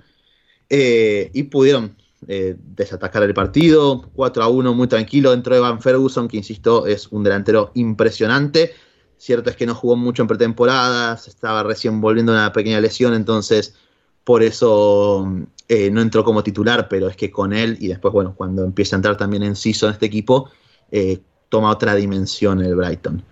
Eh, 0.69 1.29
y 1.33 1.43
pudieron 1.43 1.95
eh, 2.27 2.55
desatacar 2.59 3.23
el 3.23 3.33
partido. 3.33 4.09
4 4.13 4.43
a 4.43 4.47
1, 4.47 4.73
muy 4.73 4.87
tranquilo 4.87 5.31
dentro 5.31 5.53
de 5.53 5.61
Van 5.61 5.81
Ferguson, 5.81 6.27
que 6.27 6.37
insisto, 6.37 6.87
es 6.87 7.07
un 7.07 7.23
delantero 7.23 7.71
impresionante. 7.75 8.73
Cierto 9.17 9.49
es 9.49 9.55
que 9.55 9.65
no 9.65 9.75
jugó 9.75 9.95
mucho 9.95 10.21
en 10.21 10.27
pretemporada, 10.27 11.17
se 11.17 11.29
estaba 11.29 11.63
recién 11.63 12.01
volviendo 12.01 12.31
una 12.31 12.53
pequeña 12.53 12.79
lesión, 12.79 13.13
entonces 13.13 13.75
por 14.23 14.43
eso 14.43 15.25
eh, 15.67 15.89
no 15.89 16.01
entró 16.01 16.23
como 16.23 16.43
titular, 16.43 16.87
pero 16.87 17.07
es 17.07 17.15
que 17.15 17.31
con 17.31 17.53
él 17.53 17.77
y 17.79 17.87
después, 17.87 18.13
bueno, 18.13 18.35
cuando 18.35 18.63
empieza 18.63 18.95
a 18.95 18.97
entrar 18.97 19.17
también 19.17 19.43
en 19.43 19.55
CISO 19.55 19.87
en 19.87 19.93
este 19.93 20.05
equipo, 20.05 20.49
eh, 20.91 21.21
toma 21.49 21.71
otra 21.71 21.95
dimensión 21.95 22.61
el 22.61 22.75
Brighton. 22.75 23.23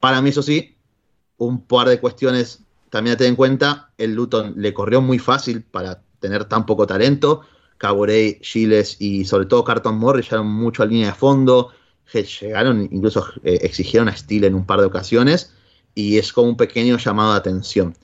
Para 0.00 0.22
mí, 0.22 0.30
eso 0.30 0.42
sí, 0.42 0.76
un 1.36 1.60
par 1.62 1.88
de 1.88 2.00
cuestiones 2.00 2.62
también 2.90 3.14
a 3.14 3.16
tener 3.16 3.30
en 3.30 3.36
cuenta. 3.36 3.90
El 3.98 4.14
Luton 4.14 4.54
le 4.56 4.72
corrió 4.72 5.00
muy 5.00 5.18
fácil 5.18 5.62
para 5.62 6.02
tener 6.20 6.44
tan 6.46 6.66
poco 6.66 6.86
talento. 6.86 7.42
Caborey, 7.78 8.38
Giles 8.42 8.96
y 8.98 9.24
sobre 9.24 9.46
todo 9.46 9.64
Carton 9.64 9.96
Morris 9.98 10.26
llegaron 10.26 10.48
mucho 10.48 10.82
a 10.82 10.86
línea 10.86 11.08
de 11.08 11.14
fondo, 11.14 11.70
llegaron, 12.12 12.88
incluso 12.90 13.26
eh, 13.44 13.60
exigieron 13.62 14.08
a 14.08 14.16
Steele 14.16 14.48
en 14.48 14.54
un 14.54 14.66
par 14.66 14.80
de 14.80 14.86
ocasiones, 14.86 15.54
y 15.94 16.18
es 16.18 16.32
como 16.32 16.48
un 16.48 16.56
pequeño 16.56 16.96
llamado 16.98 17.32
de 17.32 17.38
atención. 17.38 17.94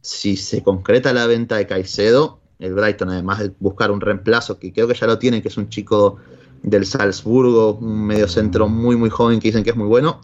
Si 0.00 0.36
se 0.36 0.62
concreta 0.62 1.12
la 1.12 1.26
venta 1.26 1.56
de 1.56 1.66
Caicedo, 1.66 2.40
el 2.58 2.74
Brighton, 2.74 3.10
además 3.10 3.40
de 3.40 3.52
buscar 3.58 3.90
un 3.90 4.00
reemplazo, 4.00 4.58
que 4.58 4.72
creo 4.72 4.88
que 4.88 4.94
ya 4.94 5.06
lo 5.06 5.18
tienen, 5.18 5.42
que 5.42 5.48
es 5.48 5.56
un 5.56 5.68
chico 5.68 6.18
del 6.62 6.86
Salzburgo, 6.86 7.74
un 7.74 8.06
mediocentro 8.06 8.68
muy, 8.68 8.96
muy 8.96 9.10
joven 9.10 9.40
que 9.40 9.48
dicen 9.48 9.64
que 9.64 9.70
es 9.70 9.76
muy 9.76 9.86
bueno. 9.86 10.20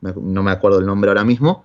no 0.00 0.42
me 0.42 0.50
acuerdo 0.50 0.78
el 0.78 0.86
nombre 0.86 1.10
ahora 1.10 1.24
mismo. 1.24 1.64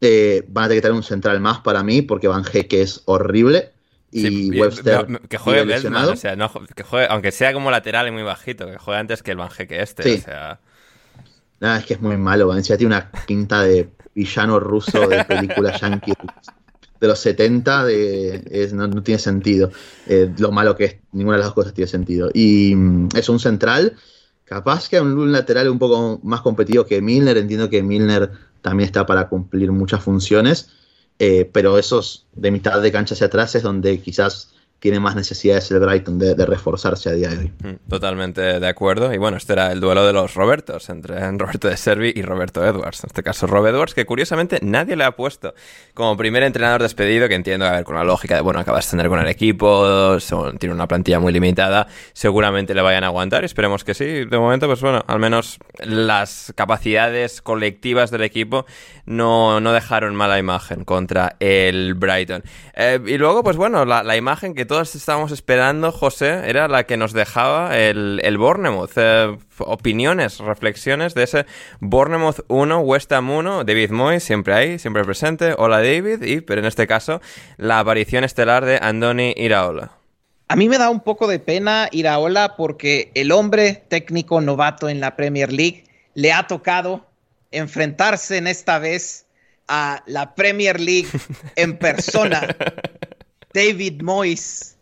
Eh, 0.00 0.46
van 0.48 0.64
a 0.64 0.68
tener 0.68 0.78
que 0.78 0.88
tener 0.88 0.96
un 0.96 1.02
central 1.02 1.40
más 1.40 1.58
para 1.60 1.82
mí, 1.82 2.02
porque 2.02 2.28
Van 2.28 2.44
que 2.44 2.82
es 2.82 3.02
horrible. 3.06 3.72
Y 4.10 4.58
Webster. 4.58 5.20
que 5.28 5.38
juegue 5.38 5.74
o 5.74 6.16
sea, 6.16 6.36
que 6.74 6.82
juegue, 6.82 7.06
aunque 7.10 7.30
sea 7.30 7.52
como 7.52 7.70
lateral 7.70 8.08
y 8.08 8.10
muy 8.10 8.22
bajito, 8.22 8.66
que 8.66 8.78
juegue 8.78 9.00
antes 9.00 9.22
que 9.22 9.32
el 9.32 9.36
Van 9.36 9.50
que 9.50 9.82
este. 9.82 10.14
O 10.14 10.18
sea... 10.18 10.60
Nada, 11.60 11.78
es 11.78 11.86
que 11.86 11.94
es 11.94 12.00
muy 12.00 12.16
malo. 12.16 12.46
Valencia 12.46 12.76
tiene 12.76 12.94
una 12.94 13.10
pinta 13.26 13.62
de 13.62 13.90
villano 14.14 14.60
ruso 14.60 15.06
de 15.08 15.24
película 15.24 15.76
yankee 15.76 16.12
de 17.00 17.06
los 17.06 17.18
70 17.20 17.84
de, 17.84 18.70
no, 18.72 19.02
tiene 19.02 19.18
sentido. 19.18 19.70
Eh, 20.06 20.32
lo 20.38 20.50
malo 20.50 20.76
que 20.76 20.84
es, 20.84 20.96
ninguna 21.12 21.36
de 21.36 21.40
las 21.40 21.48
dos 21.48 21.54
cosas 21.54 21.74
tiene 21.74 21.88
sentido. 21.88 22.30
Y 22.32 22.74
mm, 22.74 23.08
es 23.14 23.28
un 23.28 23.38
central, 23.38 23.96
capaz 24.44 24.88
que 24.88 25.00
un, 25.00 25.18
un 25.18 25.32
lateral 25.32 25.68
un 25.68 25.78
poco 25.78 26.20
más 26.22 26.40
competitivo 26.40 26.86
que 26.86 27.00
Milner. 27.00 27.36
Entiendo 27.36 27.70
que 27.70 27.82
Milner 27.82 28.30
también 28.62 28.86
está 28.86 29.06
para 29.06 29.28
cumplir 29.28 29.70
muchas 29.72 30.02
funciones, 30.02 30.70
eh, 31.18 31.48
pero 31.52 31.78
esos 31.78 32.26
de 32.32 32.50
mitad 32.50 32.80
de 32.80 32.92
cancha 32.92 33.14
hacia 33.14 33.26
atrás 33.26 33.54
es 33.54 33.62
donde 33.62 34.00
quizás 34.00 34.54
tiene 34.80 35.00
más 35.00 35.16
necesidades 35.16 35.70
el 35.70 35.80
Brighton 35.80 36.18
de, 36.18 36.34
reforzarse 36.46 37.10
a 37.10 37.12
día 37.12 37.28
de 37.28 37.38
hoy. 37.38 37.52
Mm, 37.62 37.88
totalmente 37.88 38.60
de 38.60 38.68
acuerdo. 38.68 39.12
Y 39.12 39.18
bueno, 39.18 39.36
este 39.36 39.52
era 39.54 39.72
el 39.72 39.80
duelo 39.80 40.06
de 40.06 40.12
los 40.12 40.34
Robertos, 40.34 40.88
entre 40.88 41.30
Roberto 41.38 41.68
de 41.68 41.76
Servi 41.76 42.12
y 42.14 42.22
Roberto 42.22 42.64
Edwards. 42.64 43.04
En 43.04 43.08
este 43.08 43.22
caso, 43.22 43.46
Rob 43.46 43.66
Edwards, 43.66 43.94
que 43.94 44.06
curiosamente 44.06 44.58
nadie 44.62 44.96
le 44.96 45.04
ha 45.04 45.12
puesto 45.12 45.54
como 45.94 46.16
primer 46.16 46.42
entrenador 46.42 46.82
despedido, 46.82 47.28
que 47.28 47.34
entiendo, 47.34 47.66
a 47.66 47.72
ver, 47.72 47.84
con 47.84 47.96
la 47.96 48.04
lógica 48.04 48.36
de, 48.36 48.40
bueno, 48.40 48.60
acabas 48.60 48.86
de 48.86 48.90
tener 48.92 49.08
con 49.08 49.20
el 49.20 49.28
equipo, 49.28 50.16
tiene 50.58 50.74
una 50.74 50.86
plantilla 50.86 51.18
muy 51.18 51.32
limitada, 51.32 51.86
seguramente 52.12 52.74
le 52.74 52.82
vayan 52.82 53.04
a 53.04 53.08
aguantar 53.08 53.28
esperemos 53.44 53.84
que 53.84 53.94
sí. 53.94 54.04
De 54.04 54.38
momento, 54.38 54.66
pues 54.66 54.80
bueno, 54.80 55.02
al 55.06 55.18
menos 55.18 55.58
las 55.78 56.52
capacidades 56.54 57.42
colectivas 57.42 58.10
del 58.10 58.22
equipo 58.22 58.66
no, 59.06 59.60
no 59.60 59.72
dejaron 59.72 60.14
mala 60.14 60.38
imagen 60.38 60.84
contra 60.84 61.36
el 61.40 61.94
Brighton. 61.94 62.42
Eh, 62.74 63.00
y 63.06 63.18
luego, 63.18 63.42
pues 63.42 63.56
bueno, 63.56 63.84
la, 63.84 64.02
la 64.02 64.16
imagen 64.16 64.54
que 64.54 64.64
todos 64.68 64.94
estábamos 64.94 65.32
esperando, 65.32 65.90
José, 65.90 66.48
era 66.48 66.68
la 66.68 66.84
que 66.84 66.96
nos 66.96 67.12
dejaba 67.12 67.76
el, 67.76 68.20
el 68.22 68.38
Bournemouth. 68.38 68.92
Eh, 68.94 69.36
opiniones, 69.58 70.38
reflexiones 70.38 71.14
de 71.14 71.24
ese 71.24 71.46
Bournemouth 71.80 72.44
1, 72.46 72.78
West 72.80 73.10
Ham 73.12 73.30
1, 73.30 73.64
David 73.64 73.90
Moy, 73.90 74.20
siempre 74.20 74.54
ahí, 74.54 74.78
siempre 74.78 75.04
presente. 75.04 75.54
Hola 75.58 75.78
David, 75.78 76.22
y, 76.22 76.40
pero 76.42 76.60
en 76.60 76.66
este 76.66 76.86
caso, 76.86 77.20
la 77.56 77.80
aparición 77.80 78.22
estelar 78.22 78.64
de 78.64 78.78
Andoni 78.80 79.34
Iraola. 79.36 79.90
A 80.46 80.54
mí 80.54 80.68
me 80.68 80.78
da 80.78 80.88
un 80.88 81.00
poco 81.00 81.26
de 81.26 81.40
pena 81.40 81.88
Iraola 81.90 82.54
porque 82.56 83.10
el 83.14 83.32
hombre 83.32 83.82
técnico 83.88 84.40
novato 84.40 84.88
en 84.88 85.00
la 85.00 85.16
Premier 85.16 85.52
League 85.52 85.84
le 86.14 86.32
ha 86.32 86.46
tocado 86.46 87.06
enfrentarse 87.50 88.36
en 88.36 88.46
esta 88.46 88.78
vez 88.78 89.26
a 89.66 90.02
la 90.06 90.34
Premier 90.34 90.80
League 90.80 91.08
en 91.56 91.76
persona 91.78 92.56
David 93.58 94.02
Moyes 94.02 94.76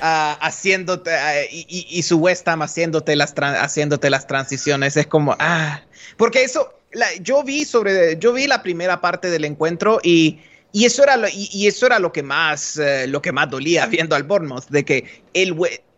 uh, 0.00 0.36
haciéndote 0.40 1.10
uh, 1.10 1.46
y, 1.50 2.02
su 2.02 2.16
West 2.16 2.48
Ham 2.48 2.62
haciéndote 2.62 3.14
las, 3.14 3.34
haciéndote 3.36 4.08
las 4.08 4.26
transiciones. 4.26 4.96
Es 4.96 5.06
como, 5.06 5.36
ah, 5.38 5.82
porque 6.16 6.42
eso, 6.42 6.72
yo 7.20 7.42
vi 7.42 7.66
sobre, 7.66 8.18
yo 8.18 8.32
vi 8.32 8.46
la 8.46 8.62
primera 8.62 9.02
parte 9.02 9.28
del 9.28 9.44
encuentro 9.44 10.00
y, 10.02 10.40
y 10.72 10.86
eso 10.86 11.02
era 11.02 11.18
lo, 11.18 11.28
y, 11.30 11.66
eso 11.66 11.84
era 11.84 11.98
lo 11.98 12.10
que 12.10 12.22
más, 12.22 12.78
uh, 12.78 13.06
lo 13.08 13.20
que 13.20 13.32
más 13.32 13.50
dolía 13.50 13.84
viendo 13.86 14.16
al 14.16 14.22
Bournemouth, 14.22 14.68
de 14.70 14.84
que 14.84 15.22
el 15.34 15.54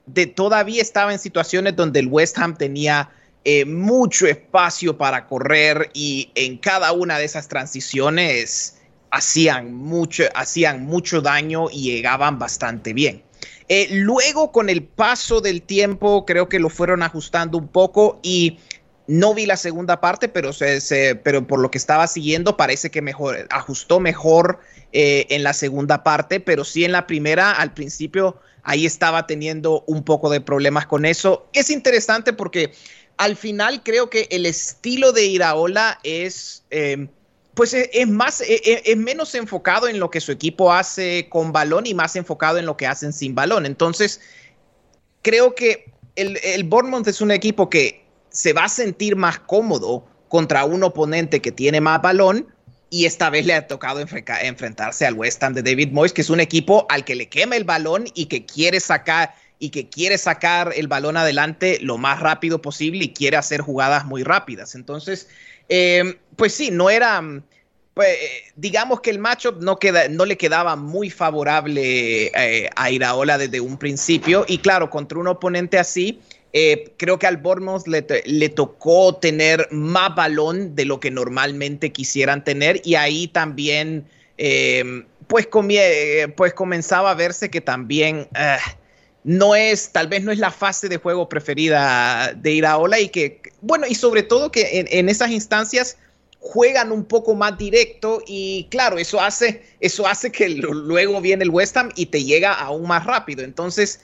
de, 0.07 0.27
todavía 0.27 0.83
estaba 0.83 1.13
en 1.13 1.21
situaciones 1.21 1.77
donde 1.77 2.01
el 2.01 2.09
West 2.09 2.37
Ham 2.39 2.57
tenía 2.57 3.11
eh, 3.45 3.65
mucho 3.65 4.27
espacio 4.27 4.97
para 4.97 5.27
correr 5.27 5.91
y 5.95 6.31
en 6.35 6.59
cada 6.59 6.93
una 6.93 7.19
de 7.19 7.27
esas 7.27 7.47
transiciones 7.47 8.79
hacían 9.15 9.73
mucho, 9.73 10.25
hacían 10.35 10.85
mucho 10.85 11.21
daño 11.21 11.69
y 11.71 11.83
llegaban 11.83 12.41
bastante 12.41 12.93
bien. 12.93 13.23
Eh, 13.69 13.87
luego, 13.93 14.51
con 14.51 14.69
el 14.69 14.83
paso 14.83 15.41
del 15.41 15.63
tiempo, 15.63 16.27
creo 16.27 16.49
que 16.49 16.59
lo 16.59 16.69
fueron 16.69 17.05
ajustando 17.05 17.57
un 17.57 17.69
poco 17.69 18.19
y 18.25 18.59
no 19.07 19.33
vi 19.33 19.47
la 19.47 19.57
segunda 19.57 20.01
parte, 20.01 20.29
pero, 20.29 20.53
se, 20.53 21.15
pero 21.23 21.47
por 21.47 21.61
lo 21.61 21.71
que 21.71 21.79
estaba 21.79 22.09
siguiendo 22.09 22.57
parece 22.57 22.91
que 22.91 23.03
mejor, 23.03 23.47
ajustó 23.51 24.01
mejor 24.01 24.59
eh, 24.93 25.27
en 25.31 25.45
la 25.45 25.53
segunda 25.53 26.03
parte, 26.03 26.41
pero 26.41 26.65
sí 26.65 26.85
en 26.85 26.91
la 26.91 27.07
primera, 27.07 27.53
al 27.53 27.73
principio, 27.73 28.41
ahí 28.65 28.85
estaba 28.85 29.29
teniendo 29.29 29.85
un 29.87 30.03
poco 30.03 30.29
de 30.29 30.41
problemas 30.41 30.87
con 30.87 31.05
eso. 31.05 31.47
Es 31.53 31.71
interesante 31.71 32.33
porque 32.33 32.73
al 33.17 33.37
final 33.37 33.85
creo 33.85 34.11
que 34.11 34.27
el 34.33 34.45
estilo 34.45 35.13
de 35.13 35.27
Iraola 35.27 36.01
es... 36.03 36.65
Eh, 36.73 37.07
pues 37.55 37.75
e, 37.75 37.91
es, 37.93 38.09
más, 38.09 38.41
e, 38.41 38.61
e, 38.65 38.83
es, 38.85 38.97
menos 38.97 39.35
enfocado 39.35 39.89
en 39.89 39.99
lo 39.99 40.11
que 40.11 40.21
su 40.21 40.33
equipo 40.33 40.73
hace 40.73 41.29
con 41.29 41.53
balón 41.53 41.87
y 41.87 41.95
más 41.95 42.17
enfocado 42.17 42.59
en 42.59 42.67
lo 42.67 42.77
que 42.77 42.87
hacen 42.87 43.13
sin 43.13 43.35
balón. 43.35 43.67
Entonces, 43.67 44.21
creo 45.23 45.55
que 45.55 45.93
el, 46.17 46.39
el 46.43 46.65
Bournemouth 46.65 47.09
es 47.09 47.21
un 47.21 47.31
equipo 47.31 47.71
que 47.71 48.05
se 48.31 48.53
va 48.53 48.65
a 48.65 48.69
sentir 48.69 49.17
más 49.17 49.39
cómodo 49.39 50.07
contra 50.29 50.65
un 50.65 50.83
oponente 50.83 51.41
que 51.41 51.53
tiene 51.53 51.81
más 51.81 52.03
balón 52.03 52.49
y 52.91 53.07
esta 53.07 53.31
vez 53.31 53.45
le 53.47 53.55
ha 53.55 53.67
tocado 53.67 54.01
enfrentarse 54.01 55.07
al 55.07 55.15
West 55.15 55.43
Ham 55.43 55.55
de 55.55 55.63
David 55.63 55.91
Moyes, 55.91 56.13
que 56.13 56.21
es 56.21 56.31
un 56.31 56.41
equipo 56.41 56.87
al 56.89 57.05
que 57.05 57.17
le 57.17 57.29
quema 57.29 57.57
el 57.57 57.65
balón 57.65 58.05
y 58.15 58.27
que 58.27 58.47
quiere 58.47 58.79
sacar 58.79 59.35
y 59.59 59.71
que 59.71 59.89
quiere 59.89 60.19
sacar 60.19 60.73
el 60.77 60.89
balón 60.89 61.17
adelante 61.17 61.79
lo 61.81 61.99
más 61.99 62.21
rápido 62.21 62.61
posible 62.61 63.05
y 63.05 63.13
quiere 63.13 63.37
hacer 63.37 63.63
jugadas 63.63 64.05
muy 64.05 64.23
rápidas. 64.23 64.75
Entonces, 64.75 65.29
eh, 65.69 66.19
pues 66.37 66.55
sí, 66.55 66.71
no 66.71 66.91
era, 66.91 67.23
pues, 67.95 68.17
digamos 68.57 69.01
que 69.01 69.11
el 69.11 69.19
matchup 69.19 69.63
no, 69.63 69.79
queda, 69.79 70.09
no 70.09 70.25
le 70.25 70.37
quedaba 70.37 70.77
muy 70.77 71.11
favorable 71.11 72.27
eh, 72.27 72.71
a 72.75 72.91
Iraola 72.91 73.39
desde 73.39 73.61
un 73.61 73.77
principio. 73.77 74.45
Y 74.49 74.59
claro, 74.59 74.91
contra 74.91 75.19
un 75.19 75.29
oponente 75.29 75.79
así, 75.79 76.21
eh, 76.53 76.93
creo 76.97 77.19
que 77.19 77.27
al 77.27 77.39
Bournemouth 77.39 77.87
le, 77.87 78.07
le, 78.25 78.49
tocó 78.49 79.17
tener 79.17 79.69
más 79.71 80.15
balón 80.15 80.75
de 80.77 80.85
lo 80.85 81.01
que 81.01 81.11
normalmente 81.11 81.93
quisieran 81.93 82.45
tener. 82.45 82.81
Y 82.85 82.95
ahí 82.95 83.29
también 83.29 84.07
pues, 85.27 85.49
pues 86.37 86.55
comenzaba 86.55 87.11
a 87.11 87.15
verse 87.15 87.51
que 87.51 87.61
también 87.61 88.29
no 89.25 89.55
es, 89.55 89.91
tal 89.91 90.07
vez 90.07 90.23
no 90.23 90.31
es 90.31 90.39
la 90.39 90.51
fase 90.51 90.89
de 90.89 90.99
juego 90.99 91.29
preferida 91.29 92.35
de 92.37 92.53
Iraola 92.53 93.01
y 93.01 93.09
que, 93.09 93.41
bueno, 93.63 93.87
y 93.89 93.95
sobre 93.95 94.23
todo 94.23 94.53
que 94.53 94.87
en, 94.91 95.09
esas 95.09 95.31
instancias 95.31 95.97
juegan 96.45 96.93
un 96.93 97.07
poco 97.07 97.35
más 97.35 97.57
directo 97.57 98.23
y 98.27 98.69
claro, 98.71 98.99
eso 98.99 99.19
hace, 99.19 99.65
eso 99.81 100.07
hace 100.07 100.31
que 100.31 100.51
luego 100.51 101.23
viene 101.23 101.43
el 101.43 101.49
West 101.49 101.75
Ham 101.79 101.91
y 101.97 102.07
te 102.07 102.23
llega 102.23 102.53
aún 102.53 102.87
más 102.87 103.07
rápido. 103.07 103.43
Entonces, 103.43 104.01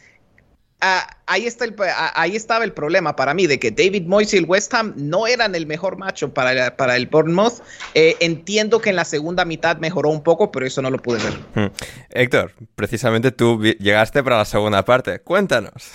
ahí, 1.27 1.47
está 1.47 1.67
el, 1.67 1.77
ahí 2.15 2.35
estaba 2.35 2.65
el 2.65 2.73
problema 2.73 3.15
para 3.15 3.35
mí, 3.35 3.47
de 3.47 3.59
que 3.59 3.71
David 3.71 4.07
Moyes 4.07 4.33
y 4.33 4.39
el 4.39 4.47
West 4.47 4.73
Ham 4.73 4.95
no 4.97 5.27
eran 5.27 5.55
el 5.55 5.67
mejor 5.67 5.99
macho 5.99 6.33
para, 6.33 6.79
para 6.79 6.97
el 6.97 7.09
Bournemouth. 7.09 7.61
Eh, 7.95 8.17
entiendo 8.21 8.81
que 8.81 8.89
en 8.89 8.97
la 8.97 9.05
segunda 9.05 9.45
mitad 9.45 9.77
mejoró 9.77 10.09
un 10.09 10.23
poco, 10.23 10.51
pero 10.51 10.67
eso 10.67 10.81
no 10.81 10.89
lo 10.89 10.97
pude 10.97 11.23
ver. 11.23 11.35
Hmm. 11.55 11.73
Héctor, 12.09 12.55
precisamente 12.75 13.33
tú 13.33 13.63
llegaste 13.63 14.23
para 14.25 14.39
la 14.39 14.47
segunda 14.47 14.83
parte. 14.83 15.21
Cuéntanos. 15.21 15.91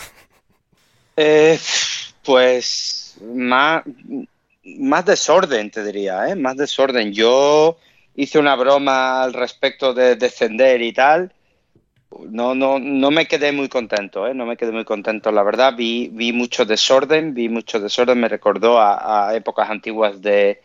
Eh, 1.18 1.60
pues 2.24 3.16
más, 3.34 3.84
más 4.66 5.06
desorden, 5.06 5.72
te 5.72 5.84
diría, 5.84 6.28
¿eh? 6.28 6.36
más 6.36 6.58
desorden. 6.58 7.14
Yo 7.14 7.78
hice 8.16 8.40
una 8.40 8.56
broma 8.56 9.24
al 9.24 9.34
respecto 9.34 9.94
de 9.94 10.16
descender 10.16 10.82
y 10.82 10.94
tal 10.94 11.32
no, 12.30 12.56
no, 12.56 12.80
no 12.80 13.12
me 13.12 13.28
quedé 13.28 13.52
muy 13.52 13.70
contento, 13.70 14.28
¿eh? 14.28 14.34
no 14.34 14.46
me 14.46 14.58
quedé 14.58 14.72
muy 14.72 14.86
contento, 14.86 15.32
la 15.32 15.44
verdad. 15.44 15.76
Vi, 15.76 16.10
vi 16.12 16.34
mucho 16.34 16.66
desorden, 16.66 17.34
vi 17.34 17.50
mucho 17.50 17.80
desorden, 17.80 18.20
me 18.20 18.30
recordó 18.30 18.80
a, 18.80 19.34
épocas 19.36 19.70
antiguas 19.70 20.22
de, 20.22 20.62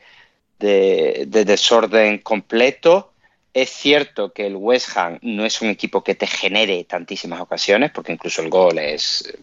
de, 0.58 1.26
desorden 1.26 2.18
completo. 2.18 3.12
Es 3.52 3.70
cierto 3.70 4.32
que 4.32 4.46
el 4.46 4.56
West 4.56 4.96
Ham 4.96 5.18
no 5.22 5.44
es 5.44 5.60
un 5.60 5.68
equipo 5.68 6.04
que 6.04 6.14
te 6.14 6.26
genere 6.26 6.84
tantísimas 6.84 7.40
ocasiones, 7.40 7.90
porque 7.90 8.12
incluso 8.12 8.42
el 8.42 8.50
gol 8.50 8.78
es, 8.78 9.36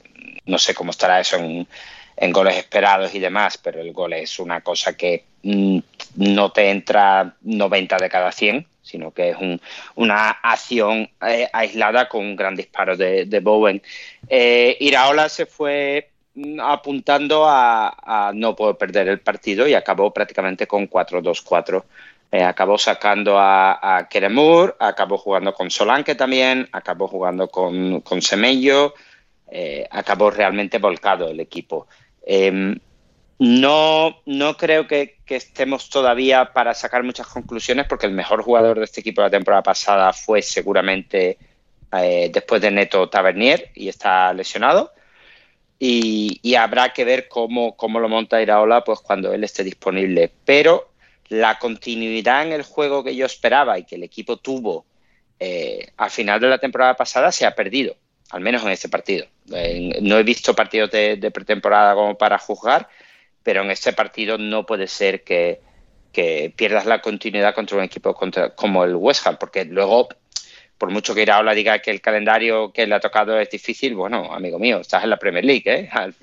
no 0.45 0.57
sé 0.59 0.73
cómo 0.73 0.91
estará 0.91 1.19
eso 1.19 1.37
en, 1.37 1.67
en 2.17 2.31
goles 2.31 2.57
esperados 2.57 3.13
y 3.13 3.19
demás, 3.19 3.57
pero 3.57 3.79
el 3.79 3.93
gol 3.93 4.13
es 4.13 4.39
una 4.39 4.61
cosa 4.61 4.97
que 4.97 5.23
mm, 5.43 5.79
no 6.15 6.51
te 6.51 6.69
entra 6.69 7.35
90 7.41 7.97
de 7.97 8.09
cada 8.09 8.31
100 8.31 8.67
sino 8.87 9.11
que 9.11 9.31
es 9.31 9.37
una 9.95 10.29
acción 10.29 11.09
eh, 11.27 11.49
aislada 11.51 12.07
con 12.07 12.25
un 12.25 12.35
gran 12.35 12.55
disparo 12.55 12.95
de, 12.95 13.39
Bowen. 13.43 13.81
Eh, 14.29 14.77
Iraola 14.79 15.29
se 15.29 15.45
fue 15.45 16.09
mm, 16.35 16.59
apuntando 16.61 17.45
a, 17.47 18.31
no 18.33 18.55
poder 18.55 18.77
perder 18.77 19.09
el 19.09 19.19
partido 19.19 19.67
y 19.67 19.73
acabó 19.73 20.13
prácticamente 20.13 20.67
con 20.67 20.89
4-2-4. 20.89 21.83
Eh, 22.31 22.43
acabó 22.43 22.77
sacando 22.77 23.37
a, 23.37 23.97
a 23.97 24.07
Keremur, 24.07 24.75
acabó 24.79 25.17
jugando 25.17 25.53
con 25.53 25.69
Solanke 25.69 26.15
también, 26.15 26.67
acabó 26.71 27.07
jugando 27.07 27.49
con, 27.49 28.01
con 28.01 28.21
Semello, 28.21 28.93
acabó 29.91 30.29
realmente 30.29 30.77
volcado 30.77 31.29
el 31.29 31.39
equipo. 31.39 31.87
Em, 32.29 32.77
no, 33.39 34.21
no 34.25 34.57
creo 34.57 34.85
que, 34.85 35.15
estemos 35.27 35.89
todavía 35.89 36.51
para 36.53 36.73
sacar 36.73 37.03
muchas 37.03 37.27
conclusiones 37.27 37.85
porque 37.87 38.05
el 38.05 38.11
mejor 38.11 38.41
jugador 38.41 38.79
de 38.79 38.85
este 38.85 39.01
equipo 39.01 39.21
la 39.21 39.29
temporada 39.29 39.63
pasada 39.63 40.11
fue 40.11 40.41
seguramente 40.41 41.37
eh, 41.93 42.29
después 42.33 42.61
de 42.61 42.71
Neto 42.71 43.09
Tavernier 43.09 43.71
y 43.75 43.87
está 43.87 44.33
lesionado. 44.33 44.91
Y, 45.79 46.55
habrá 46.55 46.91
que 46.91 47.05
ver 47.05 47.27
cómo, 47.27 47.77
cómo 47.77 47.99
lo 47.99 48.09
monta 48.09 48.41
Iraola 48.41 48.83
pues, 48.83 48.99
cuando 48.99 49.31
él 49.33 49.43
esté 49.43 49.63
disponible. 49.63 50.31
Pero 50.43 50.89
la 51.29 51.59
continuidad 51.59 52.43
en 52.43 52.53
el 52.53 52.63
juego 52.63 53.03
que 53.03 53.15
yo 53.15 53.25
esperaba 53.25 53.79
y 53.79 53.83
que 53.85 53.95
el 53.95 54.03
equipo 54.03 54.37
tuvo 54.37 54.85
eh, 55.39 55.91
al 55.97 56.09
final 56.09 56.41
de 56.41 56.47
la 56.47 56.57
temporada 56.57 56.95
pasada 56.95 57.31
se 57.31 57.45
ha 57.45 57.55
perdido, 57.55 57.95
al 58.31 58.41
menos 58.41 58.63
en 58.63 58.69
este 58.69 58.89
partido. 58.89 59.25
no 59.47 60.17
he 60.17 60.23
visto 60.23 60.55
partidos 60.55 60.91
de, 60.91 61.31
pretemporada 61.33 61.95
como 61.95 62.17
para 62.17 62.37
juzgar, 62.37 62.89
pero 63.43 63.61
en 63.61 63.71
este 63.71 63.93
partido 63.93 64.37
no 64.37 64.65
puede 64.65 64.87
ser 64.87 65.23
que, 65.23 65.61
pierdas 66.55 66.87
la 66.87 66.99
continuidad 66.99 67.53
contra 67.53 67.77
un 67.77 67.83
equipo 67.83 68.17
como 68.55 68.83
el 68.83 68.95
West 68.95 69.27
Ham, 69.27 69.37
porque 69.39 69.65
luego, 69.65 70.07
por 70.79 70.89
mucho 70.89 71.13
que 71.13 71.21
Iraola 71.21 71.53
diga 71.53 71.77
que 71.77 71.91
el 71.91 72.01
calendario 72.01 72.71
que 72.71 72.87
le 72.87 72.95
ha 72.95 72.99
tocado 72.99 73.39
es 73.39 73.51
difícil, 73.51 73.93
bueno, 73.93 74.33
amigo 74.33 74.57
mío, 74.57 74.79
estás 74.79 75.03
en 75.03 75.11
la 75.11 75.17
Premier 75.17 75.45
League, 75.45 75.63
¿eh? 75.65 75.89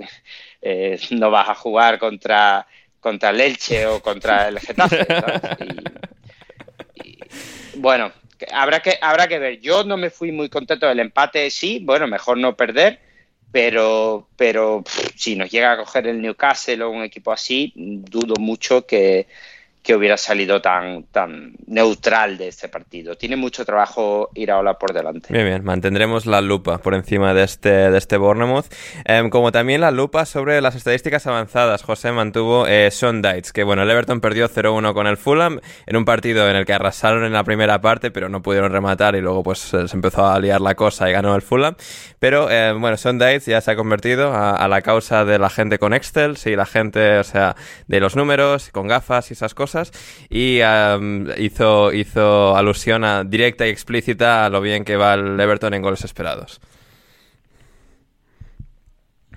eh 0.62 0.98
no 1.10 1.30
vas 1.30 1.48
a 1.48 1.54
jugar 1.54 2.00
contra 2.00 2.66
contra 3.04 3.30
el 3.30 3.40
Elche 3.42 3.86
o 3.86 4.00
contra 4.00 4.48
el 4.48 4.58
Getafe. 4.58 5.06
bueno, 7.76 8.10
habrá 8.52 8.80
que, 8.80 8.98
habrá 9.00 9.28
que 9.28 9.38
ver. 9.38 9.60
Yo 9.60 9.84
no 9.84 9.96
me 9.96 10.10
fui 10.10 10.32
muy 10.32 10.48
contento 10.48 10.86
del 10.86 11.00
empate, 11.00 11.50
sí, 11.50 11.80
bueno, 11.82 12.06
mejor 12.06 12.38
no 12.38 12.56
perder, 12.56 13.00
pero, 13.52 14.28
pero 14.36 14.82
si 15.16 15.36
nos 15.36 15.50
llega 15.50 15.72
a 15.72 15.76
coger 15.76 16.06
el 16.06 16.20
Newcastle 16.20 16.82
o 16.82 16.90
un 16.90 17.02
equipo 17.02 17.32
así, 17.32 17.72
dudo 17.74 18.34
mucho 18.38 18.86
que, 18.86 19.26
que 19.84 19.94
hubiera 19.94 20.16
salido 20.16 20.62
tan, 20.62 21.04
tan 21.04 21.56
neutral 21.66 22.38
de 22.38 22.48
este 22.48 22.70
partido. 22.70 23.16
Tiene 23.18 23.36
mucho 23.36 23.66
trabajo 23.66 24.30
ir 24.34 24.44
Iraola 24.44 24.78
por 24.78 24.94
delante. 24.94 25.30
Bien, 25.30 25.44
bien, 25.44 25.62
mantendremos 25.62 26.24
la 26.24 26.40
lupa 26.40 26.78
por 26.78 26.94
encima 26.94 27.34
de 27.34 27.44
este, 27.44 27.68
de 27.68 27.98
este 27.98 28.16
Bournemouth. 28.16 28.64
Em, 29.04 29.28
como 29.28 29.52
también 29.52 29.82
la 29.82 29.90
lupa 29.90 30.24
sobre 30.24 30.62
las 30.62 30.74
estadísticas 30.74 31.26
avanzadas. 31.26 31.82
José 31.82 32.12
mantuvo 32.12 32.66
eh, 32.66 32.90
Sean 32.90 33.20
que 33.52 33.62
bueno, 33.62 33.82
el 33.82 33.90
Everton 33.90 34.22
perdió 34.22 34.48
0-1 34.48 34.94
con 34.94 35.06
el 35.06 35.18
Fulham 35.18 35.60
en 35.86 35.96
un 35.96 36.06
partido 36.06 36.48
en 36.48 36.56
el 36.56 36.64
que 36.64 36.72
arrasaron 36.72 37.24
en 37.24 37.34
la 37.34 37.44
primera 37.44 37.82
parte, 37.82 38.10
pero 38.10 38.30
no 38.30 38.40
pudieron 38.40 38.72
rematar 38.72 39.16
y 39.16 39.20
luego 39.20 39.42
pues 39.42 39.58
se 39.58 39.86
empezó 39.92 40.26
a 40.26 40.38
liar 40.38 40.62
la 40.62 40.74
cosa 40.74 41.10
y 41.10 41.12
ganó 41.12 41.34
el 41.34 41.42
Fulham. 41.42 41.76
Pero 42.18 42.50
em, 42.50 42.80
bueno, 42.80 42.96
Sean 42.96 43.18
ya 43.18 43.60
se 43.60 43.70
ha 43.70 43.76
convertido 43.76 44.32
a, 44.34 44.66
la 44.66 44.80
causa 44.80 45.26
de 45.26 45.38
la 45.38 45.50
gente 45.50 45.78
con 45.78 45.92
Excel, 45.92 46.38
sí, 46.38 46.56
la 46.56 46.64
gente, 46.64 47.18
o 47.18 47.24
sea, 47.24 47.54
de 47.86 48.00
los 48.00 48.16
números, 48.16 48.70
con 48.70 48.88
gafas 48.88 49.30
y 49.30 49.34
esas 49.34 49.54
cosas 49.54 49.73
y 50.28 50.60
hizo, 51.38 51.92
hizo 51.92 52.56
alusión 52.56 53.04
a, 53.04 53.24
directa 53.24 53.66
y 53.66 53.70
explícita 53.70 54.46
a 54.46 54.50
lo 54.50 54.60
bien 54.60 54.84
que 54.84 54.96
va 54.96 55.14
el 55.14 55.38
Everton 55.38 55.74
en 55.74 55.82
goles 55.82 56.04
esperados. 56.04 56.60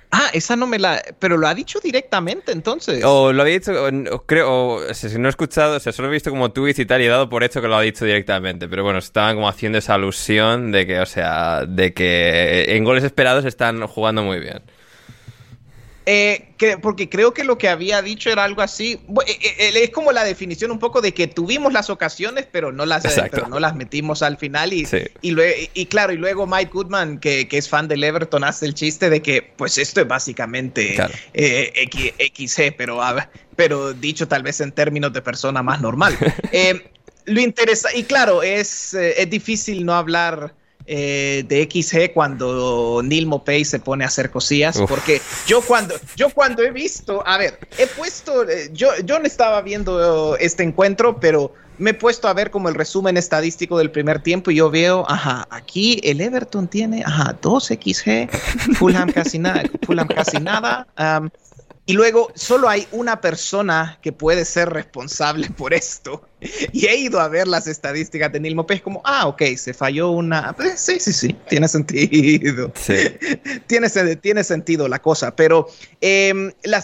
Ah, 0.09 0.29
esa 0.33 0.55
no 0.55 0.67
me 0.67 0.79
la. 0.79 1.03
Pero 1.19 1.37
lo 1.37 1.47
ha 1.47 1.53
dicho 1.53 1.79
directamente 1.79 2.51
entonces. 2.51 3.03
O 3.03 3.33
lo 3.33 3.43
ha 3.43 3.45
dicho, 3.45 3.73
creo, 4.25 4.93
si 4.93 5.19
no 5.19 5.27
he 5.27 5.29
escuchado, 5.29 5.75
o 5.75 5.79
sea, 5.79 5.91
solo 5.91 6.07
he 6.07 6.11
visto 6.11 6.29
como 6.29 6.51
tweets 6.51 6.79
y 6.79 6.85
tal 6.85 7.01
y 7.01 7.05
he 7.05 7.09
dado 7.09 7.27
por 7.29 7.43
hecho 7.43 7.61
que 7.61 7.67
lo 7.67 7.75
ha 7.75 7.81
dicho 7.81 8.05
directamente. 8.05 8.69
Pero 8.69 8.83
bueno, 8.83 8.99
estaban 8.99 9.35
como 9.35 9.49
haciendo 9.49 9.77
esa 9.77 9.95
alusión 9.95 10.71
de 10.71 10.87
que, 10.87 10.99
o 10.99 11.05
sea, 11.05 11.65
de 11.67 11.93
que 11.93 12.75
en 12.75 12.83
goles 12.85 13.03
esperados 13.03 13.43
están 13.43 13.85
jugando 13.85 14.23
muy 14.23 14.39
bien. 14.39 14.63
Eh, 16.09 16.53
porque 16.81 17.09
creo 17.09 17.33
que 17.33 17.43
lo 17.43 17.57
que 17.57 17.67
había 17.67 18.01
dicho 18.01 18.29
era 18.29 18.45
algo 18.45 18.61
así. 18.61 18.97
Eh, 19.27 19.37
eh, 19.59 19.71
es 19.75 19.89
como 19.89 20.13
la 20.13 20.23
definición 20.23 20.71
un 20.71 20.79
poco 20.79 21.01
de 21.01 21.13
que 21.13 21.27
tuvimos 21.27 21.73
las 21.73 21.89
ocasiones, 21.89 22.47
pero 22.49 22.71
no 22.71 22.85
las, 22.85 23.03
no 23.49 23.59
las 23.59 23.75
metimos 23.75 24.21
al 24.21 24.37
final. 24.37 24.71
Y, 24.71 24.87
y, 25.21 25.85
claro, 25.87 26.13
y 26.13 26.15
luego 26.15 26.47
Mike 26.47 26.71
Goodman, 26.71 27.19
que, 27.19 27.45
es 27.51 27.67
fan 27.67 27.89
del 27.89 28.05
Everton, 28.05 28.45
hace 28.45 28.65
el 28.67 28.73
chiste 28.73 29.09
de 29.09 29.21
que, 29.21 29.41
pues 29.41 29.77
esto 29.77 29.99
es 29.99 30.07
básicamente 30.07 30.95
XG, 31.35 32.75
pero, 32.77 33.01
pero 33.57 33.91
dicho 33.91 34.29
tal 34.29 34.43
vez 34.43 34.61
en 34.61 34.71
términos 34.71 35.11
de 35.11 35.21
persona 35.21 35.61
más 35.61 35.81
normal. 35.81 36.17
lo 37.25 37.41
interesa, 37.41 37.93
y 37.93 38.05
claro, 38.05 38.43
es, 38.43 38.93
es 38.93 39.29
difícil 39.29 39.85
no 39.85 39.93
hablar 39.93 40.53
eh, 40.87 41.43
de 41.47 41.67
XG 41.69 42.13
cuando 42.13 43.01
Neil 43.03 43.27
Mopey 43.27 43.65
se 43.65 43.79
pone 43.79 44.03
a 44.05 44.07
hacer 44.07 44.31
cosillas. 44.31 44.81
Porque 44.87 45.21
yo 45.45 45.61
cuando, 45.61 45.95
yo 46.15 46.29
cuando 46.29 46.63
he 46.63 46.71
visto, 46.71 47.21
a 47.27 47.37
ver, 47.37 47.59
he 47.77 47.87
puesto, 47.87 48.49
eh, 48.49 48.69
yo, 48.73 48.89
yo 49.03 49.19
no 49.19 49.25
estaba 49.25 49.61
viendo 49.61 50.37
este 50.37 50.63
encuentro, 50.63 51.19
pero 51.19 51.53
me 51.77 51.91
he 51.91 51.93
puesto 51.93 52.27
a 52.27 52.33
ver 52.33 52.51
como 52.51 52.69
el 52.69 52.75
resumen 52.75 53.17
estadístico 53.17 53.77
del 53.77 53.91
primer 53.91 54.21
tiempo 54.21 54.49
y 54.49 54.55
yo 54.55 54.71
veo, 54.71 55.05
ajá, 55.09 55.47
aquí 55.49 55.99
el 56.03 56.21
Everton 56.21 56.67
tiene, 56.67 57.03
ajá, 57.05 57.37
2 57.41 57.65
XG, 57.65 58.29
Fulham 58.77 59.11
casi 59.11 59.39
nada, 59.39 59.63
Fulham 59.85 60.07
casi 60.07 60.37
nada. 60.39 60.87
Y 61.87 61.93
luego 61.93 62.29
solo 62.35 62.67
hay 62.67 62.85
una 62.91 63.21
persona 63.21 63.97
que 64.01 64.11
puede 64.11 64.43
ser 64.43 64.69
responsable 64.69 65.49
por 65.49 65.73
esto. 65.73 66.21
Y 66.73 66.85
he 66.85 66.97
ido 66.97 67.21
a 67.21 67.29
ver 67.29 67.47
las 67.47 67.65
estadísticas 67.65 68.29
de 68.33 68.41
Neil 68.41 68.57
Mopes 68.57 68.81
como, 68.81 69.01
ah, 69.05 69.25
ok, 69.25 69.41
se 69.55 69.73
falló 69.73 70.11
una... 70.11 70.51
Pues, 70.53 70.81
sí, 70.81 70.99
sí, 70.99 71.13
sí, 71.13 71.35
tiene 71.47 71.69
sentido. 71.69 72.73
Sí. 72.75 72.93
tiene, 73.67 73.89
tiene 74.17 74.43
sentido 74.43 74.89
la 74.89 75.01
cosa, 75.01 75.33
pero 75.33 75.69
em, 76.01 76.51
la, 76.63 76.83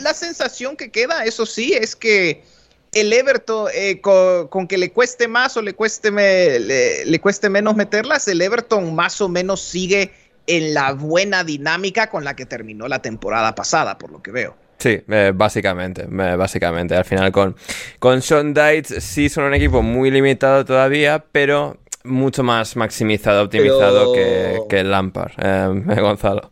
la 0.00 0.14
sensación 0.14 0.76
que 0.76 0.92
queda, 0.92 1.24
eso 1.24 1.44
sí, 1.44 1.72
es 1.72 1.96
que 1.96 2.44
el 2.92 3.12
Everton, 3.12 3.68
eh, 3.74 4.00
con, 4.00 4.68
que 4.68 4.78
le 4.78 4.92
cueste 4.92 5.28
más 5.28 5.56
o 5.56 5.62
le 5.62 5.74
cueste, 5.74 6.10
le 6.10 7.20
cueste 7.20 7.50
menos 7.50 7.74
meterlas, 7.74 8.28
el 8.28 8.40
Everton 8.40 8.94
más 8.94 9.20
o 9.20 9.28
menos 9.28 9.60
sigue 9.60 10.12
en 10.46 10.74
la 10.74 10.92
buena 10.92 11.44
dinámica 11.44 12.08
con 12.08 12.24
la 12.24 12.36
que 12.36 12.46
terminó 12.46 12.88
la 12.88 13.00
temporada 13.02 13.54
pasada, 13.54 13.98
por 13.98 14.10
lo 14.10 14.22
que 14.22 14.30
veo. 14.30 14.56
Sí, 14.78 15.00
eh, 15.08 15.32
básicamente, 15.34 16.02
eh, 16.02 16.36
básicamente. 16.36 16.94
Al 16.94 17.04
final 17.04 17.32
con, 17.32 17.56
con 17.98 18.20
Sean 18.20 18.52
Dites 18.52 19.02
sí 19.02 19.28
son 19.28 19.44
un 19.44 19.54
equipo 19.54 19.82
muy 19.82 20.10
limitado 20.10 20.64
todavía, 20.64 21.24
pero 21.32 21.78
mucho 22.04 22.42
más 22.42 22.76
maximizado, 22.76 23.44
optimizado 23.44 24.12
que, 24.12 24.60
que, 24.68 24.80
el 24.80 24.90
Lampard, 24.90 25.32
eh, 25.38 25.84
Gonzalo. 26.00 26.50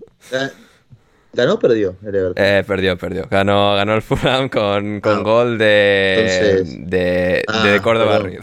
¿Ganó 1.32 1.54
o 1.54 1.58
perdió 1.58 1.96
Eh, 2.36 2.64
perdió, 2.66 2.96
perdió. 2.96 3.26
Ganó, 3.28 3.74
ganó 3.74 3.94
el 3.94 4.02
Fulham 4.02 4.48
con, 4.48 5.00
con 5.00 5.18
ah, 5.18 5.22
gol 5.22 5.58
de, 5.58 6.64
de, 6.78 7.44
ah, 7.48 7.78
Córdoba 7.82 8.20
perdón. 8.22 8.40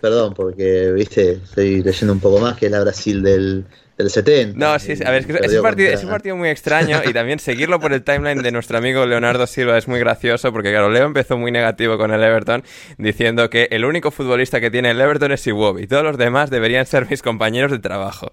Perdón, 0.00 0.34
porque, 0.34 0.92
viste, 0.92 1.40
estoy 1.44 1.82
leyendo 1.82 2.12
un 2.12 2.20
poco 2.20 2.38
más 2.38 2.56
que 2.56 2.66
es 2.66 2.72
la 2.72 2.80
Brasil 2.80 3.22
del, 3.22 3.64
del 3.96 4.10
70. 4.10 4.58
No, 4.58 4.78
sí, 4.78 4.92
a 5.04 5.10
ver, 5.10 5.20
es, 5.20 5.26
que 5.26 5.32
es, 5.34 5.52
un 5.52 5.62
partido, 5.62 5.90
es, 5.92 6.02
un 6.02 6.10
partido, 6.10 6.36
muy 6.36 6.48
extraño 6.48 7.00
y 7.04 7.12
también 7.12 7.38
seguirlo 7.38 7.78
por 7.78 7.92
el 7.92 8.02
timeline 8.02 8.42
de 8.42 8.50
nuestro 8.50 8.78
amigo 8.78 9.06
Leonardo 9.06 9.46
Silva 9.46 9.78
es 9.78 9.86
muy 9.86 10.00
gracioso 10.00 10.52
porque, 10.52 10.70
claro, 10.70 10.90
Leo 10.90 11.06
empezó 11.06 11.36
muy 11.36 11.52
negativo 11.52 11.96
con 11.96 12.12
el 12.12 12.22
Everton 12.22 12.64
diciendo 12.98 13.48
que 13.50 13.68
el 13.70 13.84
único 13.84 14.10
futbolista 14.10 14.60
que 14.60 14.70
tiene 14.70 14.90
el 14.90 15.00
Everton 15.00 15.32
es 15.32 15.46
Iwobi 15.46 15.84
y 15.84 15.86
todos 15.86 16.02
los 16.02 16.18
demás 16.18 16.50
deberían 16.50 16.86
ser 16.86 17.08
mis 17.08 17.22
compañeros 17.22 17.70
de 17.70 17.78
trabajo. 17.78 18.32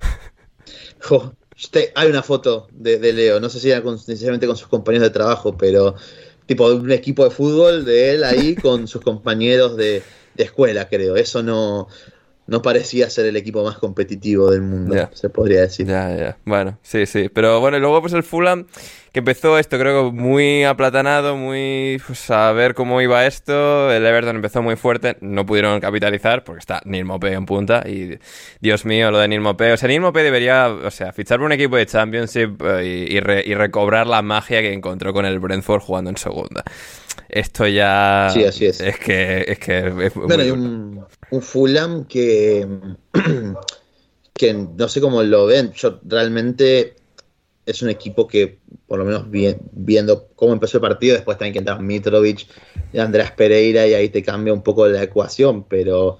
hay 1.94 2.08
una 2.08 2.22
foto 2.22 2.68
de, 2.72 3.12
Leo, 3.12 3.40
no 3.40 3.48
sé 3.48 3.60
si 3.60 3.70
era 3.70 3.80
necesariamente 3.80 4.46
con 4.46 4.56
sus 4.56 4.68
compañeros 4.68 5.08
de 5.08 5.12
trabajo, 5.12 5.56
pero 5.56 5.94
tipo 6.46 6.66
un 6.66 6.90
equipo 6.92 7.24
de 7.24 7.30
fútbol 7.30 7.84
de 7.84 8.14
él 8.14 8.24
ahí 8.24 8.56
con 8.56 8.86
sus 8.86 9.00
compañeros 9.00 9.76
de, 9.76 10.02
de 10.34 10.44
escuela, 10.44 10.88
creo. 10.88 11.16
Eso 11.16 11.42
no, 11.42 11.88
no 12.46 12.60
parecía 12.60 13.08
ser 13.08 13.26
el 13.26 13.36
equipo 13.36 13.62
más 13.62 13.78
competitivo 13.78 14.50
del 14.50 14.62
mundo, 14.62 15.08
se 15.12 15.30
podría 15.30 15.60
decir. 15.60 15.86
Ya, 15.86 16.14
ya. 16.14 16.36
Bueno, 16.44 16.78
sí, 16.82 17.06
sí. 17.06 17.28
Pero 17.32 17.60
bueno, 17.60 17.78
luego 17.78 18.00
pues 18.00 18.12
el 18.14 18.24
Fulham, 18.24 18.66
que 19.12 19.20
empezó 19.20 19.58
esto, 19.58 19.78
creo 19.78 20.10
que 20.10 20.16
muy 20.16 20.64
aplatanado, 20.64 21.36
muy 21.36 22.02
pues, 22.04 22.28
a 22.30 22.50
ver 22.52 22.74
cómo 22.74 23.00
iba 23.00 23.26
esto. 23.26 23.92
El 23.92 24.04
Everton 24.04 24.36
empezó 24.36 24.60
muy 24.60 24.74
fuerte, 24.74 25.16
no 25.20 25.46
pudieron 25.46 25.80
capitalizar 25.80 26.42
porque 26.42 26.58
está 26.58 26.82
Neil 26.84 27.06
en 27.22 27.46
punta. 27.46 27.84
Y 27.86 28.18
Dios 28.60 28.84
mío, 28.84 29.12
lo 29.12 29.18
de 29.18 29.28
Neil 29.28 29.46
O 29.46 29.76
sea, 29.76 29.88
Neil 29.88 30.02
debería, 30.12 30.68
o 30.68 30.90
sea, 30.90 31.12
fichar 31.12 31.38
por 31.38 31.46
un 31.46 31.52
equipo 31.52 31.76
de 31.76 31.86
Championship 31.86 32.60
eh, 32.64 33.08
y, 33.08 33.16
y 33.16 33.54
recobrar 33.54 34.08
la 34.08 34.20
magia 34.22 34.60
que 34.62 34.72
encontró 34.72 35.12
con 35.12 35.26
el 35.26 35.38
Brentford 35.38 35.80
jugando 35.80 36.10
en 36.10 36.16
segunda 36.16 36.64
esto 37.28 37.66
ya. 37.66 38.30
Sí, 38.32 38.44
así 38.44 38.66
es. 38.66 38.80
Es 38.80 38.98
que 38.98 39.44
es. 39.48 39.58
Que 39.58 39.90
bueno, 40.14 40.42
hay 40.42 40.50
un, 40.50 41.04
un, 41.30 41.42
Fulham 41.42 42.04
que. 42.04 42.66
que 44.34 44.54
no 44.54 44.88
sé 44.88 45.00
cómo 45.00 45.22
lo 45.22 45.46
ven. 45.46 45.72
Yo 45.72 46.00
realmente. 46.04 46.96
Es 47.64 47.80
un 47.80 47.90
equipo 47.90 48.26
que, 48.26 48.58
por 48.88 48.98
lo 48.98 49.04
menos 49.04 49.26
viendo 49.30 50.26
cómo 50.34 50.52
empezó 50.52 50.78
el 50.78 50.82
partido, 50.82 51.14
después 51.14 51.38
también 51.38 51.52
que 51.52 51.58
entran 51.60 51.86
Mitrovic 51.86 52.48
y 52.92 52.98
Andrés 52.98 53.30
Pereira, 53.30 53.86
y 53.86 53.94
ahí 53.94 54.08
te 54.08 54.20
cambia 54.20 54.52
un 54.52 54.64
poco 54.64 54.88
la 54.88 55.04
ecuación, 55.04 55.62
pero 55.68 56.18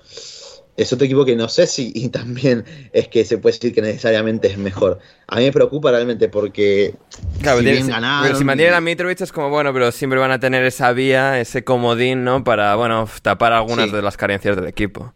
es 0.76 0.92
otro 0.92 1.04
equipo 1.04 1.24
que 1.24 1.36
no 1.36 1.48
sé 1.48 1.66
si 1.66 1.92
y 1.94 2.08
también 2.08 2.64
es 2.92 3.08
que 3.08 3.24
se 3.24 3.36
puede 3.38 3.54
decir 3.54 3.74
que 3.74 3.82
necesariamente 3.82 4.48
es 4.48 4.56
mejor. 4.58 4.98
A 5.28 5.36
mí 5.36 5.44
me 5.44 5.52
preocupa 5.52 5.90
realmente 5.90 6.28
porque 6.28 6.94
Claro, 7.42 7.58
si 7.58 7.64
bien 7.64 7.86
ganaron 7.88 8.24
pero 8.26 8.38
si 8.38 8.44
mantienen 8.44 8.74
a 8.74 8.80
Mitrovic 8.80 9.20
es 9.20 9.32
como 9.32 9.50
bueno, 9.50 9.72
pero 9.72 9.92
siempre 9.92 10.18
van 10.18 10.30
a 10.30 10.40
tener 10.40 10.64
esa 10.64 10.92
vía, 10.92 11.38
ese 11.40 11.62
comodín, 11.64 12.24
¿no? 12.24 12.42
Para, 12.42 12.74
bueno, 12.76 13.06
tapar 13.20 13.52
algunas 13.52 13.90
Sí. 13.90 13.96
de 13.96 14.02
las 14.02 14.16
carencias 14.16 14.56
del 14.56 14.66
equipo. 14.66 15.12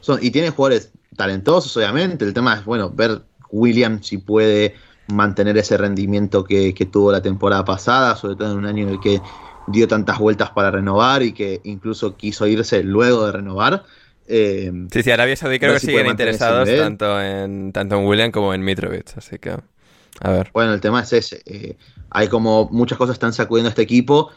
son- 0.00 0.18
y 0.22 0.30
tiene 0.30 0.50
jugadores 0.50 0.92
talentosos, 1.16 1.76
obviamente. 1.76 2.24
El 2.24 2.32
tema 2.34 2.54
es, 2.54 2.64
bueno, 2.64 2.90
ver 2.90 3.22
William 3.50 4.02
si 4.02 4.18
puede 4.18 4.74
mantener 5.08 5.56
ese 5.56 5.76
rendimiento 5.76 6.44
que, 6.44 6.74
que 6.74 6.84
tuvo 6.86 7.10
la 7.12 7.22
temporada 7.22 7.64
pasada, 7.64 8.14
sobre 8.16 8.36
todo 8.36 8.52
en 8.52 8.58
un 8.58 8.66
año 8.66 8.84
en 8.84 8.88
el 8.90 9.00
que 9.00 9.20
dio 9.68 9.88
tantas 9.88 10.18
vueltas 10.18 10.50
para 10.50 10.70
renovar 10.70 11.22
y 11.22 11.32
que 11.32 11.60
incluso 11.64 12.16
quiso 12.16 12.46
irse 12.46 12.82
luego 12.84 13.26
de 13.26 13.32
renovar. 13.32 13.84
Eh, 14.28 14.72
Sí, 14.92 15.02
sí, 15.02 15.10
Arabia 15.10 15.36
Saudí 15.36 15.58
creo 15.58 15.74
que 15.74 15.80
si 15.80 15.86
siguen 15.86 16.06
interesados 16.06 16.68
tanto 16.76 17.20
en, 17.20 17.72
tanto 17.72 17.96
en 17.98 18.06
William 18.06 18.30
como 18.30 18.52
en 18.54 18.62
Mitrovic, 18.62 19.16
así 19.16 19.38
que... 19.38 19.56
A 20.20 20.30
ver. 20.30 20.50
Bueno, 20.52 20.72
el 20.72 20.80
tema 20.80 21.02
es 21.02 21.12
ese. 21.12 21.42
eh, 21.44 21.76
hay 22.10 22.28
como 22.28 22.68
muchas 22.70 22.96
cosas 22.98 23.14
están 23.14 23.32
sacudiendo 23.32 23.68
a 23.68 23.70
este 23.70 23.82
equipo 23.82 24.30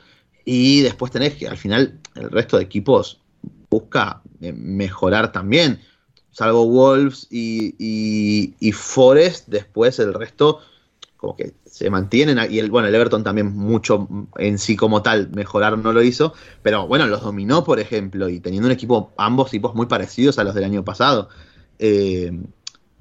y 0.44 0.82
después 0.82 1.12
tenés 1.12 1.36
que 1.36 1.48
al 1.48 1.58
final 1.58 2.00
el 2.16 2.30
resto 2.32 2.58
de 2.58 2.64
equipos 2.64 3.22
busca 3.70 4.22
eh, 4.42 4.52
mejorar 4.52 5.32
también. 5.32 5.80
Salvo 6.32 6.66
Wolves 6.68 7.28
y, 7.30 7.76
y, 7.80 8.54
y 8.60 8.72
Forest, 8.72 9.48
después 9.48 10.00
el 10.00 10.14
resto 10.14 10.60
como 11.20 11.36
que 11.36 11.54
se 11.66 11.90
mantienen. 11.90 12.40
Y 12.50 12.60
el, 12.60 12.72
bueno, 12.72 12.88
el 12.88 12.96
Everton 12.96 13.24
también 13.24 13.54
mucho 13.54 14.08
en 14.38 14.58
sí 14.58 14.78
como 14.78 15.02
tal 15.02 15.30
mejorar 15.32 15.78
no 15.78 15.92
lo 15.92 16.02
hizo, 16.02 16.34
pero 16.64 16.88
bueno, 16.88 17.08
los 17.08 17.22
dominó, 17.22 17.64
por 17.64 17.80
ejemplo, 17.80 18.30
y 18.30 18.40
teniendo 18.40 18.68
un 18.68 18.72
equipo, 18.72 19.12
ambos 19.18 19.52
tipos 19.52 19.76
muy 19.76 19.88
parecidos 19.88 20.40
a 20.40 20.46
los 20.46 20.56
del 20.56 20.64
año 20.64 20.86
pasado. 20.86 21.28
Eh, 21.78 22.32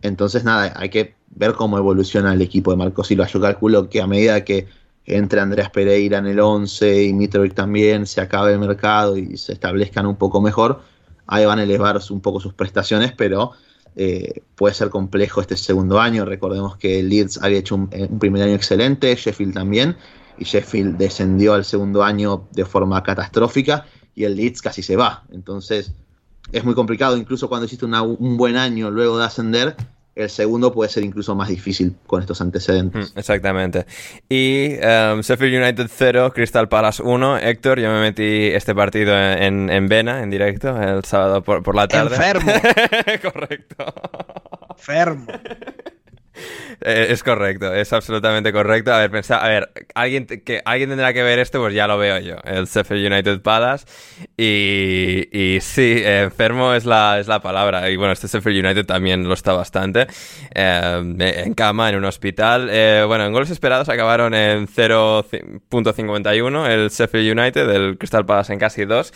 entonces, 0.02 0.42
nada, 0.42 0.72
hay 0.76 0.88
que 0.88 1.14
ver 1.30 1.52
cómo 1.52 1.78
evoluciona 1.78 2.32
el 2.32 2.42
equipo 2.42 2.72
de 2.72 2.76
Marco 2.76 3.04
Silva. 3.04 3.26
Yo 3.28 3.40
calculo 3.40 3.88
que 3.88 4.02
a 4.02 4.08
medida 4.08 4.44
que 4.44 4.66
entre 5.04 5.40
Andreas 5.40 5.70
Pereira 5.70 6.18
en 6.18 6.26
el 6.26 6.40
11 6.40 7.04
y 7.04 7.12
Mitrovic 7.12 7.54
también, 7.54 8.04
se 8.04 8.20
acabe 8.20 8.52
el 8.52 8.58
mercado 8.58 9.16
y 9.16 9.36
se 9.36 9.52
establezcan 9.52 10.06
un 10.06 10.16
poco 10.16 10.42
mejor, 10.42 10.82
ahí 11.26 11.46
van 11.46 11.60
a 11.60 11.62
elevar 11.62 12.00
un 12.10 12.20
poco 12.20 12.40
sus 12.40 12.52
prestaciones, 12.52 13.12
pero 13.12 13.52
eh, 13.96 14.42
puede 14.54 14.74
ser 14.74 14.90
complejo 14.90 15.40
este 15.40 15.56
segundo 15.56 16.00
año. 16.00 16.24
Recordemos 16.24 16.76
que 16.76 17.02
Leeds 17.02 17.40
había 17.42 17.58
hecho 17.58 17.74
un, 17.74 17.90
un 17.92 18.18
primer 18.18 18.42
año 18.42 18.54
excelente, 18.54 19.14
Sheffield 19.14 19.54
también, 19.54 19.96
y 20.38 20.44
Sheffield 20.44 20.96
descendió 20.96 21.54
al 21.54 21.64
segundo 21.64 22.02
año 22.02 22.48
de 22.52 22.64
forma 22.64 23.02
catastrófica 23.02 23.86
y 24.14 24.24
el 24.24 24.36
Leeds 24.36 24.62
casi 24.62 24.82
se 24.82 24.96
va. 24.96 25.24
Entonces 25.30 25.92
es 26.52 26.64
muy 26.64 26.74
complicado, 26.74 27.16
incluso 27.16 27.48
cuando 27.48 27.66
hiciste 27.66 27.84
un 27.84 28.36
buen 28.36 28.56
año 28.56 28.90
luego 28.90 29.18
de 29.18 29.24
ascender, 29.24 29.76
el 30.18 30.30
segundo 30.30 30.72
puede 30.72 30.90
ser 30.90 31.04
incluso 31.04 31.34
más 31.36 31.48
difícil 31.48 31.94
con 32.06 32.20
estos 32.20 32.40
antecedentes. 32.40 33.14
Mm, 33.14 33.18
Exactamente. 33.18 33.86
Y 34.28 34.72
em, 34.80 35.20
Sheffield 35.20 35.62
United 35.62 35.86
0, 35.88 36.32
Crystal 36.34 36.68
Palace 36.68 37.02
1. 37.02 37.38
Héctor, 37.38 37.78
yo 37.78 37.88
me 37.90 38.00
metí 38.00 38.48
este 38.48 38.74
partido 38.74 39.16
en, 39.16 39.70
en 39.70 39.86
Vena, 39.86 40.22
en 40.22 40.30
directo, 40.30 40.76
el 40.80 41.04
sábado 41.04 41.42
por, 41.42 41.62
por 41.62 41.76
la 41.76 41.86
tarde. 41.86 42.16
Enfermo. 42.16 42.52
Correcto. 43.22 43.84
Enfermo. 44.76 45.26
Eh, 46.88 47.12
es 47.12 47.22
correcto, 47.22 47.74
es 47.74 47.92
absolutamente 47.92 48.50
correcto. 48.50 48.94
A 48.94 48.98
ver, 48.98 49.10
pensá, 49.10 49.44
a 49.44 49.48
ver, 49.48 49.70
alguien 49.94 50.26
que 50.26 50.62
alguien 50.64 50.88
tendrá 50.88 51.12
que 51.12 51.22
ver 51.22 51.38
esto, 51.38 51.60
pues 51.60 51.74
ya 51.74 51.86
lo 51.86 51.98
veo 51.98 52.18
yo, 52.18 52.36
el 52.44 52.64
Sheffield 52.64 53.12
United 53.12 53.42
Palace. 53.42 53.84
Y, 54.38 55.28
y 55.30 55.60
sí, 55.60 56.00
enfermo 56.02 56.72
es 56.72 56.86
la, 56.86 57.20
es 57.20 57.28
la 57.28 57.42
palabra. 57.42 57.90
Y 57.90 57.96
bueno, 57.96 58.14
este 58.14 58.26
Sheffield 58.26 58.64
United 58.64 58.86
también 58.86 59.28
lo 59.28 59.34
está 59.34 59.52
bastante. 59.52 60.06
Eh, 60.54 61.42
en 61.44 61.52
cama, 61.52 61.90
en 61.90 61.96
un 61.96 62.06
hospital. 62.06 62.68
Eh, 62.70 63.04
bueno, 63.06 63.26
en 63.26 63.34
goles 63.34 63.50
esperados 63.50 63.90
acabaron 63.90 64.32
en 64.32 64.66
0.51 64.66 66.66
el 66.68 66.88
Sheffield 66.88 67.38
United, 67.38 67.68
el 67.68 67.98
Crystal 67.98 68.24
Palace 68.24 68.54
en 68.54 68.58
casi 68.58 68.86
2. 68.86 69.12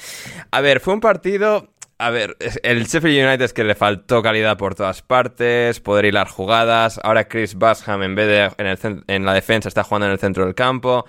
A 0.51 0.61
ver, 0.61 0.81
fue 0.81 0.93
un 0.93 1.01
partido 1.01 1.73
a 2.03 2.11
ver, 2.11 2.37
el 2.65 2.85
Sheffield 2.85 3.27
United 3.27 3.45
es 3.45 3.53
que 3.53 3.63
le 3.63 3.77
faltó 3.77 4.23
calidad 4.23 4.57
por 4.57 4.75
todas 4.75 5.03
partes, 5.03 5.79
poder 5.79 6.07
hilar 6.07 6.27
jugadas. 6.27 6.99
Ahora 7.05 7.29
Chris 7.29 7.57
Basham, 7.57 8.03
en 8.03 8.17
vez 8.17 8.27
de 8.27 8.51
en, 8.59 9.05
el 9.07 9.25
la 9.25 9.33
defensa, 9.33 9.69
está 9.69 9.85
jugando 9.85 10.07
en 10.07 10.13
el 10.13 10.19
centro 10.19 10.45
del 10.45 10.57
campo. 10.57 11.07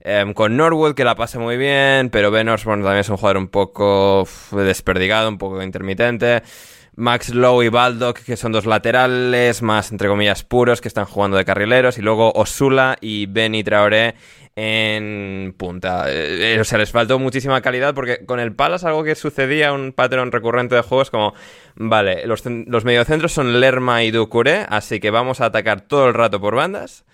Em, 0.00 0.32
con 0.32 0.56
Norwood, 0.56 0.94
que 0.94 1.04
la 1.04 1.14
pasa 1.14 1.38
muy 1.38 1.58
bien, 1.58 2.08
pero 2.08 2.30
Ben 2.30 2.48
Osborne 2.48 2.82
también 2.82 3.00
es 3.00 3.10
un 3.10 3.18
jugador 3.18 3.36
un 3.36 3.48
poco 3.48 4.26
desperdigado, 4.52 5.28
un 5.28 5.36
poco 5.36 5.62
intermitente. 5.62 6.42
Max 6.96 7.34
Lowe 7.34 7.62
y 7.62 7.68
Baldock, 7.68 8.20
que 8.20 8.36
son 8.36 8.52
dos 8.52 8.64
laterales, 8.64 9.60
más 9.60 9.92
entre 9.92 10.08
comillas 10.08 10.42
puros, 10.42 10.80
que 10.80 10.88
están 10.88 11.04
jugando 11.04 11.36
de 11.36 11.44
carrileros. 11.44 11.98
Y 11.98 12.02
luego 12.02 12.32
Osula 12.32 12.96
y 13.00 13.26
Benny 13.26 13.62
Traoré 13.62 14.14
en 14.56 15.54
punta. 15.56 16.10
Eh, 16.10 16.54
eh, 16.54 16.60
o 16.60 16.64
sea, 16.64 16.78
les 16.78 16.90
faltó 16.90 17.18
muchísima 17.18 17.60
calidad 17.60 17.94
porque 17.94 18.24
con 18.26 18.40
el 18.40 18.54
Palace 18.54 18.86
algo 18.86 19.04
que 19.04 19.14
sucedía, 19.14 19.72
un 19.72 19.92
patrón 19.92 20.32
recurrente 20.32 20.74
de 20.74 20.82
juego 20.82 21.02
es 21.02 21.10
como, 21.10 21.34
vale, 21.76 22.26
los, 22.26 22.44
los 22.44 22.84
mediocentros 22.84 23.32
son 23.32 23.60
Lerma 23.60 24.02
y 24.02 24.10
Ducuré, 24.10 24.66
así 24.68 25.00
que 25.00 25.10
vamos 25.10 25.40
a 25.40 25.46
atacar 25.46 25.80
todo 25.82 26.08
el 26.08 26.14
rato 26.14 26.40
por 26.40 26.54
bandas. 26.54 27.04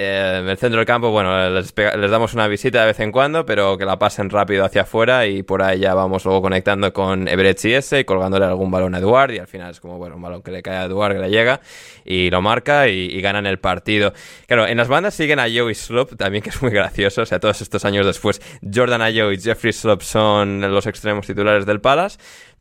Eh, 0.00 0.44
el 0.48 0.56
centro 0.58 0.78
del 0.78 0.86
campo, 0.86 1.10
bueno, 1.10 1.50
les, 1.50 1.74
les 1.76 2.10
damos 2.10 2.32
una 2.32 2.46
visita 2.46 2.82
de 2.82 2.86
vez 2.86 3.00
en 3.00 3.10
cuando, 3.10 3.44
pero 3.44 3.76
que 3.76 3.84
la 3.84 3.98
pasen 3.98 4.30
rápido 4.30 4.64
hacia 4.64 4.82
afuera 4.82 5.26
y 5.26 5.42
por 5.42 5.60
ahí 5.60 5.80
ya 5.80 5.92
vamos 5.92 6.24
luego 6.24 6.40
conectando 6.40 6.92
con 6.92 7.26
Everett 7.26 7.64
y 7.64 7.74
ese 7.74 8.00
y 8.00 8.04
colgándole 8.04 8.44
algún 8.44 8.70
balón 8.70 8.94
a 8.94 8.98
Eduard 8.98 9.32
y 9.32 9.38
al 9.38 9.48
final 9.48 9.72
es 9.72 9.80
como, 9.80 9.98
bueno, 9.98 10.14
un 10.14 10.22
balón 10.22 10.42
que 10.42 10.52
le 10.52 10.62
cae 10.62 10.76
a 10.76 10.84
Eduard, 10.84 11.14
que 11.14 11.18
le 11.18 11.30
llega 11.30 11.60
y 12.04 12.30
lo 12.30 12.40
marca 12.40 12.86
y, 12.86 13.06
y 13.06 13.20
ganan 13.20 13.44
el 13.46 13.58
partido. 13.58 14.12
Claro, 14.46 14.68
en 14.68 14.76
las 14.76 14.86
bandas 14.86 15.14
siguen 15.14 15.40
a 15.40 15.46
Joey 15.52 15.74
Slope 15.74 16.14
también, 16.14 16.44
que 16.44 16.50
es 16.50 16.62
muy 16.62 16.70
gracioso, 16.70 17.22
o 17.22 17.26
sea, 17.26 17.40
todos 17.40 17.60
estos 17.60 17.84
años 17.84 18.06
después, 18.06 18.40
Jordan 18.72 19.02
Ayew 19.02 19.32
y 19.32 19.40
Jeffrey 19.40 19.72
Slope 19.72 20.04
son 20.04 20.60
los 20.60 20.86
extremos 20.86 21.26
titulares 21.26 21.66
del 21.66 21.80
Palace. 21.80 22.18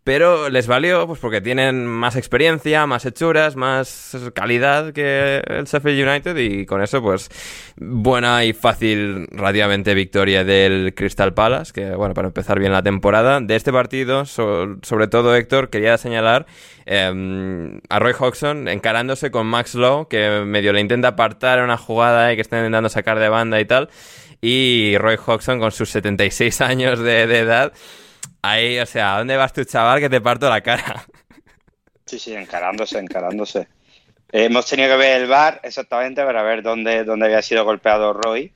Pero 0.08 0.50
les 0.50 0.68
valió 0.68 1.06
pues 1.06 1.20
porque 1.20 1.42
tienen 1.42 1.86
más 1.86 2.16
experiencia, 2.16 2.86
más 2.88 3.06
hechuras, 3.06 3.58
más 3.58 4.16
calidad 4.34 4.94
que 4.94 5.42
el 5.46 5.66
Sheffield 5.66 6.08
United 6.08 6.38
y 6.38 6.66
con 6.66 6.82
eso 6.82 7.02
pues 7.02 7.28
buena 7.76 8.46
y 8.46 8.54
fácil 8.54 9.28
relativamente 9.32 9.94
victoria 9.94 10.46
del 10.46 10.94
Crystal 10.96 11.34
Palace, 11.34 11.74
que 11.74 11.90
bueno, 11.92 12.14
para 12.14 12.30
empezar 12.30 12.58
bien 12.58 12.72
la 12.72 12.82
temporada. 12.82 13.42
De 13.42 13.58
este 13.58 13.74
partido, 13.74 14.24
so- 14.24 14.78
sobre 14.82 15.10
todo 15.10 15.36
Héctor, 15.36 15.70
quería 15.70 15.98
señalar 15.98 16.46
eh, 16.86 17.78
a 17.90 18.00
Roy 18.00 18.14
Hodgson 18.18 18.70
encarándose 18.70 19.30
con 19.30 19.46
Max 19.46 19.76
Lowe, 19.76 20.08
que 20.08 20.44
medio 20.46 20.72
le 20.72 20.80
intenta 20.80 21.10
apartar 21.10 21.62
una 21.62 21.76
jugada 21.76 22.32
y 22.32 22.38
que 22.38 22.42
está 22.44 22.56
intentando 22.60 22.88
sacar 22.88 23.20
de 23.20 23.28
banda 23.28 23.60
y 23.60 23.66
tal. 23.66 23.90
Y 24.40 24.96
Roy 25.00 25.18
Hodgson 25.18 25.60
con 25.60 25.74
sus 25.74 25.90
76 25.90 26.62
años 26.62 27.00
de 27.00 27.24
edad 27.24 27.74
Ahí, 28.42 28.80
o 28.80 28.86
sea, 28.86 29.16
¿a 29.16 29.18
dónde 29.20 29.38
vas 29.38 29.54
tú, 29.54 29.64
chaval, 29.64 30.00
que 30.00 30.10
te 30.10 30.22
parto 30.22 30.50
la 30.50 30.62
cara? 30.62 31.06
Sí, 32.06 32.20
sí, 32.20 32.34
encarándose, 32.34 33.00
encarándose. 33.00 33.68
Eh, 34.32 34.46
hemos 34.46 34.66
tenido 34.66 34.90
que 34.90 34.98
ver 34.98 35.22
el 35.22 35.28
bar 35.28 35.60
exactamente 35.64 36.24
para 36.24 36.42
ver 36.44 36.64
dónde, 36.64 37.04
dónde 37.04 37.26
había 37.26 37.42
sido 37.42 37.66
golpeado 37.66 38.14
Roy, 38.14 38.52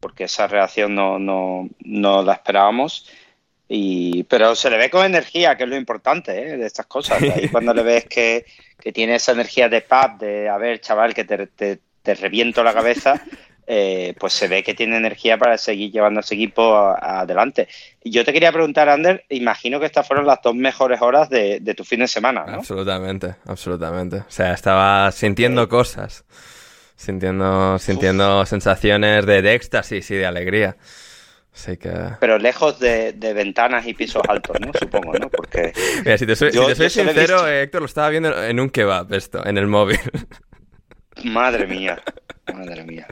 porque 0.00 0.24
esa 0.24 0.46
reacción 0.46 0.94
no, 0.94 1.18
no, 1.18 1.68
no 1.80 2.22
la 2.22 2.34
esperábamos. 2.34 3.10
Y, 3.68 4.24
pero 4.24 4.54
se 4.54 4.68
le 4.68 4.76
ve 4.76 4.90
con 4.90 5.04
energía, 5.04 5.56
que 5.56 5.64
es 5.64 5.68
lo 5.68 5.76
importante 5.76 6.36
¿eh? 6.36 6.56
de 6.56 6.66
estas 6.66 6.86
cosas. 6.86 7.22
Ahí 7.36 7.48
cuando 7.48 7.72
le 7.72 7.82
ves 7.82 8.04
que, 8.04 8.44
que 8.78 8.92
tiene 8.92 9.14
esa 9.14 9.32
energía 9.32 9.68
de 9.68 9.80
pub, 9.80 10.18
de 10.18 10.48
a 10.48 10.58
ver, 10.58 10.80
chaval, 10.80 11.14
que 11.14 11.24
te, 11.24 11.46
te, 11.46 11.78
te 12.02 12.14
reviento 12.14 12.62
la 12.62 12.74
cabeza, 12.74 13.22
eh, 13.66 14.14
pues 14.18 14.32
se 14.32 14.48
ve 14.48 14.62
que 14.62 14.74
tiene 14.74 14.96
energía 14.96 15.38
para 15.38 15.56
seguir 15.58 15.92
llevando 15.92 16.18
a 16.18 16.22
ese 16.22 16.34
equipo 16.34 16.74
a- 16.74 16.94
a- 16.98 17.20
adelante. 17.20 17.68
Y 18.02 18.10
yo 18.10 18.24
te 18.24 18.32
quería 18.32 18.52
preguntar, 18.52 18.88
Ander, 18.88 19.24
imagino 19.28 19.78
que 19.80 19.86
estas 19.86 20.06
fueron 20.06 20.26
las 20.26 20.40
dos 20.42 20.54
mejores 20.54 21.00
horas 21.00 21.30
de, 21.30 21.60
de 21.60 21.74
tu 21.74 21.84
fin 21.84 22.00
de 22.00 22.08
semana, 22.08 22.44
¿no? 22.46 22.54
Absolutamente, 22.54 23.36
absolutamente. 23.46 24.16
O 24.16 24.24
sea, 24.30 24.52
estaba 24.52 25.10
sintiendo 25.12 25.68
cosas. 25.68 26.24
Sintiendo, 26.96 27.78
sintiendo 27.80 28.46
sensaciones 28.46 29.26
de, 29.26 29.42
de 29.42 29.54
éxtasis 29.54 30.08
y 30.12 30.14
de 30.14 30.26
alegría. 30.26 30.76
Así 31.54 31.76
que... 31.76 31.90
Pero 32.20 32.38
lejos 32.38 32.78
de, 32.78 33.12
de 33.12 33.32
ventanas 33.34 33.86
y 33.86 33.92
pisos 33.94 34.22
altos, 34.28 34.56
¿no? 34.60 34.70
Supongo, 34.78 35.12
¿no? 35.18 35.28
Porque 35.28 35.72
Mira, 36.04 36.16
si 36.16 36.26
te 36.26 36.36
soy, 36.36 36.52
Yo- 36.52 36.62
si 36.62 36.68
te 36.68 36.74
soy 36.76 36.90
sincero, 36.90 37.34
visto- 37.36 37.48
eh, 37.48 37.62
Héctor, 37.62 37.80
lo 37.82 37.86
estaba 37.86 38.08
viendo 38.08 38.42
en 38.44 38.60
un 38.60 38.70
kebab 38.70 39.12
esto, 39.14 39.44
en 39.44 39.58
el 39.58 39.66
móvil. 39.66 39.98
Madre 41.24 41.66
mía, 41.66 42.00
madre 42.54 42.84
mía. 42.84 43.06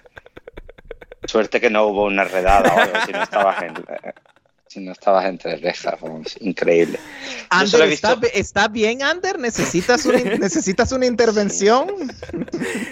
Suerte 1.24 1.60
que 1.60 1.70
no 1.70 1.84
hubo 1.86 2.04
una 2.04 2.24
redada 2.24 2.74
o 2.74 2.78
algo, 2.78 2.94
si 3.06 3.12
no 3.12 3.22
estabas 3.22 3.62
en, 3.62 3.74
si 4.66 4.78
no 4.80 4.92
estabas 4.92 5.24
entre 5.26 5.56
rejas, 5.56 6.00
vamos, 6.00 6.36
increíble. 6.40 6.98
Ander, 7.50 7.82
¿está, 7.90 8.14
visto- 8.14 8.28
¿está 8.38 8.68
bien, 8.68 9.02
Ander? 9.02 9.38
¿Necesitas 9.38 10.06
una, 10.06 10.18
¿Necesitas 10.38 10.92
una 10.92 11.06
intervención? 11.06 11.88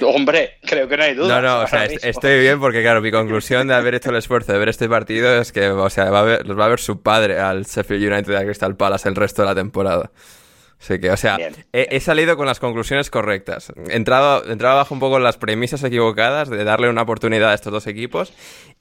Hombre, 0.04 0.54
creo 0.62 0.88
que 0.88 0.96
no 0.96 1.02
hay 1.04 1.14
duda. 1.14 1.40
No, 1.40 1.48
no, 1.48 1.60
o 1.64 1.66
sea, 1.68 1.82
mismo. 1.82 1.98
estoy 2.02 2.40
bien 2.40 2.58
porque, 2.60 2.82
claro, 2.82 3.00
mi 3.00 3.10
conclusión 3.12 3.68
de 3.68 3.74
haber 3.74 3.94
hecho 3.94 4.10
el 4.10 4.16
esfuerzo 4.16 4.52
de 4.52 4.58
ver 4.58 4.68
este 4.68 4.88
partido 4.88 5.40
es 5.40 5.52
que, 5.52 5.68
o 5.70 5.88
sea, 5.90 6.10
va 6.10 6.20
a 6.20 6.24
ver, 6.24 6.46
los 6.46 6.58
va 6.58 6.64
a 6.64 6.68
ver 6.68 6.80
su 6.80 7.00
padre 7.00 7.38
al 7.38 7.64
Sheffield 7.64 8.12
United 8.12 8.32
y 8.32 8.36
al 8.36 8.44
Crystal 8.44 8.76
Palace 8.76 9.08
el 9.08 9.14
resto 9.14 9.42
de 9.42 9.46
la 9.46 9.54
temporada. 9.54 10.10
Así 10.80 11.00
que, 11.00 11.10
o 11.10 11.16
sea, 11.16 11.38
he, 11.72 12.00
salido 12.00 12.36
con 12.36 12.46
las 12.46 12.60
conclusiones 12.60 13.10
correctas. 13.10 13.72
He 13.88 13.96
entrado, 13.96 14.48
entrado 14.48 14.76
bajo 14.76 14.94
un 14.94 15.00
poco 15.00 15.18
las 15.18 15.36
premisas 15.36 15.82
equivocadas 15.82 16.48
de 16.48 16.62
darle 16.62 16.88
una 16.88 17.02
oportunidad 17.02 17.50
a 17.50 17.54
estos 17.54 17.72
dos 17.72 17.86
equipos 17.88 18.32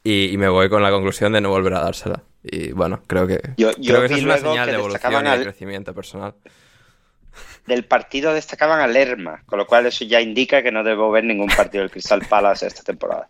y, 0.04 0.36
me 0.38 0.48
voy 0.48 0.70
con 0.70 0.84
la 0.84 0.92
conclusión 0.92 1.34
de 1.34 1.42
no 1.42 1.50
volver 1.50 1.74
a 1.74 1.82
dársela. 1.82 2.24
Y 2.44 2.72
bueno, 2.72 3.02
creo 3.08 3.26
que, 3.26 3.42
yo, 3.58 3.72
creo 3.74 4.08
que 4.08 4.14
es 4.14 4.24
una 4.24 4.38
señal 4.38 4.68
de 4.68 4.76
evolución 4.76 5.26
y 5.26 5.38
de 5.38 5.44
crecimiento 5.44 5.94
personal 5.94 6.36
del 7.68 7.86
partido 7.86 8.34
destacaban 8.34 8.80
a 8.80 8.88
Lerma, 8.88 9.44
con 9.46 9.60
lo 9.60 9.68
cual 9.68 9.86
eso 9.86 10.06
ya 10.06 10.22
indica 10.22 10.64
que 10.64 10.72
no 10.72 10.84
debo 10.84 11.12
ver 11.12 11.26
ningún 11.26 11.50
partido 11.50 11.82
del 11.82 11.92
Crystal 11.92 12.22
Palace 12.28 12.66
esta 12.66 12.82
temporada. 12.82 13.28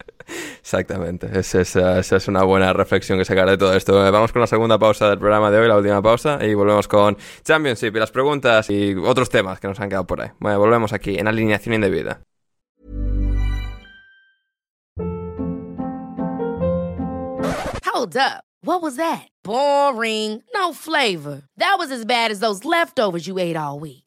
Exactamente, 0.59 1.27
esa, 1.37 1.99
es 1.99 2.27
una 2.27 2.43
buena 2.43 2.71
reflexión 2.71 3.17
que 3.17 3.25
sacar 3.25 3.49
de 3.49 3.57
todo 3.57 3.73
esto. 3.75 3.93
Vamos 4.11 4.31
con 4.31 4.41
la 4.41 4.47
segunda 4.47 4.77
pausa 4.77 5.09
del 5.09 5.19
programa 5.19 5.49
de 5.51 5.59
hoy, 5.59 5.67
la 5.67 5.77
última 5.77 6.01
pausa, 6.01 6.39
y 6.41 6.53
volvemos 6.53 6.87
con 6.87 7.17
Championship 7.43 7.95
y 7.95 7.99
las 7.99 8.11
preguntas 8.11 8.69
y 8.69 8.93
otros 8.95 9.29
temas 9.29 9.59
que 9.59 9.67
nos 9.67 9.79
han 9.79 9.89
quedado 9.89 10.05
por 10.05 10.21
ahí. 10.21 10.29
Bueno, 10.39 10.59
volvemos 10.59 10.93
aquí 10.93 11.17
en 11.17 11.27
alineación 11.27 11.75
indebida. 11.75 12.21
Hold 17.83 18.15
up. 18.15 18.43
What 18.61 18.81
was 18.81 18.97
that? 18.97 19.27
Boring. 19.43 20.43
No 20.53 20.73
flavor. 20.73 21.43
That 21.57 21.75
was 21.79 21.89
as 21.89 22.05
bad 22.05 22.31
as 22.31 22.39
those 22.39 22.65
leftovers 22.65 23.25
you 23.25 23.39
ate 23.39 23.55
all 23.55 23.79
week. 23.79 24.06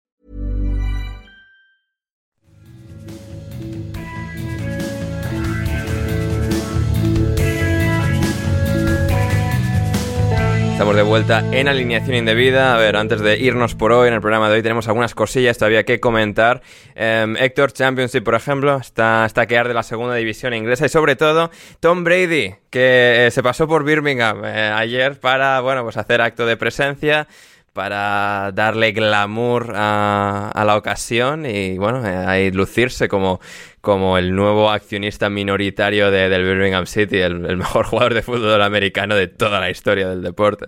Estamos 10.81 10.95
de 10.95 11.03
vuelta 11.03 11.45
en 11.51 11.67
alineación 11.67 12.15
indebida. 12.15 12.73
A 12.73 12.79
ver, 12.79 12.95
antes 12.95 13.21
de 13.21 13.37
irnos 13.37 13.75
por 13.75 13.91
hoy, 13.91 14.07
en 14.07 14.15
el 14.15 14.19
programa 14.19 14.49
de 14.49 14.55
hoy 14.55 14.63
tenemos 14.63 14.87
algunas 14.87 15.13
cosillas 15.13 15.59
todavía 15.59 15.83
que 15.83 15.99
comentar. 15.99 16.63
Em, 16.95 17.37
Héctor 17.37 17.71
Championship, 17.71 18.23
por 18.23 18.33
ejemplo, 18.33 18.77
está, 18.77 19.23
está 19.27 19.45
que 19.45 19.61
de 19.61 19.75
la 19.75 19.83
segunda 19.83 20.15
división 20.15 20.55
inglesa 20.55 20.87
y 20.87 20.89
sobre 20.89 21.15
todo 21.15 21.51
Tom 21.81 22.03
Brady, 22.03 22.55
que 22.71 23.27
eh, 23.27 23.29
se 23.29 23.43
pasó 23.43 23.67
por 23.67 23.83
Birmingham 23.83 24.43
eh, 24.43 24.71
ayer 24.73 25.19
para, 25.19 25.61
bueno, 25.61 25.83
pues 25.83 25.97
hacer 25.97 26.19
acto 26.19 26.47
de 26.47 26.57
presencia 26.57 27.27
para 27.73 28.51
darle 28.53 28.91
glamour 28.91 29.73
a, 29.75 30.63
la 30.65 30.75
ocasión 30.75 31.45
y 31.45 31.77
bueno, 31.77 32.03
ahí 32.27 32.51
lucirse 32.51 33.07
como, 33.07 33.39
como 33.79 34.17
el 34.17 34.35
nuevo 34.35 34.69
accionista 34.69 35.29
minoritario 35.29 36.11
del 36.11 36.43
Birmingham 36.43 36.85
City, 36.85 37.19
el, 37.19 37.57
mejor 37.57 37.85
jugador 37.85 38.13
de 38.13 38.21
fútbol 38.21 38.61
americano 38.61 39.15
de 39.15 39.27
toda 39.27 39.59
la 39.59 39.69
historia 39.69 40.09
del 40.09 40.21
deporte. 40.21 40.67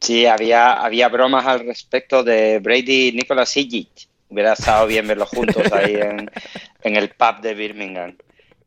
Sí, 0.00 0.26
había, 0.26 0.72
había 0.72 1.08
bromas 1.08 1.46
al 1.46 1.66
respecto 1.66 2.24
de 2.24 2.58
Brady 2.58 3.08
y 3.08 3.12
Nicolas 3.12 3.56
Igic. 3.56 4.08
Hubiera 4.30 4.54
estado 4.54 4.86
bien 4.86 5.06
verlos 5.06 5.28
juntos 5.28 5.70
ahí 5.72 5.94
en, 5.94 6.96
el 6.96 7.10
pub 7.10 7.40
de 7.42 7.54
Birmingham. 7.54 8.16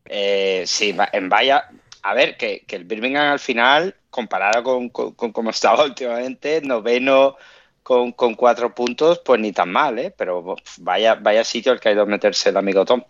Eh, 0.05 0.63
sí, 0.67 0.95
en 1.13 1.29
vaya, 1.29 1.69
a 2.03 2.13
ver, 2.13 2.37
que, 2.37 2.65
el 2.67 2.83
Birmingham 2.83 3.31
al 3.31 3.39
final, 3.39 3.95
comparado 4.09 4.61
con, 4.63 4.89
con, 4.89 5.13
como 5.13 5.49
estaba 5.49 5.83
últimamente, 5.85 6.61
noveno 6.61 7.37
con, 7.81 8.11
con, 8.11 8.35
cuatro 8.35 8.73
puntos, 8.75 9.19
pues 9.25 9.39
ni 9.39 9.51
tan 9.51 9.71
mal, 9.71 9.97
¿eh? 9.97 10.13
Pero 10.15 10.55
vaya, 10.79 11.15
vaya 11.15 11.43
sitio 11.43 11.71
al 11.71 11.79
que 11.79 11.89
ha 11.89 11.93
ido 11.93 12.03
a 12.03 12.05
meterse 12.05 12.49
el 12.49 12.57
amigo 12.57 12.85
Tom. 12.85 13.03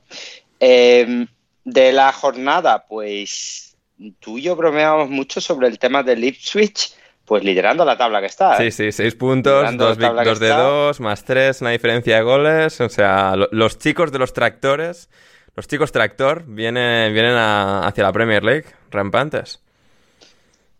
Em, 0.60 1.28
de 1.66 1.92
la 1.92 2.12
jornada, 2.12 2.86
pues 2.88 3.76
tú 4.20 4.38
y 4.38 4.44
yo 4.44 4.56
bromeamos 4.56 5.10
mucho 5.10 5.42
sobre 5.42 5.68
el 5.68 5.80
tema 5.80 6.04
del 6.04 6.24
Ipswich, 6.24 6.94
pues 7.26 7.44
liderando 7.44 7.86
la 7.86 7.98
tabla 7.98 8.20
que 8.20 8.28
está. 8.28 8.58
Sí, 8.58 8.66
¿eh? 8.66 8.72
sí, 8.72 8.92
seis 8.92 9.16
puntos, 9.16 9.76
dos, 9.78 9.98
dos 9.98 10.40
de 10.40 10.50
dos, 10.50 11.00
más 11.00 11.24
tres, 11.24 11.62
una 11.62 11.72
diferencia 11.72 12.18
de 12.18 12.22
goles. 12.22 12.82
O 12.82 12.90
sea, 12.90 13.36
los 13.52 13.78
chicos 13.80 14.12
de 14.12 14.20
los 14.20 14.34
tractores, 14.34 15.10
los 15.56 15.68
chicos 15.68 15.92
tractor, 15.92 16.44
vienen, 16.48 17.14
vienen 17.14 17.36
hacia 17.36 18.04
la 18.04 18.12
Premier 18.12 18.44
League, 18.44 18.66
rampantes. 18.90 19.60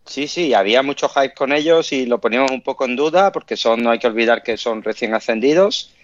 Sí, 0.06 0.28
sí, 0.28 0.52
había 0.52 0.82
mucho 0.82 1.08
hype 1.08 1.34
con 1.34 1.52
ellos 1.52 1.92
y 1.92 2.06
lo 2.06 2.20
poníamos 2.20 2.50
un 2.50 2.60
poco 2.60 2.84
en 2.84 2.96
duda 2.96 3.32
porque 3.32 3.56
son, 3.56 3.82
no 3.82 3.90
hay 3.90 3.98
que 3.98 4.06
olvidar 4.06 4.42
que 4.42 4.56
son 4.56 4.82
recién 4.82 5.14
ascendidos 5.14 5.94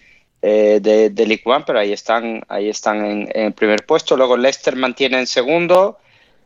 eh, 0.41 0.79
de, 0.81 1.11
de 1.11 1.25
League 1.27 1.43
One, 1.45 1.63
pero 1.67 1.79
ahí 1.79 1.93
están, 1.93 2.41
ahí 2.47 2.69
están 2.69 3.05
en, 3.05 3.29
en, 3.33 3.53
primer 3.53 3.85
puesto. 3.85 4.17
Luego 4.17 4.37
Leicester 4.37 4.75
mantiene 4.75 5.19
en 5.19 5.27
segundo, 5.27 5.99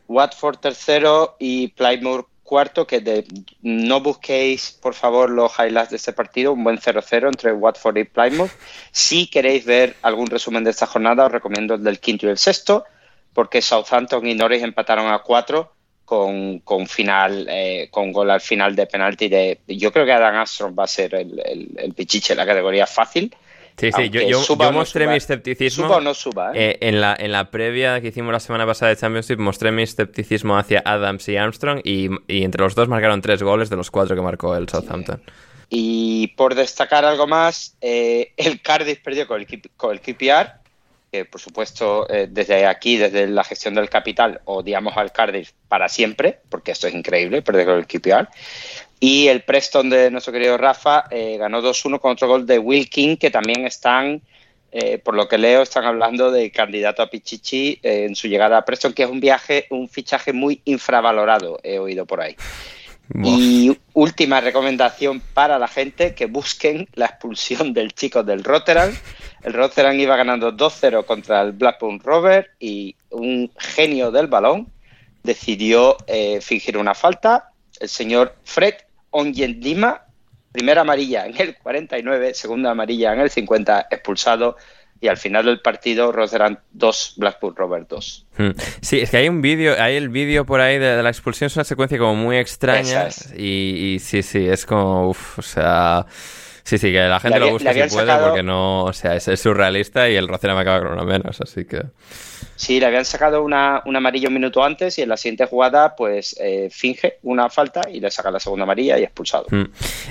Watford 0.10 0.58
tercero 0.58 1.38
y 1.40 1.70
Plymouth 1.70 2.28
cuarto, 2.46 2.88
que 2.88 3.02
de, 3.02 3.26
no 3.62 4.00
busquéis, 4.00 4.72
por 4.72 4.94
favor, 4.94 5.30
los 5.30 5.52
highlights 5.60 5.90
de 5.90 5.98
este 5.98 6.14
partido, 6.14 6.54
un 6.54 6.64
buen 6.64 6.78
0-0 6.78 7.28
entre 7.28 7.52
Watford 7.52 7.98
y 7.98 8.04
Plymouth. 8.06 8.52
Si 8.92 9.28
queréis 9.28 9.66
ver 9.66 9.98
algún 10.04 10.28
resumen 10.28 10.64
de 10.64 10.70
esta 10.70 10.86
jornada, 10.86 11.26
os 11.26 11.32
recomiendo 11.32 11.74
el 11.74 11.84
del 11.84 12.00
quinto 12.00 12.28
y 12.28 12.30
el 12.30 12.38
sexto, 12.38 12.86
porque 13.34 13.62
Southampton 13.62 14.26
y 14.26 14.36
Norwich 14.36 14.62
empataron 14.62 15.12
a 15.12 15.20
cuatro 15.20 15.74
con, 16.06 16.60
con 16.60 16.88
final, 16.88 17.48
eh, 17.50 17.90
con 17.92 18.14
gol 18.14 18.30
al 18.30 18.42
final 18.42 18.76
de 18.76 18.86
penalti 18.86 19.28
de. 19.28 19.60
Yo 19.68 19.92
creo 19.92 20.06
que 20.06 20.14
Adam 20.14 20.36
Armstrong 20.36 20.78
va 20.78 20.84
a 20.86 20.88
ser 20.88 21.16
el, 21.16 21.42
el, 21.76 21.94
pichiche 21.94 22.34
en 22.34 22.38
la 22.38 22.46
categoría 22.46 22.86
fácil. 22.86 23.36
Sí, 23.78 23.92
sí, 23.92 24.10
yo, 24.10 24.22
yo, 24.22 24.72
mostré 24.72 25.06
mi 25.06 25.16
escepticismo. 25.16 25.88
Suba 25.88 25.98
o 25.98 26.02
no 26.02 26.14
suba, 26.14 26.52
¿eh? 26.54 26.72
¿eh? 26.72 26.78
en, 26.80 27.02
la, 27.02 27.16
en 27.20 27.34
la 27.34 27.52
previa 27.52 28.00
que 28.00 28.08
hicimos 28.08 28.32
la 28.32 28.40
semana 28.40 28.66
pasada 28.66 28.90
de 28.90 28.96
Championship, 28.96 29.38
mostré 29.38 29.72
mi 29.72 29.84
escepticismo 29.84 30.58
hacia 30.58 30.82
Adams 30.86 31.28
y 31.28 31.36
Armstrong. 31.36 31.82
Y, 31.84 32.10
y 32.28 32.44
entre 32.44 32.62
los 32.62 32.74
dos 32.74 32.88
marcaron 32.88 33.22
tres 33.22 33.44
goles 33.44 33.70
de 33.70 33.76
los 33.76 33.92
cuatro 33.92 34.16
que 34.16 34.22
marcó 34.22 34.56
el 34.56 34.70
Southampton. 34.70 35.22
Y 35.70 36.28
por 36.38 36.56
destacar 36.56 37.04
algo 37.04 37.28
más, 37.28 37.76
eh, 37.82 38.32
el 38.38 38.62
Cardiff 38.62 39.00
perdió 39.02 39.28
con 39.28 39.42
el, 39.42 39.48
con 39.76 39.92
el 39.92 40.00
QPR 40.00 40.66
por 41.24 41.40
supuesto 41.40 42.10
eh, 42.10 42.28
desde 42.30 42.66
aquí, 42.66 42.98
desde 42.98 43.28
la 43.28 43.46
gestión 43.46 43.76
del 43.76 43.90
capital, 43.90 44.42
odiamos 44.44 44.98
al 44.98 45.14
Cardiff 45.14 45.52
para 45.70 45.88
siempre, 45.88 46.40
porque 46.50 46.72
esto 46.72 46.88
es 46.88 46.94
increíble, 46.94 47.42
perder 47.42 47.66
con 47.66 47.78
el 47.78 47.88
QPR. 47.88 48.28
Y 49.00 49.28
el 49.28 49.44
Preston 49.44 49.90
de 49.90 50.10
nuestro 50.10 50.34
querido 50.34 50.58
Rafa 50.58 51.06
eh, 51.12 51.38
ganó 51.38 51.62
2-1 51.62 52.00
con 52.00 52.14
otro 52.14 52.28
gol 52.28 52.46
de 52.46 52.60
Wilkin, 52.60 53.18
que 53.18 53.30
también 53.30 53.66
están, 53.66 54.22
eh, 54.72 54.98
por 54.98 55.16
lo 55.16 55.28
que 55.28 55.38
leo, 55.38 55.62
están 55.62 55.86
hablando 55.86 56.32
de 56.32 56.52
candidato 56.52 57.02
a 57.02 57.10
Pichichi 57.10 57.80
en 57.84 58.16
su 58.16 58.28
llegada 58.28 58.58
a 58.58 58.66
Preston, 58.66 58.94
que 58.94 59.04
es 59.04 59.10
un 59.10 59.20
viaje, 59.20 59.68
un 59.70 59.90
fichaje 59.90 60.34
muy 60.34 60.62
infravalorado, 60.66 61.60
he 61.64 61.78
oído 61.78 62.06
por 62.06 62.22
ahí. 62.22 62.36
Y 63.24 63.78
última 63.94 64.42
recomendación 64.42 65.22
para 65.34 65.60
la 65.60 65.68
gente, 65.68 66.16
que 66.16 66.26
busquen 66.26 66.88
la 66.96 67.06
expulsión 67.06 67.74
del 67.74 67.94
chico 67.94 68.24
del 68.24 68.44
Rotterdam. 68.44 68.92
El 69.44 69.54
Rotterdam 69.54 70.00
iba 70.00 70.16
ganando 70.16 70.52
2-0 70.52 71.06
contra 71.06 71.42
el 71.42 71.52
Blackburn 71.52 72.00
Rover 72.00 72.52
y 72.60 72.96
un 73.12 73.52
genio 73.58 74.12
del 74.12 74.28
balón 74.28 74.72
decidió 75.24 75.98
eh, 76.08 76.40
fingir 76.42 76.78
una 76.78 76.96
falta. 76.96 77.52
El 77.80 77.90
señor 77.90 78.36
Fred 78.44 78.76
Onyendima, 79.18 80.06
primera 80.52 80.82
amarilla 80.82 81.26
en 81.26 81.40
el 81.40 81.56
49, 81.56 82.34
segunda 82.34 82.72
amarilla 82.72 83.14
en 83.14 83.22
el 83.22 83.30
50, 83.30 83.88
expulsado 83.90 84.58
y 85.00 85.08
al 85.08 85.16
final 85.18 85.46
del 85.46 85.62
partido 85.62 86.12
Rotterdam 86.12 86.58
2, 86.74 87.14
Blackburn 87.18 87.56
Rover 87.56 87.88
2. 87.88 88.26
Hmm. 88.38 88.50
Sí, 88.82 89.00
es 89.00 89.10
que 89.10 89.18
hay 89.18 89.30
un 89.30 89.42
vídeo, 89.42 89.76
hay 89.80 89.96
el 89.96 90.10
vídeo 90.10 90.46
por 90.46 90.60
ahí 90.60 90.80
de, 90.80 91.02
la 91.02 91.10
expulsión, 91.10 91.48
es 91.48 91.56
una 91.56 91.64
secuencia 91.64 91.98
como 91.98 92.16
muy 92.16 92.38
extraña. 92.38 93.08
Y, 93.38 93.98
sí, 94.02 94.22
sí, 94.22 94.46
es 94.48 94.66
como, 94.66 95.10
uff, 95.10 95.40
o 95.40 95.42
sea... 95.42 96.06
Sí, 96.66 96.80
sí, 96.80 96.92
que 96.92 97.00
la 97.08 97.20
gente 97.20 97.40
lo 97.40 97.52
busca 97.52 97.72
si 97.72 97.96
puede 97.96 98.18
porque 98.18 98.42
no, 98.42 98.86
o 98.86 98.94
sea, 98.94 99.16
es, 99.16 99.24
surrealista 99.40 100.10
y 100.10 100.16
el 100.16 100.28
Rocera 100.28 100.56
me 100.56 100.62
acaba 100.62 100.80
con 100.80 100.94
uno 100.94 101.06
menos, 101.06 101.40
así 101.40 101.66
que... 101.66 101.84
Sí, 102.56 102.80
le 102.80 102.88
habían 102.88 103.06
sacado 103.06 103.44
una, 103.44 103.84
un 103.86 103.96
amarillo 103.96 104.30
un 104.30 104.34
minuto 104.34 104.64
antes 104.64 104.98
y 104.98 105.04
en 105.04 105.10
la 105.10 105.18
siguiente 105.18 105.46
jugada 105.46 105.96
pues 105.96 106.36
eh, 106.40 106.70
finge 106.72 107.20
una 107.22 107.50
falta 107.50 107.82
y 107.92 108.00
le 108.00 108.10
saca 108.10 108.32
la 108.32 108.40
segunda 108.40 108.64
amarilla 108.64 108.98
y 108.98 109.04
expulsado. 109.04 109.46
Mm. 109.52 109.66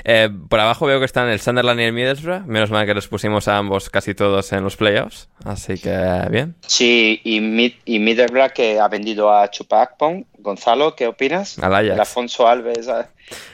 Eh, 0.04 0.30
por 0.48 0.60
abajo 0.60 0.86
veo 0.86 1.00
que 1.00 1.06
están 1.06 1.28
el 1.28 1.40
Sunderland 1.40 1.80
y 1.80 1.84
el 1.84 1.92
Middlesbrough. 1.92 2.44
Menos 2.46 2.70
mal 2.70 2.86
que 2.86 2.94
los 2.94 3.08
pusimos 3.08 3.48
a 3.48 3.56
ambos 3.56 3.90
casi 3.90 4.14
todos 4.14 4.52
en 4.52 4.62
los 4.62 4.76
playoffs. 4.76 5.28
Así 5.44 5.78
que 5.78 5.96
bien. 6.30 6.54
Sí, 6.66 7.20
y, 7.24 7.74
y 7.84 7.98
Middlesbrough 7.98 8.52
que 8.52 8.78
ha 8.78 8.88
vendido 8.88 9.34
a 9.34 9.50
Chupacpong. 9.50 10.24
Gonzalo, 10.44 10.94
¿qué 10.94 11.06
opinas? 11.06 11.58
Al 11.58 11.74
Ajax. 11.74 11.94
El 11.94 12.00
Alfonso 12.00 12.46
Alves. 12.46 12.86
A... 12.88 13.08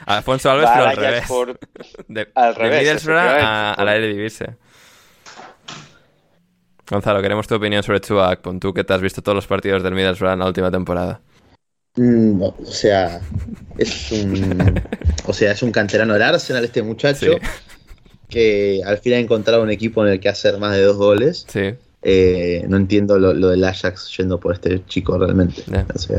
Alfonso 0.05 0.51
Alves, 0.51 0.69
pero 0.73 0.85
al 0.85 0.97
revés. 0.97 1.23
De, 2.09 2.27
al 2.35 2.53
revés. 2.53 2.83
Middlesbrough 2.83 3.17
a, 3.17 3.73
a 3.73 3.85
la 3.85 3.95
Eredivisie. 3.95 4.57
Gonzalo, 6.89 7.21
queremos 7.21 7.47
tu 7.47 7.55
opinión 7.55 7.81
sobre 7.81 8.01
Chuba 8.01 8.29
Akpon. 8.29 8.59
Tú 8.59 8.73
que 8.73 8.83
te 8.83 8.93
has 8.93 8.99
visto 8.99 9.21
todos 9.21 9.37
los 9.37 9.47
partidos 9.47 9.81
del 9.81 9.95
Middlesbrough 9.95 10.33
en 10.33 10.39
la 10.39 10.45
última 10.45 10.69
temporada. 10.69 11.21
Mm, 11.95 12.43
o 12.43 12.65
sea, 12.65 13.21
es 13.77 14.11
un, 14.11 14.81
o 15.25 15.33
sea, 15.33 15.53
es 15.53 15.63
un 15.63 15.71
canterano 15.71 16.11
del 16.11 16.23
Arsenal 16.23 16.65
este 16.65 16.83
muchacho 16.83 17.37
que 18.27 18.81
al 18.85 18.97
fin 18.97 19.13
ha 19.13 19.17
encontrado 19.17 19.63
un 19.63 19.71
equipo 19.71 20.05
en 20.05 20.11
el 20.11 20.19
que 20.19 20.27
hacer 20.27 20.57
más 20.57 20.73
de 20.73 20.83
dos 20.83 20.97
goles. 20.97 21.45
Sí. 21.47 21.73
Eh, 22.03 22.65
no 22.67 22.77
entiendo 22.77 23.19
lo, 23.19 23.33
del 23.33 23.63
Ajax 23.63 24.17
yendo 24.17 24.39
por 24.39 24.53
este 24.53 24.83
chico 24.85 25.19
realmente. 25.19 25.63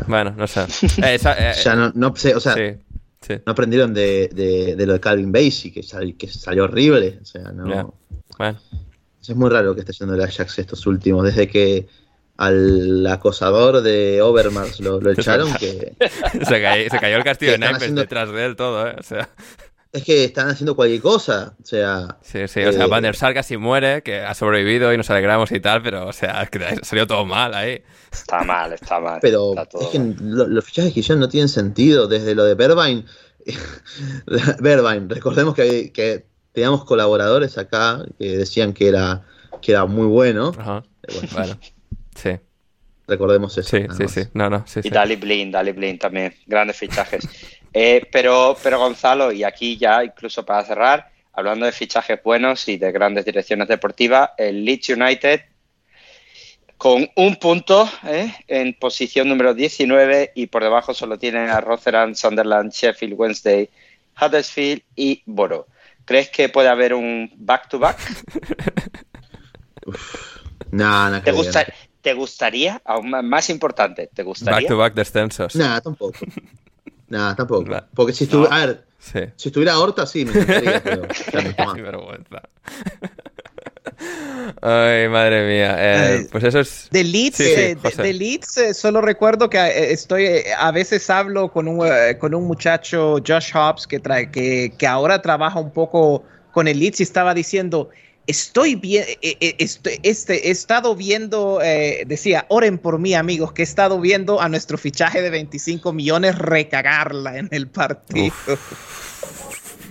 bueno, 0.07 0.33
no 0.37 0.47
sé. 0.47 0.61
Eh, 1.03 1.19
eh, 1.21 1.53
ya 1.63 1.75
no, 1.75 1.91
no 1.93 2.15
sé, 2.15 2.35
o 2.35 2.39
sea, 2.39 2.55
no 2.55 3.51
aprendieron 3.51 3.93
de, 3.93 4.75
lo 4.77 4.93
de 4.93 4.99
Calvin 4.99 5.31
Basie, 5.31 5.73
que, 5.73 5.81
que 6.17 6.27
salió 6.27 6.65
horrible. 6.65 7.19
O 7.21 7.25
sea, 7.25 7.51
no. 7.51 7.93
Bueno. 8.37 8.59
Es 9.21 9.35
muy 9.35 9.49
raro 9.49 9.73
que 9.73 9.81
esté 9.81 9.93
yendo 9.93 10.15
el 10.15 10.21
Ajax 10.21 10.59
estos 10.59 10.85
últimos, 10.85 11.23
desde 11.25 11.47
que 11.47 11.87
al 12.37 13.05
acosador 13.07 13.81
de 13.81 14.21
Overmars 14.21 14.79
lo, 14.79 14.99
echaron 15.11 15.53
que... 15.55 15.95
se, 16.45 16.61
cayó, 16.61 17.17
el 17.17 17.23
castillo 17.23 17.53
de 17.53 17.57
naipes 17.57 17.93
detrás 17.93 18.31
de 18.31 18.45
él 18.45 18.55
todo, 18.55 18.87
¿eh? 18.87 18.95
O 18.97 19.03
sea... 19.03 19.29
Es 19.93 20.03
que 20.03 20.23
están 20.23 20.49
haciendo 20.49 20.75
cualquier 20.75 21.01
cosa, 21.01 21.55
o 21.61 21.63
sea... 21.63 22.17
Sí, 22.23 22.47
sí, 22.47 22.63
o 22.63 22.73
sea, 22.73 22.85
eh, 22.85 22.87
Van 22.87 23.03
der 23.03 23.15
Sar 23.15 23.35
casi 23.35 23.57
muere, 23.57 24.01
que 24.01 24.21
ha 24.21 24.33
sobrevivido 24.33 24.91
y 24.91 24.97
nos 24.97 25.07
alegramos 25.11 25.51
y 25.51 25.59
tal, 25.59 25.83
pero, 25.83 26.07
o 26.07 26.13
sea, 26.13 26.47
que 26.47 26.59
salió 26.81 27.05
todo 27.05 27.25
mal 27.25 27.53
ahí. 27.53 27.83
Está 28.11 28.43
mal, 28.43 28.73
está 28.73 28.99
mal. 28.99 29.19
Pero 29.21 29.53
es 29.55 29.87
que 29.89 29.99
los 30.19 30.65
fichajes 30.65 30.93
que 30.93 31.01
hicieron 31.01 31.19
no 31.19 31.29
tienen 31.29 31.47
sentido, 31.47 32.07
desde 32.07 32.33
lo 32.33 32.43
de 32.43 32.55
Berbain... 32.55 33.05
Berbain, 34.59 35.07
recordemos 35.09 35.53
que, 35.53 35.91
que 35.91 36.25
teníamos 36.53 36.85
colaboradores 36.85 37.59
acá 37.59 38.03
que 38.17 38.37
decían 38.37 38.73
que 38.73 38.87
era, 38.87 39.21
que 39.61 39.73
era 39.73 39.85
muy 39.85 40.07
bueno. 40.07 40.53
Ajá. 40.57 40.83
Eh, 41.07 41.27
bueno, 41.33 41.59
sí. 42.15 42.31
Recordemos 43.07 43.57
eso. 43.57 43.77
Sí, 43.77 43.85
sí, 43.95 44.07
sí. 44.07 44.29
No, 44.33 44.49
no, 44.49 44.63
sí, 44.65 44.79
y 44.83 44.89
Dali 44.89 45.17
Blin, 45.17 45.51
Dali 45.51 45.71
Blin 45.71 45.99
también. 45.99 46.33
Grandes 46.47 46.77
fichajes. 46.77 47.27
Eh, 47.73 48.07
pero, 48.11 48.55
pero 48.61 48.79
Gonzalo, 48.79 49.31
y 49.31 49.43
aquí 49.43 49.77
ya 49.77 50.03
incluso 50.03 50.45
para 50.45 50.63
cerrar, 50.63 51.09
hablando 51.33 51.65
de 51.65 51.71
fichajes 51.71 52.21
buenos 52.23 52.67
y 52.67 52.77
de 52.77 52.91
grandes 52.91 53.25
direcciones 53.25 53.67
deportivas, 53.67 54.31
el 54.37 54.63
Leeds 54.63 54.89
United 54.89 55.41
con 56.77 57.09
un 57.15 57.37
punto 57.37 57.89
eh, 58.03 58.33
en 58.47 58.73
posición 58.73 59.29
número 59.29 59.53
19 59.53 60.33
y 60.35 60.47
por 60.47 60.63
debajo 60.63 60.93
solo 60.93 61.17
tienen 61.17 61.49
a 61.49 61.61
Rotherham, 61.61 62.13
Sunderland, 62.13 62.73
Sheffield 62.73 63.13
Wednesday, 63.17 63.69
Huddersfield 64.21 64.81
y 64.95 65.23
Borough. 65.25 65.65
¿Crees 66.05 66.29
que 66.29 66.49
puede 66.49 66.67
haber 66.67 66.93
un 66.93 67.31
back-to-back? 67.37 67.97
no, 70.71 71.09
no 71.09 71.21
¿Te, 71.21 71.31
¿Te 72.01 72.13
gustaría? 72.13 72.81
Aún 72.83 73.09
más 73.09 73.49
importante, 73.49 74.09
¿te 74.13 74.23
gustaría? 74.23 74.59
Back-to-back 74.59 74.93
descensos. 74.93 75.55
Nada, 75.55 75.79
tampoco. 75.79 76.19
Nada, 77.13 77.35
tampoco. 77.35 77.69
Porque 77.93 78.11
si 78.11 78.23
estuviera. 78.23 78.55
A 78.55 78.65
ver, 78.65 78.83
si 79.35 79.49
estuviera 79.49 79.77
Horta, 79.77 80.07
sí, 80.07 80.25
me 80.25 80.31
gustaría, 80.31 80.83
pero. 80.83 81.07
Qué 81.75 81.81
vergüenza. 81.81 82.41
Ay, 84.61 85.07
madre 85.09 85.47
mía. 85.47 85.75
Eh, 85.77 86.27
pues 86.31 86.43
eso 86.43 86.61
es. 86.61 86.87
De 86.91 87.03
Leeds, 87.03 87.39
eh, 87.39 87.77
de, 87.97 88.13
Leeds 88.13 88.57
eh, 88.57 88.73
solo 88.73 88.99
recuerdo 89.01 89.47
que 89.47 89.91
estoy. 89.91 90.43
a 90.57 90.71
veces 90.71 91.07
hablo 91.11 91.51
con 91.51 91.67
un, 91.67 91.87
con 92.19 92.33
un 92.33 92.45
muchacho, 92.45 93.17
Josh 93.25 93.51
Hobbs, 93.53 93.85
que, 93.85 93.99
trae, 93.99 94.31
que, 94.31 94.73
que 94.75 94.87
ahora 94.87 95.21
trabaja 95.21 95.59
un 95.59 95.71
poco 95.71 96.23
con 96.51 96.67
el 96.67 96.79
Leeds 96.79 97.01
y 97.01 97.03
estaba 97.03 97.35
diciendo 97.35 97.89
estoy 98.27 98.75
bien, 98.75 99.05
este, 99.21 100.47
he 100.47 100.51
estado 100.51 100.95
viendo, 100.95 101.59
decía, 102.05 102.45
oren 102.49 102.77
por 102.77 102.99
mí 102.99 103.13
amigos, 103.13 103.53
que 103.53 103.61
he 103.61 103.65
estado 103.65 103.99
viendo 103.99 104.41
a 104.41 104.49
nuestro 104.49 104.77
fichaje 104.77 105.21
de 105.21 105.29
25 105.29 105.93
millones 105.93 106.37
recagarla 106.37 107.37
en 107.37 107.49
el 107.51 107.67
partido. 107.67 108.33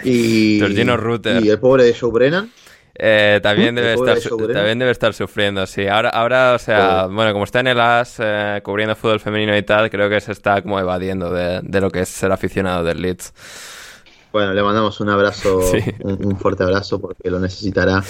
Y, 0.05 0.61
Rutter. 0.61 1.45
y 1.45 1.51
el 1.51 1.59
pobre 1.59 1.85
de 1.85 1.95
Joe 1.95 2.11
Brennan. 2.11 2.51
Eh, 2.95 3.41
también, 3.43 3.75
debe 3.75 3.95
estar, 3.95 4.19
también 4.53 4.79
debe 4.79 4.91
estar 4.91 5.15
sufriendo, 5.15 5.67
sí. 5.67 5.87
Ahora, 5.87 6.11
ahora 6.11 6.55
o 6.55 6.59
sea, 6.59 7.07
bueno, 7.07 7.33
como 7.33 7.45
está 7.45 7.61
en 7.61 7.69
el 7.69 7.81
AS 7.81 8.17
eh, 8.19 8.61
cubriendo 8.63 8.95
fútbol 8.95 9.19
femenino 9.19 9.57
y 9.57 9.63
tal, 9.63 9.89
creo 9.89 10.11
que 10.11 10.21
se 10.21 10.33
está 10.33 10.61
como 10.61 10.79
evadiendo 10.79 11.33
de, 11.33 11.81
lo 11.81 11.91
que 11.91 12.01
es 12.01 12.09
ser 12.11 12.33
aficionado 12.33 12.85
del 12.85 13.01
Leeds. 13.01 13.33
Bueno, 14.33 14.55
le 14.55 14.63
mandamos 14.63 15.01
un 15.01 15.11
abrazo, 15.11 15.61
un, 16.01 16.39
fuerte 16.39 16.63
abrazo 16.63 17.01
porque 17.01 17.31
lo 17.31 17.39
necesitará, 17.39 18.03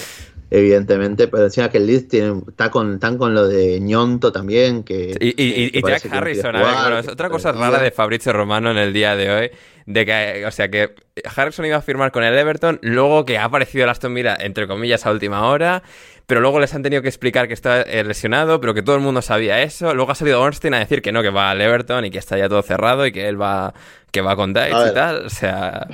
evidentemente. 0.49 1.27
Pero 1.27 1.43
decía 1.43 1.69
que 1.69 1.77
el 1.77 1.87
Leeds 1.87 2.07
tiene, 2.07 2.41
está 2.47 2.71
con, 2.71 2.99
tan 2.99 3.17
con 3.17 3.33
lo 3.33 3.47
de 3.47 3.79
ñonto 3.79 4.31
también. 4.31 4.83
Que, 4.83 5.17
y, 5.19 5.81
Jack 5.81 6.11
Harrison, 6.11 6.55
a 6.55 6.89
ver, 6.89 6.99
es 6.99 7.07
otra 7.07 7.29
cosa 7.29 7.51
rara 7.51 7.79
de 7.79 7.91
Fabrizio 7.91 8.33
Romano 8.33 8.71
en 8.71 8.77
el 8.77 8.93
día 8.93 9.15
de 9.15 9.31
hoy 9.31 9.51
de 9.85 10.05
que, 10.05 10.45
o 10.45 10.51
sea, 10.51 10.69
que 10.69 10.95
Harrison 11.35 11.65
iba 11.65 11.77
a 11.77 11.81
firmar 11.81 12.11
con 12.11 12.23
el 12.23 12.37
Everton, 12.37 12.79
luego 12.81 13.25
que 13.25 13.37
ha 13.37 13.45
aparecido 13.45 13.83
el 13.83 13.89
Aston 13.89 14.13
Villa, 14.13 14.37
entre 14.39 14.67
comillas, 14.67 15.05
a 15.05 15.11
última 15.11 15.47
hora, 15.47 15.83
pero 16.25 16.39
luego 16.39 16.59
les 16.59 16.73
han 16.73 16.83
tenido 16.83 17.01
que 17.01 17.09
explicar 17.09 17.47
que 17.47 17.53
está 17.53 17.81
eh, 17.81 18.03
lesionado, 18.03 18.61
pero 18.61 18.73
que 18.73 18.81
todo 18.81 18.95
el 18.95 19.01
mundo 19.01 19.21
sabía 19.21 19.61
eso. 19.61 19.93
Luego 19.93 20.11
ha 20.11 20.15
salido 20.15 20.41
Ornstein 20.41 20.73
a 20.73 20.79
decir 20.79 21.01
que 21.01 21.11
no, 21.11 21.21
que 21.21 21.29
va 21.29 21.51
al 21.51 21.59
Everton 21.59 22.05
y 22.05 22.11
que 22.11 22.17
está 22.17 22.37
ya 22.37 22.47
todo 22.47 22.61
cerrado 22.61 23.05
y 23.05 23.11
que 23.11 23.27
él 23.27 23.41
va 23.41 23.73
que 24.13 24.21
va 24.21 24.35
con 24.35 24.53
Dice 24.53 24.69
y 24.69 24.93
tal. 24.93 25.25
O 25.25 25.29
sea. 25.29 25.87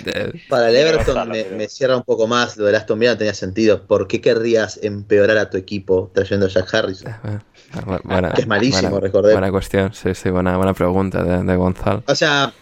Para 0.48 0.70
el 0.70 0.76
Everton 0.76 1.28
me, 1.28 1.68
cierra 1.68 1.96
un 1.96 2.02
poco 2.02 2.26
más. 2.26 2.56
Lo 2.56 2.64
del 2.64 2.74
Aston 2.74 2.98
Villa 2.98 3.12
no 3.12 3.18
tenía 3.18 3.34
sentido. 3.34 3.82
¿Por 3.86 4.08
qué 4.08 4.20
querrías 4.20 4.80
empeorar 4.82 5.36
a 5.36 5.50
tu 5.50 5.58
equipo 5.58 6.10
trayendo 6.14 6.46
a 6.46 6.48
Jack 6.48 6.74
Harrison? 6.74 7.14
Ah, 7.22 8.32
que 8.34 8.40
es 8.40 8.46
malísimo, 8.46 8.98
recordemos. 8.98 9.38
Buena 9.38 9.50
cuestión, 9.50 9.92
sí, 9.92 10.14
sí, 10.14 10.30
buena, 10.30 10.56
buena 10.56 10.72
pregunta 10.72 11.22
de, 11.22 11.44
de 11.44 11.56
Gonzalo. 11.56 12.02
O 12.06 12.14
sea, 12.14 12.52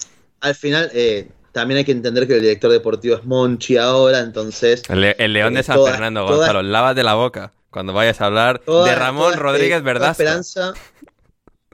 al 0.44 0.54
final 0.54 0.90
eh, 0.92 1.28
también 1.52 1.78
hay 1.78 1.84
que 1.84 1.92
entender 1.92 2.26
que 2.26 2.34
el 2.34 2.42
director 2.42 2.70
deportivo 2.70 3.16
es 3.16 3.24
Monchi 3.24 3.78
ahora, 3.78 4.20
entonces... 4.20 4.82
El, 4.90 5.32
León 5.32 5.54
de 5.54 5.62
San 5.62 5.82
Fernando, 5.82 6.26
Gonzalo, 6.26 6.62
lávate 6.62 7.02
la 7.02 7.14
boca 7.14 7.52
cuando 7.70 7.92
vayas 7.92 8.20
a 8.20 8.26
hablar 8.26 8.62
de 8.64 8.94
Ramón 8.94 9.34
Rodríguez 9.34 9.82
¿verdad? 9.82 10.10
esperanza, 10.10 10.74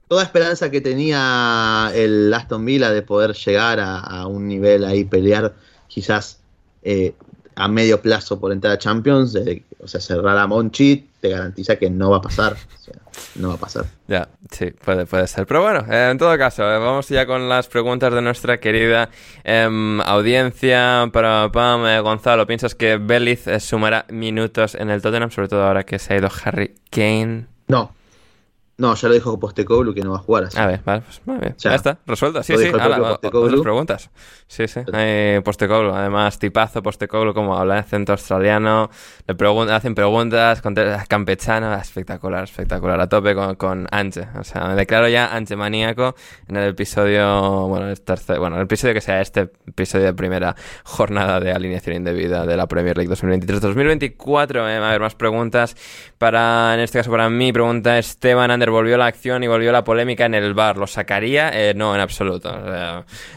toda 0.06 0.22
esperanza 0.22 0.70
que 0.70 0.80
tenía 0.80 1.90
el 1.94 2.32
Aston 2.32 2.64
Villa 2.64 2.90
de 2.90 3.02
poder 3.02 3.34
llegar 3.34 3.80
a, 3.80 4.26
un 4.26 4.46
nivel 4.46 4.84
ahí, 4.84 5.04
pelear 5.04 5.52
quizás 5.88 6.40
eh, 6.82 7.14
a 7.54 7.68
medio 7.68 8.00
plazo 8.00 8.38
por 8.40 8.52
entrar 8.52 8.74
a 8.74 8.78
Champions, 8.78 9.36
o 9.78 9.88
sea, 9.88 10.00
cerrar 10.00 10.38
a 10.38 10.46
Monchi 10.46 11.10
te 11.20 11.28
garantiza 11.28 11.76
que 11.76 11.90
no 11.90 12.10
va 12.10 12.18
a 12.18 12.22
pasar. 12.22 12.54
O 12.54 12.82
sea, 12.82 12.94
no 13.36 13.48
va 13.48 13.54
a 13.54 13.58
pasar. 13.58 13.84
Ya, 14.08 14.28
sí, 14.50 14.70
puede, 14.70 15.04
puede 15.06 15.26
ser. 15.26 15.46
Pero 15.46 15.62
bueno, 15.62 15.84
eh, 15.90 16.10
en 16.10 16.18
todo 16.18 16.36
caso, 16.38 16.62
eh, 16.62 16.78
vamos 16.78 17.08
ya 17.08 17.26
con 17.26 17.48
las 17.48 17.68
preguntas 17.68 18.12
de 18.12 18.22
nuestra 18.22 18.58
querida 18.58 19.10
em, 19.44 20.00
audiencia. 20.00 21.08
Para 21.12 21.50
Pam, 21.52 21.86
eh, 21.86 22.00
Gonzalo, 22.00 22.46
¿piensas 22.46 22.74
que 22.74 22.96
Beliz 22.96 23.44
sumará 23.60 24.06
minutos 24.08 24.74
en 24.74 24.90
el 24.90 25.02
Tottenham, 25.02 25.30
sobre 25.30 25.48
todo 25.48 25.64
ahora 25.64 25.84
que 25.84 25.98
se 25.98 26.14
ha 26.14 26.16
ido 26.16 26.30
Harry 26.44 26.74
Kane? 26.90 27.46
No, 27.68 27.94
no, 28.80 28.94
ya 28.94 29.08
lo 29.08 29.14
dijo 29.14 29.38
Postecoglou 29.38 29.92
que 29.92 30.00
no 30.00 30.12
va 30.12 30.16
a 30.16 30.20
jugar 30.20 30.44
así. 30.44 30.58
A 30.58 30.66
ver, 30.66 30.80
vale, 30.84 31.02
pues 31.02 31.20
muy 31.26 31.36
bien. 31.36 31.54
Ya, 31.58 31.74
está, 31.74 31.98
resuelto. 32.06 32.42
Sí, 32.42 32.56
sí, 32.56 32.68
ahora, 32.68 33.12
otras 33.12 33.60
preguntas. 33.60 34.10
Sí, 34.46 34.66
sí. 34.66 34.80
Hay 34.94 35.40
Postecoglou, 35.40 35.94
además, 35.94 36.38
tipazo 36.38 36.82
Postecoglou, 36.82 37.34
como 37.34 37.58
habla 37.58 37.74
en 37.74 37.80
acento 37.80 38.12
australiano, 38.12 38.88
le 39.26 39.34
preguntan, 39.34 39.76
hacen 39.76 39.94
preguntas, 39.94 40.62
campechano, 41.08 41.74
espectacular, 41.74 42.44
espectacular, 42.44 42.98
a 42.98 43.06
tope 43.06 43.34
con, 43.34 43.54
con 43.56 43.86
Anche. 43.90 44.26
O 44.38 44.44
sea, 44.44 44.64
me 44.64 44.74
declaro 44.76 45.08
ya 45.08 45.34
Anche 45.34 45.56
maníaco 45.56 46.14
en 46.48 46.56
el 46.56 46.70
episodio, 46.70 47.68
bueno, 47.68 47.86
el 47.86 48.00
tercer, 48.00 48.38
bueno, 48.38 48.56
el 48.56 48.62
episodio 48.62 48.94
que 48.94 49.02
sea 49.02 49.20
este 49.20 49.50
episodio 49.66 50.06
de 50.06 50.14
primera 50.14 50.56
jornada 50.84 51.38
de 51.38 51.52
alineación 51.52 51.96
indebida 51.96 52.46
de 52.46 52.56
la 52.56 52.66
Premier 52.66 52.96
League 52.96 53.12
2023-2024. 53.12 54.68
Eh, 54.70 54.76
a 54.76 54.90
ver, 54.90 55.00
más 55.00 55.14
preguntas 55.14 55.76
para, 56.16 56.72
en 56.72 56.80
este 56.80 56.98
caso 56.98 57.10
para 57.10 57.28
mí, 57.28 57.52
pregunta 57.52 57.98
Esteban 57.98 58.50
Ander 58.50 58.69
volvió 58.70 58.96
la 58.96 59.06
acción 59.06 59.42
y 59.42 59.48
volvió 59.48 59.72
la 59.72 59.84
polémica 59.84 60.26
en 60.26 60.34
el 60.34 60.54
bar. 60.54 60.76
¿Lo 60.76 60.86
sacaría? 60.86 61.50
Eh, 61.52 61.74
no, 61.74 61.94
en 61.94 62.00
absoluto. 62.00 62.50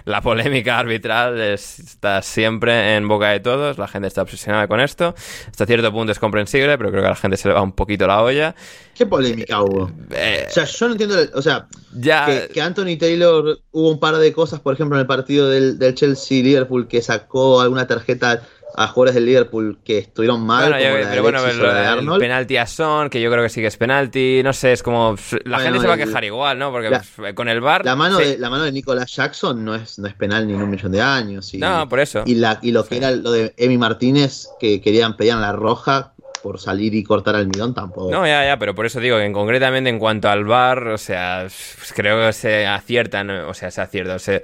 la 0.05 0.22
polémica 0.22 0.80
arbitral 0.80 1.39
está 1.39 2.22
siempre 2.22 2.95
en 2.95 3.07
boca 3.07 3.30
de 3.30 3.39
todos. 3.39 3.77
La 3.77 3.88
gente 3.88 4.07
está 4.07 4.22
obsesionada 4.22 4.68
con 4.68 4.80
esto. 4.80 5.15
Hasta 5.49 5.65
cierto 5.65 5.91
punto 5.91 6.11
es 6.11 6.19
comprensible, 6.19 6.77
pero 6.77 6.89
creo 6.89 7.01
que 7.01 7.07
a 7.07 7.11
la 7.11 7.15
gente 7.15 7.38
se 7.38 7.47
le 7.47 7.53
va 7.53 7.61
un 7.61 7.73
poquito 7.73 8.07
la 8.07 8.22
olla. 8.22 8.55
¿Qué 8.95 9.05
polémica 9.05 9.61
hubo? 9.61 9.91
Eh, 10.11 10.45
o 10.47 10.51
sea, 10.51 10.65
yo 10.65 10.88
no 10.88 10.91
entiendo. 10.93 11.15
O 11.34 11.41
sea, 11.41 11.68
ya, 11.95 12.26
que, 12.26 12.53
que, 12.53 12.61
Anthony 12.61 12.97
Taylor 12.99 13.60
hubo 13.72 13.89
un 13.89 13.99
par 13.99 14.18
de 14.18 14.31
cosas, 14.34 14.60
por 14.60 14.73
ejemplo, 14.73 14.97
en 14.97 15.01
el 15.01 15.07
partido 15.07 15.49
del, 15.49 15.80
del 15.80 15.95
Chelsea-Liverpool, 15.95 16.88
que 16.88 17.01
sacó 17.01 17.61
alguna 17.61 17.88
tarjeta 17.88 18.43
a 18.76 18.88
jugadores 18.88 19.16
del 19.16 19.26
Liverpool 19.26 19.80
que 19.84 20.00
estuvieron 20.00 20.41
mal. 20.45 20.70
Bueno, 20.70 20.78
como 20.84 20.98
yo, 20.98 21.04
la 21.04 21.10
pero 21.12 21.22
bueno, 21.24 21.45
el, 21.45 22.10
o 22.10 22.14
el 22.16 22.20
penalti 22.20 22.58
a 22.58 22.66
Son, 22.66 23.10
que 23.10 23.22
yo 23.22 23.30
creo 23.32 23.44
que 23.44 23.50
sí 23.50 23.62
que 23.62 23.68
es 23.68 23.78
penalti, 23.78 24.41
no 24.44 24.52
sé, 24.54 24.72
es 24.74 24.82
como 24.84 25.16
la 25.45 25.58
Bueno, 25.58 25.60
gente 25.60 25.80
se 25.82 25.88
va 25.88 25.94
a 25.94 25.98
el- 25.98 26.06
quejar 26.06 26.24
igual, 26.24 26.58
¿no? 26.60 26.72
Porque 26.72 26.90
la- 26.90 27.34
con 27.36 27.50
el 27.50 27.62
VAR 27.62 27.86
La 27.86 27.95
mano, 27.95 28.18
sí. 28.18 28.24
de, 28.26 28.38
la 28.38 28.50
mano 28.50 28.64
de 28.64 28.72
Nicolas 28.72 29.12
Jackson 29.16 29.64
no 29.64 29.76
es, 29.76 30.00
no 30.00 30.08
es 30.08 30.14
penal 30.16 30.48
ni 30.48 30.54
en 30.54 30.62
un 30.62 30.70
millón 30.70 30.91
de 30.91 31.02
años. 31.02 31.54
Y, 31.54 31.58
No, 31.60 31.88
por 31.88 32.00
eso. 32.00 32.24
Y, 32.26 32.36
la, 32.36 32.60
y 32.62 32.72
lo 32.72 32.86
que 32.86 32.98
era 32.98 33.12
lo 33.12 33.32
de 33.32 33.54
Emi 33.58 33.78
Martínez, 33.78 34.48
que 34.60 34.82
querían 34.82 35.16
pedir 35.18 35.36
la 35.36 35.52
roja 35.52 36.14
por 36.41 36.60
salir 36.60 36.94
y 36.94 37.04
cortar 37.06 37.36
al 37.38 37.48
midón, 37.48 37.74
tampoco. 37.74 38.12
No, 38.12 38.28
ya, 38.28 38.44
ya, 38.44 38.60
pero 38.60 38.76
por 38.76 38.86
eso 38.86 39.00
digo 39.00 39.16
que 39.18 39.24
en, 39.24 39.32
concretamente 39.32 39.90
en 39.90 39.98
cuanto 39.98 40.28
al 40.30 40.44
VAR, 40.44 40.88
o 40.90 40.98
sea, 40.98 41.44
pues 41.48 41.94
creo 41.95 42.26
que 42.28 42.34
se 42.34 42.68
aciertan, 42.68 43.30
o 43.30 43.54
sea, 43.54 43.72
se 43.72 43.80
acierta, 43.80 44.20
se, 44.20 44.44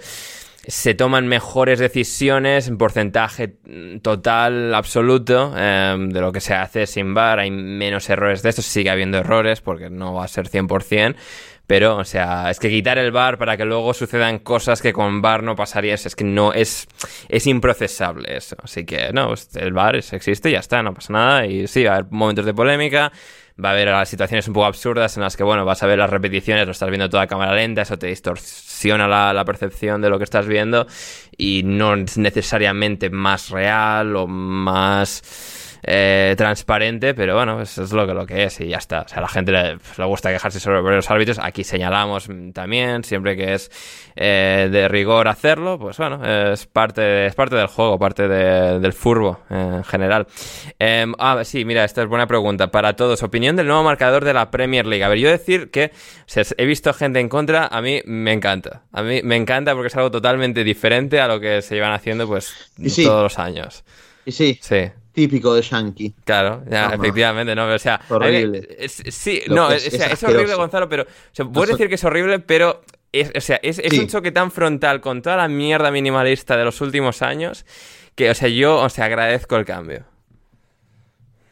se 0.68 0.94
toman 0.94 1.28
mejores 1.28 1.80
decisiones 1.80 2.68
en 2.68 2.78
porcentaje 2.78 3.56
total, 4.02 4.74
absoluto, 4.76 5.54
eh, 5.56 5.96
de 5.98 6.22
lo 6.22 6.32
que 6.32 6.42
se 6.42 6.54
hace 6.54 6.86
sin 6.86 7.14
VAR. 7.14 7.40
Hay 7.40 7.52
menos 7.52 8.10
errores 8.10 8.44
de 8.44 8.50
estos, 8.50 8.66
sigue 8.66 8.90
habiendo 8.90 9.18
errores 9.18 9.62
porque 9.62 9.90
no 9.90 10.14
va 10.14 10.26
a 10.26 10.28
ser 10.28 10.48
100%. 10.48 11.16
Pero, 11.68 11.98
o 11.98 12.04
sea, 12.04 12.50
es 12.50 12.60
que 12.60 12.68
quitar 12.70 12.98
el 12.98 13.12
VAR 13.12 13.38
para 13.38 13.56
que 13.56 13.64
luego 13.64 13.94
sucedan 13.94 14.40
cosas 14.40 14.82
que 14.82 14.92
con 14.92 15.22
VAR 15.22 15.44
no 15.44 15.56
pasaría, 15.56 15.94
es 15.94 16.16
que 16.16 16.24
no, 16.24 16.52
es, 16.52 16.88
es 17.30 17.46
improcesable 17.46 18.36
eso. 18.36 18.56
Así 18.64 18.86
que, 18.86 19.12
no, 19.14 19.28
pues, 19.28 19.56
el 19.56 19.74
es- 19.96 20.12
existe 20.14 20.50
ya 20.50 20.60
está, 20.60 20.82
no 20.82 20.96
pasa 20.96 21.14
nada. 21.14 21.46
Y 21.46 21.68
sí, 21.68 21.84
va 21.84 21.92
a 21.92 21.96
haber 21.98 22.12
momentos 22.12 22.46
de 22.46 22.56
polémica, 22.56 23.12
va 23.64 23.70
a 23.70 23.72
haber 23.74 24.06
situaciones 24.08 24.48
un 24.48 24.54
poco 24.54 24.66
absurdas 24.66 25.18
en 25.18 25.24
las 25.24 25.36
que, 25.36 25.44
bueno, 25.44 25.66
vas 25.66 25.84
a 25.84 25.88
ver 25.88 25.98
las 25.98 26.10
repeticiones, 26.10 26.66
lo 26.66 26.72
estás 26.72 26.90
viendo 26.90 27.10
toda 27.10 27.28
cámara 27.28 27.54
lenta, 27.54 27.82
eso 27.82 27.98
te 27.98 28.08
distorsiona 28.08 29.08
la, 29.08 29.34
la 29.34 29.46
percepción 29.46 30.02
de 30.02 30.10
lo 30.10 30.18
que 30.18 30.24
estás 30.24 30.48
viendo 30.48 30.88
y 31.38 31.62
no 31.64 31.96
es 31.96 32.18
necesariamente 32.18 33.10
más 33.10 33.50
real 33.50 34.16
o 34.16 34.28
más 34.28 35.69
eh, 35.84 36.36
transparente, 36.38 37.14
pero 37.14 37.36
bueno, 37.36 37.62
eso 37.62 37.84
es 37.84 37.92
lo 37.92 38.06
que, 38.08 38.14
lo 38.14 38.26
que 38.26 38.44
es 38.44 38.60
y 38.62 38.68
ya 38.68 38.78
está. 38.78 39.02
O 39.02 39.08
sea, 39.08 39.20
a 39.20 39.22
la 39.22 39.28
gente 39.28 39.52
le, 39.52 39.78
le 39.98 40.06
gusta 40.06 40.32
quejarse 40.32 40.60
sobre 40.60 40.82
los 40.96 41.10
árbitros. 41.10 41.40
Aquí 41.40 41.64
señalamos 41.64 42.30
mm, 42.30 42.52
también, 42.52 43.04
siempre 43.04 43.36
que 43.38 43.54
es 43.54 43.72
eh, 44.16 44.70
de 44.72 44.88
rigor 44.88 45.28
hacerlo, 45.28 45.80
pues 45.80 45.98
bueno, 45.98 46.24
es 46.52 46.66
parte, 46.66 47.26
es 47.28 47.36
parte 47.36 47.56
del 47.56 47.68
juego, 47.68 47.98
parte 48.00 48.28
de- 48.28 48.80
del 48.80 48.94
furbo 48.94 49.40
eh, 49.50 49.56
en 49.78 49.84
general. 49.84 50.28
Em, 50.80 51.14
ah, 51.20 51.42
sí, 51.44 51.66
mira, 51.66 51.84
esta 51.86 52.02
es 52.02 52.08
buena 52.08 52.28
pregunta 52.28 52.68
para 52.72 52.96
todos. 52.96 53.24
Opinión 53.24 53.56
del 53.56 53.68
nuevo 53.68 53.84
marcador 53.84 54.26
de 54.26 54.34
la 54.34 54.52
Premier 54.52 54.86
League. 54.86 55.04
A 55.04 55.10
ver, 55.10 55.20
yo 55.20 55.30
decir 55.30 55.72
que 55.72 55.92
o 55.94 56.24
sea, 56.26 56.44
he 56.58 56.66
visto 56.66 56.94
gente 56.94 57.20
en 57.20 57.30
contra, 57.30 57.68
a 57.68 57.82
mí 57.82 58.02
me 58.06 58.34
encanta. 58.34 58.84
A 58.92 59.02
mí 59.04 59.22
me 59.24 59.36
encanta 59.36 59.74
porque 59.74 59.88
es 59.88 59.96
algo 59.96 60.12
totalmente 60.12 60.64
diferente 60.64 61.20
a 61.22 61.28
lo 61.28 61.40
que 61.40 61.62
se 61.62 61.76
llevan 61.76 61.94
haciendo 61.94 62.28
pues 62.28 62.54
sí. 62.88 63.04
todos 63.04 63.24
los 63.24 63.40
años. 63.40 63.84
Y 64.26 64.32
sí, 64.32 64.60
Sí. 64.62 64.92
Típico 65.20 65.54
de 65.54 65.62
Yankee. 65.62 66.14
Claro, 66.24 66.64
ya, 66.70 66.88
No, 66.90 66.96
efectivamente, 66.96 67.54
no, 67.56 67.68
o 67.74 67.80
sea, 67.80 68.00
Horrible. 68.10 68.68
es- 68.80 69.04
sí, 69.10 69.42
Lo 69.48 69.56
no, 69.56 69.72
es, 69.72 69.86
es- 69.88 69.94
o 69.94 69.98
sea, 69.98 70.08
es 70.08 70.24
horrible. 70.24 70.56
Gonzalo, 70.56 70.88
pero, 70.90 71.04
o 71.04 71.08
sea, 71.32 71.46
puedes 71.46 71.72
decir 71.72 71.90
que 71.90 71.96
es 71.96 72.04
horrible, 72.04 72.40
pero, 72.40 72.82
es, 73.12 73.32
o 73.36 73.42
sea, 73.42 73.60
es, 73.62 73.80
es 73.80 73.92
Sí. 73.92 74.00
un 74.00 74.08
choque 74.08 74.32
tan 74.32 74.52
frontal 74.52 75.02
con 75.02 75.22
toda 75.22 75.36
la 75.38 75.48
mierda 75.48 75.92
minimalista 75.92 76.56
de 76.58 76.64
los 76.66 76.80
últimos 76.82 77.22
años 77.22 77.66
que, 78.16 78.30
o 78.30 78.36
sea, 78.36 78.48
yo, 78.50 78.78
o 78.78 78.90
sea, 78.90 79.06
agradezco 79.06 79.56
el 79.58 79.66
cambio. 79.66 80.04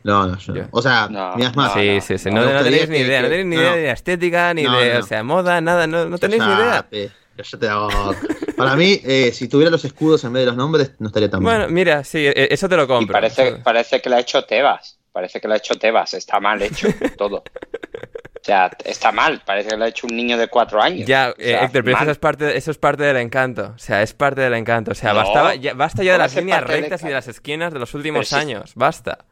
No, 0.03 0.26
no, 0.27 0.38
yo 0.38 0.53
no. 0.53 0.60
Yo. 0.61 0.68
O 0.72 0.81
sea, 0.81 1.07
No, 1.10 1.35
mirás 1.35 1.56
más. 1.56 1.73
sí, 1.73 1.95
no, 1.95 2.02
sí, 2.02 2.18
sí, 2.18 2.30
no. 2.30 2.35
no, 2.35 2.41
Me 2.41 2.48
no 2.48 2.53
gustaría 2.60 2.80
tenéis 2.80 2.89
ni 2.89 2.98
que- 2.98 3.03
idea, 3.07 3.22
no 3.22 3.27
tenéis 3.27 3.45
ni 3.48 3.56
no. 3.57 3.61
idea 3.61 3.76
de 3.76 3.85
la 3.88 3.91
estética, 3.94 4.53
ni 4.53 4.64
No, 4.64 4.77
de, 4.80 4.94
no. 4.94 4.99
o 4.99 5.03
sea, 5.03 5.23
moda, 5.23 5.60
nada, 5.61 5.85
no, 5.88 6.06
no 6.06 6.18
tenéis 6.18 6.41
ni 6.44 6.53
idea. 6.53 6.88
Cállate 7.35 7.65
la 7.68 7.77
boca. 7.77 8.18
Para 8.58 8.76
mí, 8.76 9.00
eh, 9.06 9.32
si 9.34 9.48
tuviera 9.48 9.70
los 9.72 9.86
escudos 9.86 10.24
en 10.24 10.34
vez 10.34 10.42
de 10.42 10.48
los 10.48 10.56
nombres, 10.56 10.92
no 11.00 11.08
estaría 11.08 11.30
tan 11.30 11.42
Bueno, 11.44 11.60
bien. 11.66 11.74
mira, 11.74 12.04
sí, 12.04 12.26
e- 12.26 12.48
eso 12.52 12.68
te 12.68 12.76
lo 12.76 12.84
Y 12.84 12.88
compro. 12.88 13.14
parece, 13.14 13.54
parece 13.64 14.02
que 14.02 14.10
lo 14.10 14.16
ha 14.16 14.20
hecho 14.20 14.44
Tebas. 14.46 14.98
Parece 15.12 15.40
que 15.40 15.48
lo 15.48 15.54
ha 15.54 15.58
hecho 15.58 15.76
Tebas. 15.76 16.14
Está 16.14 16.40
mal 16.40 16.62
hecho 16.62 16.88
todo. 17.18 17.38
O 17.38 18.44
sea, 18.48 18.70
está 18.86 19.12
mal. 19.12 19.42
Parece 19.46 19.70
que 19.70 19.78
lo 19.78 19.86
ha 19.86 19.88
hecho 19.90 20.08
un 20.08 20.16
niño 20.16 20.38
de 20.38 20.48
cuatro 20.48 20.82
años. 20.82 21.08
Ya, 21.08 21.34
O 21.38 21.42
sea, 21.42 21.62
eh, 21.62 21.66
Héctor, 21.66 21.84
pero 21.84 21.98
eso 21.98 22.12
es, 22.12 22.18
parte, 22.18 22.58
eso 22.58 22.72
es 22.72 22.78
parte 22.78 23.04
del 23.04 23.18
encanto. 23.18 23.74
O 23.76 23.80
sea, 23.80 24.02
es 24.02 24.14
parte 24.14 24.42
del 24.42 24.54
encanto. 24.54 24.92
O 24.92 24.96
sea, 24.96 25.10
No. 25.14 25.18
bastaba, 25.20 25.56
ya, 25.56 25.74
basta 25.74 26.04
ya 26.04 26.14
de 26.14 26.18
¿Cómo 26.18 26.24
las 26.26 26.36
líneas 26.36 26.60
del 26.62 26.68
rectas 26.82 27.04
y 27.04 27.08
de 27.08 27.14
las 27.14 27.28
esquinas 27.28 27.74
de 27.74 27.80
los 27.80 27.94
últimos 27.94 28.30
Pero 28.30 28.42
si- 28.42 28.48
años. 28.48 28.72
Basta. 28.76 29.26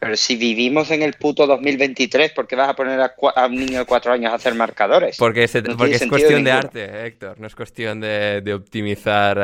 Pero 0.00 0.16
si 0.16 0.36
vivimos 0.36 0.90
en 0.92 1.02
el 1.02 1.14
puto 1.14 1.46
2023, 1.46 2.30
¿por 2.32 2.46
qué 2.46 2.54
vas 2.54 2.68
a 2.68 2.74
poner 2.76 3.00
a, 3.00 3.46
un 3.46 3.56
niño 3.56 3.80
de 3.80 3.84
cuatro 3.84 4.12
años 4.12 4.32
a 4.32 4.36
hacer 4.36 4.54
marcadores? 4.54 5.16
Porque, 5.18 5.48
se- 5.48 5.62
No 5.62 5.76
porque 5.76 5.96
es 5.96 6.06
cuestión 6.06 6.44
de 6.44 6.50
arte, 6.52 7.06
Héctor. 7.06 7.40
No 7.40 7.46
es 7.48 7.54
cuestión 7.56 8.00
de, 8.00 8.40
de 8.40 8.54
optimizar 8.54 9.38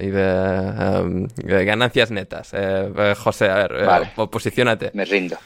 eh, 0.00 0.06
y 0.06 0.10
de, 0.10 0.98
em, 0.98 1.26
de 1.28 1.64
ganancias 1.64 2.10
netas. 2.10 2.52
Eh, 2.54 2.92
eh, 2.96 3.14
José, 3.16 3.48
a 3.48 3.54
ver, 3.68 3.86
Vale. 3.86 4.10
po- 4.16 4.28
posiciónate. 4.28 4.90
Me 4.94 5.04
rindo. 5.04 5.36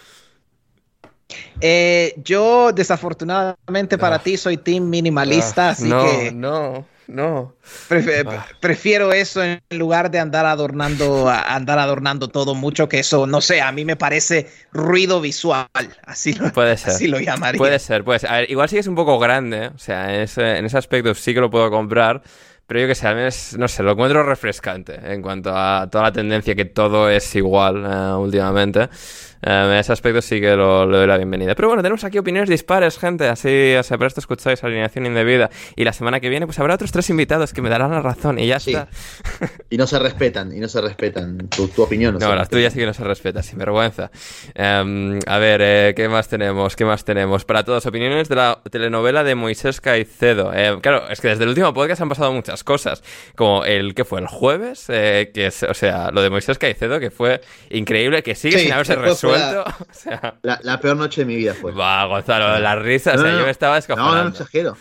Eh, 1.60 2.14
yo, 2.24 2.72
desafortunadamente 2.72 3.98
para 3.98 4.18
ti, 4.18 4.36
soy 4.38 4.56
team 4.56 4.88
minimalista, 4.88 5.68
Ah, 5.68 5.70
así 5.72 5.88
no, 5.88 6.02
que 6.02 6.32
no, 6.32 6.86
no. 7.08 7.54
prefe- 7.88 8.24
Ah. 8.28 8.46
prefiero 8.60 9.12
eso 9.12 9.42
en 9.42 9.60
lugar 9.70 10.10
de 10.10 10.20
andar 10.20 10.46
adornando, 10.46 11.28
a- 11.28 11.54
andar 11.54 11.78
adornando 11.80 12.28
todo 12.28 12.54
mucho, 12.54 12.88
que 12.88 13.00
eso, 13.00 13.26
no 13.26 13.40
sé, 13.40 13.60
a 13.60 13.72
mí 13.72 13.84
me 13.84 13.96
parece 13.96 14.48
ruido 14.72 15.20
visual, 15.20 15.66
así 16.04 16.34
lo, 16.34 16.52
Puede 16.52 16.76
ser. 16.76 16.90
así 16.92 17.08
lo 17.08 17.18
llamaría. 17.18 17.58
Puede 17.58 17.78
ser, 17.80 18.04
puede 18.04 18.20
ser. 18.20 18.30
A 18.30 18.36
ver, 18.36 18.50
igual 18.50 18.68
sí 18.68 18.76
que 18.76 18.80
es 18.80 18.86
un 18.86 18.94
poco 18.94 19.18
grande, 19.18 19.64
¿eh? 19.64 19.70
o 19.74 19.78
sea, 19.78 20.14
en 20.14 20.20
ese, 20.20 20.58
en 20.58 20.64
ese 20.66 20.78
aspecto 20.78 21.12
sí 21.14 21.34
que 21.34 21.40
lo 21.40 21.50
puedo 21.50 21.70
comprar, 21.70 22.22
pero 22.66 22.80
yo 22.80 22.86
que 22.86 22.94
sé, 22.94 23.06
al 23.08 23.16
menos, 23.16 23.56
no 23.58 23.66
sé, 23.66 23.82
lo 23.82 23.92
encuentro 23.92 24.22
refrescante 24.22 25.00
en 25.12 25.22
cuanto 25.22 25.50
a 25.56 25.88
toda 25.90 26.04
la 26.04 26.12
tendencia 26.12 26.54
que 26.54 26.66
todo 26.66 27.08
es 27.08 27.34
igual 27.34 27.82
eh, 27.84 28.14
últimamente. 28.14 28.88
Eh, 29.42 29.50
en 29.72 29.72
ese 29.78 29.92
aspecto 29.92 30.20
sí 30.22 30.40
que 30.40 30.54
lo, 30.56 30.86
le 30.86 30.98
doy 30.98 31.06
la 31.06 31.16
bienvenida. 31.16 31.54
Pero 31.54 31.68
bueno, 31.68 31.82
tenemos 31.82 32.04
aquí 32.04 32.18
opiniones 32.18 32.48
dispares, 32.48 32.98
gente, 32.98 33.28
así, 33.28 33.74
o 33.78 33.82
sea, 33.82 33.98
por 33.98 34.06
esto 34.06 34.20
escucháis 34.20 34.62
alineación 34.64 35.06
indebida. 35.06 35.50
Y 35.76 35.84
la 35.84 35.92
semana 35.92 36.20
que 36.20 36.28
viene, 36.28 36.46
pues 36.46 36.58
habrá 36.58 36.74
otros 36.74 36.92
tres 36.92 37.08
invitados 37.10 37.52
que 37.52 37.62
me 37.62 37.68
darán 37.68 37.90
la 37.90 38.00
razón 38.02 38.38
y 38.38 38.46
ya 38.46 38.58
Sí. 38.60 38.70
está. 38.70 38.88
Y 39.70 39.76
no 39.76 39.86
se 39.86 39.98
respetan, 39.98 40.52
y 40.56 40.60
no 40.60 40.68
se 40.68 40.80
respetan. 40.80 41.48
Tu, 41.48 41.68
tu 41.68 41.82
opinión 41.82 42.14
no, 42.18 42.20
No, 42.28 42.34
las 42.34 42.48
tuyas 42.48 42.72
sí 42.72 42.78
que 42.80 42.86
no 42.86 42.94
se 42.94 43.04
respetan, 43.04 43.42
sin 43.42 43.58
vergüenza. 43.58 44.10
Em, 44.54 45.18
a 45.26 45.38
ver, 45.38 45.60
eh, 45.62 45.92
¿qué 45.96 46.08
más 46.08 46.28
tenemos? 46.28 46.74
¿Qué 46.76 46.84
más 46.84 47.04
tenemos? 47.04 47.44
Para 47.44 47.64
todos, 47.64 47.84
opiniones 47.86 48.28
de 48.28 48.36
la 48.36 48.60
telenovela 48.70 49.24
de 49.24 49.34
Moisés 49.34 49.80
Caicedo. 49.80 50.52
Eh, 50.54 50.78
claro, 50.82 51.08
es 51.08 51.20
que 51.20 51.28
desde 51.28 51.44
el 51.44 51.50
último 51.50 51.72
podcast 51.72 52.00
han 52.02 52.08
pasado 52.08 52.32
muchas 52.32 52.64
cosas. 52.64 53.02
Como 53.36 53.64
el 53.64 53.94
que 53.94 54.04
fue 54.04 54.20
el 54.20 54.26
jueves, 54.26 54.86
eh, 54.88 55.30
que 55.32 55.46
es, 55.46 55.62
o 55.62 55.74
sea, 55.74 56.10
lo 56.10 56.22
de 56.22 56.30
Moisés 56.30 56.58
Caicedo, 56.58 56.98
que 57.00 57.10
fue 57.10 57.40
increíble, 57.70 58.22
que 58.22 58.34
sigue 58.34 58.58
Sí, 58.58 58.64
sin 58.64 58.72
haberse 58.72 58.92
después 58.96 59.18
fue 59.28 59.38
resuelto. 59.38 59.70
O 59.90 59.94
sea, 59.94 60.34
La, 60.42 60.60
la 60.62 60.80
peor 60.80 60.96
noche 60.96 61.22
de 61.22 61.26
mi 61.26 61.36
vida 61.36 61.54
fue. 61.54 61.72
va, 61.72 62.04
Gonzalo, 62.06 62.58
las 62.58 62.78
risas, 62.82 63.14
No, 63.16 63.20
o 63.20 63.24
sea, 63.24 63.30
no, 63.32 63.36
yo 63.36 63.40
no. 63.40 63.46
me 63.46 63.50
estaba 63.50 63.78
No, 63.96 64.14
no, 64.14 64.22
no 64.24 64.28
exagero. 64.30 64.76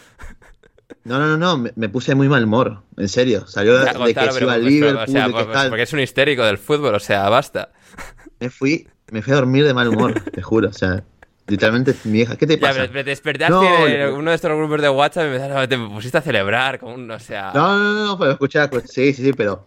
No, 1.03 1.19
no, 1.19 1.27
no, 1.27 1.37
no, 1.37 1.57
me, 1.57 1.71
me 1.75 1.87
puse 1.89 2.15
muy 2.15 2.27
mal 2.27 2.43
humor, 2.43 2.83
en 2.97 3.07
serio. 3.07 3.47
Salió 3.47 3.73
Ya, 3.83 3.93
de 3.93 3.97
Gonzalo, 3.97 4.33
que 4.35 4.43
iba 4.43 4.53
al 4.53 4.65
Liverpool, 4.65 5.03
o 5.03 5.07
sea, 5.11 5.27
de 5.27 5.33
que 5.33 5.43
pues, 5.43 5.51
tal. 5.53 5.69
porque 5.69 5.83
es 5.83 5.93
un 5.93 5.99
histérico 6.01 6.43
del 6.43 6.57
fútbol, 6.57 6.95
o 6.95 6.99
sea, 6.99 7.27
basta. 7.29 7.69
Me 8.39 8.49
fui, 8.49 8.87
me 9.11 9.21
fui 9.23 9.33
a 9.33 9.37
dormir 9.37 9.65
de 9.65 9.73
mal 9.73 9.87
humor, 9.87 10.13
te 10.31 10.41
juro. 10.43 10.69
O 10.69 10.73
sea, 10.73 11.01
literalmente 11.47 11.95
mi 12.03 12.11
vieja, 12.11 12.35
¿qué 12.35 12.45
te 12.45 12.55
Ya, 12.55 12.61
pasa? 12.67 12.81
pero 12.81 13.03
te 13.03 13.03
despertaste 13.05 13.51
No, 13.53 13.85
de 13.85 14.05
no. 14.11 14.15
uno 14.15 14.29
de 14.29 14.35
estos 14.35 14.51
grupos 14.51 14.79
de 14.81 14.89
WhatsApp 14.89 15.25
y 15.27 15.39
me 15.39 15.67
te 15.67 15.77
pusiste 15.77 16.17
a 16.19 16.21
celebrar, 16.21 16.77
como 16.79 16.93
un, 16.93 17.09
o 17.09 17.19
sea... 17.19 17.51
No, 17.55 17.77
no, 17.77 17.93
no, 17.93 18.05
no, 18.05 18.19
pero 18.19 18.31
escuchá, 18.33 18.69
pues, 18.69 18.91
sí, 18.91 19.13
sí, 19.13 19.23
sí, 19.23 19.33
pero 19.33 19.65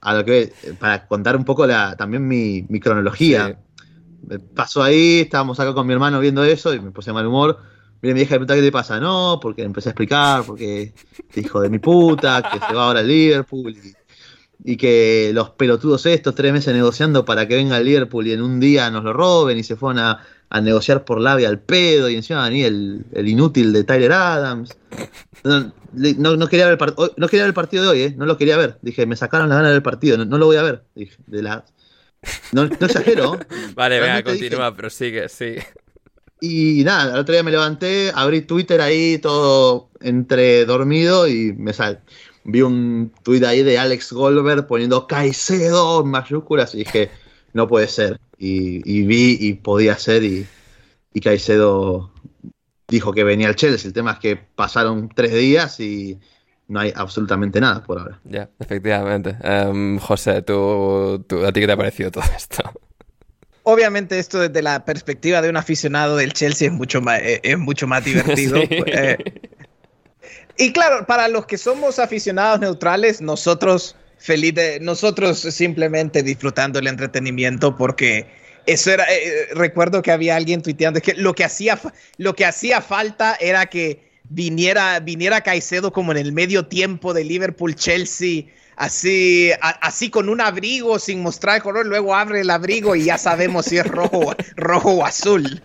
a 0.00 0.14
lo 0.14 0.24
que 0.24 0.52
para 0.80 1.06
contar 1.06 1.36
un 1.36 1.44
poco 1.44 1.64
la, 1.66 1.94
también 1.96 2.26
mi, 2.26 2.64
mi 2.68 2.80
cronología. 2.80 3.48
Me 3.48 3.56
Pasó 4.54 4.82
ahí, 4.82 5.20
estábamos 5.20 5.58
acá 5.58 5.74
con 5.74 5.86
mi 5.86 5.92
hermano 5.92 6.20
viendo 6.20 6.44
eso 6.44 6.72
y 6.74 6.80
me 6.80 6.90
puse 6.90 7.12
mal 7.12 7.26
humor. 7.26 7.58
Viene 8.00 8.14
mi 8.14 8.20
vieja 8.20 8.34
y 8.34 8.38
me 8.38 8.46
pregunta 8.46 8.54
qué 8.54 8.62
te 8.62 8.72
pasa. 8.72 9.00
No, 9.00 9.38
porque 9.40 9.62
empecé 9.62 9.88
a 9.88 9.92
explicar, 9.92 10.44
porque 10.44 10.92
este 11.18 11.40
hijo 11.40 11.60
de 11.60 11.70
mi 11.70 11.78
puta, 11.78 12.42
que 12.52 12.58
se 12.58 12.74
va 12.74 12.86
ahora 12.86 13.00
al 13.00 13.08
Liverpool 13.08 13.74
y, 14.64 14.76
que 14.76 15.32
los 15.34 15.50
pelotudos 15.50 16.06
estos 16.06 16.34
tres 16.34 16.52
meses 16.52 16.74
negociando 16.74 17.24
para 17.24 17.48
que 17.48 17.56
venga 17.56 17.76
al 17.76 17.84
Liverpool 17.84 18.26
y 18.26 18.32
en 18.32 18.42
un 18.42 18.60
día 18.60 18.90
nos 18.90 19.02
lo 19.04 19.12
roben 19.12 19.58
y 19.58 19.64
se 19.64 19.76
fueron 19.76 19.98
a, 19.98 20.20
negociar 20.60 21.04
por 21.04 21.20
labia 21.20 21.48
al 21.48 21.60
pedo 21.60 22.10
y 22.10 22.16
encima 22.16 22.44
venía 22.44 22.66
el, 22.66 23.04
inútil 23.26 23.72
de 23.72 23.84
Tyler 23.84 24.12
Adams. 24.12 24.76
No, 25.44 25.72
no- 26.36 26.48
quería 26.48 26.68
ver 26.68 26.78
el 26.80 26.94
no 27.16 27.28
quería 27.28 27.42
ver 27.42 27.48
el 27.48 27.54
partido 27.54 27.84
de 27.84 27.88
hoy, 27.88 28.02
¿eh? 28.02 28.14
no 28.16 28.26
lo 28.26 28.36
quería 28.36 28.56
ver. 28.56 28.78
Dije, 28.82 29.06
me 29.06 29.16
sacaron 29.16 29.48
la 29.48 29.56
gana 29.56 29.70
del 29.70 29.82
partido, 29.82 30.16
no, 30.18 30.24
no 30.24 30.38
lo 30.38 30.46
voy 30.46 30.56
a 30.56 30.62
ver. 30.62 30.84
Dije, 30.94 31.16
de 31.26 31.42
la... 31.42 31.64
No, 32.52 32.66
no 32.66 32.86
exagero. 32.86 33.38
Vale, 33.74 34.00
venga, 34.00 34.22
dije- 34.22 34.24
continúa, 34.24 34.74
pero 34.74 34.90
sigue, 34.90 35.28
sí. 35.28 35.56
Y 36.40 36.82
nada, 36.84 37.14
el 37.14 37.20
otro 37.20 37.32
día 37.32 37.42
me 37.42 37.50
levanté, 37.52 38.10
abrí 38.14 38.42
Twitter 38.42 38.80
ahí 38.80 39.18
todo 39.18 39.90
entre 40.00 40.64
dormido 40.64 41.28
y 41.28 41.52
me 41.52 41.72
sal 41.72 42.02
vi 42.44 42.62
un 42.62 43.12
tuit 43.22 43.44
ahí 43.44 43.62
de 43.62 43.78
Alex 43.78 44.12
Goldberg 44.12 44.66
poniendo 44.66 45.06
Caicedo 45.06 46.02
en 46.02 46.08
mayúsculas 46.08 46.74
y 46.74 46.78
dije, 46.78 47.10
no 47.52 47.68
puede 47.68 47.88
ser. 47.88 48.20
Y, 48.38 49.02
vi 49.04 49.36
y 49.40 49.54
podía 49.54 49.96
ser 49.96 50.24
y, 50.24 50.46
y, 51.14 51.20
Caicedo 51.20 52.12
dijo 52.88 53.12
que 53.12 53.22
venía 53.22 53.48
al 53.48 53.56
Chelsea. 53.56 53.86
El 53.86 53.92
tema 53.94 54.12
es 54.12 54.18
que 54.18 54.36
pasaron 54.36 55.08
tres 55.14 55.32
días 55.32 55.78
y 55.78 56.18
no 56.68 56.80
hay 56.80 56.92
absolutamente 56.94 57.60
nada 57.60 57.82
por 57.82 57.98
ahora. 57.98 58.20
Ya, 58.24 58.48
efectivamente. 58.58 59.36
Em, 59.42 59.98
José, 59.98 60.42
¿tú, 60.42 61.24
¿a 61.46 61.52
ti 61.52 61.60
qué 61.60 61.66
te 61.66 61.72
ha 61.72 61.76
parecido 61.76 62.10
todo 62.10 62.24
esto? 62.36 62.62
Obviamente 63.64 64.18
esto 64.18 64.40
desde 64.40 64.62
la 64.62 64.84
perspectiva 64.84 65.40
de 65.40 65.48
un 65.48 65.56
aficionado 65.56 66.16
del 66.16 66.32
Chelsea 66.32 66.68
es 66.68 66.74
mucho 66.74 67.00
más, 67.00 67.20
eh, 67.20 67.40
es 67.42 67.58
mucho 67.58 67.86
más 67.86 68.04
divertido. 68.04 68.60
Eh, 68.86 69.18
y 70.58 70.72
claro, 70.72 71.06
para 71.06 71.28
los 71.28 71.46
que 71.46 71.56
somos 71.56 71.98
aficionados 71.98 72.60
neutrales, 72.60 73.20
nosotros 73.20 73.96
felices, 74.18 74.80
nosotros 74.80 75.38
simplemente 75.38 76.22
disfrutando 76.22 76.78
el 76.78 76.86
entretenimiento 76.86 77.76
porque 77.76 78.26
eso 78.66 78.90
era, 78.92 79.04
eh, 79.10 79.48
recuerdo 79.54 80.02
que 80.02 80.12
había 80.12 80.36
alguien 80.36 80.62
tuiteando 80.62 81.00
que 81.00 81.14
lo 81.14 81.34
que 81.34 81.44
hacía, 81.44 81.78
lo 82.18 82.34
que 82.34 82.44
hacía 82.44 82.80
falta 82.80 83.36
era 83.40 83.66
que 83.66 84.11
viniera, 84.32 84.98
viniera 85.00 85.40
Caicedo 85.40 85.92
como 85.92 86.12
en 86.12 86.18
el 86.18 86.32
medio 86.32 86.66
tiempo 86.66 87.12
de 87.14 87.24
Liverpool 87.24 87.74
Chelsea, 87.74 88.44
así, 88.76 89.50
así 89.60 90.10
con 90.10 90.28
un 90.28 90.40
abrigo 90.40 90.98
sin 90.98 91.22
mostrar 91.22 91.56
el 91.56 91.62
color, 91.62 91.86
luego 91.86 92.14
abre 92.14 92.40
el 92.40 92.50
abrigo 92.50 92.96
y 92.96 93.04
ya 93.04 93.18
sabemos 93.18 93.66
si 93.66 93.78
es 93.78 93.86
rojo, 93.86 94.34
rojo 94.56 94.90
o 94.92 95.04
azul. 95.04 95.62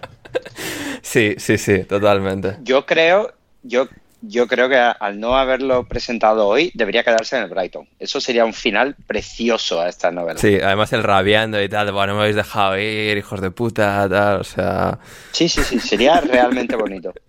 Sí, 1.01 1.35
sí, 1.37 1.57
sí, 1.57 1.83
totalmente. 1.83 2.57
Yo 2.61 2.85
creo, 2.85 3.33
yo 3.63 3.87
yo 4.21 4.47
creo 4.47 4.69
que 4.69 4.75
al 4.75 5.19
no 5.19 5.37
haberlo 5.37 5.87
presentado 5.87 6.47
hoy, 6.47 6.71
debería 6.73 7.03
quedarse 7.03 7.37
en 7.37 7.43
el 7.43 7.49
Brighton. 7.49 7.87
Eso 7.99 8.19
sería 8.19 8.45
un 8.45 8.53
final 8.53 8.95
precioso 9.05 9.81
a 9.81 9.89
esta 9.89 10.11
novela. 10.11 10.39
Sí, 10.39 10.57
además 10.61 10.91
el 10.93 11.03
rabiando 11.03 11.61
y 11.61 11.69
tal, 11.69 11.91
bueno, 11.91 12.15
me 12.15 12.21
habéis 12.21 12.35
dejado 12.35 12.77
ir, 12.77 13.17
hijos 13.17 13.41
de 13.41 13.51
puta, 13.51 14.07
tal, 14.09 14.41
o 14.41 14.43
sea... 14.43 14.99
Sí, 15.31 15.47
sí, 15.47 15.63
sí, 15.63 15.79
sería 15.79 16.19
realmente 16.21 16.75
bonito. 16.75 17.13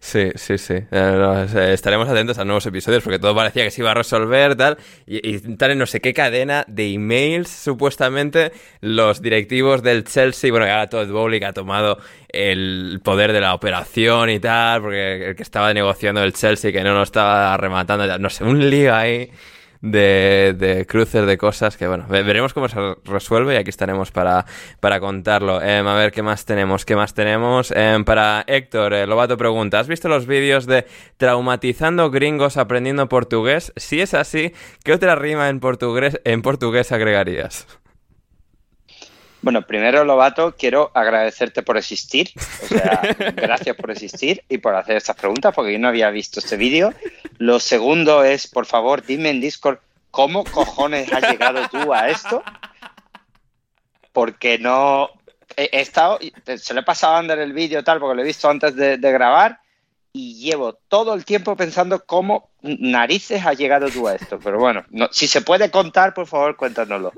Sí, 0.00 0.30
sí, 0.36 0.58
sí. 0.58 0.74
Eh, 0.92 1.70
estaremos 1.72 2.08
atentos 2.08 2.38
a 2.38 2.44
nuevos 2.44 2.64
episodios 2.64 3.02
porque 3.02 3.18
todo 3.18 3.34
parecía 3.34 3.64
que 3.64 3.70
se 3.72 3.82
iba 3.82 3.90
a 3.90 3.94
resolver, 3.94 4.54
tal, 4.54 4.78
y, 5.06 5.34
y 5.34 5.56
tal 5.56 5.72
en 5.72 5.78
no 5.78 5.86
sé 5.86 6.00
qué 6.00 6.14
cadena 6.14 6.64
de 6.68 6.92
emails, 6.92 7.48
supuestamente, 7.48 8.52
los 8.80 9.20
directivos 9.20 9.82
del 9.82 10.04
Chelsea, 10.04 10.52
bueno, 10.52 10.66
ahora 10.66 10.88
todo 10.88 11.02
el 11.02 11.10
Bowling 11.10 11.42
ha 11.42 11.52
tomado 11.52 11.98
el 12.28 13.00
poder 13.02 13.32
de 13.32 13.40
la 13.40 13.54
operación 13.54 14.30
y 14.30 14.38
tal, 14.40 14.82
porque 14.82 15.30
el 15.30 15.36
que 15.36 15.42
estaba 15.42 15.72
negociando 15.72 16.22
el 16.22 16.32
Chelsea, 16.32 16.72
que 16.72 16.82
no 16.82 16.94
lo 16.94 17.02
estaba 17.02 17.56
rematando, 17.56 18.18
no 18.18 18.30
sé, 18.30 18.44
un 18.44 18.68
lío 18.70 18.94
ahí 18.94 19.30
de, 19.80 20.54
de 20.58 20.86
cruces 20.86 21.26
de 21.26 21.38
cosas 21.38 21.76
que, 21.76 21.86
bueno, 21.86 22.06
veremos 22.08 22.52
cómo 22.52 22.68
se 22.68 22.76
resuelve 23.04 23.54
y 23.54 23.56
aquí 23.56 23.70
estaremos 23.70 24.10
para, 24.10 24.44
para 24.80 25.00
contarlo. 25.00 25.62
Em, 25.62 25.86
a 25.86 25.94
ver 25.94 26.12
qué 26.12 26.22
más 26.22 26.44
tenemos, 26.44 26.84
qué 26.84 26.96
más 26.96 27.14
tenemos. 27.14 27.70
Em, 27.70 28.04
para 28.04 28.44
Héctor, 28.46 28.94
eh, 28.94 29.06
Lobato 29.06 29.36
pregunta, 29.36 29.80
¿has 29.80 29.88
visto 29.88 30.08
los 30.08 30.26
vídeos 30.26 30.66
de 30.66 30.86
traumatizando 31.16 32.10
gringos 32.10 32.56
aprendiendo 32.56 33.08
portugués? 33.08 33.72
Si 33.76 34.00
es 34.00 34.14
así, 34.14 34.52
¿qué 34.84 34.92
otra 34.92 35.14
rima 35.14 35.48
en 35.48 35.60
portugués, 35.60 36.20
en 36.24 36.42
portugués 36.42 36.92
agregarías? 36.92 37.66
Bueno, 39.40 39.62
primero, 39.62 40.04
Lobato, 40.04 40.56
quiero 40.56 40.90
agradecerte 40.94 41.62
por 41.62 41.76
existir. 41.76 42.30
O 42.64 42.66
sea, 42.66 43.02
gracias 43.36 43.76
por 43.76 43.90
existir 43.90 44.42
y 44.48 44.58
por 44.58 44.74
hacer 44.74 44.96
estas 44.96 45.16
preguntas, 45.16 45.54
porque 45.54 45.72
yo 45.72 45.78
no 45.78 45.88
había 45.88 46.10
visto 46.10 46.40
este 46.40 46.56
vídeo. 46.56 46.92
Lo 47.38 47.60
segundo 47.60 48.24
es, 48.24 48.48
por 48.48 48.66
favor, 48.66 49.04
dime 49.04 49.30
en 49.30 49.40
Discord 49.40 49.78
cómo 50.10 50.44
cojones 50.44 51.12
has 51.12 51.30
llegado 51.30 51.68
tú 51.68 51.94
a 51.94 52.08
esto. 52.08 52.42
Porque 54.12 54.58
no. 54.58 55.10
He, 55.56 55.80
estado. 55.80 56.18
Se 56.56 56.74
lo 56.74 56.80
he 56.80 56.84
pasado 56.84 57.14
a 57.14 57.18
andar 57.18 57.38
el 57.38 57.52
vídeo 57.52 57.84
tal, 57.84 58.00
porque 58.00 58.16
lo 58.16 58.22
he 58.22 58.26
visto 58.26 58.50
antes 58.50 58.74
de, 58.74 58.96
grabar. 58.96 59.60
Y 60.12 60.40
llevo 60.40 60.72
todo 60.88 61.14
el 61.14 61.24
tiempo 61.24 61.54
pensando 61.54 62.04
cómo 62.04 62.50
narices 62.62 63.44
has 63.46 63.56
llegado 63.56 63.88
tú 63.88 64.08
a 64.08 64.16
esto. 64.16 64.40
Pero 64.42 64.58
bueno, 64.58 64.84
si 65.12 65.28
se 65.28 65.42
puede 65.42 65.70
contar, 65.70 66.12
por 66.14 66.26
favor, 66.26 66.56
cuéntanoslo. 66.56 67.12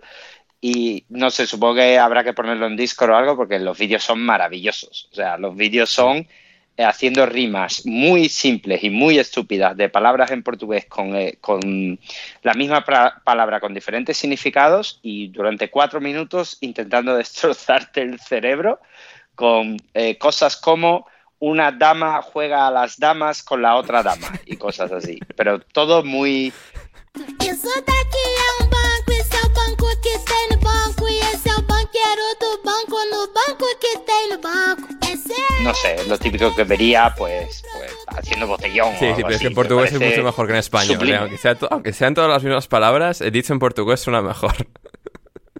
Y 0.61 1.05
no 1.09 1.31
sé, 1.31 1.47
supongo 1.47 1.77
que 1.77 1.99
habrá 1.99 2.23
que 2.23 2.35
ponerlo 2.35 2.66
en 2.66 2.77
Discord 2.77 3.11
o 3.11 3.16
algo 3.16 3.37
porque 3.37 3.59
los 3.59 3.78
vídeos 3.78 4.05
son 4.05 4.20
maravillosos. 4.20 5.09
O 5.11 5.15
sea, 5.15 5.39
los 5.39 5.57
vídeos 5.57 5.91
son 5.91 6.27
eh, 6.81 6.85
haciendo 6.85 7.27
rimas 7.27 7.85
muy 7.85 8.31
simples 8.31 8.82
y 8.85 8.89
muy 8.89 9.19
estúpidas 9.19 9.77
de 9.77 9.91
palabras 9.91 10.31
en 10.31 10.43
portugués 10.43 10.87
con, 10.87 11.15
eh, 11.15 11.37
con 11.41 11.99
la 12.43 12.55
misma 12.55 12.85
palabra 12.85 13.61
con 13.61 13.74
diferentes 13.74 14.16
significados 14.16 14.99
y 15.03 15.28
durante 15.28 15.69
cuatro 15.69 16.01
minutos 16.01 16.57
intentando 16.62 17.15
destrozarte 17.16 18.01
el 18.01 18.19
cerebro 18.19 18.81
con 19.35 19.77
eh, 19.93 20.16
cosas 20.16 20.57
como 20.57 21.07
una 21.39 21.70
dama 21.73 22.23
juega 22.23 22.66
a 22.66 22.70
las 22.70 22.99
damas 22.99 23.43
con 23.43 23.61
la 23.61 23.77
otra 23.77 24.03
dama 24.03 24.32
y 24.47 24.57
cosas 24.57 24.91
así. 24.93 25.19
Pero 25.37 25.61
todo 25.61 26.03
muy... 26.03 26.53
No 35.63 35.75
sé, 35.75 35.97
lo 36.09 36.19
típico 36.19 36.55
que 36.57 36.65
vería, 36.65 37.15
pues, 37.17 37.63
pues 37.77 37.95
haciendo 38.07 38.47
botellón. 38.47 38.95
Sí, 38.99 39.13
sí, 39.15 39.23
pero 39.23 39.29
es 39.29 39.41
que 39.41 39.47
en 39.49 39.55
portugués 39.55 39.93
es 39.93 40.01
mucho 40.01 40.25
mejor 40.25 40.47
que 40.47 40.53
en 40.55 40.59
español. 40.59 41.09
¿eh? 41.09 41.17
Aunque, 41.71 41.93
sean 41.93 42.15
todas 42.15 42.31
las 42.31 42.43
mismas 42.43 42.67
palabras, 42.67 43.21
eh, 43.21 43.31
dicho 43.31 43.53
en 43.53 43.59
portugués 43.59 44.01
suena 44.01 44.23
mejor. 44.23 44.55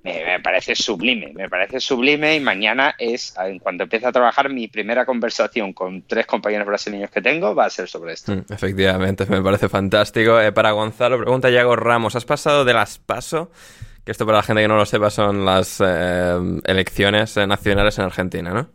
Me, 0.03 0.41
parece 0.43 0.74
sublime, 0.74 1.35
me 1.35 1.51
parece 1.51 1.78
sublime 1.78 2.35
y 2.35 2.41
mañana 2.41 2.95
es, 2.99 3.35
en 3.39 3.59
cuanto 3.59 3.85
empiece 3.85 4.07
a 4.07 4.12
trabajar, 4.12 4.49
mi 4.49 4.66
primera 4.66 5.05
conversación 5.05 5.74
con 5.74 6.03
tres 6.03 6.24
compañeros 6.24 6.66
brasileños 6.66 7.11
que 7.11 7.20
tengo 7.20 7.55
va 7.55 7.66
a 7.66 7.70
ser 7.70 7.87
sobre 7.87 8.15
esto. 8.15 8.35
Mm, 8.35 8.47
efectivamente, 8.51 9.27
me 9.27 9.43
parece 9.43 9.69
fantástico. 9.69 10.41
Eh, 10.41 10.53
para 10.53 10.70
Gonzalo, 10.70 11.19
pregunta 11.19 11.51
Yago 11.51 11.77
Ramos, 11.77 12.16
¿has 12.16 12.24
pasado 12.24 12.65
de 12.65 12.73
las 12.73 12.99
PASO? 12.99 13.51
Que 14.11 14.12
esto 14.12 14.27
para 14.27 14.39
la 14.39 14.43
gente 14.43 14.62
que 14.62 14.66
no 14.66 14.74
lo 14.74 14.85
sepa 14.87 15.09
son 15.09 15.45
las 15.45 15.81
elecciones 15.81 17.37
nacionales 17.37 17.97
en 17.97 18.05
Argentina, 18.07 18.53
¿no? 18.53 18.69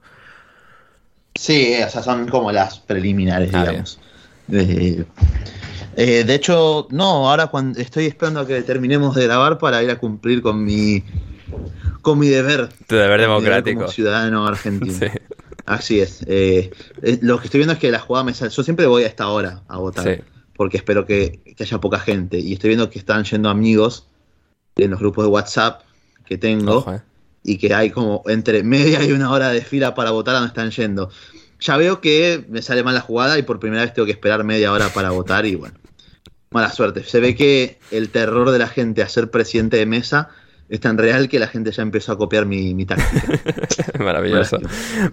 Sí, 1.33 1.75
o 1.85 1.89
sea, 1.89 2.01
son 2.01 2.29
como 2.29 2.53
las 2.53 2.79
preliminares, 2.79 3.53
ah, 3.53 3.65
digamos. 3.65 3.99
Eh, 4.47 5.03
de 6.23 6.35
hecho, 6.35 6.87
no, 6.89 7.29
ahora 7.29 7.47
cuando 7.47 7.81
estoy 7.81 8.05
esperando 8.05 8.39
a 8.39 8.47
que 8.47 8.61
terminemos 8.61 9.13
de 9.13 9.25
grabar 9.25 9.57
para 9.57 9.83
ir 9.83 9.91
a 9.91 9.97
cumplir 9.97 10.41
con 10.41 10.63
mi 10.63 11.03
con 12.01 12.17
mi 12.17 12.29
deber. 12.29 12.69
Tu 12.87 12.95
deber 12.95 13.19
democrático. 13.19 13.81
como 13.81 13.91
ciudadano 13.91 14.47
argentino. 14.47 14.97
Así 15.65 15.99
es. 15.99 16.23
Eh, 16.27 16.71
eh, 17.01 17.19
lo 17.21 17.39
que 17.39 17.47
estoy 17.47 17.57
viendo 17.57 17.73
es 17.73 17.79
que 17.79 17.91
la 17.91 17.99
jugada 17.99 18.23
me 18.23 18.33
sale. 18.33 18.51
Yo 18.51 18.63
siempre 18.63 18.85
voy 18.85 19.03
a 19.03 19.07
esta 19.07 19.27
hora 19.27 19.63
a 19.67 19.79
votar. 19.79 20.23
Porque 20.55 20.77
espero 20.77 21.05
que, 21.05 21.41
haya 21.59 21.77
poca 21.81 21.99
gente. 21.99 22.39
Y 22.39 22.53
estoy 22.53 22.69
viendo 22.69 22.89
que 22.89 22.99
están 22.99 23.25
yendo 23.25 23.49
amigos 23.49 24.07
en 24.83 24.91
los 24.91 24.99
grupos 24.99 25.25
de 25.25 25.29
WhatsApp 25.29 25.81
que 26.25 26.37
tengo 26.37 26.85
y 27.43 27.57
que 27.57 27.73
hay 27.73 27.91
como 27.91 28.23
entre 28.27 28.63
media 28.63 29.03
y 29.03 29.11
una 29.11 29.31
hora 29.31 29.49
de 29.49 29.61
fila 29.61 29.95
para 29.95 30.11
votar 30.11 30.35
a 30.35 30.39
donde 30.39 30.49
están 30.49 30.71
yendo. 30.71 31.09
Ya 31.59 31.77
veo 31.77 32.01
que 32.01 32.43
me 32.49 32.61
sale 32.61 32.83
mal 32.83 32.95
la 32.95 33.01
jugada 33.01 33.37
y 33.37 33.43
por 33.43 33.59
primera 33.59 33.83
vez 33.83 33.93
tengo 33.93 34.05
que 34.05 34.11
esperar 34.11 34.43
media 34.43 34.71
hora 34.71 34.89
para 34.89 35.11
votar 35.11 35.45
y 35.45 35.55
bueno, 35.55 35.75
mala 36.51 36.71
suerte. 36.71 37.03
Se 37.03 37.19
ve 37.19 37.35
que 37.35 37.79
el 37.91 38.09
terror 38.09 38.51
de 38.51 38.59
la 38.59 38.67
gente 38.67 39.01
a 39.01 39.07
ser 39.07 39.31
presidente 39.31 39.77
de 39.77 39.85
mesa 39.85 40.29
es 40.67 40.79
tan 40.79 40.97
real 40.97 41.29
que 41.29 41.39
la 41.39 41.47
gente 41.47 41.71
ya 41.71 41.83
empezó 41.83 42.11
a 42.11 42.17
copiar 42.17 42.45
mi, 42.45 42.85
táctica. 42.85 43.39
maravilloso, 44.03 44.59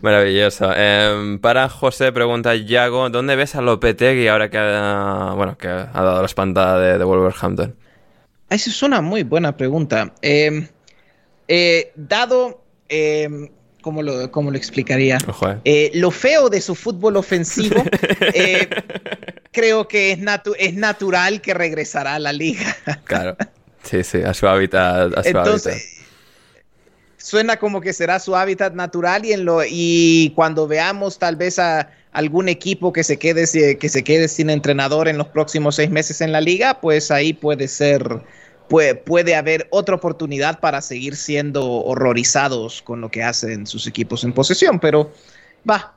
maravilloso. 0.00 0.72
Em, 0.74 1.38
para 1.38 1.68
José 1.68 2.10
pregunta 2.10 2.56
Yago, 2.56 3.10
¿dónde 3.10 3.36
ves 3.36 3.54
a 3.54 3.60
Lopetegui 3.60 4.26
ahora 4.28 4.50
que 4.50 4.58
ha, 4.58 5.34
bueno, 5.36 5.56
que 5.58 5.68
ha 5.68 5.90
dado 5.92 6.20
la 6.20 6.26
espantada 6.26 6.80
de, 6.80 6.98
de 6.98 7.04
Wolverhampton? 7.04 7.76
Esa 8.52 8.70
es 8.70 8.82
una 8.82 9.00
muy 9.00 9.22
buena 9.22 9.56
pregunta. 9.56 10.12
Eh, 10.20 10.68
eh, 11.48 11.92
dado, 11.96 12.62
eh, 12.88 13.50
¿cómo, 13.80 14.02
lo, 14.02 14.26
lo, 14.26 14.54
explicaría? 14.54 15.18
Eh, 15.64 15.90
lo 15.94 16.10
feo 16.10 16.48
de 16.48 16.60
su 16.60 16.74
fútbol 16.74 17.16
ofensivo, 17.16 17.82
eh, 18.34 18.68
creo 19.50 19.88
que 19.88 20.12
es, 20.12 20.18
es 20.58 20.74
natural 20.74 21.40
que 21.40 21.54
regresará 21.54 22.14
a 22.14 22.18
la 22.18 22.32
liga. 22.32 22.76
claro. 23.04 23.36
Sí, 23.82 24.04
sí, 24.04 24.22
a 24.22 24.32
su 24.32 24.46
hábitat. 24.46 25.12
Entonces, 25.26 26.02
suena 27.16 27.56
como 27.56 27.80
que 27.80 27.92
será 27.92 28.18
su 28.18 28.36
hábitat 28.36 28.74
natural 28.74 29.24
y, 29.24 29.32
en 29.32 29.44
lo, 29.44 29.60
y 29.66 30.32
cuando 30.36 30.68
veamos 30.68 31.18
tal 31.18 31.36
vez 31.36 31.58
a 31.58 31.90
algún 32.12 32.48
equipo 32.48 32.92
que 32.92 33.02
se, 33.02 33.18
quede, 33.18 33.46
que 33.78 33.88
se 33.88 34.04
quede 34.04 34.28
sin 34.28 34.50
entrenador 34.50 35.08
en 35.08 35.18
los 35.18 35.28
próximos 35.28 35.76
seis 35.76 35.90
meses 35.90 36.20
en 36.20 36.30
la 36.30 36.40
liga, 36.40 36.80
pues 36.80 37.10
ahí 37.10 37.32
puede 37.32 37.68
ser 37.68 38.22
puede, 38.68 39.34
haber 39.34 39.66
otra 39.70 39.94
oportunidad 39.96 40.60
para 40.60 40.80
seguir 40.80 41.16
siendo 41.16 41.64
horrorizados 41.66 42.82
con 42.82 43.00
lo 43.00 43.10
que 43.10 43.22
hacen 43.22 43.66
sus 43.66 43.86
equipos 43.86 44.24
en 44.24 44.32
posesión, 44.32 44.80
pero 44.80 45.12
va, 45.68 45.94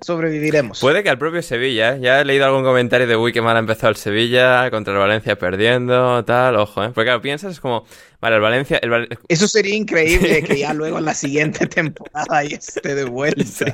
sobreviviremos. 0.00 0.80
Puede 0.80 1.02
que 1.02 1.10
al 1.10 1.18
propio 1.18 1.42
Sevilla, 1.42 1.96
¿eh? 1.96 2.00
ya 2.00 2.20
he 2.20 2.24
leído 2.24 2.44
algún 2.44 2.64
comentario 2.64 3.06
de 3.06 3.16
uy, 3.16 3.32
qué 3.32 3.40
mal 3.40 3.56
ha 3.56 3.60
empezado 3.60 3.90
el 3.90 3.96
Sevilla, 3.96 4.70
contra 4.70 4.92
el 4.92 4.98
Valencia 4.98 5.36
perdiendo, 5.36 6.24
tal, 6.24 6.56
ojo, 6.56 6.84
¿eh? 6.84 6.90
Porque 6.94 7.06
claro, 7.06 7.22
piensas, 7.22 7.52
es 7.52 7.60
como, 7.60 7.86
vale, 8.24 8.36
el 8.36 8.42
Valencia... 8.42 8.78
El 8.82 9.18
Eso 9.28 9.46
sería 9.46 9.74
increíble 9.74 10.42
que 10.42 10.58
ya 10.58 10.72
luego 10.72 10.98
en 10.98 11.04
la 11.04 11.14
siguiente 11.14 11.66
temporada 11.68 12.42
ya 12.42 12.56
esté 12.56 12.94
de 12.94 13.04
vuelta. 13.04 13.66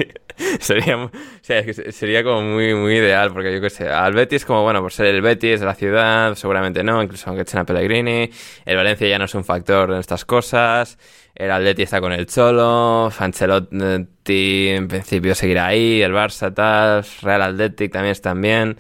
Sería, 0.58 0.96
o 0.96 1.10
sea, 1.42 1.62
sería 1.92 2.24
como 2.24 2.42
muy, 2.42 2.74
muy 2.74 2.94
ideal, 2.94 3.32
porque 3.32 3.52
yo 3.52 3.60
qué 3.60 3.70
sé, 3.70 3.88
al 3.88 4.12
Betis 4.12 4.44
como, 4.44 4.62
bueno, 4.62 4.80
por 4.80 4.92
ser 4.92 5.06
el 5.06 5.22
Betis 5.22 5.60
de 5.60 5.66
la 5.66 5.74
ciudad, 5.74 6.34
seguramente 6.34 6.82
no, 6.82 7.02
incluso 7.02 7.28
aunque 7.28 7.42
echen 7.42 7.60
a 7.60 7.64
Pellegrini, 7.64 8.30
el 8.64 8.76
Valencia 8.76 9.08
ya 9.08 9.18
no 9.18 9.26
es 9.26 9.34
un 9.34 9.44
factor 9.44 9.92
en 9.92 9.98
estas 9.98 10.24
cosas 10.24 10.98
el 11.34 11.50
Atleti 11.50 11.82
está 11.82 12.00
con 12.00 12.12
el 12.12 12.26
Cholo, 12.26 13.10
Ancelotti 13.18 14.68
en 14.68 14.88
principio 14.88 15.34
seguirá 15.34 15.68
ahí, 15.68 16.02
el 16.02 16.12
Barça 16.12 16.52
tal, 16.52 17.04
Real 17.22 17.42
Athletic 17.42 17.92
también 17.92 18.12
están 18.12 18.40
bien. 18.42 18.76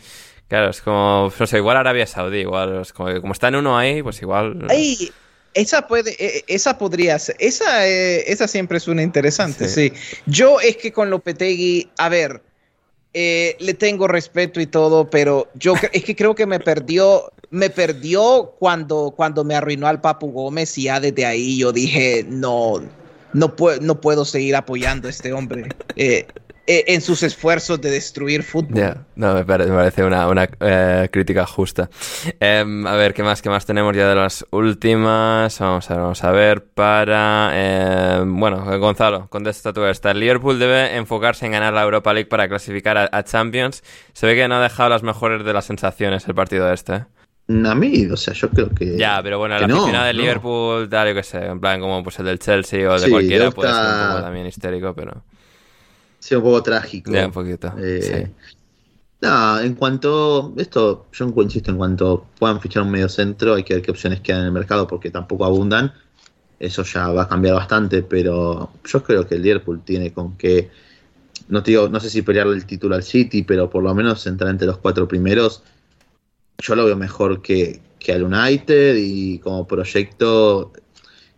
Claro, 0.46 0.70
es 0.70 0.82
como, 0.82 1.32
no 1.38 1.46
sé, 1.46 1.58
igual 1.58 1.76
Arabia 1.76 2.06
Saudí, 2.06 2.40
igual, 2.40 2.80
es 2.82 2.92
como, 2.92 3.20
como 3.20 3.32
está 3.32 3.48
en 3.48 3.56
uno 3.56 3.78
ahí, 3.78 4.02
pues 4.02 4.20
igual... 4.20 4.66
Ahí, 4.68 5.10
esa 5.54 5.86
puede, 5.86 6.16
e, 6.18 6.44
esa 6.46 6.78
podría 6.78 7.18
ser, 7.18 7.36
esa, 7.38 7.86
eh, 7.86 8.30
esa 8.30 8.46
siempre 8.48 8.80
suena 8.80 9.02
interesante, 9.02 9.68
sí. 9.68 9.92
Yo 10.26 10.60
es 10.60 10.76
que 10.76 10.92
con 10.92 11.10
Lopetegui, 11.10 11.90
a 11.98 12.08
ver, 12.08 12.42
eh, 13.12 13.56
le 13.58 13.74
tengo 13.74 14.06
respeto 14.06 14.60
y 14.60 14.66
todo, 14.66 15.10
pero 15.10 15.48
yo 15.54 15.74
es 15.92 16.04
que 16.04 16.14
creo 16.14 16.34
que 16.34 16.46
me 16.46 16.60
perdió, 16.60 17.32
me 17.50 17.68
perdió 17.68 18.54
cuando, 18.58 19.12
cuando 19.16 19.42
me 19.42 19.56
arruinó 19.56 19.88
al 19.88 20.00
Papu 20.00 20.30
Gómez 20.30 20.78
y 20.78 20.84
ya 20.84 21.00
desde 21.00 21.26
ahí 21.26 21.58
yo 21.58 21.72
dije, 21.72 22.24
no, 22.28 22.80
no, 23.32 23.56
puedo, 23.56 23.80
no 23.80 24.00
puedo 24.00 24.24
seguir 24.24 24.54
apoyando 24.54 25.08
a 25.08 25.10
este 25.10 25.32
hombre. 25.32 25.68
Eh, 25.96 26.26
en 26.66 27.00
sus 27.00 27.22
esfuerzos 27.22 27.80
de 27.80 27.90
destruir 27.90 28.42
fútbol. 28.42 29.04
no, 29.16 29.34
me 29.34 29.44
parece, 29.44 30.04
una, 30.04 30.48
eh, 30.60 31.08
crítica 31.10 31.46
justa. 31.46 31.90
Em, 32.38 32.86
a 32.86 32.94
ver, 32.94 33.14
¿qué 33.14 33.22
más, 33.22 33.42
qué 33.42 33.50
más 33.50 33.66
tenemos 33.66 33.96
ya 33.96 34.08
de 34.08 34.14
las 34.14 34.44
últimas? 34.50 35.58
Vamos 35.58 35.90
a 35.90 35.94
ver, 35.94 36.02
vamos 36.02 36.24
a 36.24 36.30
ver 36.30 36.64
para... 36.64 37.50
Em, 37.54 38.38
bueno, 38.38 38.64
Gonzalo, 38.78 39.28
contesta 39.28 39.72
tú 39.72 39.84
esta. 39.84 40.12
El 40.12 40.20
Liverpool 40.20 40.58
debe 40.58 40.96
enfocarse 40.96 41.46
en 41.46 41.52
ganar 41.52 41.72
la 41.72 41.82
Europa 41.82 42.12
League 42.12 42.28
para 42.28 42.48
clasificar 42.48 42.96
a, 42.98 43.24
Champions. 43.24 43.82
Se 44.12 44.26
ve 44.26 44.34
que 44.34 44.48
no 44.48 44.56
ha 44.56 44.62
dejado 44.62 44.90
las 44.90 45.02
mejores 45.02 45.44
de 45.44 45.52
las 45.52 45.64
sensaciones 45.64 46.26
el 46.28 46.34
partido 46.34 46.72
este. 46.72 46.94
¿eh? 46.94 47.04
A 47.64 47.74
mí, 47.74 48.06
o 48.06 48.16
sea, 48.16 48.32
yo 48.32 48.48
creo 48.48 48.70
que. 48.70 48.96
Ya, 48.96 49.20
pero 49.22 49.38
bueno, 49.38 49.58
la 49.58 49.66
no, 49.66 49.86
del 49.86 50.16
Liverpool, 50.16 50.88
tal, 50.88 51.08
yo 51.08 51.14
qué 51.14 51.24
sé, 51.24 51.46
en 51.46 51.58
plan 51.58 51.80
como 51.80 52.02
pues 52.04 52.18
el 52.20 52.26
del 52.26 52.38
Chelsea 52.38 52.88
o 52.88 52.98
de 52.98 53.10
cualquiera 53.10 53.50
puede 53.50 53.72
ser 53.72 53.82
un 53.82 54.08
poco 54.08 54.22
también 54.22 54.46
histérico, 54.46 54.94
pero 54.94 55.24
sea 56.20 56.38
un 56.38 56.44
poco 56.44 56.62
trágico. 56.62 57.10
un 57.10 57.32
poquito. 57.32 57.74
Eh, 57.78 58.30
no, 59.22 59.60
en 59.60 59.74
cuanto. 59.74 60.54
Esto, 60.56 61.06
yo 61.12 61.32
insisto, 61.38 61.70
en 61.70 61.78
cuanto 61.78 62.26
puedan 62.38 62.60
fichar 62.60 62.82
un 62.82 62.90
medio 62.90 63.08
centro, 63.08 63.54
hay 63.54 63.64
que 63.64 63.74
ver 63.74 63.82
qué 63.82 63.90
opciones 63.90 64.20
quedan 64.20 64.42
en 64.42 64.46
el 64.46 64.52
mercado 64.52 64.86
porque 64.86 65.10
tampoco 65.10 65.44
abundan. 65.44 65.92
Eso 66.58 66.84
ya 66.84 67.08
va 67.08 67.22
a 67.22 67.28
cambiar 67.28 67.54
bastante, 67.54 68.02
pero 68.02 68.70
yo 68.84 69.02
creo 69.02 69.26
que 69.26 69.34
el 69.34 69.42
Liverpool 69.42 69.82
tiene 69.82 70.12
con 70.12 70.36
que. 70.36 70.70
No, 71.48 71.62
digo, 71.62 71.88
no 71.88 71.98
sé 71.98 72.10
si 72.10 72.22
pelearle 72.22 72.54
el 72.54 72.66
título 72.66 72.94
al 72.94 73.02
City, 73.02 73.42
pero 73.42 73.68
por 73.68 73.82
lo 73.82 73.94
menos 73.94 74.26
entrar 74.26 74.50
entre 74.50 74.66
los 74.66 74.78
cuatro 74.78 75.08
primeros. 75.08 75.62
Yo 76.58 76.76
lo 76.76 76.84
veo 76.84 76.96
mejor 76.96 77.40
que, 77.40 77.80
que 77.98 78.12
al 78.12 78.24
United 78.24 78.94
y 78.98 79.38
como 79.38 79.66
proyecto 79.66 80.72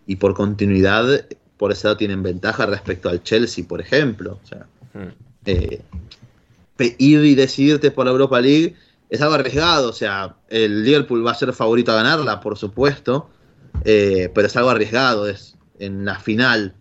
y 0.06 0.16
por 0.16 0.34
continuidad 0.34 1.24
por 1.62 1.70
ese 1.70 1.86
lado 1.86 1.96
tienen 1.96 2.24
ventaja 2.24 2.66
respecto 2.66 3.08
al 3.08 3.22
Chelsea, 3.22 3.64
por 3.64 3.80
ejemplo. 3.80 4.40
O 4.42 4.44
sea, 4.44 4.66
eh, 5.46 5.80
ir 6.98 7.24
y 7.24 7.36
decidirte 7.36 7.92
por 7.92 8.04
la 8.04 8.10
Europa 8.10 8.40
League 8.40 8.74
es 9.08 9.22
algo 9.22 9.34
arriesgado. 9.34 9.90
O 9.90 9.92
sea, 9.92 10.34
el 10.48 10.82
Liverpool 10.82 11.24
va 11.24 11.30
a 11.30 11.36
ser 11.36 11.52
favorito 11.52 11.92
a 11.92 11.94
ganarla, 11.94 12.40
por 12.40 12.58
supuesto, 12.58 13.30
eh, 13.84 14.28
pero 14.34 14.48
es 14.48 14.56
algo 14.56 14.70
arriesgado. 14.70 15.28
Es 15.28 15.54
en 15.78 16.04
la 16.04 16.18
final 16.18 16.74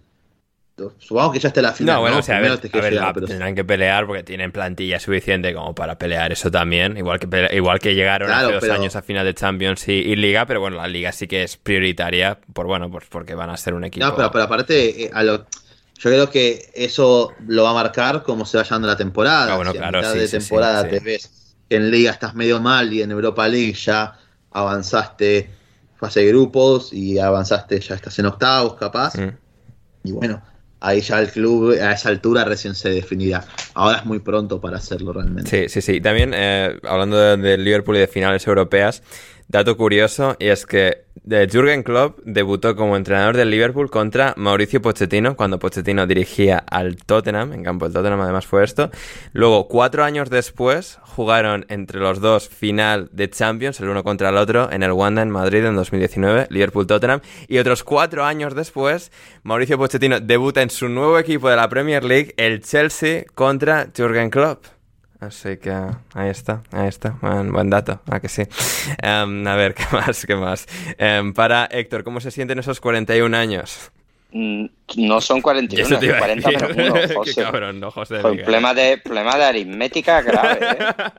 Supongo 0.99 1.31
que 1.31 1.39
ya 1.39 1.49
está 1.49 1.61
la 1.61 1.73
final. 1.73 1.95
No, 1.95 2.01
bueno, 2.01 2.17
o 2.17 2.21
sea, 2.21 2.37
a 2.37 2.41
ver, 2.41 2.57
tendrán 2.57 3.55
que 3.55 3.63
pelear 3.63 4.05
porque 4.05 4.23
tienen 4.23 4.51
plantilla 4.51 4.99
suficiente 4.99 5.53
como 5.53 5.75
para 5.75 5.97
pelear 5.97 6.31
eso 6.31 6.49
también. 6.49 6.97
Igual 6.97 7.19
que, 7.19 7.49
igual 7.55 7.79
que 7.79 7.95
llegaron 7.95 8.31
hace 8.31 8.51
dos 8.51 8.69
años 8.69 8.95
a 8.95 9.01
final 9.01 9.25
de 9.25 9.33
Champions 9.33 9.87
y, 9.87 10.15
Liga, 10.15 10.45
pero 10.45 10.59
bueno, 10.59 10.77
la 10.77 10.87
Liga 10.87 11.11
sí 11.11 11.27
que 11.27 11.43
es 11.43 11.57
prioritaria, 11.57 12.39
por 12.53 12.67
bueno, 12.67 12.89
pues 12.89 13.05
porque 13.09 13.35
van 13.35 13.49
a 13.49 13.57
ser 13.57 13.73
un 13.73 13.83
equipo. 13.83 14.05
No, 14.05 14.15
pero, 14.31 14.43
aparte, 14.43 15.05
eh, 15.05 15.11
yo 15.13 16.09
creo 16.09 16.29
que 16.29 16.71
eso 16.73 17.33
lo 17.47 17.63
va 17.63 17.71
a 17.71 17.73
marcar 17.73 18.23
como 18.23 18.45
se 18.45 18.57
va 18.57 18.63
llevando 18.63 18.87
la 18.87 18.97
temporada. 18.97 19.53
Ah, 19.53 19.55
bueno, 19.55 19.73
claro, 19.73 19.99
a 19.99 20.01
mitad 20.01 20.15
de 20.15 20.27
temporada 20.27 20.87
te 20.87 20.99
ves 20.99 21.55
que 21.69 21.75
en 21.75 21.91
Liga 21.91 22.11
estás 22.11 22.33
medio 22.33 22.59
mal 22.59 22.91
y 22.91 23.01
en 23.01 23.11
Europa 23.11 23.47
League 23.47 23.73
ya 23.73 24.17
avanzaste 24.51 25.61
fase 26.01 26.21
de 26.21 26.27
grupos 26.29 26.91
y 26.91 27.19
avanzaste, 27.19 27.79
ya 27.79 27.93
estás 27.93 28.17
en 28.17 28.25
octavos 28.25 28.73
capaz. 28.73 29.15
Mm. 29.15 29.37
Y 30.03 30.11
bueno, 30.11 30.41
ahí 30.81 30.99
ya 31.01 31.19
el 31.19 31.29
club 31.29 31.71
a 31.81 31.93
esa 31.93 32.09
altura 32.09 32.43
recién 32.43 32.75
se 32.75 32.89
definirá. 32.89 33.45
Ahora 33.73 33.99
es 33.99 34.05
muy 34.05 34.19
pronto 34.19 34.59
para 34.59 34.77
hacerlo 34.77 35.13
realmente. 35.13 35.49
Sí, 35.49 35.69
sí, 35.69 35.81
sí. 35.81 36.01
También 36.01 36.33
eh, 36.35 36.77
hablando 36.83 37.17
del 37.17 37.41
de 37.41 37.57
Liverpool 37.57 37.95
y 37.95 37.99
de 37.99 38.07
finales 38.07 38.45
europeas, 38.45 39.03
dato 39.47 39.77
curioso 39.77 40.35
y 40.39 40.47
es 40.47 40.65
que 40.65 41.05
de 41.23 41.47
Jürgen 41.47 41.83
Klopp 41.83 42.19
debutó 42.23 42.75
como 42.75 42.95
entrenador 42.95 43.37
del 43.37 43.51
Liverpool 43.51 43.91
contra 43.91 44.33
Mauricio 44.37 44.81
Pochettino 44.81 45.35
cuando 45.35 45.59
Pochettino 45.59 46.07
dirigía 46.07 46.57
al 46.57 46.95
Tottenham, 46.95 47.53
en 47.53 47.63
campo 47.63 47.85
del 47.85 47.93
Tottenham 47.93 48.21
además 48.21 48.47
fue 48.47 48.63
esto. 48.63 48.89
Luego, 49.33 49.67
cuatro 49.67 50.03
años 50.03 50.29
después, 50.29 50.99
jugaron 51.03 51.65
entre 51.69 51.99
los 51.99 52.21
dos 52.21 52.49
final 52.49 53.09
de 53.11 53.29
Champions, 53.29 53.79
el 53.81 53.89
uno 53.89 54.03
contra 54.03 54.29
el 54.29 54.37
otro, 54.37 54.71
en 54.71 54.83
el 54.83 54.93
Wanda 54.93 55.21
en 55.21 55.29
Madrid 55.29 55.65
en 55.65 55.75
2019, 55.75 56.47
Liverpool-Tottenham. 56.49 57.21
Y 57.47 57.59
otros 57.59 57.83
cuatro 57.83 58.25
años 58.25 58.55
después, 58.55 59.11
Mauricio 59.43 59.77
Pochettino 59.77 60.19
debuta 60.19 60.61
en 60.61 60.69
su 60.69 60.89
nuevo 60.89 61.19
equipo 61.19 61.49
de 61.49 61.55
la 61.55 61.69
Premier 61.69 62.03
League, 62.03 62.33
el 62.37 62.61
Chelsea, 62.61 63.25
contra 63.35 63.89
Jürgen 63.95 64.29
Klopp. 64.29 64.80
Así 65.21 65.57
que 65.57 65.69
ahí 65.69 66.29
está, 66.29 66.63
ahí 66.71 66.87
está, 66.87 67.15
buen, 67.21 67.69
dato, 67.69 68.01
¿a 68.09 68.19
que 68.19 68.27
sí? 68.27 68.41
Em, 69.03 69.47
a 69.47 69.55
ver, 69.55 69.75
¿qué 69.75 69.83
más? 69.91 70.25
¿Qué 70.25 70.35
más? 70.35 70.65
Em, 70.97 71.31
para 71.31 71.65
Héctor, 71.65 72.03
¿cómo 72.03 72.19
se 72.19 72.31
sienten 72.31 72.57
esos 72.57 72.81
41 72.81 73.37
años? 73.37 73.91
Mm, 74.31 74.65
no 74.97 75.21
son 75.21 75.41
41, 75.41 75.87
son 75.87 76.17
40 76.17 76.49
menos 76.49 76.71
uno, 76.75 76.95
José. 77.15 77.35
Qué 77.35 77.43
cabrón, 77.43 77.79
no, 77.79 77.91
José. 77.91 78.17
problema 78.17 78.73
de, 78.73 78.97
problema 78.97 79.37
de 79.37 79.43
aritmética 79.43 80.23
grave, 80.23 80.59
¿eh? 80.59 80.77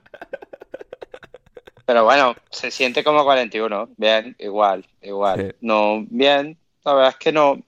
Pero 1.87 2.05
bueno, 2.05 2.35
se 2.51 2.73
siente 2.73 3.05
como 3.05 3.23
41. 3.23 3.91
Bien, 3.97 4.35
igual, 4.41 4.85
igual. 5.01 5.55
No, 5.61 6.05
bien, 6.09 6.59
la 6.85 6.95
verdad 6.95 7.11
es 7.11 7.17
que 7.17 7.31
no 7.31 7.63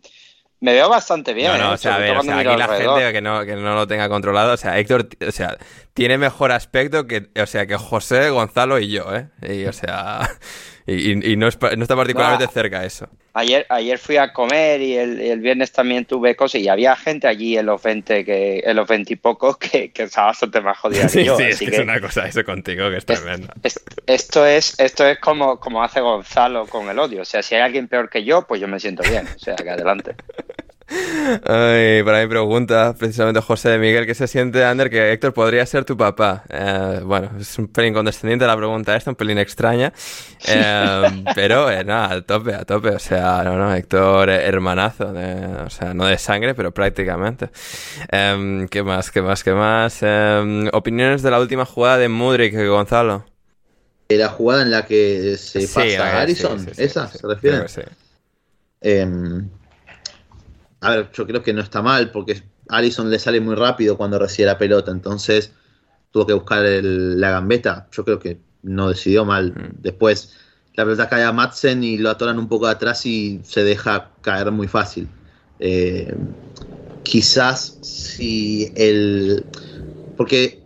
me 0.64 0.72
veo 0.72 0.88
bastante 0.88 1.34
bien. 1.34 1.52
No, 1.52 1.58
no, 1.58 1.70
¿eh? 1.72 1.74
o 1.74 1.76
sea, 1.76 1.96
a 1.96 1.98
ver, 1.98 2.16
aquí 2.16 2.26
la 2.26 2.68
gente 2.68 3.12
que 3.12 3.20
no, 3.20 3.44
que 3.44 3.54
no 3.54 3.74
lo 3.74 3.86
tenga 3.86 4.08
controlado, 4.08 4.54
o 4.54 4.56
sea, 4.56 4.78
Héctor, 4.78 5.06
o 5.28 5.30
sea, 5.30 5.58
tiene 5.94 6.18
mejor 6.18 6.50
aspecto 6.50 7.06
que, 7.06 7.28
o 7.40 7.46
sea, 7.46 7.66
que 7.66 7.76
José, 7.76 8.28
Gonzalo 8.30 8.80
y 8.80 8.88
yo, 8.88 9.14
¿eh? 9.14 9.28
Y, 9.48 9.64
o 9.66 9.72
sea, 9.72 10.28
y, 10.86 11.14
no, 11.36 11.46
no, 11.46 11.82
está 11.82 11.96
particularmente 11.96 12.52
cerca 12.52 12.84
eso. 12.84 13.08
Ayer, 13.32 13.64
ayer 13.68 13.98
fui 13.98 14.16
a 14.16 14.32
comer 14.32 14.80
y 14.80 14.96
el, 14.96 15.40
viernes 15.40 15.72
también 15.72 16.04
tuve 16.04 16.34
cosas 16.36 16.60
y 16.60 16.68
había 16.68 16.94
gente 16.96 17.28
allí 17.28 17.56
en 17.56 17.66
los 17.66 17.80
20, 17.80 18.24
que, 18.24 18.62
en 18.64 18.76
los 18.76 18.88
20 18.88 19.12
y 19.12 19.16
pocos 19.16 19.56
que, 19.56 19.92
que 19.92 20.04
estaba 20.04 20.28
bastante 20.28 20.60
más 20.60 20.78
jodida 20.78 21.08
sí, 21.08 21.18
que 21.18 21.24
yo. 21.24 21.36
Sí, 21.36 21.44
es, 21.44 21.58
que 21.58 21.66
es 21.66 21.78
una 21.78 22.00
cosa 22.00 22.26
eso 22.26 22.44
contigo 22.44 22.90
que 22.90 22.96
es, 22.96 23.06
tremendo. 23.06 23.52
esto 24.06 24.46
es, 24.46 24.78
esto 24.78 25.06
es 25.06 25.18
como, 25.20 25.58
como 25.60 25.82
hace 25.82 26.00
Gonzalo 26.00 26.66
con 26.66 26.88
el 26.88 26.98
odio. 26.98 27.22
O 27.22 27.24
sea, 27.24 27.42
si 27.42 27.54
hay 27.54 27.62
alguien 27.62 27.86
peor 27.86 28.10
que 28.10 28.24
yo, 28.24 28.46
pues 28.46 28.60
yo 28.60 28.66
me 28.66 28.80
siento 28.80 29.04
bien. 29.08 29.28
O 29.34 29.38
sea, 29.38 29.54
que 29.54 29.70
adelante. 29.70 30.16
Ay, 30.86 32.02
para 32.02 32.20
mi 32.20 32.28
pregunta, 32.28 32.94
precisamente 32.98 33.40
José 33.40 33.70
de 33.70 33.78
Miguel, 33.78 34.06
¿qué 34.06 34.14
se 34.14 34.26
siente, 34.26 34.64
Ander, 34.64 34.90
que 34.90 35.12
Héctor 35.12 35.32
podría 35.32 35.64
ser 35.64 35.84
tu 35.84 35.96
papá? 35.96 36.44
Eh, 36.50 37.00
bueno, 37.02 37.30
es 37.40 37.58
un 37.58 37.68
pelín 37.68 37.94
condescendiente 37.94 38.46
la 38.46 38.56
pregunta 38.56 38.94
esta, 38.94 39.10
un 39.10 39.16
pelín 39.16 39.38
extraña, 39.38 39.92
eh, 40.46 41.24
pero 41.34 41.70
eh, 41.70 41.82
nada, 41.84 42.16
a 42.16 42.22
tope, 42.22 42.54
a 42.54 42.64
tope, 42.64 42.90
o 42.90 42.98
sea, 42.98 43.42
no, 43.44 43.56
no, 43.56 43.74
Héctor 43.74 44.28
hermanazo, 44.28 45.14
o 45.64 45.70
sea, 45.70 45.94
no 45.94 46.06
de 46.06 46.18
sangre, 46.18 46.54
pero 46.54 46.72
prácticamente. 46.72 47.48
¿Qué 48.10 48.82
más, 48.84 49.10
qué 49.10 49.22
más, 49.22 49.42
qué 49.42 49.52
más? 49.52 50.02
¿Opiniones 50.72 51.22
de 51.22 51.30
la 51.30 51.40
última 51.40 51.64
jugada 51.64 51.98
de 51.98 52.08
Mudrik, 52.08 52.54
Gonzalo? 52.68 53.24
La 54.10 54.28
jugada 54.28 54.62
en 54.62 54.70
la 54.70 54.84
que 54.84 55.36
se 55.38 55.66
pasa 55.66 56.04
a 56.04 56.20
Harrison, 56.20 56.66
¿esa 56.76 57.08
se 57.08 57.26
refiere? 57.26 57.64
A 60.84 60.96
ver, 60.96 61.10
yo 61.12 61.26
creo 61.26 61.42
que 61.42 61.52
no 61.52 61.62
está 61.62 61.80
mal 61.80 62.10
porque 62.10 62.42
Allison 62.68 63.10
le 63.10 63.18
sale 63.18 63.40
muy 63.40 63.54
rápido 63.54 63.96
cuando 63.96 64.18
recibe 64.18 64.46
la 64.46 64.58
pelota, 64.58 64.90
entonces 64.90 65.50
tuvo 66.10 66.26
que 66.26 66.34
buscar 66.34 66.62
la 66.62 67.30
gambeta. 67.30 67.88
Yo 67.90 68.04
creo 68.04 68.18
que 68.18 68.38
no 68.62 68.90
decidió 68.90 69.24
mal. 69.24 69.52
Mm. 69.52 69.82
Después 69.82 70.34
la 70.74 70.84
pelota 70.84 71.08
cae 71.08 71.24
a 71.24 71.32
Madsen 71.32 71.82
y 71.82 71.96
lo 71.96 72.10
atoran 72.10 72.38
un 72.38 72.48
poco 72.48 72.66
atrás 72.66 73.06
y 73.06 73.40
se 73.44 73.64
deja 73.64 74.10
caer 74.20 74.50
muy 74.50 74.68
fácil. 74.68 75.08
Eh, 75.58 76.14
quizás 77.02 77.78
si 77.80 78.70
el 78.76 79.46
porque 80.18 80.62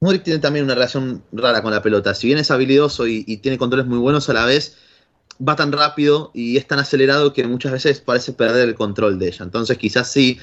Modric 0.00 0.22
tiene 0.22 0.38
también 0.38 0.64
una 0.64 0.74
relación 0.74 1.22
rara 1.32 1.60
con 1.60 1.72
la 1.72 1.82
pelota. 1.82 2.14
Si 2.14 2.26
bien 2.26 2.38
es 2.38 2.50
habilidoso 2.50 3.06
y, 3.06 3.24
y, 3.26 3.38
tiene 3.38 3.58
controles 3.58 3.86
muy 3.86 3.98
buenos, 3.98 4.28
a 4.30 4.32
la 4.32 4.46
vez 4.46 4.76
va 5.46 5.56
tan 5.56 5.72
rápido 5.72 6.30
y 6.34 6.56
es 6.56 6.66
tan 6.66 6.78
acelerado 6.78 7.32
que 7.32 7.46
muchas 7.46 7.72
veces 7.72 8.00
parece 8.00 8.32
perder 8.32 8.68
el 8.68 8.74
control 8.74 9.18
de 9.18 9.28
ella. 9.28 9.44
Entonces 9.44 9.78
quizás 9.78 10.10
si 10.10 10.38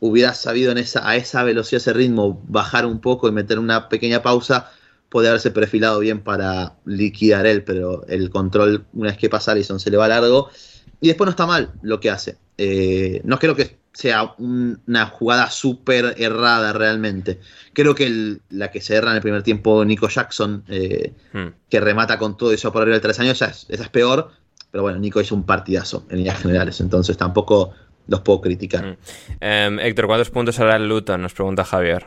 hubiera 0.00 0.34
sabido 0.34 0.72
en 0.72 0.78
esa, 0.78 1.06
a 1.08 1.16
esa 1.16 1.42
velocidad, 1.42 1.80
ese 1.80 1.92
ritmo, 1.92 2.42
bajar 2.48 2.86
un 2.86 3.00
poco 3.00 3.28
y 3.28 3.32
meter 3.32 3.58
una 3.58 3.88
pequeña 3.88 4.22
pausa, 4.22 4.70
puede 5.08 5.28
haberse 5.28 5.50
perfilado 5.50 5.98
bien 6.00 6.20
para 6.20 6.76
liquidar 6.86 7.46
él, 7.46 7.64
pero 7.64 8.06
el 8.06 8.30
control, 8.30 8.86
una 8.94 9.10
vez 9.10 9.18
que 9.18 9.28
pasa 9.28 9.52
Alisson, 9.52 9.80
se 9.80 9.90
le 9.90 9.96
va 9.96 10.08
largo. 10.08 10.48
Y 11.00 11.08
después 11.08 11.26
no 11.26 11.30
está 11.30 11.46
mal 11.46 11.72
lo 11.82 11.98
que 12.00 12.10
hace. 12.10 12.36
Eh, 12.58 13.20
no 13.24 13.38
creo 13.38 13.56
que 13.56 13.79
sea 13.92 14.34
una 14.38 15.06
jugada 15.06 15.50
súper 15.50 16.14
errada 16.18 16.72
realmente. 16.72 17.40
Creo 17.72 17.94
que 17.94 18.06
el, 18.06 18.40
la 18.50 18.70
que 18.70 18.80
se 18.80 18.94
erra 18.96 19.10
en 19.10 19.16
el 19.16 19.22
primer 19.22 19.42
tiempo 19.42 19.84
Nico 19.84 20.08
Jackson, 20.08 20.64
eh, 20.68 21.12
hmm. 21.32 21.46
que 21.68 21.80
remata 21.80 22.18
con 22.18 22.36
todo 22.36 22.52
eso 22.52 22.72
por 22.72 22.82
arriba 22.82 22.96
de 22.96 23.02
tres 23.02 23.18
años, 23.20 23.32
esa 23.32 23.50
es, 23.50 23.66
esa 23.68 23.82
es 23.84 23.88
peor. 23.88 24.30
Pero 24.70 24.82
bueno, 24.82 24.98
Nico 24.98 25.20
hizo 25.20 25.34
un 25.34 25.44
partidazo 25.44 26.06
en 26.10 26.18
líneas 26.18 26.40
generales, 26.40 26.80
entonces 26.80 27.16
tampoco 27.16 27.72
los 28.06 28.20
puedo 28.20 28.40
criticar. 28.40 28.86
Hmm. 28.86 28.96
Eh, 29.40 29.76
Héctor, 29.82 30.06
¿cuántos 30.06 30.30
puntos 30.30 30.58
hará 30.60 30.76
el 30.76 30.88
Luton? 30.88 31.22
Nos 31.22 31.34
pregunta 31.34 31.64
Javier. 31.64 32.06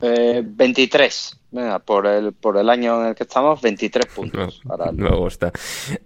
Eh, 0.00 0.42
23. 0.44 1.38
Venga, 1.52 1.80
por 1.80 2.06
el, 2.06 2.32
por 2.32 2.56
el 2.56 2.70
año 2.70 3.02
en 3.02 3.08
el 3.08 3.14
que 3.14 3.24
estamos, 3.24 3.60
23 3.60 4.06
puntos. 4.14 4.62
Me, 4.94 5.10
gusta. 5.10 5.52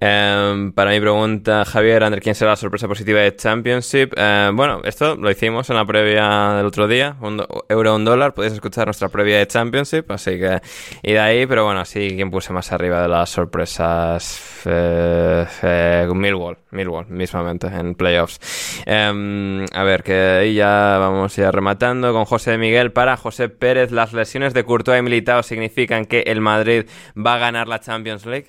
Em, 0.00 0.72
para 0.72 0.90
mi 0.90 0.98
pregunta, 0.98 1.64
Javier, 1.64 2.02
Ander, 2.02 2.20
¿quién 2.20 2.34
será 2.34 2.50
la 2.50 2.56
sorpresa 2.56 2.88
positiva 2.88 3.20
de 3.20 3.36
Championship? 3.36 4.12
Em, 4.16 4.56
bueno, 4.56 4.80
esto 4.82 5.14
lo 5.14 5.30
hicimos 5.30 5.70
en 5.70 5.76
la 5.76 5.86
previa 5.86 6.54
del 6.54 6.66
otro 6.66 6.88
día, 6.88 7.16
un 7.20 7.46
euro 7.68 7.94
un 7.94 8.04
dólar, 8.04 8.34
podéis 8.34 8.54
escuchar 8.54 8.88
nuestra 8.88 9.08
previa 9.08 9.38
de 9.38 9.46
Championship, 9.46 10.10
así 10.10 10.32
que 10.32 10.60
y 11.02 11.12
de 11.12 11.20
ahí, 11.20 11.46
pero 11.46 11.64
bueno, 11.64 11.84
sí, 11.84 12.08
¿quién 12.16 12.28
puse 12.28 12.52
más 12.52 12.72
arriba 12.72 13.00
de 13.02 13.08
las 13.08 13.30
sorpresas? 13.30 14.62
Eh, 14.66 15.46
eh, 15.62 16.08
Millwall, 16.12 16.58
Millwall, 16.72 17.06
mismamente, 17.06 17.68
en 17.68 17.94
playoffs. 17.94 18.82
Em, 18.84 19.64
a 19.72 19.84
ver, 19.84 20.02
que 20.02 20.12
ahí 20.12 20.54
ya 20.54 20.96
vamos 20.98 21.36
ya 21.36 21.52
rematando 21.52 22.12
con 22.12 22.24
José 22.24 22.58
Miguel 22.58 22.90
para 22.90 23.16
José 23.16 23.48
Pérez, 23.48 23.92
las 23.92 24.12
lesiones 24.12 24.52
de 24.52 24.64
Courtois 24.64 24.98
y 24.98 25.02
Militao 25.02 25.35
significan 25.42 26.06
que 26.06 26.20
el 26.22 26.40
Madrid 26.40 26.86
va 27.16 27.34
a 27.34 27.38
ganar 27.38 27.68
la 27.68 27.80
Champions 27.80 28.26
League? 28.26 28.48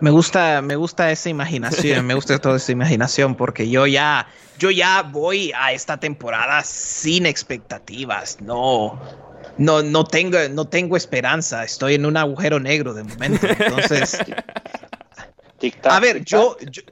Me 0.00 0.10
gusta, 0.10 0.62
me 0.62 0.76
gusta 0.76 1.10
esa 1.10 1.28
imaginación, 1.28 2.06
me 2.06 2.14
gusta 2.14 2.38
toda 2.38 2.56
esa 2.56 2.70
imaginación 2.70 3.34
porque 3.34 3.68
yo 3.68 3.86
ya, 3.86 4.28
yo 4.58 4.70
ya 4.70 5.02
voy 5.02 5.52
a 5.56 5.72
esta 5.72 5.98
temporada 5.98 6.62
sin 6.62 7.26
expectativas. 7.26 8.40
No, 8.40 9.00
no, 9.56 9.82
no 9.82 10.04
tengo, 10.04 10.38
no 10.50 10.66
tengo 10.66 10.96
esperanza. 10.96 11.64
Estoy 11.64 11.94
en 11.94 12.06
un 12.06 12.16
agujero 12.16 12.60
negro 12.60 12.94
de 12.94 13.02
momento. 13.02 13.46
Entonces, 13.48 14.18
a 15.82 16.00
ver, 16.00 16.24
yo, 16.24 16.56
yo, 16.70 16.82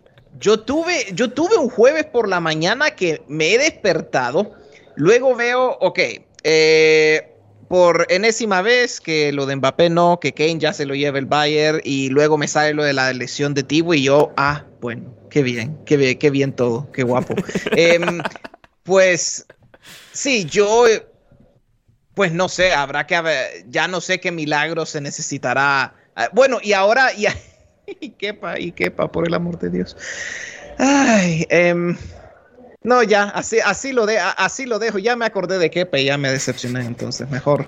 yo, 0.41 0.61
tuve, 0.61 1.07
yo 1.13 1.31
tuve 1.31 1.57
un 1.57 1.71
jueves 1.71 2.07
por 2.07 2.29
la 2.29 2.41
mañana 2.41 2.91
que 2.91 3.23
me 3.29 3.55
he 3.55 3.59
despertado. 3.59 4.53
Luego 4.97 5.37
veo, 5.37 5.79
ok, 5.81 6.01
eh, 6.43 7.36
por 7.69 8.07
enésima 8.11 8.63
vez 8.63 9.01
que 9.01 9.33
lo 9.33 9.47
de 9.47 9.57
Mbappé 9.57 9.91
no, 9.91 10.21
que 10.21 10.33
Kane 10.33 10.59
ya 10.59 10.73
se 10.73 10.87
lo 10.87 10.95
lleva 10.95 11.19
el 11.19 11.27
Bayern 11.27 11.81
y 11.83 12.09
luego 12.11 12.39
me 12.39 12.49
sale 12.49 12.75
lo 12.75 12.85
de 12.85 12.93
la 12.93 13.13
lesión 13.13 13.55
de 13.55 13.63
Tibo 13.63 13.95
y 13.95 14.03
yo, 14.05 14.33
ah, 14.37 14.65
bueno, 14.81 15.15
qué 15.31 15.43
bien, 15.43 15.77
qué 15.85 15.97
bien, 15.97 16.19
qué 16.19 16.31
bien 16.31 16.53
todo, 16.53 16.91
qué 16.93 17.03
guapo. 17.03 17.35
Em, 17.73 18.21
pues 18.85 19.47
sí, 20.13 20.45
yo, 20.45 20.85
pues 22.15 22.33
no 22.33 22.49
sé, 22.49 22.73
habrá 22.73 23.07
que 23.07 23.17
haber, 23.17 23.69
ya 23.69 23.89
no 23.89 24.01
sé 24.01 24.21
qué 24.21 24.31
milagro 24.31 24.87
se 24.87 25.01
necesitará. 25.01 25.95
Ah, 26.15 26.29
bueno, 26.33 26.59
y 26.63 26.73
ahora, 26.73 27.13
y, 27.15 27.27
y 28.01 28.11
quepa, 28.11 28.61
y 28.61 28.73
quepa, 28.73 29.11
por 29.11 29.27
el 29.27 29.35
amor 29.35 29.59
de 29.59 29.71
Dios. 29.71 29.97
Ay, 30.79 31.47
eh, 31.51 31.97
no, 32.87 33.03
ya, 33.03 33.25
así, 33.25 33.59
así, 33.59 33.91
lo 33.91 34.07
de, 34.07 34.17
así 34.19 34.65
lo 34.65 34.79
dejo. 34.79 34.99
Ya 34.99 35.17
me 35.17 35.27
acordé 35.27 35.59
de 35.59 35.73
Kepe 35.73 36.03
y 36.03 36.05
ya 36.05 36.17
me 36.19 36.31
decepcioné, 36.31 36.87
entonces 36.87 37.29
mejor. 37.29 37.67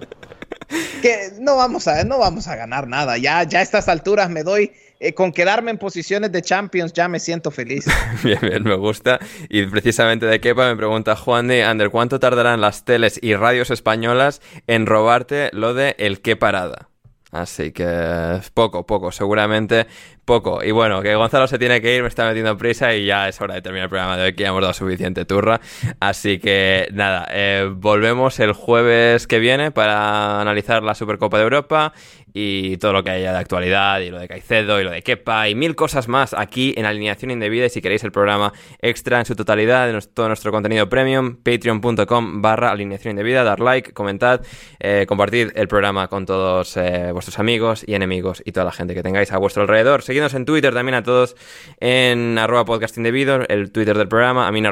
que 1.03 1.33
no 1.41 1.57
vamos 1.57 1.89
a, 1.89 2.05
no 2.05 2.21
vamos 2.21 2.47
a 2.47 2.55
ganar 2.55 2.87
nada. 2.87 3.19
Ya, 3.19 3.43
ya 3.43 3.59
a 3.59 3.63
estas 3.63 3.89
alturas 3.89 4.31
me 4.31 4.45
doy. 4.45 4.71
Eh, 5.01 5.15
con 5.15 5.33
quedarme 5.33 5.73
en 5.73 5.79
posiciones 5.79 6.31
de 6.31 6.41
Champions 6.41 6.93
ya 6.93 7.09
me 7.09 7.19
siento 7.19 7.51
feliz. 7.51 7.87
bien, 8.23 8.39
bien, 8.41 8.63
me 8.63 8.77
gusta. 8.77 9.19
Y 9.49 9.67
precisamente 9.67 10.25
de 10.25 10.41
Kepa 10.41 10.69
me 10.69 10.77
pregunta 10.77 11.17
Juan 11.17 11.49
de 11.49 11.65
Ander, 11.65 11.91
¿cuánto 11.91 12.21
tardarán 12.21 12.61
las 12.61 12.85
teles 12.85 13.19
y 13.21 13.35
radios 13.35 13.73
españolas 13.73 14.41
en 14.69 14.87
robarte 14.87 15.51
lo 15.53 15.75
de 15.75 15.97
el 15.99 16.21
qué 16.21 16.37
parada? 16.37 16.91
Así 17.31 17.73
que 17.73 18.41
poco, 18.55 18.87
poco, 18.87 19.13
seguramente 19.13 19.87
poco. 20.25 20.63
Y 20.63 20.71
bueno, 20.71 21.03
que 21.03 21.15
Gonzalo 21.15 21.47
se 21.47 21.59
tiene 21.59 21.81
que 21.81 21.95
ir, 21.95 22.03
me 22.03 22.09
está 22.09 22.27
metiendo 22.27 22.57
prisa 22.57 22.95
y 22.95 23.05
ya 23.07 23.29
es 23.29 23.41
hora 23.41 23.55
de 23.55 23.63
terminar 23.63 23.85
el 23.85 23.91
programa 23.91 24.17
de 24.17 24.25
hoy, 24.25 24.35
que 24.35 24.45
ya 24.45 24.49
hemos 24.49 24.63
dado 24.63 24.73
suficiente 24.73 25.25
turra. 25.27 25.61
Así 26.01 26.39
que 26.39 26.89
nada, 26.93 27.27
eh, 27.31 27.71
volvemos 27.71 28.41
el 28.41 28.53
jueves 28.53 29.27
que 29.27 29.39
viene 29.39 29.71
para 29.71 30.41
analizar 30.41 30.83
la 30.83 30.95
Supercopa 30.95 31.37
de 31.37 31.45
Europa 31.45 31.93
y 32.33 32.77
todo 32.79 32.93
lo 32.93 33.05
que 33.05 33.11
haya 33.11 33.33
de 33.33 33.39
actualidad 33.39 34.01
y 34.01 34.11
lo 34.11 34.19
de 34.19 34.29
Caicedo 34.29 34.81
y 34.81 34.85
lo 34.85 34.91
de 34.91 35.03
Kepa 35.03 35.49
y 35.49 35.55
mil 35.55 35.75
cosas 35.75 36.09
más 36.09 36.35
aquí 36.35 36.75
en 36.77 36.85
Alineación 36.85 37.31
Indebida 37.31 37.67
y 37.67 37.71
si 37.71 37.81
queréis 37.81 38.05
el 38.05 38.13
programa 38.13 38.53
extra 38.81 39.19
en 39.19 39.25
su 39.25 39.35
totalidad 39.35 39.93
de 39.93 40.01
todo 40.03 40.29
nuestro 40.29 40.53
contenido 40.53 40.89
premium 40.89 41.37
patreon.com 41.37 42.43
barra 42.43 42.71
alineación 42.71 43.17
dar 43.17 43.61
like, 43.61 43.93
comentad 43.93 44.43
eh, 44.81 45.07
compartid 45.09 45.51
el 45.55 45.69
programa 45.69 46.09
con 46.09 46.27
todos 46.27 46.77
eh, 46.77 47.11
vuestros 47.13 47.39
amigos 47.39 47.85
y 47.87 47.95
enemigos 47.95 48.43
y 48.45 48.53
toda 48.53 48.65
la 48.65 48.73
gente 48.73 48.95
que 48.95 49.03
tengáis 49.03 49.33
a 49.33 49.39
vuestro 49.39 49.63
alrededor. 49.63 50.03
Seguidnos 50.03 50.35
en 50.35 50.45
Twitter 50.45 50.75
también 50.75 50.95
a 50.95 51.03
todos 51.03 51.37
en 51.81 52.39
arroba 52.39 52.65
podcast 52.65 52.97
indebido 52.97 53.41
el 53.49 53.73
Twitter 53.73 53.97
del 53.97 54.09
programa 54.09 54.47
a 54.47 54.53
mí 54.53 54.63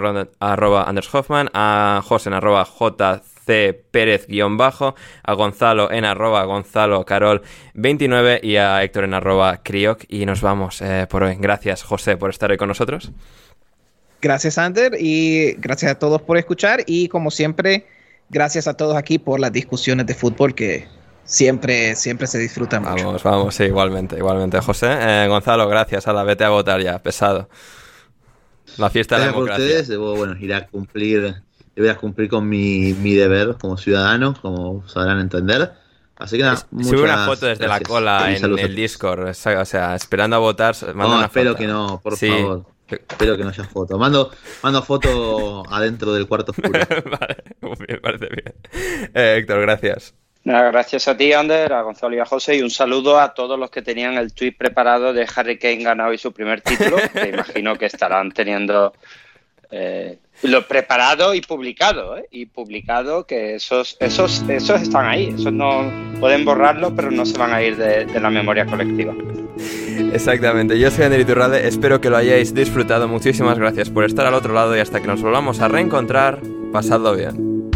arroba 0.40 0.84
Anders 0.84 1.14
Hoffman 1.14 1.50
a 1.54 2.02
José 2.04 2.28
en 2.28 2.34
arroba 2.34 2.64
J 2.64 3.22
C 3.46 3.84
Pérez-bajo, 3.90 4.94
a 5.22 5.32
Gonzalo 5.34 5.90
en 5.90 6.04
arroba 6.04 6.44
Gonzalo 6.44 7.04
Carol 7.04 7.42
29 7.74 8.40
y 8.42 8.56
a 8.56 8.82
Héctor 8.82 9.04
en 9.04 9.14
arroba 9.14 9.62
Crioc. 9.62 10.04
Y 10.08 10.26
nos 10.26 10.40
vamos 10.40 10.82
eh, 10.82 11.06
por 11.08 11.22
hoy. 11.22 11.36
Gracias, 11.38 11.82
José, 11.82 12.16
por 12.16 12.30
estar 12.30 12.50
hoy 12.50 12.56
con 12.56 12.68
nosotros. 12.68 13.12
Gracias, 14.20 14.58
Ander, 14.58 14.96
y 14.98 15.52
gracias 15.58 15.92
a 15.92 15.98
todos 15.98 16.20
por 16.22 16.36
escuchar. 16.36 16.82
Y 16.86 17.08
como 17.08 17.30
siempre, 17.30 17.86
gracias 18.28 18.66
a 18.66 18.74
todos 18.74 18.96
aquí 18.96 19.18
por 19.18 19.38
las 19.38 19.52
discusiones 19.52 20.06
de 20.06 20.14
fútbol 20.14 20.54
que 20.54 20.88
siempre, 21.24 21.94
siempre 21.94 22.26
se 22.26 22.38
disfrutan 22.38 22.82
mucho. 22.82 23.04
Vamos, 23.04 23.22
vamos, 23.22 23.54
sí, 23.54 23.64
igualmente, 23.64 24.16
igualmente, 24.16 24.58
José. 24.60 24.88
Eh, 24.90 25.26
Gonzalo, 25.28 25.68
gracias. 25.68 26.08
A 26.08 26.12
la 26.12 26.24
vete 26.24 26.44
a 26.44 26.48
votar 26.48 26.80
ya, 26.80 27.00
pesado. 27.00 27.48
La 28.78 28.90
fiesta 28.90 29.16
de 29.16 29.20
la 29.20 29.26
democracia. 29.28 29.64
ustedes, 29.64 29.88
debo, 29.88 30.16
bueno, 30.16 30.36
ir 30.38 30.52
a 30.52 30.66
cumplir 30.66 31.42
voy 31.82 31.88
a 31.88 31.96
cumplir 31.96 32.28
con 32.28 32.48
mi, 32.48 32.94
mi 32.94 33.14
deber 33.14 33.56
como 33.60 33.76
ciudadano, 33.76 34.34
como 34.40 34.86
sabrán 34.88 35.20
entender. 35.20 35.72
Así 36.16 36.38
que 36.38 36.44
nada, 36.44 36.56
Sube 36.56 37.02
una 37.02 37.26
foto 37.26 37.46
desde 37.46 37.68
la 37.68 37.80
cola 37.80 38.34
en 38.34 38.58
el 38.58 38.74
Discord, 38.74 39.28
o 39.28 39.34
sea, 39.34 39.94
esperando 39.94 40.36
a 40.36 40.38
votar. 40.38 40.74
No, 40.94 41.22
espero 41.22 41.54
que 41.54 41.66
no, 41.66 42.00
por 42.02 42.16
favor. 42.16 42.64
Espero 42.88 43.36
que 43.36 43.42
no 43.42 43.50
haya 43.50 43.64
foto. 43.64 43.98
Mando, 43.98 44.30
mando 44.62 44.82
foto 44.82 45.64
adentro 45.68 46.12
del 46.14 46.26
cuarto 46.26 46.52
oscuro. 46.52 46.78
vale, 47.20 47.36
me 47.60 47.98
parece 47.98 48.28
bien. 48.28 48.54
Eh, 49.12 49.38
Héctor, 49.38 49.60
gracias. 49.62 50.14
gracias 50.44 51.08
a 51.08 51.16
ti, 51.16 51.32
Ander, 51.32 51.72
a 51.72 51.82
Gonzalo 51.82 52.14
y 52.14 52.20
a 52.20 52.24
José, 52.24 52.56
y 52.56 52.62
un 52.62 52.70
saludo 52.70 53.18
a 53.18 53.34
todos 53.34 53.58
los 53.58 53.70
que 53.70 53.82
tenían 53.82 54.14
el 54.14 54.32
tweet 54.32 54.52
preparado 54.52 55.12
de 55.12 55.26
Harry 55.34 55.58
Kane 55.58 55.82
ganado 55.82 56.12
y 56.12 56.18
su 56.18 56.32
primer 56.32 56.60
título, 56.60 56.96
que 57.12 57.28
imagino 57.34 57.76
que 57.76 57.86
estarán 57.86 58.30
teniendo 58.30 58.94
eh, 59.70 60.18
lo 60.42 60.66
preparado 60.66 61.34
y 61.34 61.40
publicado, 61.40 62.18
¿eh? 62.18 62.26
y 62.30 62.46
publicado 62.46 63.26
que 63.26 63.54
esos, 63.54 63.96
esos, 64.00 64.44
esos 64.48 64.82
están 64.82 65.06
ahí, 65.06 65.34
esos 65.34 65.52
no 65.52 65.90
pueden 66.20 66.44
borrarlo, 66.44 66.94
pero 66.94 67.10
no 67.10 67.24
se 67.24 67.38
van 67.38 67.52
a 67.52 67.62
ir 67.62 67.76
de, 67.76 68.06
la 68.20 68.30
memoria 68.30 68.66
colectiva. 68.66 69.14
Exactamente, 70.12 70.78
yo 70.78 70.90
soy 70.90 71.04
Ander 71.04 71.20
Iturralde, 71.20 71.66
espero 71.66 72.00
que 72.00 72.10
lo 72.10 72.16
hayáis 72.16 72.54
disfrutado, 72.54 73.08
muchísimas 73.08 73.58
gracias 73.58 73.88
por 73.88 74.04
estar 74.04 74.26
al 74.26 74.34
otro 74.34 74.52
lado 74.52 74.76
y 74.76 74.80
hasta 74.80 75.00
que 75.00 75.06
nos 75.06 75.22
volvamos 75.22 75.60
a 75.60 75.68
reencontrar, 75.68 76.40
pasadlo 76.72 77.16
bien. 77.16 77.70